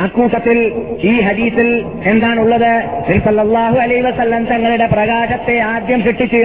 അക്കൂട്ടത്തിൽ 0.00 0.58
ഈ 1.02 1.20
ഹദീസിൽ 1.20 1.84
എന്താണുള്ളത്? 2.04 2.72
സല്ലല്ലാഹു 3.24 3.76
അലൈഹി 3.78 4.00
വസല്ലം 4.00 4.44
തങ്ങളുടെ 4.44 4.86
പ്രകാശത്തെ 4.86 5.58
ആദ്യം 5.58 6.00
സൃഷ്ടിച്ചു 6.02 6.36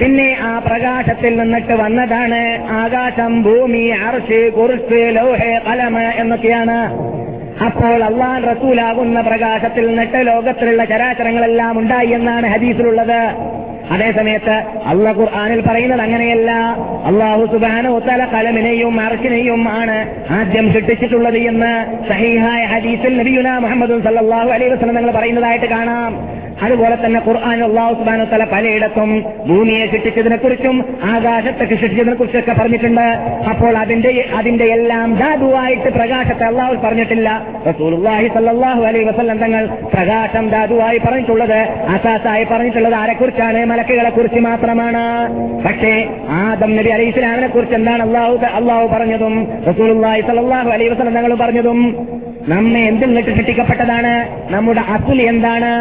പിന്നെ 0.00 0.36
ആ 0.42 0.58
പ്രകാശത്തിൽ 0.58 1.40
നിന്നിട്ട് 1.40 1.72
വന്നതാണ് 1.72 2.40
ആകാശം 2.70 3.42
ഭൂമി 3.42 3.84
അർഷ് 4.08 4.52
കുറിച്ച് 4.52 5.00
ലോഹെ 5.16 5.60
കലമ 5.66 5.98
എന്നൊക്കെയാണ്. 5.98 6.78
അപ്പോൾ 7.66 8.04
അള്ളാൻ 8.04 8.42
റസൂലാകുന്ന 8.42 9.20
പ്രകാശത്തിൽ 9.20 9.86
നിന്നിട്ട് 9.88 10.26
ലോകത്തിലുള്ള 10.26 10.84
ചരാചരങ്ങളെല്ലാം 10.84 11.78
ഉണ്ടായി 11.78 12.08
എന്നാണ് 12.08 12.46
ഹദീസിലുള്ളത്. 12.46 13.20
അതേസമയത്ത് 13.90 14.62
അള്ള 14.86 15.10
ഖുർആാനിൽ 15.10 15.60
പറയുന്നത് 15.60 16.00
അങ്ങനെയല്ല. 16.00 16.50
അള്ളാഹു 17.06 17.46
സുബാന 17.52 17.88
ഉത്തല 17.88 18.24
കലമിനെയും 18.24 19.00
അർഷിനെയും 19.00 19.68
ആണ് 19.68 20.08
ആദ്യം 20.30 20.72
സൃഷ്ടിച്ചിട്ടുള്ളത് 20.72 21.38
എന്ന് 21.38 21.72
സഹീഹായ 22.08 22.64
ഹദീസിൽ 22.64 23.18
നബിയുന 23.18 23.58
മുഹമ്മദ് 23.58 24.02
സല്ലാഹു 24.02 24.50
അലൈഹി 24.50 24.70
വസ്ലം 24.70 24.94
നിങ്ങൾ 24.94 25.10
പറയുന്നതായിട്ട് 25.10 25.66
കാണാം. 25.66 26.44
അതുപോലെ 26.62 26.94
തന്നെ 26.94 27.20
ഖുർആൻ 27.26 27.64
അള്ളാഹു 27.64 27.94
സുബാനു 27.94 28.24
തല 28.24 28.44
പലയിടത്തും 28.44 29.24
ഭൂമിയെ 29.48 29.86
സൃഷ്ടിച്ചതിനെ 29.86 30.36
കുറിച്ചും 30.36 30.84
ആകാശത്തെ 31.04 31.64
സൃഷ്ടിച്ചതിനെ 31.64 32.14
കുറിച്ചൊക്കെ 32.14 32.52
പറഞ്ഞിട്ടുണ്ട്. 32.52 33.06
അപ്പോൾ 33.48 33.78
അതിന്റെ 33.78 34.24
അതിന്റെ 34.38 34.64
എല്ലാം 34.64 35.14
ധാതുവായിട്ട് 35.14 35.88
പ്രകാശത്തെ 35.88 36.44
അള്ളാഹു 36.44 36.74
പറഞ്ഞിട്ടില്ല. 36.74 37.46
റസൂലുള്ളാഹി 37.68 38.28
സല്ലാഹു 38.28 38.82
അലൈഹി 38.82 39.04
വസല്ലം 39.04 39.38
തങ്ങൾ 39.38 39.66
പ്രകാശം 39.66 40.48
ധാതുവായി 40.48 40.98
പറഞ്ഞിട്ടുള്ളത് 40.98 41.58
അസാസായി 41.96 42.44
പറഞ്ഞിട്ടുള്ളത് 42.44 42.94
ആരെക്കുറിച്ചാണ് 42.94 43.73
മലക്കുകളെ 43.74 44.10
കുറിച്ച് 44.10 44.40
മാത്രമാണ്. 44.40 45.04
പക്ഷേ 45.64 45.92
ആദം 46.28 46.76
നബി 46.76 46.88
അലൈഹി 46.88 47.08
ഇസ്ലാമിനെ 47.08 47.46
കുറിച്ച് 47.46 47.74
എന്താണ് 47.74 48.02
അള്ളാഹു 48.02 48.46
അള്ളാഹു 48.46 48.86
പറഞ്ഞതും 48.86 49.48
റസൂലുള്ളാഹി 49.68 50.20
സല്ലല്ലാഹു 50.20 50.70
അലൈഹി 50.70 50.90
വസല്ലം 50.90 51.14
തങ്ങൾ 51.14 51.34
പറഞ്ഞതും? 51.34 52.08
നമ്മെ 52.48 52.80
എന്തിൽ 52.80 53.06
നിന്നിട്ട് 53.06 53.30
സൃഷ്ടിക്കപ്പെട്ടതാണ്. 53.30 54.12
നമ്മുടെ 54.52 54.80
അസുൽ 54.80 55.22
എന്താണ്? 55.22 55.72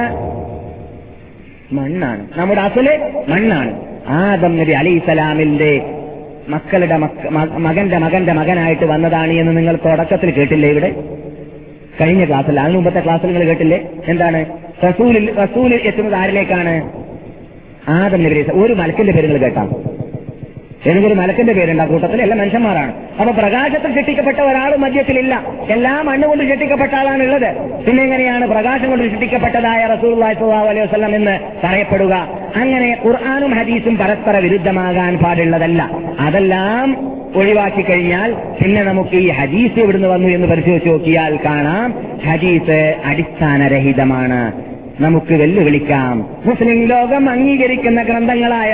മണ്ണാണ്. 1.73 2.27
നമ്മുടെ 2.35 2.61
അസുൽ 2.61 2.87
മണ്ണാണ്. 3.27 3.71
ആദം 4.07 4.57
നബി 4.57 4.71
അലൈഹി 4.71 4.95
ഇസ്ലാമിന്റെ 4.95 5.71
മക്കളുടെ 6.49 6.97
മകന്റെ 7.57 7.97
മകന്റെ 7.97 8.33
മകനായിട്ട് 8.33 8.85
വന്നതാണ് 8.85 9.31
എന്ന് 9.31 9.57
നിങ്ങൾ 9.57 9.75
തുടക്കത്തിൽ 9.85 10.31
കേട്ടില്ലേ 10.31 10.69
ഇവിടെ? 10.69 10.91
കഴിഞ്ഞ 12.01 12.25
ക്ലാസ്സിൽ 12.25 12.59
അതിന് 12.59 12.75
മുമ്പത്തെ 12.75 12.99
ക്ലാസ്സിൽ 12.99 13.27
നിങ്ങൾ 13.27 13.43
കേട്ടില്ലേ? 13.43 13.79
എന്താണ്? 14.07 14.45
റസൂലിൽ 14.89 15.33
റസൂലിൽ 15.35 15.81
എത്തുന്നത് 15.85 16.15
ആരിലേക്കാണ്? 16.15 17.02
ആദം 17.89 18.23
നബി 18.23 18.45
ഒരു 18.51 18.73
മലക്കിന്റെ 18.73 19.13
പേര് 19.13 19.25
നിങ്ങൾ 19.25 19.39
കേട്ടാം. 19.39 19.93
ഏതെങ്കിലും 20.87 21.17
മലക്കിന്റെ 21.17 21.53
പേരുണ്ട്. 21.53 21.83
ആ 21.83 21.85
കൂട്ടത്തിൽ 21.85 22.21
എല്ലാ 22.21 22.37
മനുഷ്യന്മാരാണ്. 22.37 22.93
അപ്പൊ 23.19 23.33
പ്രകാശത്തിൽ 23.33 23.95
ചിട്ടിക്കപ്പെട്ട 23.95 24.37
ഒരാളും 24.37 24.81
മദ്യത്തിലില്ല 24.81 25.43
എല്ലാം 25.69 26.05
മണ്ണ് 26.05 26.27
കൊണ്ട് 26.27 26.43
ചിട്ടിക്കപ്പെട്ട 26.43 26.95
ആളാണ് 26.95 27.23
ഉള്ളത് 27.23 27.55
പിന്നെ 27.85 28.03
എങ്ങനെയാണ് 28.03 28.47
പ്രകാശം 28.47 28.89
കൊണ്ട് 28.89 29.11
ചിട്ടിക്കപ്പെട്ടതായ 29.11 29.85
റസൂൽ 29.85 30.23
അലൈഹി 30.23 30.87
വസല്ലം 30.87 31.15
എന്ന് 31.15 31.39
പറയപ്പെടുക? 31.63 32.27
അങ്ങനെ 32.55 32.97
ഖുർആാനും 33.05 33.51
ഹദീസും 33.51 33.97
പരസ്പര 33.97 34.37
വിരുദ്ധമാകാൻ 34.37 35.17
പാടുള്ളതല്ല. 35.17 35.89
അതെല്ലാം 36.19 37.13
ഒഴിവാക്കി 37.35 37.81
കഴിഞ്ഞാൽ 37.81 38.33
പിന്നെ 38.33 38.83
നമുക്ക് 38.83 39.15
ഈ 39.15 39.29
ഹദീസ് 39.29 39.79
എവിടുന്ന് 39.79 40.07
വന്നു 40.07 40.27
എന്ന് 40.27 40.47
പരിശോധിച്ച് 40.47 40.89
നോക്കിയാൽ 40.89 41.39
കാണാം. 41.45 41.93
ഹദീസ് 42.27 42.95
അടിസ്ഥാനരഹിതമാണ്. 43.05 44.72
നമുക്ക് 45.01 45.33
വെല്ലുവിളിക്കാം. 45.33 46.41
മുസ്ലിം 46.45 46.85
ലോകം 46.85 47.29
അംഗീകരിക്കുന്ന 47.29 48.03
ഗ്രന്ഥങ്ങളായ 48.03 48.73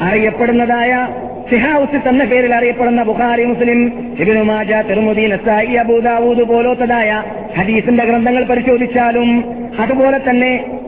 അറിയപ്പെടുന്നതായ 0.00 1.08
സിഹാവുസ് 1.50 2.08
എന്ന 2.08 2.24
പേരിൽ 2.24 2.54
അറിയപ്പെടുന്ന 2.54 3.02
ബുഖാരി 3.02 3.44
മുസ്ലിം 3.44 3.80
ഇബിനുമാജ 4.20 4.72
തിരുമുദീൻ 4.72 5.32
അസായി 5.32 5.74
അബൂദാവൂദ് 5.74 6.42
പോലോത്തതായ 6.42 7.22
ഹദീസിന്റെ 7.58 8.04
ഗ്രന്ഥങ്ങൾ 8.04 8.44
പരിശോധിച്ചാലും 8.44 9.44
അതുപോലെ 9.78 10.30
തന്നെ 10.30 10.80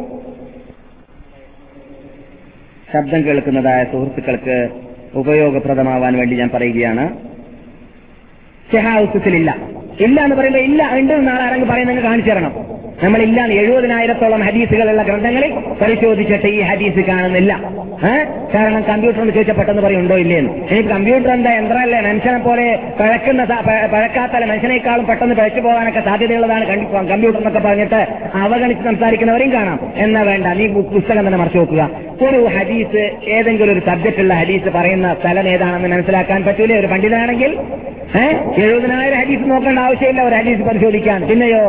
ശബ്ദം 2.93 3.25
കേൾക്കുന്നതായ 3.25 3.85
സുഹൃത്തുക്കൾക്ക് 3.85 4.69
ഉപയോഗപ്രദമാവാൻ 5.15 6.17
വേണ്ടി 6.17 6.37
ഞാൻ 6.37 6.51
പറയുകയാണ്. 6.55 7.17
ഷെഹാഉസിലില്ല 8.73 9.76
ഇല്ല 10.05 10.21
എന്ന് 10.21 10.37
പറയുമ്പോൾ 10.37 10.59
ഇല്ല 10.59 10.91
ഉണ്ട് 10.99 11.13
എന്ന് 11.13 11.29
നാളെ 11.29 11.43
ആരെങ്കിലും 11.43 11.69
പറയുന്നത് 11.73 12.05
കാണിച്ചു 12.05 12.31
തരണം. 12.31 12.53
നമ്മൾ 13.03 13.23
ഇല്ലാന്ന് 13.23 13.55
എഴുപതിനായിരത്തോളം 13.55 14.41
ഹദീസുകളുള്ള 14.41 15.03
ഗ്രന്ഥങ്ങളിൽ 15.03 15.53
പരിശോധിച്ചിട്ട് 15.81 16.47
ഈ 16.47 16.61
ഹദീസ് 16.61 17.01
കാണുന്നില്ല. 17.09 17.53
കാരണം 18.55 18.83
കമ്പ്യൂട്ടർ 18.83 19.21
എന്ന് 19.21 19.33
ചോദിച്ചാൽ 19.33 19.55
പെട്ടെന്ന് 19.55 19.83
പറയുണ്ടോ 19.83 20.17
ഇല്ലേന്ന് 20.17 20.53
ഇനി 20.71 20.83
കമ്പ്യൂട്ടർ 20.83 21.31
എന്താ 21.31 21.53
യന്ത്രമല്ലേ? 21.53 22.01
മനുഷ്യനെ 22.01 22.39
പോലെ 22.39 22.79
പഴക്കുന്ന 23.01 23.45
പഴക്കാത്ത 23.93 24.45
മനുഷ്യനേക്കാളും 24.51 25.07
പെട്ടെന്ന് 25.07 25.35
പഴച്ചു 25.35 25.61
പോകാനൊക്കെ 25.61 26.01
സാധ്യതയുള്ളതാണ് 26.01 26.67
കമ്പ്യൂട്ടർ 27.13 27.39
എന്നൊക്കെ 27.39 27.63
പറഞ്ഞിട്ട് 27.69 28.01
അവഗണിച്ച് 28.45 28.85
സംസാരിക്കുന്നവരെയും 28.85 29.53
കാണാം. 29.53 29.81
എന്നാ 29.97 30.23
വേണ്ട 30.23 30.47
നീ 30.47 30.67
പുസ്തകം 30.67 31.27
തന്നെ 31.27 31.39
മറിച്ച് 31.39 31.59
നോക്കുക 31.59 31.91
ഒരു 32.29 32.41
ഹദീസ് 32.57 33.03
ഏതെങ്കിലും 33.39 33.73
ഒരു 33.73 33.83
സബ്ജക്റ്റുള്ള 33.87 34.35
ഹദീസ് 34.35 34.69
പറയുന്ന 34.79 35.15
സ്ഥലം 35.21 35.49
ഏതാണെന്ന് 35.49 35.89
മനസ്സിലാക്കാൻ 35.89 36.45
പറ്റൂലേ? 36.45 36.79
ഒരു 36.81 36.87
പണ്ഡിതനാണെങ്കിൽ 36.87 37.53
ഏഹ് 38.21 38.37
എഴുപതിനായിരം 38.65 39.19
ഹദീസ് 39.21 39.51
നോക്കേണ്ട 39.51 39.79
ആവശ്യമില്ല 39.87 40.22
ഒരു 40.22 40.34
ഹദീസ് 40.34 40.61
പരിശോധിക്കാൻ. 40.61 41.28
പിന്നെയോ 41.28 41.62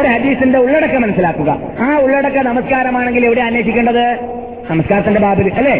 ഒരു 0.00 0.08
ഹദീസിന്റെ 0.08 0.58
ഉള്ളടക്കം 0.58 1.02
മനസ്സിലാക്കുക. 1.02 1.60
ആ 1.80 1.98
ഉള്ളടക്ക 1.98 2.38
നമസ്കാരമാണെങ്കിൽ 2.38 3.26
എവിടെ 3.26 3.40
അന്വേഷിക്കേണ്ടത്? 3.40 4.04
നമസ്കാരത്തിന്റെ 4.70 5.20
ബാബിൽ 5.20 5.52
അല്ലേ? 5.54 5.74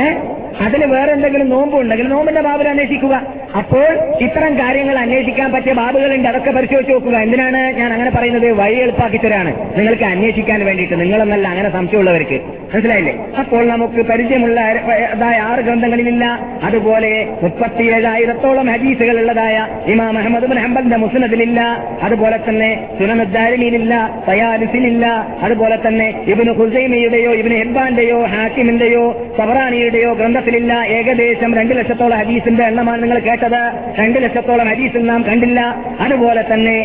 ഏഹ് 0.00 0.43
അതിന് 0.60 0.84
വേറെ 0.84 1.12
എന്തെങ്കിലും 1.12 1.48
നോമ്പ് 1.48 1.80
ഉണ്ടെങ്കിൽ 1.80 2.08
നോമ്പിന്റെ 2.08 2.42
ബാബിൽ 2.42 2.68
അന്വേഷിക്കുക. 2.68 3.22
അപ്പോൾ 3.56 3.86
ഇത്തരം 4.20 4.58
കാര്യങ്ങൾ 4.58 4.98
അന്വേഷിക്കാൻ 4.98 5.52
പറ്റിയ 5.52 5.72
ബാബുകളുണ്ട്. 5.72 6.28
അതൊക്കെ 6.28 6.50
പരിശോധിച്ച് 6.50 6.92
നോക്കുക. 6.92 7.16
എന്തിനാണ് 7.16 7.72
ഞാൻ 7.72 7.92
അങ്ങനെ 7.92 8.10
പറയുന്നത്? 8.10 8.52
വഴി 8.52 8.74
എളുപ്പാക്കി 8.74 9.16
തരാണ് 9.16 9.78
നിങ്ങൾക്ക് 9.78 10.04
അന്വേഷിക്കാൻ 10.04 10.64
വേണ്ടിയിട്ട്. 10.64 11.00
നിങ്ങളെന്നല്ല 11.00 11.48
അങ്ങനെ 11.48 11.70
സംശയമുള്ളവർക്ക്. 11.70 12.40
മനസ്സിലായില്ലേ? 12.74 13.14
അപ്പോൾ 13.38 13.66
നമുക്ക് 13.66 14.02
പരിചയമുള്ള 14.02 14.60
അതായ 14.60 15.38
ആറ് 15.38 15.60
ഗ്രന്ഥങ്ങളിലില്ല. 15.60 16.24
അതുപോലെ 16.64 17.28
മുപ്പത്തിയേഴായിരത്തോളം 17.42 18.66
ഹദീസുകൾ 18.66 19.18
ഉള്ളതായ 19.18 19.66
ഇമാം 19.86 20.18
അഹമ്മദ് 20.18 20.46
ബിൻ 20.46 20.58
ഹംബലിന്റെ 20.58 20.96
മുസ്നദിലില്ല. 20.96 21.60
അതുപോലെ 22.02 22.38
തന്നെ 22.48 22.88
സുനനുദ്ദാരിമിയിലില്ല 22.98 24.22
തയാലിസിലില്ല 24.28 25.06
അതുപോലെ 25.42 25.78
തന്നെ 25.86 26.24
ഇബിന് 26.26 26.52
ഹുസൈമിയുടെയോ 26.52 27.32
ഇബിന് 27.32 27.54
ഹെബ്ബാന്റെയോ 27.54 28.24
ഹാക്കിമിന്റെയോ 28.24 29.26
സബറാനിയുടെയോ 29.38 30.14
ഗ്രന്ഥത്തിലില്ല 30.44 30.72
ഏകദേശം 30.96 31.50
രണ്ട് 31.58 31.72
ലക്ഷത്തോളം 31.78 32.18
ഹദീസിന്റെ 32.18 32.64
എണ്ണമാണ് 32.64 33.00
നിങ്ങൾ 33.02 33.18
കേട്ടത്. 33.26 33.62
രണ്ട് 34.00 34.18
ലക്ഷത്തോളം 34.24 34.66
ഹദീസിൽ 34.68 35.02
നാം 35.10 35.20
കണ്ടില്ല. 35.28 35.60
അതുപോലെ 36.00 36.42
തന്നെ 36.52 36.76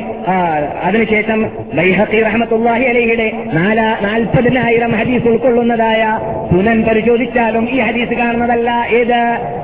അതിനുശേഷം 0.87 1.39
ബൈഹത്തി 1.77 2.19
റഹമത്തുല്ലാഹി 2.27 2.85
അലഹിയുടെ 2.91 3.27
നാല 3.57 3.79
നാൽപ്പതിനായിരം 4.07 4.91
ഹദീസ് 4.99 5.27
ഉൾക്കൊള്ളുന്നതായ 5.31 6.03
സുനൻ 6.51 6.79
പരിശോധിച്ചാലും 6.87 7.65
ഈ 7.75 7.79
ഹദീസ് 7.87 8.15
കാണുന്നതല്ല. 8.21 8.69
ഏത്? 8.99 9.21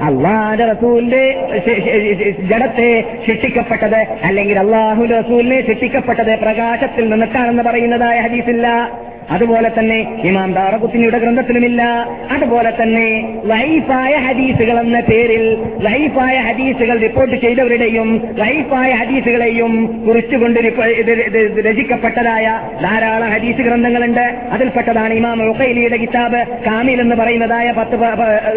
അള്ളാഹുന്റെ 0.10 0.66
റസൂലിന്റെ 0.74 1.24
ജഡത്തെ 2.52 2.92
ശിക്ഷിക്കപ്പെട്ടത് 3.28 4.00
അല്ലെങ്കിൽ 4.30 4.60
അള്ളാഹു 4.66 5.04
റസൂലിനെ 5.18 5.60
ശിക്ഷിക്കപ്പെട്ടത് 5.68 6.34
പ്രകാശത്തിൽ 6.46 7.04
നിന്നിട്ടാണെന്ന് 7.10 7.66
പറയുന്നതായ 7.70 8.18
ഹദീസില്ല. 8.28 8.68
അതുപോലെ 9.32 9.72
തന്നെ 9.80 10.22
ഇമാം 10.24 10.54
ദാറകുത്തിനിയുടെ 10.54 11.18
ഗ്രന്ഥത്തിലുമില്ല. 11.18 11.84
അതുപോലെ 12.32 12.74
തന്നെ 12.82 13.40
ലൈഫായ 13.46 14.16
ഹദീസുകൾ 14.16 14.80
എന്ന 14.80 15.00
പേരിൽ 15.00 15.58
ലൈഫായ 15.82 16.36
ഹദീസുകൾ 16.38 17.00
റിപ്പോർട്ട് 17.00 17.36
ചെയ്തവരുടെയും 17.36 18.22
ലൈഫായ 18.36 18.92
ഹദീസുകളെയും 18.92 20.04
കുറിച്ചുകൊണ്ട് 20.08 20.60
രചിക്കപ്പെട്ടതായ 21.70 22.60
ധാരാളം 22.82 23.30
ഹദീസ് 23.30 23.58
ഗ്രന്ഥങ്ങളുണ്ട്. 23.58 24.36
അതിൽപ്പെട്ടതാണ് 24.52 25.14
ഇമാം 25.14 25.50
ഉഖൈലിയുടെ 25.50 25.98
കിതാബ് 25.98 26.46
കാമിൽ 26.66 27.02
എന്ന് 27.02 27.16
പറയുന്നതായ 27.16 27.72
പത്ത് 27.72 27.96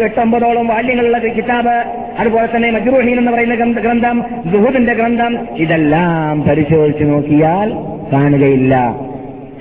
എട്ടൊമ്പതോളം 0.03 0.67
വാല്യങ്ങളുള്ള 0.67 1.17
കിതാബ്. 1.17 1.83
അതുപോലെ 2.19 2.47
തന്നെ 2.55 2.71
മജ്റൂഹീൻ 2.71 3.17
എന്ന് 3.17 3.31
പറയുന്ന 3.31 3.55
ഗ്രന്ഥം 3.55 4.23
ദുഹുദിന്റെ 4.45 4.93
ഗ്രന്ഥം. 4.93 5.37
ഇതെല്ലാം 5.57 6.43
പരിശോധിച്ചു 6.43 7.03
നോക്കിയാൽ 7.03 7.73
കാണുകയില്ല. 8.13 8.95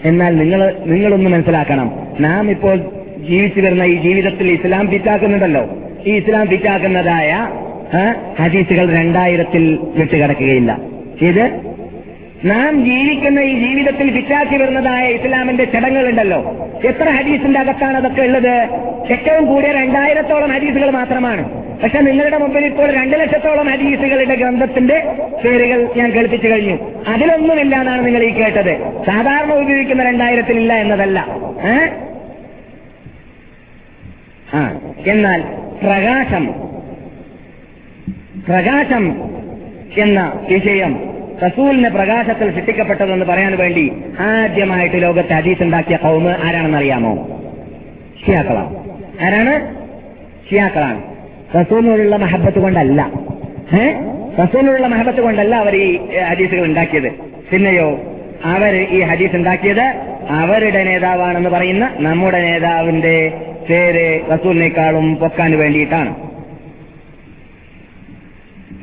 എന്നാൽ 0.05 0.37
നിങ്ങൾ 0.37 0.77
നിങ്ങളൊന്ന് 0.87 1.31
മനസ്സിലാക്കണം. 1.31 2.09
നാം 2.21 2.51
ഇപ്പോൾ 2.51 2.77
ജീവിച്ചു 3.29 3.61
വരുന്ന 3.61 3.83
ഈ 3.83 3.95
ജീവിതത്തിൽ 3.95 4.51
ഇസ്ലാം 4.51 4.89
ഫിറ്റാക്കുന്നുണ്ടല്ലോ. 4.89 5.79
ഈ 6.07 6.13
ഇസ്ലാം 6.13 6.47
ഫിറ്റാക്കുന്നതായ 6.47 7.49
ഹദീസുകൾ 8.43 8.93
രണ്ടായിരത്തിൽ 8.93 9.79
വിട്ടുകിടക്കുകയില്ല. 9.97 10.79
ഇത് 11.21 11.61
നാം 12.45 12.85
ജീവിക്കുന്ന 12.85 13.41
ഈ 13.41 13.69
ജീവിതത്തിൽ 13.69 14.21
ഫിറ്റാക്കി 14.21 14.57
വരുന്നതായ 14.57 15.09
ഇസ്ലാമിന്റെ 15.09 15.65
ചടങ്ങുകളുണ്ടല്ലോ. 15.65 16.69
എത്ര 16.85 17.09
ഹദീസിന്റെ 17.09 17.61
അകത്താണ് 17.61 17.97
അതൊക്കെ 17.97 18.23
ഉള്ളത്? 18.23 18.69
ഏറ്റവും 19.11 19.47
കൂടിയ 19.47 19.73
രണ്ടായിരത്തോളം 19.73 20.51
ഹദീസുകൾ 20.51 20.91
മാത്രമാണ്. 20.91 21.68
പക്ഷെ 21.83 22.01
നിങ്ങളുടെ 22.01 22.39
മുമ്പിൽ 22.39 22.67
ഇപ്പോൾ 22.67 22.93
രണ്ട് 22.93 23.21
ലക്ഷത്തോളം 23.21 23.67
ഹദീസുകളുടെ 23.67 24.35
ഗ്രന്ഥത്തിന്റെ 24.35 25.13
പേരുകൾ 25.45 25.89
ഞാൻ 25.97 26.11
കേൾപ്പിച്ചു 26.11 26.49
കഴിഞ്ഞു. 26.49 26.79
അതിലൊന്നുമില്ല 27.09 27.77
എന്നാണ് 27.77 28.07
നിങ്ങൾ 28.07 28.23
ഈ 28.23 28.31
കേട്ടത്. 28.31 29.03
സാധാരണ 29.07 29.53
ഉപയോഗിക്കുന്ന 29.53 30.03
രണ്ടായിരത്തിലില്ല 30.03 30.73
എന്നതല്ല? 30.73 31.27
ആ 34.55 34.81
എന്നാൽ 35.07 35.41
പ്രകാശം 35.83 36.55
പ്രകാശം 38.49 39.05
എന്ന 39.99 40.47
വിഷയം 40.49 41.01
റസൂലിന് 41.47 41.89
പ്രകാശത്തിൽ 41.89 42.55
സൃഷ്ടിക്കപ്പെട്ടതെന്ന് 42.55 43.27
പറയാൻ 43.27 43.57
വേണ്ടി 43.57 43.93
ആദ്യമായിട്ട് 44.21 45.03
ലോകത്തെ 45.03 45.35
ഹദീസ് 45.35 45.63
ഉണ്ടാക്കിയ 45.63 45.97
കൗമ് 45.97 46.29
ആരാണെന്ന് 46.29 46.79
അറിയാമോ 46.79 47.29
ഷിയാക്കളാണ്. 48.27 48.77
ആരാണ്? 49.25 49.55
ഷിയാക്കളാണ്. 50.51 51.18
റസൂലിനോടുള്ള 51.55 52.17
മഹബത്ത് 52.17 52.59
കൊണ്ടല്ല. 52.59 53.11
ഏ? 53.81 53.93
റസൂലിനോടുള്ള 54.43 54.87
മഹബത്ത് 54.87 55.21
കൊണ്ടല്ല 55.21 55.57
അവർ 55.57 55.77
ഈ 55.77 55.99
ഹദീസുകൾ 56.21 56.65
ഉണ്ടാക്കിയത്. 56.65 57.13
പിന്നെയോ 57.53 58.01
അവർ 58.45 58.75
ഈ 58.75 59.01
ഹദീസ് 59.01 59.37
ഉണ്ടാക്കിയത് 59.37 59.95
അവരുടെ 60.31 60.85
നേതാവാണെന്ന് 60.85 61.51
പറയുന്ന 61.51 61.91
നമ്മുടെ 61.97 62.41
നേതാവിന്റെ 62.41 63.41
പേര് 63.71 64.21
റസൂലിനേക്കാളും 64.33 65.17
പൊക്കാൻ 65.17 65.59
വേണ്ടിയിട്ടാണ്. 65.59 66.15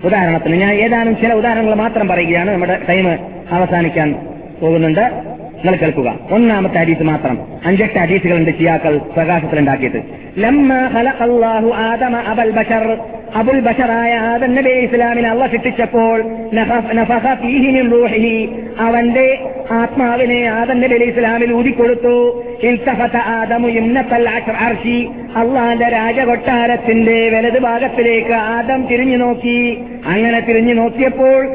ഉദാഹരണത്തിന് 0.05 0.55
ഞാൻ 0.55 0.73
ഏതാനും 0.73 1.15
ചില 1.15 1.33
ഉദാഹരണങ്ങൾ 1.33 1.75
മാത്രം 1.75 2.07
പറയുകയാണ്. 2.07 2.51
നമ്മുടെ 2.51 2.79
ടൈം 2.89 3.17
അവസാനിക്കാൻ 3.51 4.15
പോകുന്നുണ്ട്. 4.61 5.34
നിങ്ങൾ 5.65 5.79
കേൾക്കുക. 5.79 6.19
ഒന്നാമത്തെ 6.31 6.75
ഹദീസ് 6.75 7.03
മാത്രം. 7.03 7.39
അഞ്ചെട്ട് 7.65 7.99
ഹദീസുകളുണ്ട് 7.99 8.59
ചിയാക്കൾ 8.59 8.97
പ്രകാശത്തിലുണ്ടാക്കിയത് 8.97 9.97
അബൽ 13.35 13.59
ബഷറായ 13.59 14.13
ആദം 14.13 14.55
നബി 14.55 14.69
ഇസ്ലാമിനെ 14.69 15.29
അള്ള 15.29 15.45
റൂഹിഹി. 17.91 18.49
അവന്റെ 18.79 19.39
ആത്മാവിനെ 19.71 20.45
ആദം 20.45 20.81
നബി 20.81 20.93
അലൈഹി 20.93 21.11
ഇസ്ലാമിൽ 21.11 21.53
ഊതിക്കൊടുത്തു. 21.53 22.43
അള്ളാന്റെ 25.35 25.87
രാജകൊട്ടാരത്തിന്റെ 25.89 27.29
വലത് 27.29 27.59
ഭാഗത്തിലേക്ക് 27.59 28.31
ആദം 28.31 28.87
തിരിഞ്ഞു 28.87 29.17
നോക്കി. 29.17 29.83
അങ്ങനെ 30.05 30.39
തിരിഞ്ഞു 30.39 30.73
നോക്കിയപ്പോൾ 30.73 31.47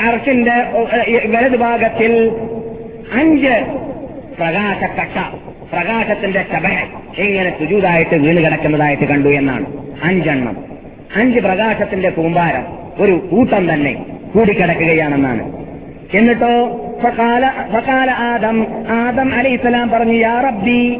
അർഷിന്റെ 0.00 0.56
വലത് 1.28 1.56
ഭാഗത്തിൽ 1.56 2.32
അഞ്ച് 3.14 3.66
പ്രകാശക്കട്ട. 4.38 5.47
പ്രകാശത്തിന്റെ 5.72 6.44
ശബഹ 6.52 6.76
ഇങ്ങനെ 7.18 7.50
സുജൂതായിട്ട് 7.50 8.14
വീണ് 8.14 8.44
കിടക്കുന്നതായിട്ട് 8.44 9.04
കണ്ടു 9.04 9.28
എന്നാണ് 9.28 9.66
അഞ്ചെണ്ണം. 10.02 10.56
അഞ്ച് 11.16 11.40
പ്രകാശത്തിന്റെ 11.40 12.10
കൂമ്പാരം 12.10 12.64
ഒരു 12.98 13.12
കൂട്ടം 13.12 13.74
തന്നെ 13.74 13.92
കൂടിക്കിടക്കുകയാണെന്നാണ്. 14.34 15.42
എന്നിട്ടോ 16.14 16.52
ഫഖാല 17.02 17.52
ഫഖാല 17.72 18.10
ആദം 18.10 18.66
ആദം 18.88 19.34
അലൈഹിസ്സലാം 19.34 19.90
പറഞ്ഞു 19.90 20.12
യാ 20.12 20.40
റബ്ബി 20.40 20.98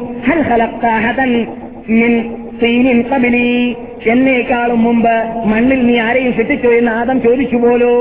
ഖബലി. 3.13 3.75
എന്നേക്കാളും 4.07 4.83
മുമ്പ് 4.83 5.45
മണ്ണിൽ 5.45 5.85
നീ 5.87 5.99
ആരെയും 5.99 6.33
സൃഷ്ടിച്ചു 6.33 6.67
എന്ന് 6.67 6.91
ആദം 6.91 7.21
ചോദിച്ചു 7.21 7.57
പോലോ 7.57 7.93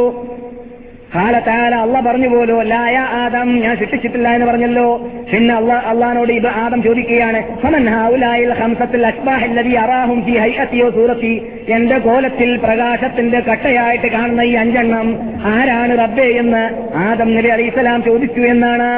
കാലത്താല 1.14 1.74
അള്ള 1.74 2.00
പറഞ്ഞു 2.00 2.28
പോലോ 2.28 2.62
ലായ 2.62 2.96
ആദം 2.96 3.48
ഞാൻ 3.60 3.76
ശിക്ഷിച്ചിട്ടില്ല 3.76 4.28
എന്ന് 4.28 4.46
പറഞ്ഞല്ലോ. 4.46 4.88
പിന്നെ 5.30 5.54
അള്ള 5.54 5.72
അള്ളഹാനോട് 5.72 6.32
ഇത് 6.32 6.46
ആദം 6.46 6.82
ചോദിക്കുകയാണ് 6.82 7.40
എന്റെ 11.76 11.98
കോലത്തിൽ 11.98 12.56
പ്രകാശത്തിന്റെ 12.56 13.40
കട്ടയായിട്ട് 13.40 14.06
കാണുന്ന 14.06 14.40
ഈ 14.40 14.54
അഞ്ചെണ്ണം 14.54 15.08
ആരാണ് 15.44 15.98
റബ്ബേ 15.98 16.28
എന്ന് 16.42 16.62
ആദം 16.98 17.34
നബി 17.36 17.48
അലൈസലാം 17.48 18.02
ചോദിച്ചു 18.02 18.40
എന്നാണ്. 18.40 18.90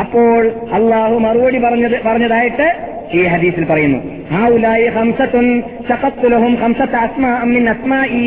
അപ്പോൾ 0.00 0.52
അള്ളാഹു 0.72 1.18
മറുപടി 1.18 1.58
പറഞ്ഞത് 1.58 1.96
പറഞ്ഞതായിട്ട് 2.06 2.95
ഈ 3.17 3.21
ഹദീസിൽ 3.31 3.63
പറയുന്നു 3.71 3.99
ഹൗലായി 4.33 4.87
ഹംസത്തുൻ 4.97 5.47
ശഖത്തുലഹും 5.89 6.53
ഹംസത്ത് 6.61 6.97
അസ്മാ 7.05 7.31
മിൻ 7.53 7.65
അസ്മാഇ 7.73 8.25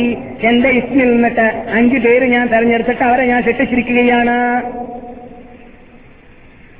എന്റെ 0.51 0.71
ഇസ്മിൽ 0.81 1.11
നിന്നിട്ട് 1.15 1.47
അഞ്ചു 1.79 2.01
പേര് 2.07 2.27
ഞാൻ 2.35 2.47
തെരഞ്ഞെടുത്തിട്ട് 2.55 3.05
അവരെ 3.11 3.27
ഞാൻ 3.33 3.43
ശിക്ഷിച്ചിരിക്കുകയാണ് 3.49 4.39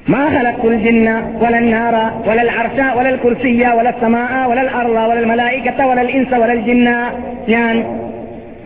ما 0.07 0.25
خلقت 0.31 0.65
الجن 0.65 1.09
ولا 1.43 1.59
النار 1.59 1.95
ولا 2.29 2.43
العرش 2.43 2.77
ولا 2.97 3.09
الكرسي 3.09 3.61
ولا 3.69 3.91
السماء 3.91 4.51
ولا 4.51 4.63
الأرض 4.63 4.97
ولا 5.11 5.21
الملائكة 5.21 5.87
ولا 5.87 6.03
الإنس 6.03 6.31
ولا 6.33 6.53
الجن 6.53 6.89
ഞാൻ 7.49 7.75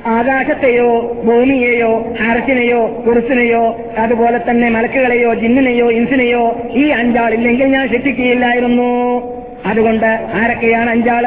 ആകാശത്തെയോ 0.06 1.22
ഭൂമിയെയോ 1.26 2.14
ഹർഷിനെയോ 2.22 3.04
കുറിച്ചിനെയോ 3.08 3.78
അതുപോലെ 3.98 4.40
തന്നെ 4.50 4.70
മലക്കുകളെയോ 4.70 5.34
ജിന്നിനെയോ 5.34 5.92
ഇൻസിനെയോ 5.92 6.62
ഈ 6.72 6.90
അഞ്ചാളില്ലെങ്കിൽ 6.90 7.66
ഞാൻ 7.66 7.90
ശിക്ഷിക്കുകയില്ലായിരുന്നു. 7.90 9.22
അതുകൊണ്ട് 9.66 10.06
ആരൊക്കെയാണ് 10.34 10.90
അഞ്ചാൾ? 10.90 11.22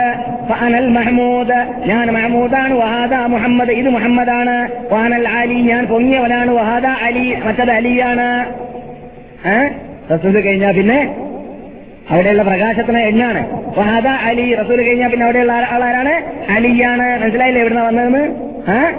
ഫാനൽ 0.49 0.89
മഹമൂദ്. 0.89 1.67
ഞാൻ 1.87 2.11
മഹമൂദാണ് 2.11 2.75
വഹാദ 2.75 3.15
മുഹമ്മദ്. 3.15 3.71
ഇത് 3.71 3.89
മുഹമ്മദാണ്. 3.89 4.69
വാനൽ 4.93 5.29
അലി. 5.29 5.55
ഞാൻ 5.55 5.87
പൊങ്ങിയവനാണ് 5.87 6.51
വഹാദ 6.51 6.87
അലി. 6.87 7.35
മറ്റത് 7.35 7.71
അലിയാണ്. 7.71 8.55
റസൂൽ 10.15 10.41
കഴിഞ്ഞാൽ 10.41 10.73
പിന്നെ? 10.73 11.17
അവിടെയുള്ള 12.11 12.43
പ്രകാശത്തിന് 12.43 12.99
എണ്ണാണ്. 12.99 13.63
വഹാദ 13.79 14.07
അലി 14.07 14.55
റസൂൽ 14.55 14.83
കഴിഞ്ഞാൽ 14.83 15.09
പിന്നെ 15.09 15.25
അവിടെയുള്ള 15.25 15.53
ആളാരാണ്? 15.53 16.13
അലിയാണ്. 16.51 17.23
മനസ്സിലായില്ലേ 17.23 17.61
എവിടുന്ന 17.61 17.83
വന്നതെന്ന്? 17.83 18.56
ആ? 18.69 18.93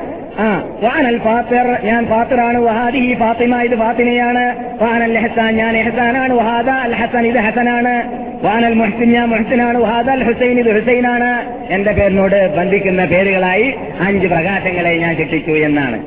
വാനൽ 0.81 1.17
ഫാത്തിർ 1.17 1.77
ഞാൻ 1.83 2.05
ഫാത്തിറാണ്. 2.05 2.57
വഹാദി 2.57 3.15
ഫാത്തിമ 3.19 3.61
ഇത് 3.61 3.77
ഫാത്തിമയാണ്. 3.77 4.73
വാനൽ 4.83 5.17
ഹസാൻ 5.17 5.55
ഞാൻ 5.55 5.77
എഹസാനാണ് 5.77 6.33
വഹാദ 6.33 6.69
അൽ 6.69 6.93
ഹസൻ 6.93 7.27
ഇത് 7.27 7.37
ഹസനാണ്. 7.37 8.03
വാനൽ 8.43 8.73
മുഹസിൻ 8.73 9.13
ഞാൻ 9.13 9.29
മുഹസിനാണ്. 9.29 9.77
വഹാദ 9.77 10.09
അൽ 10.09 10.23
ഹുസൈൻ 10.23 10.59
ഇത് 10.59 10.79
ഹുസൈനാണ്. 10.79 11.57
എന്റെ 11.69 11.91
പേരിനോട് 11.91 12.55
ബന്ധിക്കുന്ന 12.57 13.05
പേരുകളായി 13.05 13.73
അഞ്ച് 13.99 14.27
പ്രകാശങ്ങളെ 14.27 14.97
ഞാൻ 14.97 15.15
ശിക്ഷിച്ചു 15.15 15.51
എന്നാണ്. 15.51 16.05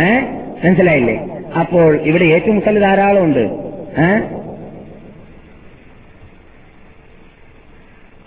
ഏ? 0.00 0.20
മനസ്സിലായില്ലേ? 0.64 1.26
അപ്പോൾ 1.60 1.96
ഇവിടെ 1.96 2.24
ഏറ്റുമുട്ടൽ 2.24 2.80
ധാരാളം 2.80 3.24
ഉണ്ട് 3.24 3.38
ഏഹ് 3.38 4.46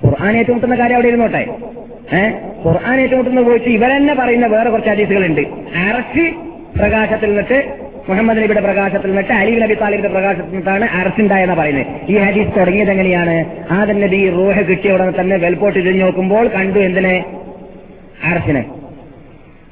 ഖുർആൻ 0.05 0.37
ഏറ്റുമുട്ടുന്ന 0.37 0.75
കാര്യം 0.75 0.95
അവിടെ 0.95 1.07
ഇരുന്നോട്ടെ. 1.07 1.47
ഏഹ് 2.13 2.33
ഖുർആൻ 2.65 3.01
ഏറ്റുമുട്ടുന്ന 3.01 3.41
പോയിട്ട് 3.41 3.65
ഇവരെന്നെ 3.65 4.13
പറയുന്ന 4.13 4.47
വേറെ 4.47 4.69
കുറച്ച് 4.69 4.89
ഹദീസുകളുണ്ട്. 4.89 5.41
അറസ്റ്റ് 5.89 6.25
പ്രകാശത്തിൽ 6.79 7.29
നിന്നിട്ട് 7.29 7.89
മുഹമ്മദ് 8.09 8.37
നബിയുടെ 8.37 8.61
പ്രകാശത്തിൽ 8.61 9.07
നിന്നിട്ട് 9.07 9.33
അലി 9.33 9.59
നബി 9.59 9.73
താലിബിന്റെ 9.73 10.09
പ്രകാശത്തിൽ 10.09 10.57
നിന്നാണ് 10.57 10.85
അറസ്റ്റ് 10.99 11.21
ഉണ്ടായെന്ന് 11.21 11.55
പറയുന്നത്. 11.55 11.85
ഈ 12.09 12.17
ഹദീസ് 12.17 12.59
തുടങ്ങിയത് 12.59 12.91
എങ്ങനെയാണ്? 12.91 13.45
ആദൻ 13.71 13.99
നബി 14.01 14.29
റൂഹ് 14.29 14.65
കിട്ടിയ 14.65 14.91
ഉടനെ 14.91 15.21
തന്നെ 15.21 15.37
വെൽപോട്ട് 15.37 15.79
തിരിഞ്ഞു 15.79 16.03
നോക്കുമ്പോൾ 16.05 16.47
കണ്ടു 16.47 16.79
എന്തിനെ? 16.79 17.25
അറസ്റ്റിനെ 18.31 18.65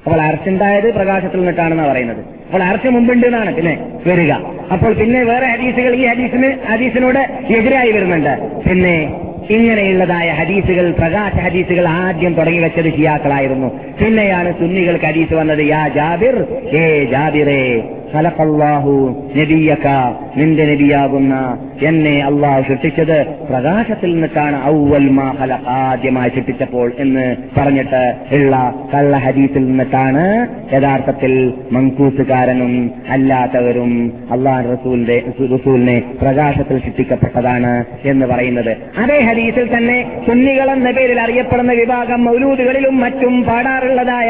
അപ്പോൾ 0.05 0.21
അറസ്റ്റ് 0.21 0.49
ഉണ്ടായത് 0.49 0.93
പ്രകാശത്തിൽ 0.93 1.37
നിന്നിട്ടാണെന്നാണ് 1.37 1.89
പറയുന്നത്. 1.89 2.17
അപ്പോൾ 2.17 2.63
അറസ്റ്റ് 2.63 2.89
മുമ്പുണ്ട് 2.89 3.27
എന്നാണ് 3.27 3.55
പിന്നെ 3.55 3.77
വരിക. 4.07 4.31
അപ്പോൾ 4.71 4.93
പിന്നെ 4.93 5.23
വേറെ 5.23 5.45
ഹദീസുകൾ 5.45 5.95
ഈ 5.95 6.05
ഹദീസിന് 6.05 6.49
ഹദീസിനോട് 6.67 7.19
എതിരായി 7.53 7.91
വരുന്നുണ്ട്. 7.91 8.33
പിന്നെ 8.69 8.95
ഇങ്ങനെയുള്ളതായ 9.55 10.29
ഹദീസുകൾ 10.39 10.85
പ്രകാശ 10.99 11.35
ഹദീസുകൾ 11.45 11.85
ആദ്യം 11.87 12.33
തുടങ്ങി 12.33 12.59
വെച്ചത് 12.59 12.89
ഷിയാക്കളായിരുന്നു. 12.97 13.69
പിന്നെയാണ് 13.99 14.49
സുന്നികൾക്ക് 14.59 15.05
ഹദീസ് 15.05 15.33
വന്നത് 15.33 15.63
യാ 15.73 15.83
ജാബിർ 15.95 16.35
ഏ 16.81 16.83
ജാബിറേ 17.13 17.61
ഖലഖല്ലാഹു 18.11 18.93
നബിയക 19.37 19.87
നിന്റെ 20.37 20.65
നബിയാകുന്ന 20.65 21.33
എന്നെ 21.87 22.13
അള്ളാഹു 22.27 22.61
സൃഷ്ടിച്ചത് 22.67 23.17
പ്രകാശത്തിൽ 23.49 24.09
നിന്നിട്ടാണ് 24.13 24.57
ഔവൽ 24.69 25.07
മാ 25.17 25.25
ഖലഖ 25.39 25.65
ആദ്യമായി 25.79 26.29
സൃഷ്ടിച്ചപ്പോൾ 26.29 26.87
എന്ന് 26.99 27.25
പറഞ്ഞിട്ട് 27.57 28.01
ഉള്ള 28.37 28.53
കള്ള 28.93 29.17
ഹദീസിൽ 29.25 29.63
നിന്നിട്ടാണ് 29.67 30.23
യഥാർത്ഥത്തിൽ 30.75 31.33
മങ്കൂസുകാരനും 31.71 32.73
അല്ലാത്തവരും 33.09 33.91
അള്ളാഹ് 34.31 34.65
റസൂലിന്റെ 34.73 35.17
റസൂലിനെ 35.53 35.97
പ്രകാശത്തിൽ 36.21 36.79
സൃഷ്ടിക്കപ്പെട്ടതാണ് 36.85 37.73
എന്ന് 38.03 38.25
പറയുന്നത്. 38.25 38.71
അതേ 39.03 39.19
ഹദീസിൽ 39.37 39.77
തന്നെ 39.77 39.95
സുന്നികൾ 40.27 40.71
എന്ന 40.71 40.91
പേരിൽ 40.91 41.19
അറിയപ്പെടുന്ന 41.19 41.71
വിഭാഗം 41.71 42.23
മൗലൂദുകളിലും 42.25 42.99
മറ്റും 42.99 43.43
പാടാറുള്ളതായ 43.43 44.29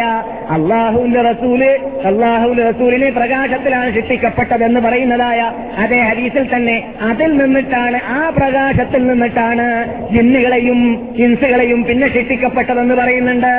അള്ളാഹുവിന്റെ 0.49 1.21
റസൂൽ 1.21 1.61
അള്ളാഹുവിന്റെ 2.05 2.63
റസൂലിനെ 2.69 3.09
പ്രകാശത്തിലാണ് 3.09 3.91
സൃഷ്ടിക്കപ്പെട്ടതെന്ന് 3.91 4.79
പറയുന്നതായ 4.79 5.39
അതേ 5.77 5.99
ഹദീസിൽ 6.09 6.55
തന്നെ 6.55 6.75
അതിൽ 7.01 7.31
നിന്നിട്ടാണ് 7.37 8.01
ആ 8.09 8.29
പ്രകാശത്തിൽ 8.29 9.07
നിന്നിട്ടാണ് 9.07 9.67
ജിന്നുകളെയും 10.13 10.81
ഹിംസകളെയും 11.19 11.83
പിന്നെ 11.83 12.07
സൃഷ്ടിക്കപ്പെട്ടതെന്ന് 12.07 12.95
പറയുന്നുണ്ട്. 12.95 13.53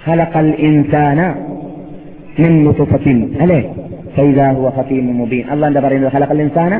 ഖലഖൽ 0.00 0.54
ഇൻസാന 0.58 1.20
അല്ലേ? 3.42 3.60
ഫൈദാ 4.18 4.46
ഹുവ 4.54 4.68
ഖതീമുൻ 4.76 5.16
മുബീൻ 5.18 5.44
അല്ലാഹ് 5.52 5.70
എന്താ 5.70 5.82
പറയുന്നത് 5.84 6.12
ഖലഖൽ 6.14 6.40
ഇൻസാന 6.44 6.74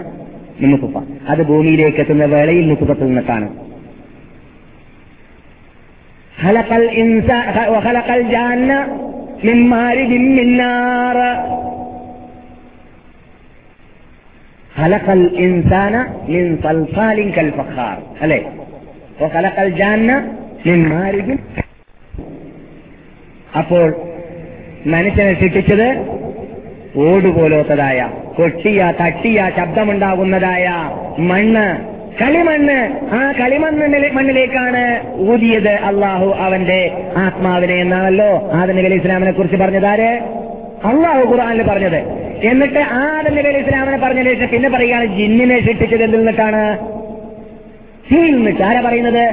മിൻ 0.61 0.71
നുത്ഫ 0.73 0.95
അത് 1.29 1.43
ഭൂമിയിലേക്ക് 1.49 2.01
എത്തുന്ന 2.01 2.25
വേളയിൽ 2.33 2.65
നുത്ഫത്തിൽ 2.71 3.07
നിന്നിട്ടാണ് 3.07 3.49
ഖലഖൽ 6.35 6.85
ഇൻസാ 7.03 7.39
വഖലഖൽ 7.75 8.23
ജാന്ന 8.33 8.73
മിൻ 9.45 9.59
മാരിജിൻ 9.69 10.25
മിൻ 10.37 10.51
നാർ 10.57 11.19
ഖലഖൽ 14.73 15.23
ഇൻസാന 15.45 15.95
മിൻ 16.29 16.45
സൽസാലിൻ 16.65 17.31
കൽ 17.37 17.49
ഫഖാർ 17.57 17.97
അല്ലേ 18.23 18.41
വഖലഖൽ 19.23 19.71
ജാന്ന 19.79 20.11
മിൻ 20.67 20.83
മാരിജിൻ 20.93 21.39
അപ്പോൾ 23.59 23.87
മനുഷ്യനെ 24.87 25.33
സൃഷ്ടിച്ചത് 25.35 25.89
ഓടുപോലോത്തതായ 26.99 28.09
കൊട്ടിയ 28.37 28.93
തട്ടിയ 29.01 29.51
ശബ്ദമുണ്ടാകുന്നതായ 29.57 30.67
മണ്ണ് 31.19 31.99
കളിമണ്ണ്. 32.21 32.79
ആ 33.15 33.33
കളിമണ്ണ് 33.33 34.15
മണ്ണിലേക്കാണ് 34.15 34.83
ഊതിയത് 35.19 35.69
അള്ളാഹു 35.69 36.35
അവന്റെ 36.39 36.93
ആത്മാവിനെ 37.17 37.75
എന്നാണല്ലോ 37.75 38.51
ആദം 38.53 38.79
അലൈഹി 38.79 38.95
ഇസ്ലാമിനെ 38.95 39.33
കുറിച്ച് 39.33 39.57
പറഞ്ഞതാര് 39.57 40.11
അള്ളാഹു 40.85 41.23
ഖുർആാനിൽ 41.31 41.63
പറഞ്ഞത്. 41.63 42.01
എന്നിട്ട് 42.47 42.79
ആദം 42.79 43.39
അലൈഹി 43.39 43.59
ഇസ്ലാമിനെ 43.59 43.99
പറഞ്ഞ 43.99 44.23
ശേഷം 44.25 44.49
പിന്നെ 44.49 44.69
പറയുകയാണ് 44.69 45.05
ജിന്നിനെ 45.05 45.59
ശിക്ഷിച്ചത് 45.59 46.03
എന്തിൽ 46.03 46.17
നിന്നിട്ടാണ്? 46.17 46.79
നിന്നിട്ട്. 48.13 48.63
ആരാ 48.63 48.81
പറയുന്നത്? 48.81 49.25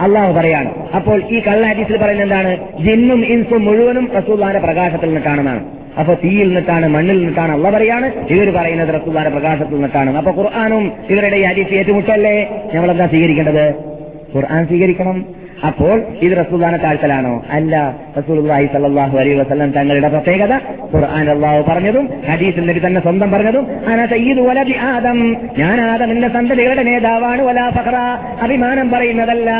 അള്ളാഹു 0.00 0.32
പറയാണ്. 0.32 0.70
അപ്പോൾ 0.94 1.22
ഈ 1.22 1.40
കള്ള 1.40 1.66
ഹദീസിൽ 1.66 1.96
പറയുന്നത് 1.96 2.26
എന്താണ്? 2.26 2.56
ജിന്നും 2.84 3.26
ഇൻസും 3.26 3.64
മുഴുവനും 3.64 4.10
റസൂല്ലാന്റെ 4.16 4.60
പ്രകാശത്തിൽ 4.60 5.06
നിന്നിട്ടാണെന്നാണ് 5.06 5.79
അപ്പൊ 6.00 6.14
തീയിൽ 6.14 6.46
നിന്നിട്ടാണ് 6.46 6.86
മണ്ണിൽ 6.88 7.16
നിന്നിട്ടാണ് 7.18 7.52
അള്ള 7.52 7.70
പറയാണ്. 7.70 8.06
ഇവർ 8.30 8.50
പറയുന്നത് 8.50 8.94
റസൂല്ലാന്റെ 8.94 9.30
പ്രകാശത്തിൽ 9.30 9.74
നിന്നിട്ടാണ്. 9.74 10.16
അപ്പൊ 10.16 10.32
ഖുർആാനും 10.32 10.92
ഇവരുടെ 11.10 11.36
ഈ 11.36 11.42
ഹദീസ് 11.42 11.74
ഏറ്റുമുട്ടല്ലേ? 11.74 12.34
നമ്മളെന്താ 12.74 13.06
സ്വീകരിക്കേണ്ടത്? 13.06 13.64
ഖുർആൻ 14.36 14.66
സ്വീകരിക്കണം. 14.66 15.39
അപ്പോൾ 15.64 16.02
ഇത് 16.22 16.36
റസൂദാന 16.38 16.76
താഴ്ത്തലാണോ 16.76 17.42
അല്ല 17.50 17.98
റസൂലുള്ളാഹി 18.18 18.66
സല്ലാഹു 18.66 19.18
അലൈ 19.18 19.34
വസ്ലം 19.34 19.70
തങ്ങളുടെ 19.70 20.08
പ്രത്യേകത 20.08 20.54
ഖുർആൻ 20.94 21.30
അള്ളാഹു 21.30 21.64
പറഞ്ഞതും 21.68 22.08
ഹദീസിൽ 22.30 22.66
നബി 22.66 22.86
തന്നെ 22.86 23.00
സ്വന്തം 23.00 23.30
പറഞ്ഞതും 23.30 23.66
ആദം. 24.80 25.36
ഞാൻ 25.58 25.80
ആദമിന്റെ 25.80 26.28
സന്തതികളുടെ 26.28 26.82
നേതാവാണ് 26.82 27.42
വലാ 27.42 27.66
അഭിമാനം 28.42 28.90
പറയുന്നതല്ല. 28.90 29.50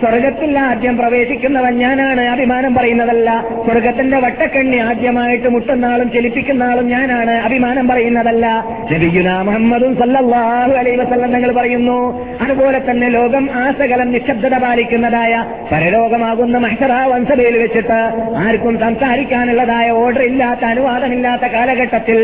സ്വർഗത്തിൽ 0.00 0.58
ആദ്യം 0.58 0.96
പ്രവേശിക്കുന്നവൻ 0.96 1.78
ഞാനാണ് 1.78 2.20
അഭിമാനം 2.20 2.74
പറയുന്നതല്ല. 2.74 3.42
സ്വർഗത്തിന്റെ 3.66 4.18
വട്ടക്കണ്ണി 4.18 4.76
ആദ്യമായിട്ട് 4.76 5.48
മുട്ടുന്ന 5.48 5.84
ആളും 5.84 6.10
ചലിപ്പിക്കുന്ന 6.10 6.62
ആളും 6.62 6.88
ഞാനാണ് 6.88 7.30
അഭിമാനം 7.30 7.88
പറയുന്നതല്ല. 7.88 8.46
നബിയുന 8.92 9.42
മുഹമ്മദും 9.42 9.94
സല്ലാഹു 9.96 10.72
അലൈഹി 10.72 10.96
വസല്ലം 10.96 11.32
തങ്ങൾ 11.32 11.52
പറയുന്നു 11.52 11.98
അതുപോലെ 12.40 12.78
തന്നെ 12.90 13.08
ലോകം 13.08 13.50
ആസകലം 13.54 14.12
നിശബ്ദത 14.12 14.58
പാലിക്കുന്നതായ 14.58 15.43
പരലോകമാകുന്ന 15.70 16.56
മഹ്സറാ 16.64 16.98
വൻസഭയിൽ 17.12 17.54
വെച്ചിട്ട് 17.62 17.98
ആർക്കും 18.44 18.74
സംസാരിക്കാനുള്ളതായ 18.84 19.88
ഓർഡർ 20.02 20.22
ഇല്ലാത്ത 20.30 20.64
അനുവാദമില്ലാത്ത 20.72 21.44
കാലഘട്ടത്തിൽ 21.54 22.18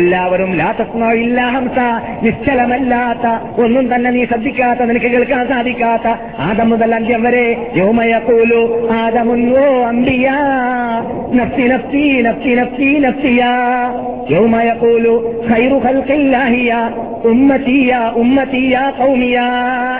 എല്ലാവരും 0.00 0.52
ലാത്തസ്മോ 0.60 1.10
ഇല്ല 1.24 1.40
ഹംസ 1.54 1.78
നിശ്ചലമല്ലാത്ത 2.26 3.26
ഒന്നും 3.64 3.86
തന്നെ 3.94 4.12
നീ 4.16 4.22
ശ്രദ്ധിക്കാത്ത 4.32 4.88
നിനക്ക് 4.90 5.10
കേൾക്കാൻ 5.14 5.44
സാധിക്കാത്ത 5.52 6.06
ആദം 6.48 6.70
മുതൽ 6.70 6.94
അന്ത്യം 6.98 7.22
വരെ 7.28 7.46
യോമയക്കൂലു 7.80 8.62
ആദമുന്നോ 9.00 9.66
അമ്പിയ 9.92 10.28
നഫ്സി 11.40 11.66
നഫ്സി 12.28 12.90
നഫ്സിയ. 13.06 13.42
യൗമയക്കൂലു 14.34 15.14
ഖൈറു 15.48 15.78
ഖൽഖില്ലാഹിയ 15.86 16.72
ഉമ്മത്തിയ 18.20 18.78
കൗമിയ 18.98 19.38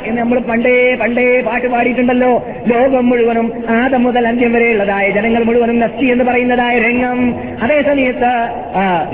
എന്ന് 0.06 0.18
നമ്മൾ 0.20 0.38
പണ്ടേ 0.48 0.74
പണ്ടേ 1.00 1.24
പാട്ട് 1.46 1.68
പാടിയിട്ടുണ്ടല്ലോ. 1.74 2.32
ലോകം 2.68 3.08
മുഴുവനും 3.10 3.46
ആദം 3.70 4.02
മുതൽ 4.02 4.24
അന്ത്യം 4.28 4.52
വരെയുള്ളതായ 4.52 5.06
ജനങ്ങൾ 5.10 5.42
മുഴുവനും 5.44 5.78
നസ്തി 5.80 6.06
എന്ന് 6.06 6.24
പറയുന്നതായ 6.24 6.74
രംഗം. 6.78 7.18
അതേ 7.62 7.78
സമയത്ത് 7.88 8.32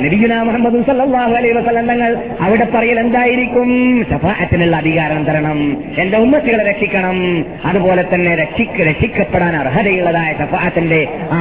നബിഗുന 0.05 0.35
മുഹമ്മദ് 0.49 0.79
സല്ലാഹു 0.89 1.33
അലൈ 1.41 1.51
വസല്ലം 1.59 1.87
തങ്ങൾ 1.87 2.11
അവിടെ 2.41 2.67
പറയൽ 2.75 2.99
എന്തായിരിക്കും? 3.01 3.71
സഫാറ്റിനുള്ള 4.11 4.77
അധികാരം 4.77 5.25
തരണം. 5.25 5.59
എന്റെ 5.99 6.19
ഉമ്മത്തികളെ 6.19 6.65
രക്ഷിക്കണം. 6.71 7.17
അതുപോലെ 7.65 8.05
തന്നെ 8.15 8.33
രക്ഷിക്ക 8.43 8.87
രക്ഷിക്കപ്പെടാൻ 8.91 9.57
അർഹതയുള്ളതായ 9.57 10.31
സഫാറ്റിന്റെ 10.41 11.01
ആ 11.33 11.41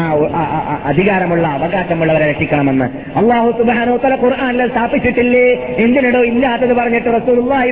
അധികാരമുള്ള 0.86 1.46
അവകാശമുള്ളവരെ 1.58 2.26
രക്ഷിക്കണമെന്ന്. 2.32 2.88
അള്ളാഹു 3.20 3.50
സുബാനോ 3.60 3.96
തല 4.06 4.16
ഖുർആാനിൽ 4.26 4.68
സ്ഥാപിച്ചിട്ടില്ലേ? 4.74 5.48
എന്തിനിടോ 5.86 6.22
ഇല്ലാത്തത് 6.32 6.74
പറഞ്ഞിട്ട് 6.82 7.10
റസൂലുള്ളാഹി 7.20 7.72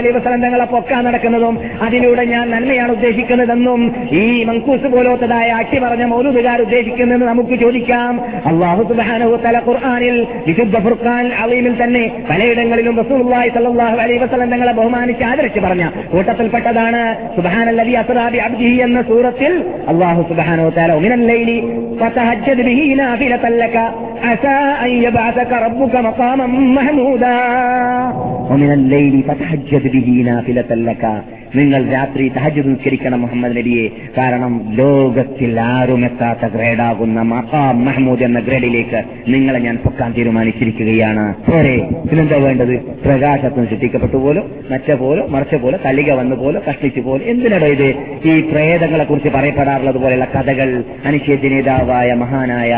അലൈ 0.00 0.10
വസല്ലം 0.18 0.42
തങ്ങളെ 0.46 0.66
പൊക്കാൻ 0.74 1.04
നടക്കുന്നതും 1.04 1.54
അതിലൂടെ 1.82 2.24
ഞാൻ 2.34 2.44
നന്മയാണ് 2.50 2.92
ഉദ്ദേശിക്കുന്നതെന്നും 2.92 3.73
ഈ 4.19 4.25
മങ്കൂസ് 4.49 4.87
പോലോത്തതായ 4.93 5.49
അട്ടി 5.59 5.77
പറഞ്ഞ 5.83 6.03
മൗലൂദുകാർ 6.11 6.59
ഉദ്ദേശിക്കുന്നതെന്ന് 6.65 7.27
നമുക്ക് 7.29 7.55
ചോദിക്കാം 7.61 8.13
അള്ളാഹു 8.49 8.81
സുബ്ഹാനഹു 8.89 9.37
തല 9.45 9.57
ഖുർആനിൽ 9.67 10.17
വിശുദ്ധ 10.47 10.75
ഫുർഖാൻ 10.85 11.25
അലീമിൽ 11.43 11.75
തന്നെ 11.81 12.03
പലയിടങ്ങളിലും 12.29 12.95
റസൂലുള്ളാഹി 13.01 13.49
സ്വല്ലല്ലാഹു 13.55 13.97
അലൈഹി 14.03 14.21
വസല്ലം 14.23 14.51
തങ്ങളെ 14.53 14.73
ബഹുമാനിച്ച് 14.79 15.25
ആദരിച്ച് 15.29 15.61
പറഞ്ഞ 15.65 15.83
കൂട്ടത്തിൽപ്പെട്ടതാണ് 16.13 17.01
സുബ്ഹാനല്ലദി 17.37 17.95
അസ്റാ 18.01 18.25
ബി 18.35 18.41
അബ്ദിഹി 18.47 18.77
എന്ന 18.87 19.01
സൂറത്തിൽ 19.09 19.55
അള്ളാഹു 19.93 20.23
സുബ്ഹാനഹു 20.31 20.69
തആല 20.77 20.99
മിനൽ 21.05 21.25
ലൈലി 21.31 21.57
ഫതഹജ്ജദ് 22.01 22.65
ബിഹി 22.69 22.87
നാഫിലതൻ 23.01 23.55
ലക 23.61 23.77
അസാ 24.29 24.55
അൻ 24.83 24.93
യബ്അസക 25.05 25.53
റബ്ബുക 25.65 25.95
മഖാമൻ 26.07 26.53
മഹ്മൂദാ 26.77 27.35
ومن 28.51 28.71
الليل 28.73 29.15
فتهجد 29.23 29.83
به 29.95 30.07
نافلة 30.23 30.71
لك 30.89 31.03
നിങ്ങൾ 31.51 31.81
രാത്രി 31.93 32.23
തഹജ് 32.35 32.61
നിസ്കരിക്കണം 32.65 33.19
മുഹമ്മദ് 33.23 33.53
നബിയെ 33.64 33.88
കാരണം 34.18 34.54
ലോകത്തിൽ 34.76 35.60
ആരും 35.60 36.04
എത്താത്ത 36.04 36.46
ഗ്രേഡാകുന്ന 36.54 37.20
മക്കാം 37.22 37.84
മഹ്മൂദ് 37.84 38.22
എന്ന 38.22 38.40
ഗ്രേഡിലേക്ക് 38.40 39.00
നിങ്ങളെ 39.28 39.58
ഞാൻ 39.58 39.76
പൊക്കാൻ 39.84 40.10
തീരുമാനിച്ചിരിക്കുകയാണ്. 40.12 41.24
പോരെ 41.46 41.76
പിന്നെന്താ 42.08 42.36
വേണ്ടത്? 42.36 42.74
പ്രകാശത്തിന് 43.04 43.66
ചുറ്റിക്കപ്പെട്ടു 43.70 44.16
പോലും 44.16 44.44
മറ്റ 44.70 44.88
പോലും 44.94 45.32
മറിച്ച 45.32 45.54
പോലെ 45.54 45.78
തലിക 45.84 46.12
വന്നു 46.12 46.36
പോലെ 46.36 46.60
കഷ്ടിച്ചു 46.68 47.00
പോലെ 47.00 47.24
എന്തിനാടോ 47.24 47.66
ഇത്? 47.66 47.88
ഈ 48.24 48.40
പ്രേതങ്ങളെ 48.52 49.04
കുറിച്ച് 49.04 49.28
പറയപ്പെടാറുള്ളത് 49.28 49.98
പോലെയുള്ള 50.02 50.28
കഥകൾ 50.34 50.84
അനിശ്ചയ 51.04 51.48
നേതാവായ 51.48 52.12
മഹാനായ 52.12 52.72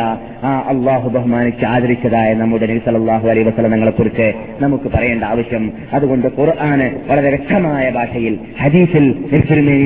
ആ 0.45 0.53
അള്ളാഹു 0.69 1.09
ബഹുമാനിച്ച് 1.09 1.65
ആദരിച്ചതായ 1.65 2.35
നമ്മുടെ 2.35 2.67
നബി 2.67 2.81
സല്ലല്ലാഹു 2.87 3.29
അലൈഹി 3.29 3.47
വസല്ലമകളെ 3.49 3.91
കുറിച്ച് 3.91 4.33
നമുക്ക് 4.61 4.89
പറയേണ്ട 4.95 5.25
ആവശ്യം. 5.25 5.73
അതുകൊണ്ട് 5.93 6.27
ഖുർആാന് 6.39 6.87
വളരെ 7.11 7.29
വ്യക്തമായ 7.29 7.91
ഭാഷയിൽ 7.91 8.39
ഹദീസിൽ 8.61 9.07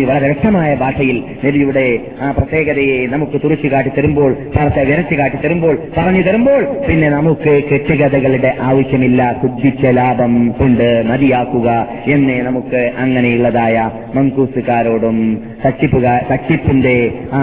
വളരെ 0.09 0.27
വ്യക്തമായ 0.27 0.75
ഭാഷയിൽ 0.91 1.17
നബിയുടെ 1.45 1.87
ആ 2.25 2.31
പ്രത്യേകതയെ 2.31 2.99
നമുക്ക് 3.15 3.37
തുറച്ചു 3.45 3.69
കാട്ടി 3.73 3.91
തരുമ്പോൾ 3.97 4.31
പറഞ്ഞ 4.57 4.85
വിരച്ചു 4.91 5.15
കാട്ടി 5.21 5.39
തരുമ്പോൾ 5.45 5.75
പറഞ്ഞു 5.97 6.23
തരുമ്പോൾ 6.29 6.63
പിന്നെ 6.87 7.09
നമുക്ക് 7.17 7.53
കെട്ടുകഥകളുടെ 7.71 8.51
ആവശ്യമില്ല. 8.69 9.21
കുദ്ധിച്ച 9.43 9.85
ലാഭം 9.99 10.33
കൊണ്ട് 10.59 10.89
മതിയാക്കുക 11.11 11.69
എന്നേ 12.15 12.37
നമുക്ക് 12.49 12.81
അങ്ങനെയുള്ളതായ 13.03 13.77
മങ്കൂസുകാരോടും 14.17 15.19
തട്ടിപ്പിന്റെ 15.65 16.95
ആ 17.39 17.41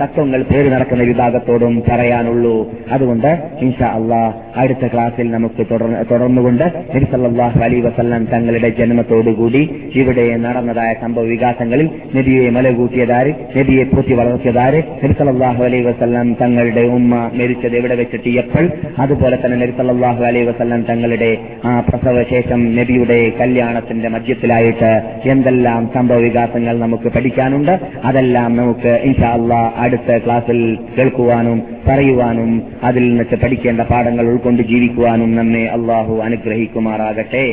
തത്വങ്ങൾ 0.00 0.40
പേര് 0.50 0.68
നടക്കുന്ന 0.74 1.02
വിഭാഗത്തോടും 1.10 1.74
പറയാനുള്ളൂ. 1.88 2.56
അതുകൊണ്ട് 2.94 3.30
ഇൻഷാ 3.64 3.88
അള്ളാ 3.98 4.22
അടുത്ത 4.62 4.84
ക്ലാസ്സിൽ 4.92 5.26
നമുക്ക് 5.36 5.62
തുടർന്ന് 5.70 6.00
തുടർന്നുകൊണ്ട് 6.10 6.64
നബി 6.94 7.06
സല്ലല്ലാഹു 7.12 7.58
അലൈഹി 7.66 7.82
വസല്ലം 7.88 8.24
തങ്ങളുടെ 8.32 8.70
ജന്മത്തോടുകൂടി 8.78 9.62
ഇവിടെ 10.00 10.26
നടന്നതായ 10.46 10.90
സംഭവ 11.02 11.24
വികാസങ്ങളിൽ 11.32 11.88
നബിയെ 12.16 12.46
മലകൂട്ടിയതാര് 12.70 13.30
നബിയെ 13.56 13.84
പൂത്തി 13.92 14.14
വളർത്തിയതാര്? 14.20 14.80
നബി 15.02 15.14
സല്ലല്ലാഹു 15.18 15.60
അലൈഹി 15.68 15.84
വസല്ലം 15.88 16.26
തങ്ങളുടെ 16.40 16.82
ഉമ്മ 16.96 17.14
മരിച്ചത് 17.38 17.74
എവിടെ 17.76 17.94
വെച്ചിട്ട് 18.00 18.30
എപ്പോൾ 18.42 18.64
അതുപോലെ 18.98 19.36
തന്നെ 19.36 19.56
നബി 19.62 19.74
സല്ലല്ലാഹു 19.78 20.22
അലൈഹി 20.28 20.46
വസല്ലം 20.50 20.82
തങ്ങളുടെ 20.82 21.30
ആ 21.64 21.72
പ്രസവശേഷം 21.88 22.60
നബിയുടെ 22.76 23.18
കല്യാണത്തിന്റെ 23.40 24.08
മധ്യത്തിലായിട്ട് 24.08 24.92
എന്തെല്ലാം 25.34 25.90
സംഭവ 25.94 26.18
വികാസങ്ങൾ 26.26 26.78
നമുക്ക് 26.78 27.08
പഠിക്കാനുണ്ട്? 27.16 27.74
അതെല്ലാം 28.04 28.50
നമുക്ക് 28.56 28.92
ഇൻഷാ 29.08 29.30
അള്ളാ 29.38 29.60
അടുത്ത 29.76 30.18
ക്ലാസ്സിൽ 30.26 30.60
കേൾക്കുവാനും 30.98 31.58
പറയുവാനും 31.88 32.50
അതിൽ 32.84 33.04
നിന്നിട്ട് 33.08 33.36
പഠിക്കേണ്ട 33.44 33.80
പാഠങ്ങൾ 33.90 34.24
ഉൾക്കൊണ്ട് 34.32 34.62
ജീവിക്കുവാനും 34.62 35.30
നമ്മെ 35.36 35.64
അള്ളാഹു 35.76 36.14
അനുഗ്രഹിക്കുമാറാകട്ടെ. 36.28 37.46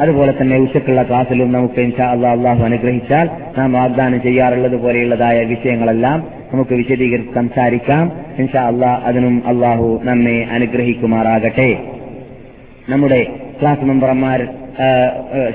അതുപോലെ 0.00 0.34
തന്നെ 0.40 0.56
ഉച്ചക്കുള്ള 0.56 1.02
ക്ലാസ്സിലും 1.02 1.52
നമുക്ക് 1.52 1.80
ഇൻഷാ 1.80 2.04
അള്ളാഹ് 2.04 2.62
അനുഗ്രഹിച്ചാൽ 2.64 3.30
നാം 3.58 3.72
വാഗ്ദാനം 3.72 4.22
ചെയ്യാറുള്ളത് 4.22 4.76
പോലെയുള്ളതായ 4.82 5.44
വിഷയങ്ങളെല്ലാം 5.44 6.18
നമുക്ക് 6.52 6.74
വിശദീകരിച്ച് 6.74 7.34
സംസാരിക്കാം. 7.34 8.12
ഇൻഷാ 8.38 8.62
അള്ളാഹ് 8.66 9.04
അതിനും 9.04 9.42
അള്ളാഹു 9.46 10.00
നമ്മെ 10.04 10.36
അനുഗ്രഹിക്കുമാറാകട്ടെ. 10.50 11.70
നമ്മുടെ 12.88 13.20
ക്ലാസ് 13.60 13.84
മെമ്പർമാർ 13.84 14.40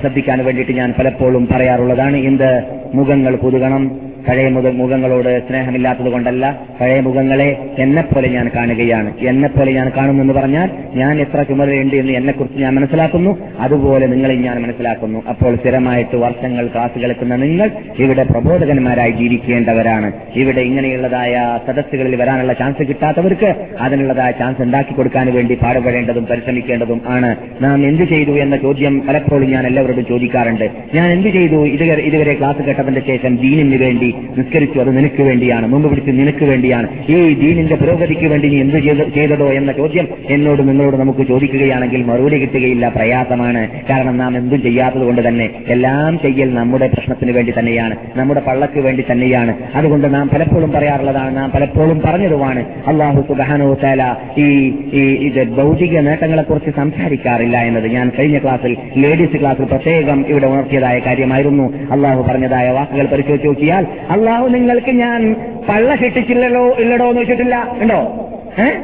ശ്രദ്ധിക്കാൻ 0.01 0.45
വേണ്ടിയിട്ട് 0.45 0.71
ഞാൻ 0.71 0.93
പലപ്പോഴും 0.99 1.47
പറയാറുള്ളതാണ് 1.51 2.17
എന്ത് 2.17 2.51
മുഖങ്ങൾ 2.93 3.35
പുതുകണം 3.35 3.83
പഴയ 4.27 4.49
മുഖ- 4.49 4.73
മുഖങ്ങളോട് 4.73 5.47
സ്നേഹമില്ലാത്തത് 5.47 6.09
കൊണ്ടല്ല 6.09 6.61
പഴയ 6.81 6.99
മുഖങ്ങളെ 6.99 7.57
എന്നെപ്പോലെ 7.79 8.27
ഞാൻ 8.27 8.51
കാണുകയാണ്. 8.55 9.13
എന്നെപ്പോലെ 9.19 9.71
ഞാൻ 9.71 9.91
കാണുന്നെന്ന് 9.97 10.33
പറഞ്ഞാൽ 10.33 10.69
ഞാൻ 10.93 11.21
എത്ര 11.21 11.43
ചുമതലയുണ്ട് 11.43 11.95
എന്ന് 11.95 12.13
എന്നെക്കുറിച്ച് 12.13 12.59
ഞാൻ 12.59 12.75
മനസ്സിലാക്കുന്നു. 12.75 13.37
അതുപോലെ 13.59 14.07
നിങ്ങളെ 14.07 14.35
ഞാൻ 14.35 14.61
മനസ്സിലാക്കുന്നു. 14.61 15.23
അപ്പോൾ 15.29 15.55
സ്ഥിരമായിട്ട് 15.55 16.15
വർഷങ്ങൾ 16.15 16.67
ക്ലാസ് 16.67 16.99
കേൾക്കുന്ന 16.99 17.35
നിങ്ങൾ 17.35 17.71
ഇവിടെ 17.99 18.23
പ്രബോധകന്മാരായി 18.23 19.11
ജീവിക്കേണ്ടവരാണ്. 19.11 20.11
ഇവിടെ 20.35 20.61
ഇങ്ങനെയുള്ളതായ 20.61 21.59
സദസ്സുകളിൽ 21.67 22.15
വരാനുള്ള 22.15 22.53
ചാൻസ് 22.53 22.87
കിട്ടാത്തവർക്ക് 22.87 23.55
അതിനുള്ളതായ 23.79 24.31
ചാൻസ് 24.31 24.61
ഉണ്ടാക്കി 24.61 24.93
കൊടുക്കാൻ 24.93 25.33
വേണ്ടി 25.33 25.55
പാടുപെടേണ്ടതും 25.55 26.25
പരിശ്രമിക്കേണ്ടതും 26.25 27.01
ആണ്. 27.07 27.35
നാം 27.61 27.85
എന്ത് 27.85 28.03
ചെയ്തു 28.03 28.31
എന്ന 28.31 28.57
ചോദ്യം 28.57 29.07
പലപ്പോഴും 29.07 29.51
ഞാൻ 29.51 29.67
എല്ലാവരോടും 29.67 30.05
ചോദിക്കാറുണ്ട്. 30.05 30.69
ഞാൻ 30.93 31.11
എന്ത് 31.11 31.27
ചെയ്തു 31.27 31.67
ഇതുവരെ 31.67 32.01
ഇതുവരെ 32.01 32.33
ക്ലാസ് 32.33 32.63
കേട്ടതിന്റെ 32.63 33.01
ശേഷം 33.07 33.35
ദീനിന് 33.35 33.75
വേണ്ടി 33.75 34.10
നിസ്കരിച്ചു 34.37 34.79
അത് 34.79 34.97
നിനക്ക് 34.97 35.23
വേണ്ടിയാണ്. 35.23 35.67
മുമ്പ് 35.67 35.89
പിടിച്ച് 35.89 36.11
നിനക്ക് 36.11 36.45
വേണ്ടിയാണ്. 36.45 36.87
ഈ 37.09 37.33
ദീനിന്റെ 37.33 37.75
പുരോഗതിക്ക് 37.75 38.27
വേണ്ടി 38.27 38.49
നീ 38.49 38.61
എന്ത് 38.61 38.79
ചെയ്ത- 38.79 39.13
ചെയ്തതോ 39.13 39.47
എന്ന 39.47 39.71
ചോദ്യം 39.71 40.07
എന്നോട് 40.29 40.69
നിങ്ങളോട് 40.69 40.97
നമുക്ക് 40.97 41.27
ചോദിക്കുകയാണെങ്കിൽ 41.27 42.03
മറുപടി 42.03 42.41
കിട്ടുകയില്ല 42.41 42.89
പ്രയാസമാണ്. 42.89 43.67
കാരണം 43.89 44.17
നാം 44.17 44.37
എന്തും 44.37 44.61
ചെയ്യാത്തത് 44.61 45.01
കൊണ്ട് 45.01 45.27
തന്നെ 45.27 45.49
എല്ലാം 45.67 46.19
ചെയ്യൽ 46.19 46.53
നമ്മുടെ 46.53 46.87
പ്രശ്നത്തിന് 46.87 47.31
വേണ്ടി 47.31 47.53
തന്നെയാണ് 47.59 47.95
നമ്മുടെ 48.15 48.41
പള്ളക്ക് 48.47 48.79
വേണ്ടി 48.79 49.03
തന്നെയാണ്. 49.11 49.53
അതുകൊണ്ട് 49.75 50.13
നാം 50.13 50.29
പലപ്പോഴും 50.29 50.71
പറയാറുള്ളതാണ് 50.71 51.37
നാം 51.37 51.51
പലപ്പോഴും 51.51 52.01
പറഞ്ഞതുമാണ്. 52.05 52.65
അള്ളാഹു 52.87 53.21
സുബാനോ 53.21 53.73
തേല 53.73 54.15
ഈ 54.37 54.73
ഇത് 55.01 55.49
ഭൗതിക 55.49 55.99
നേട്ടങ്ങളെക്കുറിച്ച് 55.99 56.69
സംസാരിക്കാറില്ല 56.69 57.57
എന്നത്. 57.57 57.87
ഞാൻ 57.87 58.11
കഴിഞ്ഞ 58.19 58.37
ക്ലാസ്സിൽ 58.37 58.77
ലേഡീസ് 58.97 59.39
ക്ലാസ്സിൽ 59.39 59.63
പ്രത്യേകം 59.63 60.25
ഇവിടെ 60.27 60.47
ഉണർത്തിയതായ 60.47 60.99
കാര്യമായിരുന്നു. 60.99 61.73
അള്ളാഹു 61.91 62.21
പറഞ്ഞതായ 62.21 62.69
വാക്കുകൾ 62.69 63.05
പരിശോധിച്ച് 63.05 63.47
നോക്കിയാൽ 63.47 63.87
അള്ളാഹു 64.09 64.47
നിങ്ങൾക്ക് 64.47 64.91
ഞാൻ 64.91 65.35
പള്ള 65.69 65.95
കെട്ടിച്ചില്ലല്ലോ 65.95 66.75
ഇല്ലടോ 66.79 67.09
എന്ന് 67.09 67.21
വെച്ചിട്ടില്ല. 67.21 67.67
ഉണ്ടോ 67.81 68.29
ഏഹ് 68.59 68.77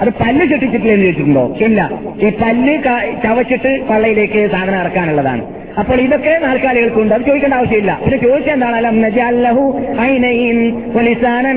അത് 0.00 0.08
പല്ല് 0.08 0.46
കെട്ടിച്ചിട്ടില്ല 0.46 0.92
എന്ന് 0.92 1.04
ചോദിച്ചിട്ടുണ്ടോ 1.04 1.54
ഇല്ല. 1.60 1.90
ഈ 2.22 2.32
പല്ല് 2.42 2.82
ചവച്ചിട്ട് 3.24 3.88
പള്ളയിലേക്ക് 3.88 4.50
സാധനം 4.50 4.80
ഇറക്കാനുള്ളതാണ്. 4.80 5.65
അപ്പോൾ 5.78 6.00
ഇതൊക്കെ 6.00 6.38
നാൽക്കാലികൾക്കുണ്ട്. 6.42 7.14
അത് 7.14 7.22
ചോദിക്കേണ്ട 7.22 7.54
ആവശ്യമില്ല. 7.54 8.00
പിന്നെ 8.04 8.18
ചോദിച്ചാൽ 8.18 8.52
എന്താണ്? 8.52 8.76
അലം 8.76 9.02
നജാലഹു 9.02 9.80
ഐനൈൻ 10.00 10.82
വലിസാനൻ 10.94 11.56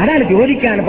അതാണ് 0.00 0.30
ചോദിക്കാൻ 0.30 0.84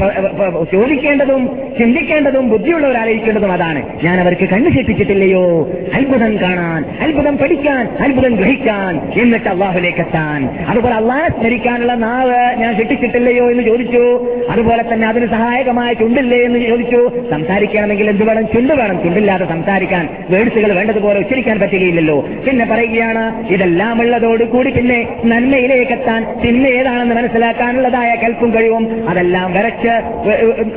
ചോദിക്കേണ്ടതും 0.74 1.50
ചിന്തിക്കേണ്ടതും 1.80 2.50
ബുദ്ധിയുള്ളവരാലോചിക്കേണ്ടതും 2.50 3.52
അതാണ്. 3.52 3.84
ഞാൻ 4.04 4.20
അവർക്ക് 4.20 4.50
കണ്ണു 4.50 4.70
ശിപ്പിച്ചിട്ടില്ലയോ? 4.70 5.70
അത്ഭുതം 5.94 6.42
കാണാൻ 6.42 6.86
അത്ഭുതം 7.02 7.38
പഠിക്കാൻ 7.38 7.88
അത്ഭുതം 8.00 8.36
ഗ്രഹിക്കാൻ 8.36 9.12
എന്നിട്ട് 9.22 9.50
അള്ളാഹുലേക്ക് 9.50 10.00
എത്താൻ 10.00 10.66
അതുപോലെ 10.68 10.96
അള്ളാഹെ 10.96 11.30
സ്മരിക്കാനുള്ള 11.30 11.94
നാവ് 11.94 12.56
ഞാൻ 12.58 12.78
ശിക്ഷിച്ചിട്ടില്ലയോ 12.78 13.52
എന്ന് 13.52 13.64
ചോദിച്ചു. 13.64 14.28
അതുപോലെ 14.50 14.84
തന്നെ 14.94 15.08
അതിന് 15.08 15.28
സഹായകമായ 15.28 15.94
ചുണ്ടില്ലേ 15.94 16.46
എന്ന് 16.46 16.60
ചോദിച്ചു. 16.60 17.10
സംസാരിക്കണമെങ്കിൽ 17.32 18.10
എന്ത് 18.10 18.24
വേണം? 18.24 18.46
ചുണ്ട് 18.48 18.74
വേണം. 18.74 19.09
ചുണ്ടില്ലാതെ 19.10 19.46
സംസാരിക്കാൻ 19.50 20.04
വേഴ്സുകൾ 20.30 20.72
വേണ്ടതുപോലെ 20.78 21.18
ഉച്ചരിക്കാൻ 21.20 21.58
പറ്റുകയില്ലല്ലോ. 21.60 22.18
പിന്നെ 22.46 22.66
പറയുകയാണ് 22.72 23.24
ഇതെല്ലാം 23.54 23.96
ഉള്ളതോടുകൂടി 24.02 24.70
പിന്നെ 24.78 24.98
നന്മയിലേക്ക് 25.32 25.94
എത്താൻ 25.98 26.22
തിന്മ 26.44 26.66
ഏതാണെന്ന് 26.80 27.16
മനസ്സിലാക്കാനുള്ളതായ 27.20 28.10
കൽപ്പും 28.24 28.50
കഴിവും 28.56 28.84
അതെല്ലാം 29.10 29.48
വരച്ച് 29.58 29.94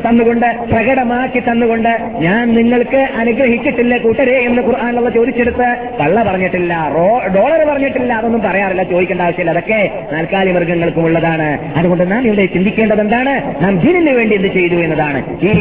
തന്നുകൊണ്ട് 0.04 0.48
പ്രകടമാക്കി 0.72 1.40
തന്നുകൊണ്ട് 1.48 1.92
ഞാൻ 2.26 2.44
നിങ്ങൾക്ക് 2.58 3.00
അനുഗ്രഹിച്ചിട്ടില്ല 3.22 3.96
കൂട്ടരെ 4.04 4.36
എന്ന് 4.48 4.62
ഖുർആാനുള്ള 4.68 5.10
ചോദിച്ചെടുത്ത് 5.18 5.68
കള്ള 6.00 6.16
പറഞ്ഞിട്ടില്ല 6.28 6.72
ഡോളർ 7.36 7.60
പറഞ്ഞിട്ടില്ല 7.70 8.12
അതൊന്നും 8.20 8.42
പറയാറില്ല 8.46 8.84
ചോദിക്കേണ്ട 8.92 9.22
ആവശ്യമില്ല. 9.26 9.52
അതൊക്കെ 9.56 9.80
നാൽക്കാലി 10.14 10.50
മൃഗങ്ങൾക്കും 10.56 11.04
ഉള്ളതാണ്. 11.08 11.48
അതുകൊണ്ട് 11.78 12.04
നാം 12.12 12.22
ഇവിടെ 12.30 12.46
ചിന്തിക്കേണ്ടത് 12.56 13.02
എന്താണ് 13.06 13.34
നാം 13.64 13.72
ദീനിന് 13.84 14.14
വേണ്ടി 14.18 14.34
എന്ത് 14.40 14.50
ചെയ്തു 14.58 14.78
എന്നതാണ്. 14.86 15.20
ഈ 15.50 15.54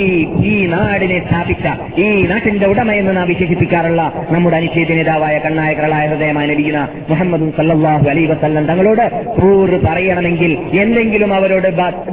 ഈ 0.51 0.55
നാടിനെ 0.73 1.19
സ്ഥാപിച്ച 1.27 1.65
ഈ 2.05 2.07
നാട്ടിന്റെ 2.31 2.60
ഉടമ 2.65 2.81
ഉടമയെന്ന് 2.81 3.17
നാം 3.17 3.27
വിശേഷിപ്പിക്കാറുള്ള 3.27 4.13
നമ്മുടെ 4.31 4.57
അനിശ്ചിത 4.57 4.95
നേതാവായ 4.95 5.37
കണ്ണായ 5.37 5.73
കരളായ 5.73 6.07
ഹൃദയമായി 6.07 6.47
നടിക്കുന്ന 6.47 6.87
മുഹമ്മദ് 7.09 7.53
സല്ലാഹു 7.57 8.09
അലൈ 8.09 8.25
വസല്ലം 8.25 8.65
തങ്ങളോട് 8.65 9.25
കൂറ് 9.25 9.81
പറയണമെങ്കിൽ 9.89 10.57
എന്തെങ്കിലും 10.81 11.33
അവരോട് 11.33 11.67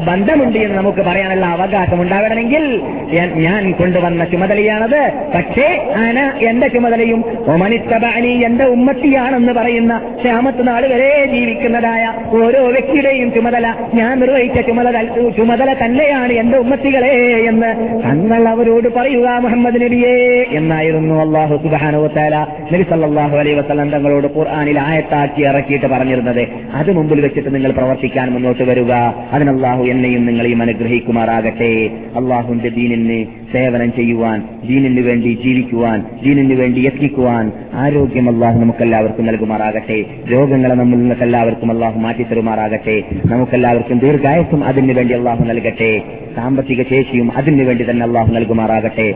ബന്ധമുണ്ട് 0.07 0.59
എന്ന് 0.59 0.79
നമുക്ക് 0.79 0.99
പറയാനുള്ള 0.99 1.47
അവകാശം 1.47 2.03
ഉണ്ടാവണമെങ്കിൽ 2.03 2.81
ഞാൻ- 3.13 3.35
ഞാൻ 3.35 3.73
കൊണ്ടുവന്ന 3.73 4.25
ചുമതലയാണത്. 4.25 5.13
പക്ഷേ 5.35 5.67
അന 5.97 6.33
എന്റെ 6.49 6.69
ചുമതലയും 6.69 7.25
ഒമനിത്തബാനി 7.47 8.43
എന്റെ 8.45 8.65
ഉമ്മത്തിയാണെന്ന് 8.65 9.53
പറയുന്ന 9.53 10.15
ക്ഷാമത്ത് 10.25 10.69
നാട് 10.69 10.87
വരെ 10.87 11.27
ജീവിക്കുന്നതായ 11.35 12.13
ഓരോ 12.27 12.67
വ്യക്തിയുടെയും 12.67 13.33
ചുമതല 13.33 13.75
ഞാൻ 13.95 14.21
നിർവഹിച്ച 14.21 14.61
ചുമതല 14.61 15.03
ചുമതല 15.37 15.77
തന്നെയാണ് 15.85 16.33
എന്റെ 16.33 16.59
ഉമ്മത്തികളെ 16.59 17.13
എന്ന് 17.49 17.71
തങ്ങൾ 18.05 18.49
അവരോട് 18.49 18.95
പറയുക 18.95 19.29
മുഹമ്മദ് 19.29 19.75
നബിയെ. 19.85 20.38
എന്നായിരുന്നു 20.51 21.15
അള്ളാഹു 21.15 21.57
സുബാനുവത്താല 21.57 22.37
നബി 22.73 22.83
സല്ലല്ലാഹു 22.83 23.37
അലൈഹി 23.37 23.57
വസല്ലം 23.57 23.91
തങ്ങളോട് 23.91 24.27
ഖുർആാനിൽ 24.37 24.81
ആയത്താക്കി 24.81 25.43
ഇറക്കിയിട്ട് 25.43 25.87
പറഞ്ഞിരുന്നത്. 25.87 26.49
അത് 26.75 26.93
മുമ്പിൽ 26.93 27.21
വെച്ചിട്ട് 27.21 27.55
നിങ്ങൾ 27.55 27.73
പ്രവർത്തിക്കാൻ 27.73 28.31
മുന്നോട്ട് 28.31 28.63
വരിക. 28.63 28.93
അതിനല്ലാഹു 29.33 29.85
എന്നെയും 29.85 30.27
നിങ്ങളെയും 30.27 30.63
അനുഗ്രഹിക്കുമാറാകട്ടെ. 30.63 31.91
അള്ളാഹുവിന്റെ 32.17 32.69
ദീനിന് 32.69 33.27
സേവനം 33.53 33.93
ചെയ്യുവാൻ 33.93 34.43
ദീനിന് 34.69 35.01
വേണ്ടി 35.01 35.39
ജീവിക്കുവാൻ 35.45 36.05
ദീനിന് 36.25 36.55
വേണ്ടി 36.55 36.81
യത്നിക്കുവാൻ 36.81 37.53
ആരോഗ്യം 37.75 38.29
അള്ളാഹു 38.29 38.59
നമുക്കെല്ലാവർക്കും 38.59 39.27
നൽകുമാറാകട്ടെ. 39.27 40.05
രോഗങ്ങളെ 40.33 40.75
നമ്മൾ 40.75 40.97
നിങ്ങൾക്കെല്ലാവർക്കും 40.97 41.71
അള്ളാഹു 41.71 41.99
മാറ്റിത്തരുമാറാകട്ടെ. 41.99 43.03
നമുക്കെല്ലാവർക്കും 43.27 43.99
ദീർഘായുസും 43.99 44.65
അതിനുവേണ്ടി 44.65 45.15
അള്ളാഹു 45.15 45.45
നൽകട്ടെ. 45.45 46.03
സാമ്പത്തിക 46.37 46.83
ശേഷിയും 46.83 47.37
അതിനുവേണ്ടി 47.37 47.91
തന്നെ 47.91 48.07
അള്ളാഹു 48.07 48.33
നൽകുമാറാകട്ടെ. 48.33 49.15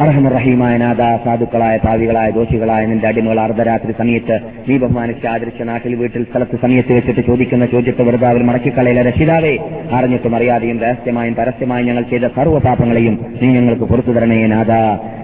അർഹമറഹീമായ 0.00 0.76
നാഥ 0.76 1.02
സാധുക്കളായ 1.24 1.76
പാവികളായ 1.76 2.30
ദോഷികളായ 2.30 2.86
നിന്റെ 2.86 3.06
അടിമകൾ 3.08 3.40
അർദ്ധരാത്രി 3.40 3.92
സമയത്ത് 3.92 4.36
നീ 4.68 4.76
ബഹുമാനിച്ച് 4.76 5.26
ആദരിച്ച 5.26 5.62
നാട്ടിൽ 5.62 5.94
വീട്ടിൽ 5.94 6.24
സ്ഥലത്ത് 6.24 6.58
സമയത്ത് 6.62 6.92
വെച്ചിട്ട് 6.92 7.20
ചോദിക്കുന്ന 7.20 7.66
ചോദ്യത്തെ 7.66 8.02
വെറുതെ 8.02 8.26
അവർ 8.26 8.42
മടക്കിക്കളയിലെ. 8.42 9.02
രക്ഷിതാവേ 9.02 9.54
അറിഞ്ഞിട്ടും 9.92 10.36
അറിയാതെയും 10.36 10.78
രഹസ്യമായും 10.78 11.34
പരസ്യമായും 11.34 11.86
ഞങ്ങൾ 11.86 12.02
ചെയ്ത 12.02 12.28
സർവപാപങ്ങളെയും 12.36 13.16
നീ 13.42 13.48
ഞങ്ങൾക്ക് 13.52 13.84
പുറത്തു 13.84 14.10
തരണേ 14.10 14.38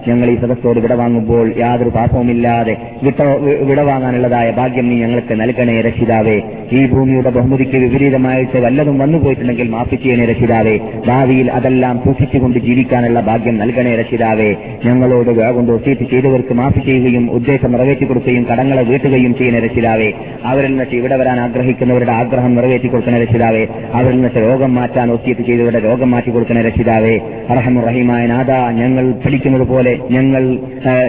ഞങ്ങൾ 0.09 0.31
ഈ 0.31 0.37
സദസ്സോട് 0.37 0.81
വിടവാങ്ങുമ്പോൾ 0.81 1.53
യാതൊരു 1.59 1.89
പാപവുമില്ലാതെ 1.89 2.77
വിടവാങ്ങാനുള്ളതായ 3.63 4.51
ഭാഗ്യം 4.51 4.89
നീ 4.89 4.97
ഞങ്ങൾക്ക് 5.01 5.41
നൽകണേ 5.41 5.81
രക്ഷിതാവേ. 5.81 6.41
ഈ 6.73 6.87
ഭൂമിയുടെ 6.87 7.31
ബഹുമതിക്ക് 7.31 7.77
വിപരീതമായിട്ട് 7.77 8.59
വല്ലതും 8.59 8.99
വന്നുപോയിട്ടുണ്ടെങ്കിൽ 8.99 9.69
മാഫി 9.69 9.97
ചെയ്യണേ 9.97 10.25
രക്ഷിതാവേ. 10.25 10.79
ഭാവിയിൽ 11.07 11.53
അതെല്ലാം 11.53 12.01
സൂക്ഷിച്ചുകൊണ്ട് 12.05 12.59
ജീവിക്കാനുള്ള 12.59 13.21
ഭാഗ്യം 13.21 13.59
നൽകണേ 13.59 13.95
രക്ഷിതാവേ. 13.97 14.55
ഞങ്ങളോട് 14.85 15.31
കൊണ്ട് 15.55 15.73
ഒസീറ്റ് 15.73 16.11
ചെയ്തവർക്ക് 16.11 16.55
മാഫി 16.55 16.79
ചെയ്യുകയും 16.79 17.31
ഉദ്ദേശം 17.31 17.73
നിറവേറ്റി 17.73 18.05
കൊടുക്കുകയും 18.05 18.47
കടങ്ങളെ 18.53 18.83
വീട്ടുകയും 18.83 19.35
ചെയ്യുന്ന 19.35 19.61
രക്ഷിതാവേ. 19.61 20.13
അവരിൽ 20.45 20.69
നിന്നിട്ട് 20.69 20.97
ഇവിടെ 20.97 21.17
വരാൻ 21.17 21.41
ആഗ്രഹിക്കുന്നവരുടെ 21.41 22.13
ആഗ്രഹം 22.13 22.55
നിറവേറ്റി 22.55 22.87
കൊടുക്കുന്ന 22.87 23.19
രക്ഷിതാവേ. 23.19 23.67
അവരിൽ 23.93 24.15
നിന്നിട്ട് 24.15 24.37
രോഗം 24.37 24.75
മാറ്റാൻ 24.75 25.11
ഒസീറ്റ് 25.11 25.41
ചെയ്തവരുടെ 25.41 25.85
രോഗം 25.85 26.11
മാറ്റി 26.11 26.31
കൊടുക്കുന്ന 26.31 26.61
രക്ഷിതാവേ. 26.61 27.17
അറഹമുറഹിമായ 27.51 28.27
നാഥ 28.27 28.51
ഞങ്ങൾ 28.75 29.11
പഠിക്കുന്നത് 29.25 29.67
പോലെ 29.69 29.94
ഞങ്ങൾ 30.11 30.43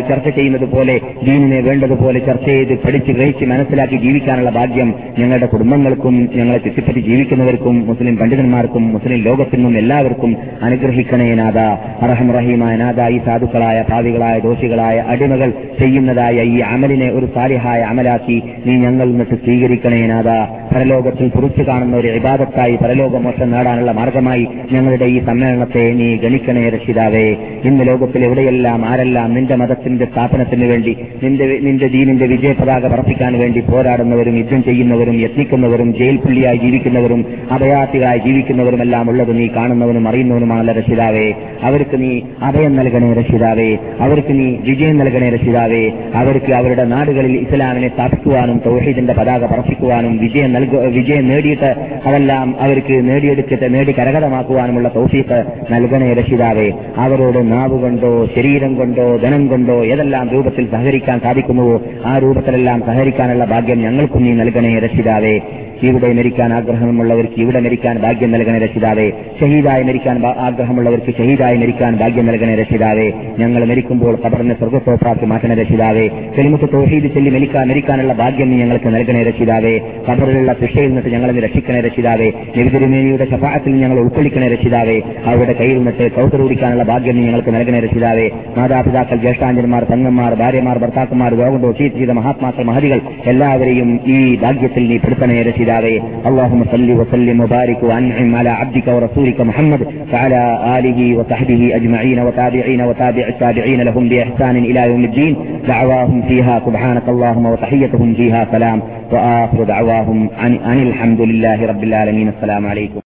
ചർച്ച 0.10 0.30
ചെയ്യുന്നത് 0.30 0.66
പോലെ 0.66 0.99
ദീനിനെ 1.24 1.60
വേണ്ടതുപോലെ 1.62 2.20
ചർച്ച 2.20 2.45
ചെയ്ത് 2.45 2.74
പഠിച്ച് 2.86 3.12
ഗ്രഹിച്ച് 3.12 3.45
മനസ്സിലാക്കി 3.45 3.95
ജീവിക്കാനുള്ള 3.95 4.49
ഭാഗ്യം 4.49 4.94
ഞങ്ങളുടെ 5.20 5.45
കുടുംബങ്ങൾക്കും 5.45 6.30
ഞങ്ങളെ 6.36 6.57
ചുറ്റിപ്പറ്റി 6.57 6.99
ജീവിക്കുന്നവർക്കും 6.99 7.88
മുസ്ലിം 7.88 8.18
പണ്ഡിതന്മാർക്കും 8.18 8.94
മുസ്ലിം 8.94 9.22
ലോകത്തിനും 9.24 9.78
എല്ലാവർക്കും 9.78 10.38
അനുഗ്രഹിക്കണേ 10.64 11.34
നാഥ. 11.34 11.60
അറഹം 12.06 12.32
റഹീമായ 12.32 12.74
ഈ 13.16 13.20
സാധുക്കളായ 13.26 13.84
ഭാവികളായ 13.90 14.40
ദോഷികളായ 14.40 14.98
അടിമകൾ 15.07 15.49
ചെയ്യുന്നതായ 15.80 16.44
ഈ 16.44 16.57
അമലിനെ 16.60 17.10
ഒരു 17.10 17.28
സാലിഹായ 17.36 17.82
അമലാക്കി 17.82 18.38
നീ 18.66 18.76
ഞങ്ങൾ 18.76 19.06
നിന്നിട്ട് 19.10 19.36
സ്വീകരിക്കണേ 19.36 20.02
നാഥ. 20.07 20.30
പരലോകത്തിൽ 20.76 21.30
കുറിച്ചു 21.30 21.64
കാണുന്ന 21.64 21.95
ഒരു 21.95 22.07
ഇബാദത്തായി 22.07 22.76
പരലോകമോക്ഷം 22.76 23.52
നേടാനുള്ള 23.52 23.91
മാർഗമായി 23.91 24.47
ഞങ്ങളുടെ 24.72 25.06
ഈ 25.06 25.19
സമ്മേളനത്തെ 25.19 25.91
നീ 25.91 26.15
ഗണിക്കണേ 26.15 26.69
രക്ഷിതാവേ. 26.69 27.35
ഇന്ന് 27.64 27.88
ലോകത്തിൽ 27.88 28.26
എവിടെയെല്ലാം 28.26 28.85
ആരെല്ലാം 28.85 29.34
നിന്റെ 29.34 29.56
മതത്തിന്റെ 29.56 30.06
സ്ഥാപനത്തിന് 30.06 30.65
വേണ്ടി 30.65 30.97
നിന്റെ 31.23 31.60
നിന്റെ 31.61 31.88
ദീനിന്റെ 31.88 32.26
വിജയ 32.26 32.53
പതാക 32.53 32.88
പറപ്പിക്കാൻ 32.88 33.39
വേണ്ടി 33.39 33.60
പോരാടുന്നവരും 33.60 34.38
യുദ്ധം 34.38 34.64
ചെയ്യുന്നവരും 34.64 35.22
യത്നിക്കുന്നവരും 35.22 35.95
ജയിൽ 35.97 36.15
പുള്ളിയായി 36.15 36.57
ജീവിക്കുന്നവരും 36.57 37.26
അഭയാർത്ഥികളായി 37.52 38.19
ജീവിക്കുന്നവരും 38.19 38.81
എല്ലാം 38.81 39.10
ഉള്ളത് 39.10 39.39
നീ 39.39 39.47
കാണുന്നവനും 39.47 40.07
അറിയുന്നവനുമാണല്ലോ 40.07 40.73
രക്ഷിതാവേ. 40.73 41.34
അവർക്ക് 41.64 42.03
നീ 42.03 42.22
അഭയം 42.41 42.76
നൽകണേ 42.76 43.14
രക്ഷിതാവേ. 43.14 43.77
അവർക്ക് 43.99 44.39
നീ 44.39 44.56
വിജയം 44.56 44.97
നൽകണേ 44.97 45.30
രക്ഷിതാവേ. 45.30 45.91
അവർക്ക് 46.15 46.53
അവരുടെ 46.53 46.84
നാടുകളിൽ 46.84 47.38
ഇസ്ലാമിനെ 47.38 47.88
സ്ഥാപിക്കുവാനും 47.88 48.61
തൗഹീദിന്റെ 48.65 49.14
പതാക 49.14 49.45
പറപ്പിക്കുവാനും 49.45 50.18
വിജയം 50.18 50.53
വിജയം 50.73 51.27
നേടിയിട്ട് 51.27 51.75
അതെല്ലാം 52.05 52.55
അവർക്ക് 52.59 53.09
നേടിയെടുത്തിട്ട് 53.09 53.73
നേടി 53.73 53.91
കരകതമാക്കുവാനുമുള്ള 53.91 54.91
തൗഫീഖ് 54.95 55.43
നൽകണേ 55.71 56.13
രക്ഷിതാവേ. 56.13 56.71
അവരോട് 56.97 57.51
നാവ് 57.51 57.81
കൊണ്ടോ 57.81 58.25
ശരീരം 58.35 58.75
കൊണ്ടോ 58.75 59.17
ധനം 59.17 59.47
കൊണ്ടോ 59.47 59.85
ഏതെല്ലാം 59.85 60.29
രൂപത്തിൽ 60.29 60.71
സഹകരിക്കാൻ 60.71 61.19
സാധിക്കുന്നുവോ 61.19 61.81
ആ 62.05 62.17
രൂപത്തിലെല്ലാം 62.17 62.83
സഹകരിക്കാനുള്ള 62.85 63.45
ഭാഗ്യം 63.45 63.81
ഞങ്ങൾക്കും 63.81 64.23
നീ 64.23 64.31
നൽകണേ 64.31 64.79
രക്ഷിതാവേ. 64.79 65.39
ഇവിടെ 65.84 66.14
മരിക്കാൻ 66.14 66.53
ആഗ്രഹമുള്ളവർക്ക് 66.53 67.41
ഇവിടെ 67.41 67.60
മരിക്കാൻ 67.60 67.97
ഭാഗ്യം 67.97 68.31
നൽകണേ 68.31 68.57
രക്ഷിതാവേ. 68.60 69.11
ഷഹീദായി 69.41 69.84
മരിക്കാൻ 69.84 70.26
ആഗ്രഹമുള്ളവർക്ക് 70.26 71.18
ഷഹീദായി 71.18 71.57
മരിക്കാൻ 71.57 71.95
ഭാഗ്യം 71.95 72.26
നൽകണേ 72.26 72.56
രക്ഷിതാവേ. 72.56 73.11
ഞങ്ങൾ 73.39 73.65
മരിക്കുമ്പോൾ 73.65 74.18
ഖബറിനെ 74.26 74.56
സ്വർഗത്തോപ്പാക്കി 74.56 75.26
മാറ്റണ 75.26 75.53
രക്ഷിതാവേ. 75.53 76.07
കെലിമുത്ത് 76.07 76.69
തോഹീദ് 76.73 77.14
ചെല്ലി 77.14 77.30
മരിക്കാൻ 77.30 77.68
മരിക്കാനുള്ള 77.68 78.14
ഭാഗ്യം 78.14 78.52
നീ 78.52 78.57
ഞങ്ങൾക്ക് 78.57 78.88
നൽകണേ 78.88 79.23
രക്ഷിതാവേ. 79.23 79.80
ഖബറിലുള്ള 80.10 80.56
ശിക്ഷയിൽ 80.61 80.88
നിന്നിട്ട് 80.88 81.10
ഞങ്ങളെ 81.10 81.39
രക്ഷിക്കണ 81.39 81.80
രക്ഷിതാവേ. 81.80 82.31
നെവിതിരുമേനിയുടെ 82.57 83.26
ശഫാത്തിൽ 83.26 83.76
ഞങ്ങൾ 83.76 83.99
ഉൾക്കൊള്ളിക്കണേ 83.99 84.47
രക്ഷിതാവേ. 84.47 85.02
അവരുടെ 85.26 85.53
കയ്യിൽ 85.53 85.76
നിന്നിട്ട് 85.76 86.11
കൗത്തറൂടിക്കാനുള്ള 86.11 86.84
ഭാഗ്യം 86.84 87.15
നീ 87.15 87.26
ഞങ്ങൾക്ക് 87.26 87.56
നൽകണേ 87.56 87.80
രക്ഷിതാവേ. 87.80 88.30
മാതാപിതാക്കൾ 88.57 89.15
ജ്യേഷ്ഠാഞ്ജന്മാർ 89.15 89.84
തങ്ങന്മാർ 89.84 90.34
ഭാര്യമാർ 90.34 90.77
ഭർത്താക്കന്മാർ 90.77 91.34
ലോകം 91.34 91.76
ചെയ്ത 91.76 92.10
മഹാത്മാക്കൾ 92.10 92.64
മഹതികൾ 92.64 93.02
എല്ലാവരെയും 93.26 93.99
ഈ 94.07 94.35
ഭാഗ്യത്തിൽ 94.35 94.88
നീ 94.88 94.97
പെടുത്തണേ 94.97 95.41
രക്ഷിതാവേ. 95.41 95.64
പിതാവേ 95.65 95.97
അള്ളാഹു 96.25 96.55
മസല്ലി 96.55 96.93
വസല്ലിം 96.93 97.37
മുബാരിക് 97.37 97.85
അൻഇം 97.85 98.37
അല 98.37 98.49
അബ്ദിക 98.49 98.89
വറസൂലിക 98.89 99.41
മുഹമ്മദ് 99.41 100.05
فعلى 100.05 100.41
آله 100.77 100.99
وصحبه 101.19 101.71
أجمعين 101.77 102.19
وتابعين 102.27 102.81
وتابع 102.89 103.25
التابعين 103.27 103.81
لهم 103.81 104.09
بإحسان 104.09 104.55
إلى 104.69 104.81
يوم 104.89 105.03
الدين. 105.05 105.33
دعواهم 105.67 106.21
فيها 106.21 106.59
سبحانك 106.65 107.09
اللهم 107.09 107.45
وتحيتهم 107.45 108.13
فيها 108.13 108.47
سلام. 108.51 108.81
وآخر 109.11 109.63
دعواهم 109.63 110.29
عن, 110.43 110.59
عن 110.65 110.79
الحمد 110.87 111.21
لله 111.21 111.65
رب 111.65 111.83
العالمين. 111.83 112.27
السلام 112.27 112.67
عليكم. 112.67 112.93